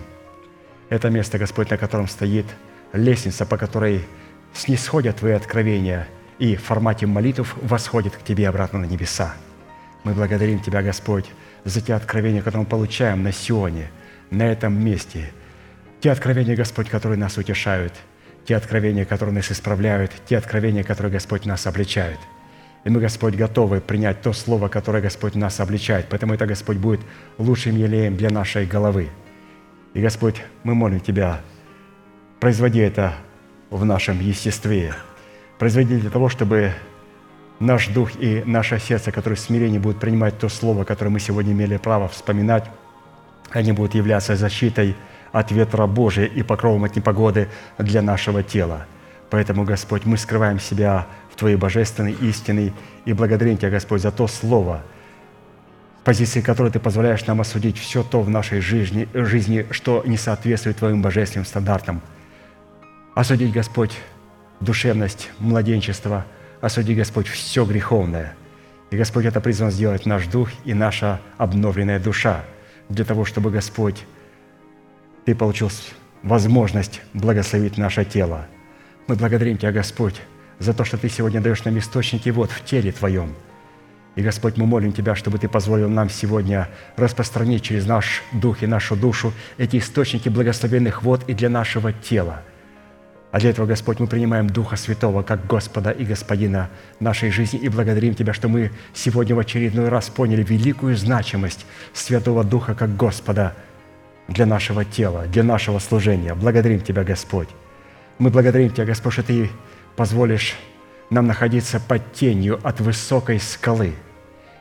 Это 0.89 1.09
место, 1.09 1.39
Господь, 1.39 1.71
на 1.71 1.79
котором 1.79 2.07
стоит 2.07 2.45
лестница, 2.93 3.47
по 3.47 3.57
которой 3.57 4.05
снисходят 4.53 5.15
Твои 5.15 5.31
откровения– 5.31 6.07
и 6.39 6.55
в 6.55 6.63
формате 6.63 7.05
молитв 7.05 7.55
восходит 7.61 8.15
к 8.15 8.21
Тебе 8.21 8.49
обратно 8.49 8.79
на 8.79 8.85
небеса. 8.85 9.35
Мы 10.05 10.13
благодарим 10.13 10.59
Тебя, 10.59 10.83
Господь, 10.83 11.25
за 11.63 11.81
те 11.81 11.95
откровения, 11.95 12.43
которые 12.43 12.61
мы 12.61 12.67
получаем 12.67 13.23
на 13.23 13.31
Сионе, 13.31 13.89
на 14.29 14.43
этом 14.43 14.79
месте. 14.79 15.31
Те 15.99 16.11
откровения, 16.11 16.55
Господь, 16.55 16.89
которые 16.89 17.17
нас 17.17 17.39
утешают, 17.39 17.91
те 18.45 18.55
откровения, 18.55 19.03
которые 19.03 19.33
нас 19.33 19.51
исправляют, 19.51 20.11
те 20.27 20.37
откровения, 20.37 20.83
которые, 20.83 21.11
Господь, 21.11 21.47
нас 21.47 21.65
обличают. 21.65 22.19
И 22.83 22.89
мы, 22.91 22.99
Господь, 22.99 23.33
готовы 23.33 23.81
принять 23.81 24.21
то 24.21 24.31
слово, 24.31 24.67
которое, 24.67 25.01
Господь, 25.01 25.33
нас 25.33 25.59
обличает. 25.59 26.05
Поэтому 26.07 26.35
это, 26.35 26.45
Господь, 26.45 26.77
будет 26.77 27.01
лучшим 27.39 27.75
елеем 27.75 28.15
для 28.15 28.29
нашей 28.29 28.67
головы. 28.67 29.09
И, 29.95 30.01
Господь, 30.01 30.39
мы 30.63 30.75
молим 30.75 30.99
Тебя, 30.99 31.41
производи 32.39 32.79
это 32.79 33.15
в 33.71 33.83
нашем 33.85 34.19
естестве, 34.19 34.93
производить 35.57 36.01
для 36.01 36.11
того, 36.11 36.29
чтобы 36.29 36.73
наш 37.59 37.87
дух 37.87 38.11
и 38.19 38.43
наше 38.45 38.79
сердце, 38.79 39.11
которые 39.11 39.37
в 39.37 39.39
смирении 39.39 39.77
будут 39.77 39.99
принимать 39.99 40.37
то 40.37 40.49
слово, 40.49 40.83
которое 40.83 41.11
мы 41.11 41.19
сегодня 41.19 41.53
имели 41.53 41.77
право 41.77 42.07
вспоминать, 42.07 42.65
они 43.51 43.71
будут 43.71 43.95
являться 43.95 44.35
защитой 44.35 44.95
от 45.31 45.51
ветра 45.51 45.85
Божия 45.85 46.25
и 46.25 46.43
покровом 46.43 46.83
от 46.83 46.95
непогоды 46.95 47.49
для 47.77 48.01
нашего 48.01 48.43
тела. 48.43 48.85
Поэтому, 49.29 49.63
Господь, 49.63 50.05
мы 50.05 50.17
скрываем 50.17 50.59
себя 50.59 51.07
в 51.31 51.35
Твоей 51.35 51.55
божественной 51.55 52.13
истине 52.13 52.73
и 53.05 53.13
благодарим 53.13 53.57
Тебя, 53.57 53.69
Господь, 53.69 54.01
за 54.01 54.11
то 54.11 54.27
слово, 54.27 54.81
позиции 56.03 56.41
которой 56.41 56.71
Ты 56.71 56.79
позволяешь 56.79 57.25
нам 57.25 57.41
осудить 57.41 57.77
все 57.77 58.03
то 58.03 58.21
в 58.21 58.29
нашей 58.29 58.61
жизни, 58.61 59.09
жизни 59.13 59.65
что 59.71 60.03
не 60.05 60.17
соответствует 60.17 60.77
Твоим 60.77 61.01
божественным 61.01 61.45
стандартам. 61.45 62.01
Осудить, 63.15 63.51
Господь, 63.51 63.97
душевность 64.59 65.31
младенчества. 65.39 66.25
Осуди, 66.65 66.95
Господь, 66.95 67.27
все 67.27 67.63
греховное. 67.63 68.33
И, 68.89 68.97
Господь, 68.97 69.25
это 69.25 69.39
призван 69.39 69.69
сделать 69.69 70.07
наш 70.07 70.25
дух 70.25 70.49
и 70.63 70.73
наша 70.73 71.21
обновленная 71.37 71.99
душа 71.99 72.43
для 72.89 73.05
того, 73.05 73.23
чтобы, 73.23 73.51
Господь, 73.51 74.03
Ты 75.25 75.35
получил 75.35 75.69
возможность 76.23 77.01
благословить 77.13 77.77
наше 77.77 78.03
тело. 78.03 78.47
Мы 79.05 79.15
благодарим 79.15 79.59
Тебя, 79.59 79.71
Господь, 79.71 80.19
за 80.57 80.73
то, 80.73 80.83
что 80.85 80.97
Ты 80.97 81.07
сегодня 81.07 81.39
даешь 81.39 81.63
нам 81.65 81.77
источники 81.77 82.29
вот 82.29 82.49
в 82.49 82.65
теле 82.65 82.91
Твоем. 82.91 83.35
И, 84.15 84.23
Господь, 84.23 84.57
мы 84.57 84.65
молим 84.65 84.91
Тебя, 84.91 85.13
чтобы 85.13 85.37
Ты 85.37 85.47
позволил 85.47 85.87
нам 85.87 86.09
сегодня 86.09 86.67
распространить 86.95 87.61
через 87.61 87.85
наш 87.85 88.23
дух 88.31 88.63
и 88.63 88.65
нашу 88.65 88.95
душу 88.95 89.33
эти 89.59 89.77
источники 89.77 90.29
благословенных 90.29 91.03
вод 91.03 91.25
и 91.27 91.35
для 91.35 91.49
нашего 91.49 91.93
тела. 91.93 92.41
А 93.35 93.39
для 93.39 93.49
этого, 93.49 93.65
Господь, 93.65 93.99
мы 93.99 94.07
принимаем 94.07 94.49
Духа 94.49 94.77
Святого 94.77 95.21
как 95.21 95.45
Господа 95.45 95.91
и 95.91 96.05
Господина 96.05 96.69
нашей 97.01 97.31
жизни 97.31 97.59
и 97.59 97.67
благодарим 97.67 98.15
Тебя, 98.15 98.31
что 98.31 98.47
мы 98.47 98.71
сегодня 98.93 99.35
в 99.35 99.39
очередной 99.39 99.89
раз 99.89 100.07
поняли 100.07 100.41
великую 100.41 100.95
значимость 100.95 101.65
Святого 101.93 102.45
Духа 102.45 102.75
как 102.75 102.95
Господа 102.95 103.53
для 104.29 104.45
нашего 104.45 104.85
тела, 104.85 105.25
для 105.27 105.43
нашего 105.43 105.79
служения. 105.79 106.33
Благодарим 106.33 106.79
Тебя, 106.79 107.03
Господь. 107.03 107.49
Мы 108.19 108.29
благодарим 108.29 108.69
Тебя, 108.69 108.85
Господь, 108.85 109.11
что 109.11 109.23
Ты 109.23 109.49
позволишь 109.97 110.55
нам 111.09 111.27
находиться 111.27 111.81
под 111.81 112.13
тенью 112.13 112.61
от 112.63 112.79
высокой 112.79 113.41
скалы. 113.41 113.95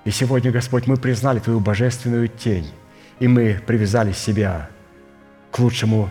И 0.04 0.10
сегодня, 0.10 0.50
Господь, 0.50 0.88
мы 0.88 0.96
признали 0.96 1.38
Твою 1.38 1.60
божественную 1.60 2.26
тень, 2.26 2.68
и 3.20 3.28
мы 3.28 3.60
привязали 3.64 4.10
себя 4.10 4.68
к 5.52 5.60
лучшему, 5.60 6.10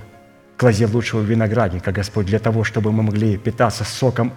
к 0.63 0.65
лозе 0.65 0.85
лучшего 0.85 1.19
виноградника, 1.19 1.91
Господь, 1.91 2.27
для 2.27 2.39
того, 2.39 2.63
чтобы 2.63 2.93
мы 2.93 3.03
могли 3.03 3.35
питаться 3.35 3.83
соком 3.83 4.31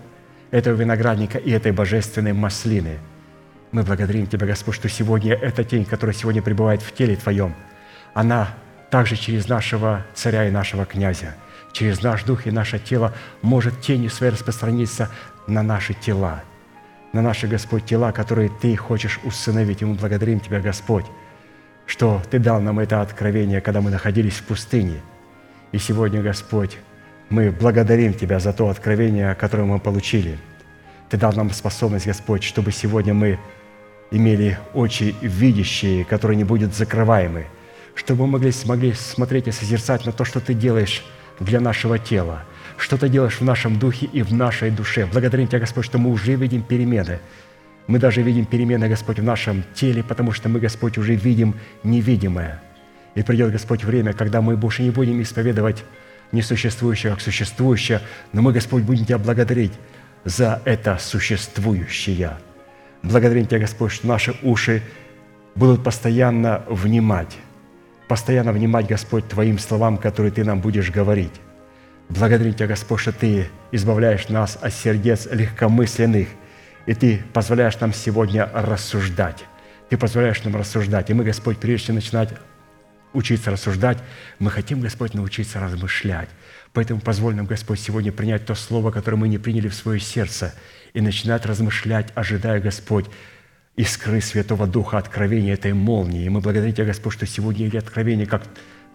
этого 0.51 0.75
виноградника 0.75 1.39
и 1.39 1.53
этой 1.53 1.71
божественной 1.71 2.33
маслины. 2.33 2.99
Мы 3.71 3.85
благодарим 3.85 4.27
Тебя, 4.27 4.45
Господь, 4.45 4.75
что 4.75 4.89
сегодня 4.89 5.35
эта 5.35 5.63
тень, 5.63 5.85
которая 5.85 6.17
сегодня 6.17 6.43
пребывает 6.43 6.83
в 6.83 6.93
теле 6.93 7.15
Твоем, 7.15 7.55
она 8.13 8.49
также 8.91 9.15
через 9.15 9.47
нашего 9.47 10.05
царя 10.15 10.49
и 10.49 10.51
нашего 10.51 10.85
князя, 10.85 11.37
через 11.71 12.03
наш 12.03 12.25
дух 12.25 12.49
и 12.49 12.51
наше 12.51 12.81
тело 12.81 13.15
может 13.43 13.81
тенью 13.81 14.11
своей 14.11 14.33
распространиться 14.33 15.09
на 15.47 15.63
наши 15.63 15.95
тела, 15.95 16.43
на 17.13 17.23
наши, 17.23 17.47
Господь, 17.47 17.85
тела, 17.85 18.11
которые 18.11 18.49
Ты 18.49 18.75
хочешь 18.75 19.21
усыновить. 19.23 19.83
И 19.83 19.85
мы 19.85 19.95
благодарим 19.95 20.41
Тебя, 20.41 20.59
Господь, 20.59 21.07
что 21.87 22.21
Ты 22.29 22.41
дал 22.41 22.61
нам 22.61 22.81
это 22.81 23.01
откровение, 23.01 23.61
когда 23.61 23.81
мы 23.81 23.93
находились 23.93 24.35
в 24.35 24.43
пустыне. 24.43 25.01
И 25.77 25.79
сегодня, 25.79 26.23
Господь, 26.23 26.79
мы 27.29 27.51
благодарим 27.51 28.15
Тебя 28.15 28.41
за 28.41 28.55
то 28.55 28.71
откровение, 28.71 29.35
которое 29.35 29.65
мы 29.65 29.79
получили. 29.79 30.39
Ты 31.11 31.19
дал 31.19 31.35
нам 31.35 31.51
способность, 31.51 32.07
Господь, 32.07 32.43
чтобы 32.43 32.73
сегодня 32.73 33.13
мы 33.13 33.39
имели 34.11 34.59
очи 34.73 35.15
видящие, 35.21 36.07
которые 36.07 36.39
не 36.39 36.45
будут 36.45 36.75
закрываемы, 36.75 37.45
чтобы 37.95 38.23
мы 38.23 38.39
могли, 38.39 38.53
смогли 38.53 38.95
смотреть 38.95 39.49
и 39.49 39.53
созерцать 39.53 40.07
на 40.07 40.13
то, 40.13 40.25
что 40.25 40.41
Ты 40.41 40.55
делаешь 40.55 41.05
для 41.41 41.61
нашего 41.61 41.99
тела– 41.99 42.45
что 42.79 42.99
ты 42.99 43.09
делаешь 43.09 43.41
в 43.41 43.45
нашем 43.45 43.79
духе 43.79 44.07
и 44.13 44.23
в 44.23 44.35
нашей 44.35 44.71
душе. 44.71 45.07
Благодарим 45.07 45.49
Тебя, 45.49 45.61
Господь, 45.61 45.87
что 45.87 45.97
мы 45.97 46.11
уже 46.11 46.35
видим 46.35 46.63
перемены. 46.63 47.21
Мы 47.87 47.99
даже 47.99 48.21
видим 48.21 48.45
перемены, 48.45 48.87
Господь, 48.87 49.19
в 49.19 49.23
нашем 49.23 49.65
теле, 49.75 50.03
потому 50.03 50.33
что 50.33 50.51
мы, 50.51 50.61
Господь, 50.61 50.99
уже 50.99 51.15
видим 51.15 51.55
невидимое. 51.85 52.61
И 53.17 53.23
придет, 53.23 53.51
Господь, 53.51 53.83
время, 53.83 54.13
когда 54.13 54.41
мы 54.41 54.57
больше 54.57 54.83
не 54.83 54.91
будем 54.91 55.21
исповедовать 55.23 55.83
несуществующее 56.33 57.13
как 57.13 57.21
существующее, 57.21 58.01
но 58.33 58.43
мы, 58.43 58.53
Господь, 58.53 58.83
будем 58.83 59.07
Тебя 59.07 59.19
благодарить 59.19 59.73
за 60.25 60.61
это 60.65 60.99
существующее. 60.99 62.37
Благодарим 63.03 63.47
Тебя, 63.47 63.61
Господь, 63.61 63.93
что 63.93 64.07
наши 64.07 64.37
уши 64.43 64.83
будут 65.55 65.83
постоянно 65.83 66.63
внимать, 66.69 67.35
постоянно 68.07 68.53
внимать, 68.53 68.87
Господь, 68.87 69.27
Твоим 69.29 69.59
словам, 69.59 69.97
которые 69.97 70.31
Ты 70.31 70.45
нам 70.45 70.61
будешь 70.61 70.91
говорить. 70.91 71.33
Благодарим 72.11 72.53
Тебя, 72.53 72.67
Господь, 72.67 73.01
что 73.01 73.13
Ты 73.13 73.49
избавляешь 73.73 74.29
нас 74.29 74.59
от 74.61 74.75
сердец 74.75 75.27
легкомысленных, 75.31 76.29
и 76.85 76.95
Ты 76.95 77.23
позволяешь 77.33 77.81
нам 77.81 77.95
сегодня 77.95 78.51
рассуждать. 78.53 79.45
Ты 79.89 79.97
позволяешь 79.97 80.43
нам 80.45 80.55
рассуждать. 80.55 81.09
И 81.09 81.15
мы, 81.15 81.25
Господь, 81.25 81.59
прежде 81.59 81.87
чем 81.87 81.95
начинать 81.95 82.31
учиться 83.17 83.51
рассуждать, 83.51 83.99
мы 84.39 84.51
хотим, 84.51 84.81
Господь, 84.81 85.15
научиться 85.15 85.59
размышлять. 85.59 86.29
Поэтому 86.73 87.01
позволь 87.01 87.35
нам, 87.35 87.47
Господь, 87.47 87.81
сегодня 87.81 88.13
принять 88.13 88.45
то 88.45 88.55
слово, 88.55 88.91
которое 88.91 89.17
мы 89.17 89.29
не 89.29 89.39
приняли 89.39 89.69
в 89.69 89.75
свое 89.75 89.99
сердце, 89.99 90.55
и 90.93 91.01
начинать 91.01 91.47
размышлять, 91.47 92.13
ожидая, 92.15 92.61
Господь, 92.61 93.07
искры 93.77 94.21
Святого 94.21 94.67
Духа, 94.67 94.99
откровения 94.99 95.55
этой 95.55 95.73
молнии. 95.73 96.25
И 96.25 96.29
мы 96.29 96.41
благодарим 96.41 96.75
Тебя, 96.75 96.87
Господь, 96.87 97.15
что 97.15 97.27
сегодня 97.27 97.67
эти 97.67 97.77
откровения, 97.77 98.27
как 98.27 98.43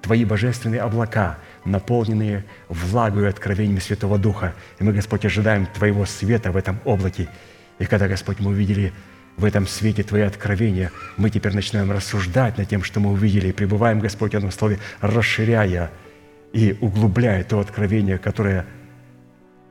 Твои 0.02 0.26
божественные 0.26 0.82
облака, 0.82 1.38
наполненные 1.66 2.44
влагою 2.70 3.26
и 3.26 3.30
откровениями 3.30 3.80
Святого 3.80 4.18
Духа. 4.18 4.54
И 4.80 4.84
мы, 4.84 4.94
Господь, 4.94 5.26
ожидаем 5.26 5.68
Твоего 5.68 6.06
света 6.06 6.52
в 6.52 6.58
этом 6.58 6.80
облаке. 6.86 7.30
И 7.78 7.86
когда, 7.86 8.08
Господь, 8.08 8.40
мы 8.40 8.52
увидели 8.52 8.94
в 9.42 9.46
этом 9.46 9.68
свете 9.68 10.04
Твои 10.04 10.22
откровения, 10.22 10.92
мы 11.18 11.30
теперь 11.30 11.54
начинаем 11.54 11.92
рассуждать 11.92 12.58
над 12.58 12.70
тем, 12.70 12.84
что 12.84 13.00
мы 13.00 13.12
увидели, 13.12 13.50
и 13.50 13.52
пребываем, 13.52 14.00
Господь, 14.00 14.32
в 14.32 14.38
этом 14.38 14.52
слове, 14.52 14.80
расширяя 15.02 15.92
и 16.54 16.78
углубляя 16.80 17.44
то 17.44 17.60
откровение, 17.60 18.18
которое 18.18 18.66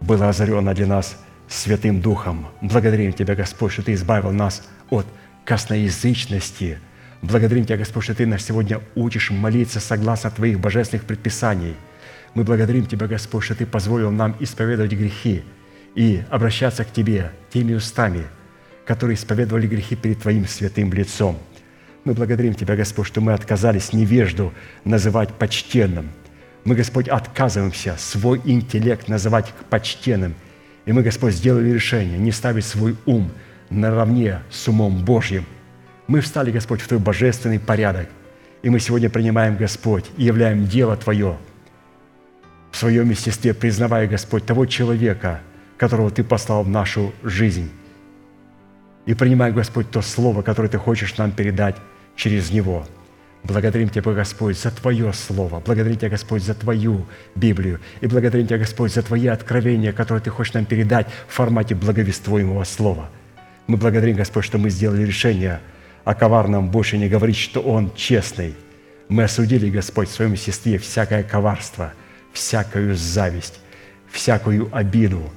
было 0.01 0.29
озарено 0.29 0.75
для 0.75 0.87
нас 0.87 1.17
Святым 1.49 2.01
Духом. 2.01 2.49
Благодарим 2.61 3.13
Тебя, 3.13 3.35
Господь, 3.35 3.73
что 3.73 3.83
Ты 3.83 3.95
избавил 3.95 4.33
нас 4.33 4.69
от 4.91 5.07
косноязычности– 5.45 6.79
Благодарим 7.23 7.67
Тебя, 7.67 7.77
Господь, 7.77 8.05
что 8.05 8.15
Ты 8.15 8.27
нас 8.27 8.43
сегодня 8.43 8.81
учишь 8.95 9.31
молиться 9.31 9.79
согласно 9.79 10.31
Твоих 10.31 10.59
божественных 10.59 11.05
предписаний. 11.05 11.77
Мы 12.35 12.45
благодарим 12.45 12.87
Тебя, 12.87 13.07
Господь, 13.07 13.45
что 13.45 13.55
Ты 13.55 13.67
позволил 13.67 14.11
нам 14.11 14.35
исповедовать 14.41 14.93
грехи 14.93 15.43
и 15.95 16.23
обращаться 16.31 16.85
к 16.85 16.93
Тебе 16.93 17.33
теми 17.53 17.75
устами, 17.75 18.25
которые 18.91 19.15
исповедовали 19.15 19.69
грехи 19.69 19.95
перед 19.95 20.21
Твоим 20.21 20.47
святым 20.49 20.93
лицом. 20.93 21.39
Мы 22.05 22.13
благодарим 22.13 22.55
Тебя, 22.55 22.75
Господь, 22.75 23.07
что 23.07 23.21
мы 23.21 23.33
отказались 23.33 23.93
невежду 23.93 24.53
называть 24.85 25.33
почтенным. 25.35 26.11
Мы, 26.65 26.75
Господь, 26.75 27.07
отказываемся 27.09 27.95
свой 27.99 28.41
интеллект 28.45 29.07
называть 29.07 29.53
почтенным. 29.71 30.35
И 30.87 30.93
мы, 30.93 31.03
Господь, 31.03 31.35
сделали 31.35 31.71
решение 31.71 32.19
не 32.19 32.33
ставить 32.33 32.65
свой 32.65 32.97
ум 33.07 33.31
наравне 33.71 34.41
с 34.51 34.67
умом 34.67 35.05
Божьим– 35.05 35.47
мы 36.11 36.21
встали, 36.23 36.51
Господь, 36.51 36.81
в 36.81 36.89
Твой 36.89 36.99
божественный 36.99 37.61
порядок. 37.61 38.09
И 38.65 38.69
мы 38.69 38.81
сегодня 38.81 39.09
принимаем, 39.09 39.57
Господь, 39.57 40.07
и 40.17 40.25
являем 40.25 40.67
дело 40.67 40.97
Твое 40.97 41.39
в 42.73 42.77
своем 42.77 43.11
естестве, 43.11 43.55
признавая, 43.55 44.09
Господь, 44.09 44.45
того 44.45 44.67
человека, 44.67 45.41
которого 45.77 46.11
Ты 46.11 46.25
послал 46.25 46.65
в 46.65 46.69
нашу 46.69 47.15
жизнь. 47.23 47.71
И 49.07 49.15
принимая, 49.15 49.53
Господь, 49.53 49.91
то 49.91 50.03
слово, 50.03 50.43
которое 50.43 50.69
Ты 50.69 50.79
хочешь 50.79 51.17
нам 51.17 51.33
передать 51.33 51.77
через 52.17 52.51
него. 52.51 52.87
Благодарим 53.43 53.89
Тебя, 53.89 54.13
Господь, 54.13 54.59
за 54.59 54.71
Твое 54.71 55.13
Слово. 55.13 55.61
Благодарим 55.61 55.97
Тебя, 55.97 56.11
Господь, 56.11 56.43
за 56.43 56.55
Твою 56.55 57.07
Библию. 57.35 57.81
И 58.03 58.07
благодарим 58.07 58.47
Тебя, 58.47 58.59
Господь, 58.59 58.93
за 58.93 59.03
Твои 59.03 59.27
откровения, 59.27 59.93
которые 59.93 60.23
Ты 60.23 60.31
хочешь 60.31 60.53
нам 60.53 60.67
передать 60.67 61.07
в 61.27 61.33
формате 61.33 61.75
благовествуемого 61.75 62.65
Слова. 62.65 63.09
Мы 63.67 63.79
благодарим, 63.79 64.17
Господь, 64.17 64.45
что 64.45 64.59
мы 64.59 64.71
сделали 64.71 65.05
решение– 65.05 65.61
о 66.05 66.15
коварном 66.15 66.71
больше 66.71 66.99
не 66.99 67.09
говорить, 67.09 67.37
что 67.37 67.61
он 67.61 67.93
честный. 67.95 68.55
Мы 69.09 69.25
осудили, 69.25 69.71
Господь, 69.71 70.09
в 70.09 70.13
своем 70.13 70.33
естестве 70.33 70.79
всякое 70.79 71.23
коварство, 71.23 71.93
всякую 72.33 72.97
зависть, 72.97 73.61
всякую 74.11 74.69
обиду, 74.75 75.31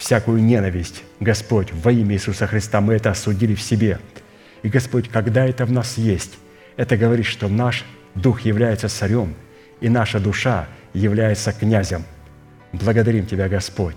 всякую 0.00 0.42
ненависть. 0.42 1.04
Господь, 1.20 1.72
во 1.72 1.92
имя 1.92 2.14
Иисуса 2.14 2.46
Христа 2.46 2.80
мы 2.80 2.94
это 2.94 3.10
осудили 3.10 3.54
в 3.54 3.60
себе. 3.60 4.00
И, 4.62 4.68
Господь, 4.68 5.10
когда 5.10 5.44
это 5.44 5.66
в 5.66 5.72
нас 5.72 5.98
есть, 5.98 6.38
это 6.76 6.96
говорит, 6.96 7.26
что 7.26 7.48
наш 7.48 7.84
дух 8.14 8.40
является 8.40 8.88
царем, 8.88 9.34
и 9.80 9.90
наша 9.90 10.18
душа 10.18 10.66
является 10.94 11.52
князем. 11.52 12.04
Благодарим 12.72 13.26
Тебя, 13.26 13.48
Господь, 13.50 13.96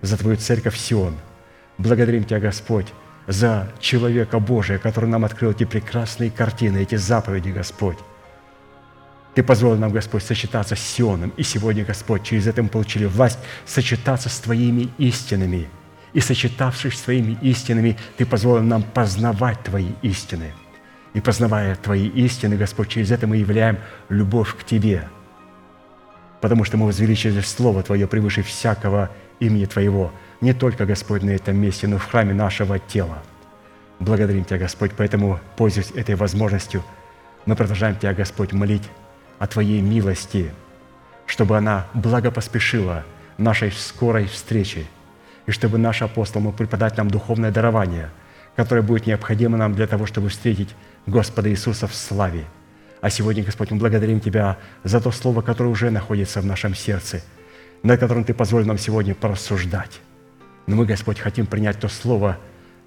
за 0.00 0.16
Твою 0.16 0.38
церковь 0.38 0.78
Сион. 0.78 1.16
Благодарим 1.76 2.24
Тебя, 2.24 2.40
Господь, 2.40 2.86
за 3.26 3.70
человека 3.78 4.38
Божия, 4.38 4.78
который 4.78 5.10
нам 5.10 5.26
открыл 5.26 5.50
эти 5.50 5.64
прекрасные 5.64 6.30
картины, 6.30 6.78
эти 6.78 6.94
заповеди, 6.94 7.50
Господь. 7.50 7.98
Ты 9.34 9.42
позволил 9.42 9.78
нам, 9.78 9.92
Господь, 9.92 10.22
сочетаться 10.22 10.76
с 10.76 10.80
Сионом. 10.80 11.32
И 11.36 11.42
сегодня, 11.42 11.84
Господь, 11.84 12.22
через 12.22 12.46
это 12.46 12.62
мы 12.62 12.68
получили 12.68 13.06
власть 13.06 13.38
сочетаться 13.64 14.28
с 14.28 14.38
Твоими 14.38 14.90
истинами. 14.98 15.68
И 16.12 16.20
сочетавшись 16.20 16.98
с 16.98 17.02
Твоими 17.02 17.38
истинами, 17.40 17.96
Ты 18.18 18.26
позволил 18.26 18.62
нам 18.62 18.82
познавать 18.82 19.62
Твои 19.62 19.92
истины. 20.02 20.52
И 21.14 21.20
познавая 21.20 21.76
Твои 21.76 22.08
истины, 22.08 22.56
Господь, 22.56 22.88
через 22.88 23.10
это 23.10 23.26
мы 23.26 23.38
являем 23.38 23.78
любовь 24.10 24.54
к 24.54 24.64
Тебе. 24.64 25.08
Потому 26.42 26.64
что 26.64 26.76
мы 26.76 26.86
возвеличили 26.86 27.40
Слово 27.40 27.82
Твое 27.82 28.06
превыше 28.06 28.42
всякого 28.42 29.10
имени 29.40 29.64
Твоего. 29.64 30.12
не 30.42 30.52
только, 30.52 30.84
Господь, 30.84 31.22
на 31.22 31.30
этом 31.30 31.56
месте, 31.56 31.86
но 31.86 31.98
в 31.98 32.04
храме 32.04 32.34
нашего 32.34 32.78
тела. 32.78 33.22
Благодарим 33.98 34.44
Тебя, 34.44 34.58
Господь, 34.58 34.92
поэтому, 34.96 35.40
пользуясь 35.56 35.92
этой 35.92 36.16
возможностью, 36.16 36.84
мы 37.46 37.56
продолжаем 37.56 37.96
Тебя, 37.96 38.12
Господь, 38.12 38.52
молить 38.52 38.82
о 39.38 39.46
Твоей 39.46 39.80
милости, 39.80 40.52
чтобы 41.26 41.56
она 41.56 41.86
благопоспешила 41.94 43.04
нашей 43.38 43.72
скорой 43.72 44.26
встрече, 44.26 44.86
и 45.46 45.50
чтобы 45.50 45.78
наш 45.78 46.02
апостол 46.02 46.40
мог 46.40 46.56
преподать 46.56 46.96
нам 46.96 47.10
духовное 47.10 47.50
дарование, 47.50 48.10
которое 48.56 48.82
будет 48.82 49.06
необходимо 49.06 49.56
нам 49.56 49.74
для 49.74 49.86
того, 49.86 50.06
чтобы 50.06 50.28
встретить 50.28 50.74
Господа 51.06 51.50
Иисуса 51.50 51.86
в 51.86 51.94
славе. 51.94 52.44
А 53.00 53.10
сегодня, 53.10 53.42
Господь, 53.42 53.70
мы 53.70 53.78
благодарим 53.78 54.20
Тебя 54.20 54.58
за 54.84 55.00
то 55.00 55.10
слово, 55.10 55.42
которое 55.42 55.70
уже 55.70 55.90
находится 55.90 56.40
в 56.40 56.46
нашем 56.46 56.74
сердце, 56.74 57.22
над 57.82 57.98
которым 57.98 58.24
Ты 58.24 58.34
позволил 58.34 58.66
нам 58.66 58.78
сегодня 58.78 59.14
порассуждать. 59.14 60.00
Но 60.66 60.76
мы, 60.76 60.86
Господь, 60.86 61.18
хотим 61.18 61.46
принять 61.46 61.80
то 61.80 61.88
слово, 61.88 62.38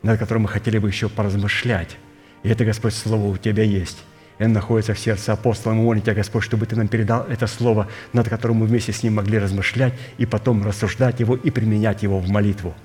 над 0.03 0.17
которым 0.17 0.43
мы 0.43 0.49
хотели 0.49 0.77
бы 0.77 0.87
еще 0.87 1.09
поразмышлять. 1.09 1.97
И 2.43 2.49
это, 2.49 2.63
Господь, 2.63 2.93
слово 2.93 3.25
у 3.25 3.37
Тебя 3.37 3.63
есть. 3.63 3.97
И 4.37 4.43
оно 4.43 4.55
находится 4.55 4.93
в 4.93 4.99
сердце 4.99 5.33
апостола. 5.33 5.73
Мы 5.73 5.83
молим 5.83 6.01
Тебя, 6.01 6.13
Господь, 6.13 6.43
чтобы 6.43 6.65
Ты 6.65 6.75
нам 6.75 6.87
передал 6.87 7.23
это 7.23 7.47
слово, 7.47 7.87
над 8.13 8.27
которым 8.27 8.57
мы 8.57 8.65
вместе 8.65 8.91
с 8.91 9.01
ним 9.03 9.15
могли 9.15 9.39
размышлять 9.39 9.93
и 10.17 10.25
потом 10.25 10.65
рассуждать 10.65 11.19
его 11.19 11.35
и 11.35 11.49
применять 11.51 12.03
его 12.03 12.19
в 12.19 12.29
молитву. 12.29 12.75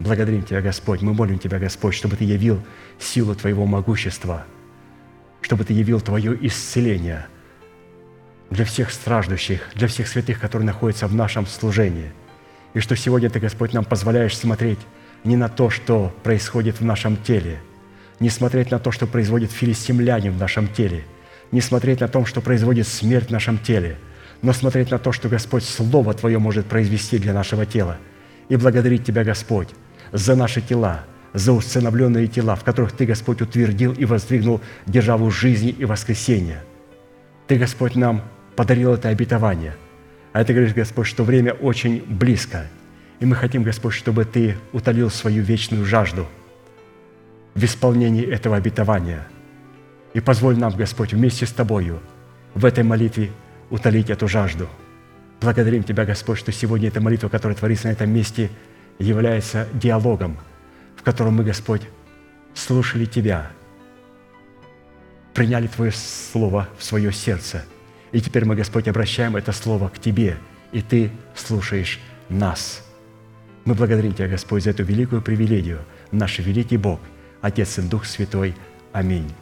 Благодарим 0.00 0.42
Тебя, 0.42 0.60
Господь. 0.62 1.02
Мы 1.02 1.14
молим 1.14 1.38
Тебя, 1.38 1.58
Господь, 1.58 1.94
чтобы 1.94 2.16
Ты 2.16 2.24
явил 2.24 2.60
силу 2.98 3.34
Твоего 3.34 3.66
могущества, 3.66 4.44
чтобы 5.42 5.64
Ты 5.64 5.74
явил 5.74 6.00
Твое 6.00 6.36
исцеление 6.46 7.26
для 8.50 8.64
всех 8.64 8.90
страждущих, 8.90 9.68
для 9.74 9.86
всех 9.86 10.08
святых, 10.08 10.40
которые 10.40 10.66
находятся 10.66 11.06
в 11.06 11.14
нашем 11.14 11.46
служении. 11.46 12.10
И 12.74 12.80
что 12.80 12.96
сегодня 12.96 13.30
Ты, 13.30 13.38
Господь, 13.38 13.72
нам 13.72 13.84
позволяешь 13.84 14.36
смотреть 14.36 14.80
не 15.22 15.36
на 15.36 15.48
то, 15.48 15.70
что 15.70 16.12
происходит 16.24 16.80
в 16.80 16.84
нашем 16.84 17.16
теле, 17.16 17.60
не 18.20 18.28
смотреть 18.28 18.70
на 18.70 18.78
то, 18.78 18.92
что 18.92 19.06
производит 19.06 19.50
филистимляне 19.50 20.30
в 20.30 20.38
нашем 20.38 20.68
теле, 20.68 21.04
не 21.50 21.60
смотреть 21.60 22.00
на 22.00 22.08
то, 22.08 22.24
что 22.26 22.40
производит 22.40 22.86
смерть 22.86 23.28
в 23.28 23.32
нашем 23.32 23.58
теле, 23.58 23.96
но 24.42 24.52
смотреть 24.52 24.90
на 24.90 24.98
то, 24.98 25.10
что 25.10 25.28
Господь 25.28 25.64
Слово 25.64 26.14
Твое 26.14 26.38
может 26.38 26.66
произвести 26.66 27.18
для 27.18 27.32
нашего 27.32 27.66
тела. 27.66 27.96
И 28.48 28.56
благодарить 28.56 29.04
Тебя, 29.04 29.24
Господь, 29.24 29.68
за 30.12 30.36
наши 30.36 30.60
тела, 30.60 31.04
за 31.32 31.52
усыновленные 31.52 32.26
тела, 32.26 32.56
в 32.56 32.64
которых 32.64 32.92
Ты, 32.92 33.06
Господь, 33.06 33.40
утвердил 33.40 33.92
и 33.92 34.04
воздвигнул 34.04 34.60
державу 34.86 35.30
жизни 35.30 35.70
и 35.70 35.84
воскресения. 35.84 36.62
Ты, 37.46 37.56
Господь, 37.56 37.96
нам 37.96 38.22
подарил 38.54 38.94
это 38.94 39.08
обетование. 39.08 39.76
А 40.32 40.44
Ты 40.44 40.52
говоришь, 40.52 40.74
Господь, 40.74 41.06
что 41.06 41.24
время 41.24 41.52
очень 41.52 42.02
близко. 42.06 42.66
И 43.18 43.26
мы 43.26 43.34
хотим, 43.34 43.62
Господь, 43.62 43.94
чтобы 43.94 44.24
Ты 44.24 44.56
утолил 44.72 45.10
свою 45.10 45.42
вечную 45.42 45.84
жажду 45.84 46.26
в 47.54 47.64
исполнении 47.64 48.24
этого 48.24 48.56
обетования. 48.56 49.26
И 50.14 50.20
позволь 50.20 50.58
нам, 50.58 50.72
Господь, 50.74 51.12
вместе 51.12 51.46
с 51.46 51.50
Тобою 51.50 52.00
в 52.54 52.64
этой 52.64 52.84
молитве 52.84 53.30
утолить 53.70 54.10
эту 54.10 54.28
жажду. 54.28 54.68
Благодарим 55.40 55.84
Тебя, 55.84 56.04
Господь, 56.04 56.38
что 56.38 56.52
сегодня 56.52 56.88
эта 56.88 57.00
молитва, 57.00 57.28
которая 57.28 57.56
творится 57.56 57.88
на 57.88 57.92
этом 57.92 58.10
месте– 58.10 58.50
является 59.00 59.66
диалогом, 59.72 60.36
в 60.96 61.02
котором 61.02 61.36
мы, 61.36 61.44
Господь, 61.44 61.82
слушали 62.54 63.06
Тебя, 63.06 63.50
приняли 65.34 65.66
Твое 65.66 65.90
Слово 65.90 66.68
в 66.78 66.84
свое 66.84 67.12
сердце. 67.12 67.64
И 68.12 68.20
теперь 68.20 68.44
мы, 68.44 68.54
Господь, 68.54 68.88
обращаем 68.88 69.36
это 69.36 69.52
Слово 69.52 69.88
к 69.88 69.98
Тебе, 69.98 70.36
и 70.72 70.82
Ты 70.82 71.10
слушаешь 71.34 71.98
нас. 72.28 72.84
Мы 73.64 73.74
благодарим 73.74 74.12
Тебя, 74.12 74.28
Господь, 74.28 74.64
за 74.64 74.70
эту 74.70 74.84
великую 74.84 75.22
привилегию, 75.22 75.80
наш 76.12 76.38
великий 76.38 76.76
Бог, 76.76 77.00
Отец 77.40 77.78
и 77.78 77.82
Дух 77.82 78.04
Святой. 78.04 78.54
Аминь. 78.92 79.32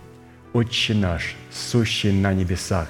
Отче 0.53 0.95
наш, 0.95 1.37
сущий 1.51 2.13
на 2.13 2.33
небесах, 2.33 2.89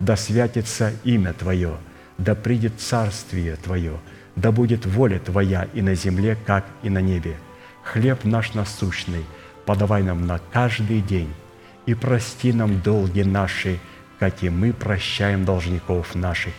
да 0.00 0.16
святится 0.16 0.92
имя 1.04 1.32
Твое, 1.32 1.76
да 2.18 2.34
придет 2.34 2.74
царствие 2.78 3.56
Твое– 3.56 3.98
да 4.38 4.52
будет 4.52 4.86
воля 4.86 5.18
Твоя 5.18 5.68
и 5.74 5.82
на 5.82 5.94
земле, 5.94 6.36
как 6.46 6.64
и 6.82 6.90
на 6.90 7.00
небе. 7.00 7.36
Хлеб 7.82 8.24
наш 8.24 8.54
насущный 8.54 9.24
подавай 9.66 10.02
нам 10.02 10.26
на 10.26 10.38
каждый 10.52 11.00
день, 11.00 11.32
и 11.86 11.94
прости 11.94 12.52
нам 12.52 12.80
долги 12.80 13.24
наши, 13.24 13.80
как 14.20 14.42
и 14.44 14.48
мы 14.48 14.72
прощаем 14.72 15.44
должников 15.44 16.14
наших. 16.14 16.52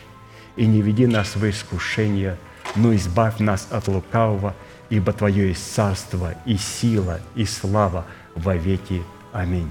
И 0.58 0.66
не 0.66 0.82
веди 0.82 1.08
нас 1.08 1.36
в 1.36 1.50
искушение, 1.50 2.38
но 2.76 2.94
избавь 2.96 3.40
нас 3.40 3.68
от 3.72 3.88
лукавого, 3.88 4.56
ибо 4.90 5.14
Твое 5.14 5.50
есть 5.50 5.74
царство 5.74 6.34
и 6.46 6.58
сила 6.58 7.20
и 7.36 7.46
слава 7.46 8.06
во 8.36 8.56
веки. 8.56 9.04
Аминь. 9.32 9.70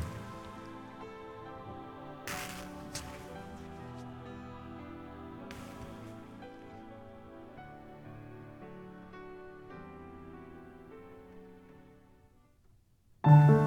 Боже, 13.24 13.48
милость 13.48 13.57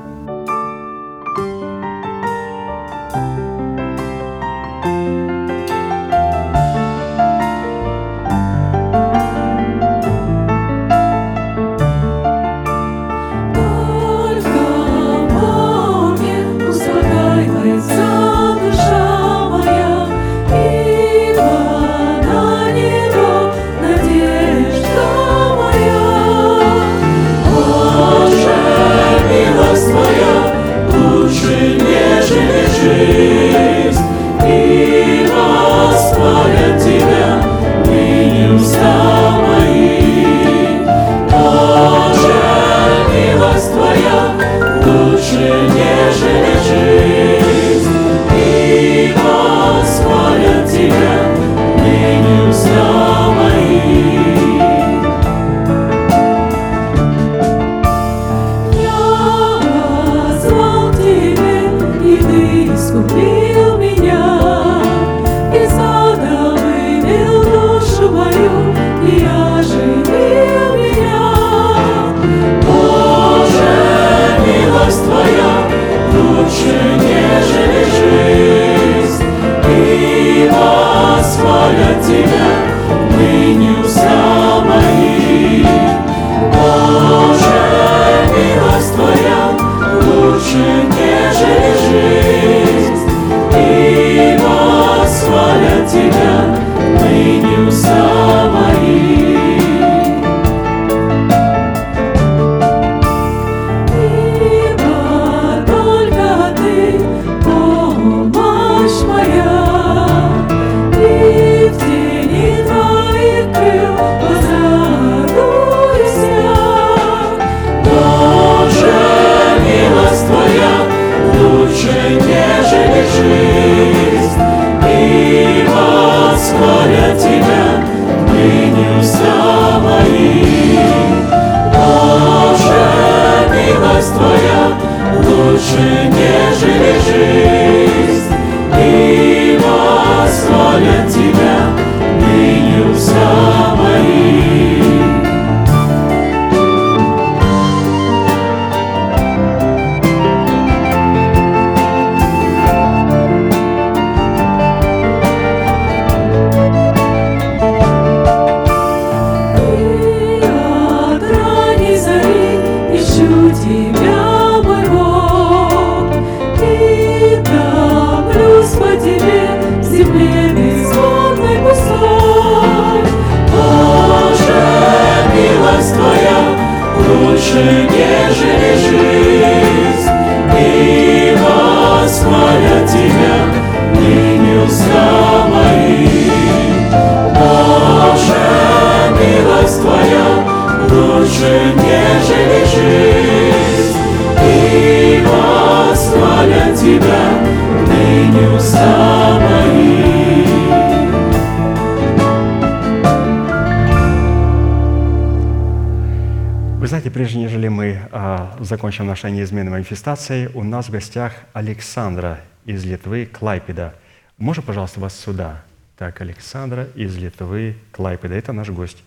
закончим 208.91 209.07
нашей 209.07 209.31
неизменной 209.31 209.71
манифестацией, 209.71 210.47
у 210.53 210.65
нас 210.65 210.87
в 210.87 210.91
гостях 210.91 211.31
Александра 211.53 212.41
из 212.65 212.83
Литвы, 212.83 213.25
Клайпеда. 213.25 213.95
Можно, 214.37 214.63
пожалуйста, 214.63 214.99
вас 214.99 215.17
сюда? 215.17 215.63
Так, 215.97 216.19
Александра 216.19 216.89
из 216.95 217.15
Литвы, 217.15 217.77
Клайпеда. 217.93 218.33
Это 218.33 218.51
наш 218.51 218.67
гость. 218.67 219.01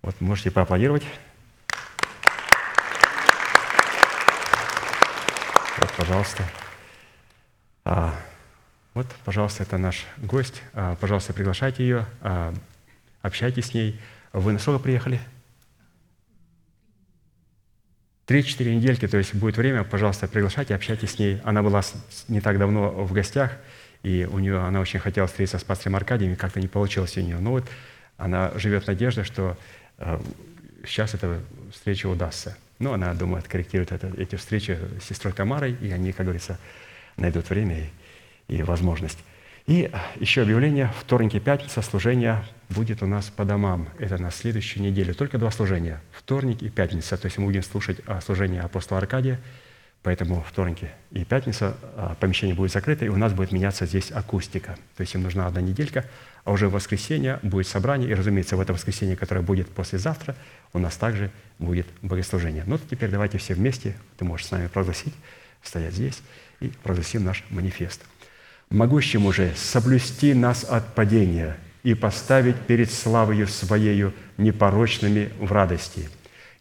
Вот 0.00 0.18
можете 0.22 0.50
поаплодировать. 0.50 1.02
Вот, 5.76 5.92
пожалуйста. 5.98 6.42
А, 7.84 8.14
вот, 8.94 9.06
пожалуйста, 9.26 9.64
это 9.64 9.76
наш 9.76 10.06
гость. 10.16 10.62
А, 10.72 10.96
пожалуйста, 10.96 11.34
приглашайте 11.34 11.82
ее, 11.82 12.06
а, 12.22 12.54
общайтесь 13.20 13.66
с 13.66 13.74
ней. 13.74 14.00
Вы 14.32 14.54
на 14.54 14.58
сколько 14.58 14.82
приехали? 14.82 15.20
Три-четыре 18.26 18.74
недельки, 18.74 19.06
то 19.06 19.18
есть 19.18 19.34
будет 19.34 19.58
время, 19.58 19.84
пожалуйста, 19.84 20.26
приглашайте, 20.28 20.74
общайтесь 20.74 21.10
с 21.10 21.18
ней. 21.18 21.40
Она 21.44 21.62
была 21.62 21.82
не 22.28 22.40
так 22.40 22.58
давно 22.58 22.90
в 22.90 23.12
гостях, 23.12 23.52
и 24.02 24.26
у 24.30 24.38
нее 24.38 24.60
она 24.60 24.80
очень 24.80 24.98
хотела 24.98 25.26
встретиться 25.26 25.58
с 25.58 25.64
пастором 25.64 25.96
Аркадием, 25.96 26.32
и 26.32 26.36
как-то 26.36 26.58
не 26.60 26.68
получилось 26.68 27.16
у 27.18 27.20
нее. 27.20 27.38
Но 27.38 27.50
вот 27.50 27.68
она 28.16 28.50
живет 28.56 28.86
надеждой, 28.86 29.24
что 29.24 29.58
э, 29.98 30.18
сейчас 30.86 31.12
эта 31.12 31.40
встреча 31.70 32.06
удастся. 32.06 32.56
Но 32.78 32.94
она, 32.94 33.12
думаю, 33.12 33.38
откорректирует 33.38 33.92
это, 33.92 34.10
эти 34.16 34.36
встречи 34.36 34.78
с 35.00 35.04
сестрой 35.04 35.34
Тамарой, 35.34 35.76
и 35.80 35.90
они, 35.90 36.12
как 36.12 36.24
говорится, 36.24 36.58
найдут 37.16 37.50
время 37.50 37.90
и, 38.48 38.56
и 38.56 38.62
возможность. 38.62 39.18
И 39.66 39.90
еще 40.16 40.42
объявление. 40.42 40.90
Вторник 41.00 41.34
и 41.34 41.40
пятница 41.40 41.82
служение 41.82 42.44
будет 42.74 43.02
у 43.02 43.06
нас 43.06 43.30
по 43.30 43.44
домам. 43.44 43.88
Это 43.98 44.18
на 44.18 44.30
следующую 44.30 44.82
неделю. 44.82 45.14
Только 45.14 45.38
два 45.38 45.50
служения. 45.50 46.00
Вторник 46.12 46.62
и 46.62 46.68
пятница. 46.68 47.16
То 47.16 47.26
есть 47.26 47.38
мы 47.38 47.46
будем 47.46 47.62
слушать 47.62 48.00
а, 48.06 48.20
служение 48.20 48.60
апостола 48.60 48.98
Аркадия. 49.00 49.40
Поэтому 50.02 50.44
вторники 50.46 50.90
и 51.12 51.24
пятница 51.24 51.74
а, 51.96 52.14
помещение 52.20 52.54
будет 52.54 52.72
закрыто, 52.72 53.06
и 53.06 53.08
у 53.08 53.16
нас 53.16 53.32
будет 53.32 53.52
меняться 53.52 53.86
здесь 53.86 54.12
акустика. 54.12 54.76
То 54.96 55.00
есть 55.00 55.14
им 55.14 55.22
нужна 55.22 55.46
одна 55.46 55.62
неделька, 55.62 56.04
а 56.44 56.52
уже 56.52 56.68
в 56.68 56.72
воскресенье 56.72 57.38
будет 57.42 57.66
собрание, 57.66 58.10
и, 58.10 58.14
разумеется, 58.14 58.58
в 58.58 58.60
это 58.60 58.74
воскресенье, 58.74 59.16
которое 59.16 59.40
будет 59.40 59.70
послезавтра, 59.70 60.36
у 60.74 60.78
нас 60.78 60.96
также 60.96 61.30
будет 61.58 61.86
богослужение. 62.02 62.64
Ну, 62.66 62.78
теперь 62.78 63.08
давайте 63.08 63.38
все 63.38 63.54
вместе, 63.54 63.96
ты 64.18 64.26
можешь 64.26 64.46
с 64.46 64.50
нами 64.50 64.66
прогласить, 64.66 65.14
стоять 65.62 65.94
здесь, 65.94 66.20
и 66.60 66.68
прогласим 66.82 67.24
наш 67.24 67.42
манифест. 67.48 68.02
«Могущему 68.68 69.32
же 69.32 69.54
соблюсти 69.56 70.34
нас 70.34 70.64
от 70.64 70.94
падения 70.94 71.56
и 71.84 71.94
поставить 71.94 72.56
перед 72.56 72.90
славою 72.90 73.46
Своею 73.46 74.12
непорочными 74.36 75.30
в 75.38 75.52
радости, 75.52 76.08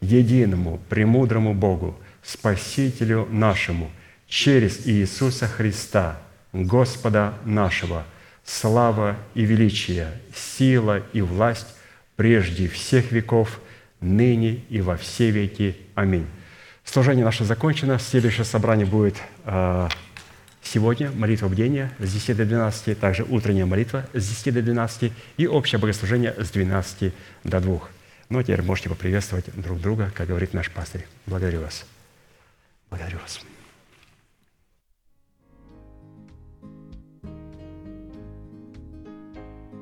единому, 0.01 0.79
премудрому 0.89 1.55
Богу, 1.55 1.97
Спасителю 2.21 3.27
нашему, 3.31 3.89
через 4.27 4.85
Иисуса 4.85 5.47
Христа, 5.47 6.19
Господа 6.51 7.33
нашего, 7.45 8.03
слава 8.45 9.17
и 9.33 9.43
величие, 9.43 10.11
сила 10.35 11.01
и 11.13 11.21
власть 11.21 11.67
прежде 12.15 12.67
всех 12.67 13.11
веков, 13.11 13.59
ныне 14.01 14.61
и 14.69 14.81
во 14.81 14.97
все 14.97 15.31
веки. 15.31 15.75
Аминь. 15.95 16.27
Служение 16.83 17.23
наше 17.23 17.45
закончено. 17.45 17.97
Следующее 17.97 18.45
собрание 18.45 18.85
будет 18.85 19.15
э, 19.45 19.87
сегодня, 20.63 21.11
молитва 21.11 21.47
бдения 21.47 21.91
с 21.99 22.11
10 22.11 22.37
до 22.37 22.45
12, 22.45 22.99
также 22.99 23.23
утренняя 23.23 23.65
молитва 23.65 24.05
с 24.13 24.27
10 24.27 24.53
до 24.53 24.61
12 24.61 25.11
и 25.37 25.47
общее 25.47 25.79
богослужение 25.79 26.33
с 26.37 26.49
12 26.51 27.13
до 27.43 27.59
2. 27.59 27.81
Ну, 28.29 28.39
а 28.39 28.43
теперь 28.43 28.61
можете 28.61 28.89
поприветствовать 28.89 29.45
друг 29.55 29.79
друга, 29.79 30.11
как 30.15 30.27
говорит 30.27 30.53
наш 30.53 30.71
пастырь. 30.71 31.05
Благодарю 31.25 31.61
вас. 31.61 31.85
Благодарю 32.89 33.19
вас. 33.19 33.41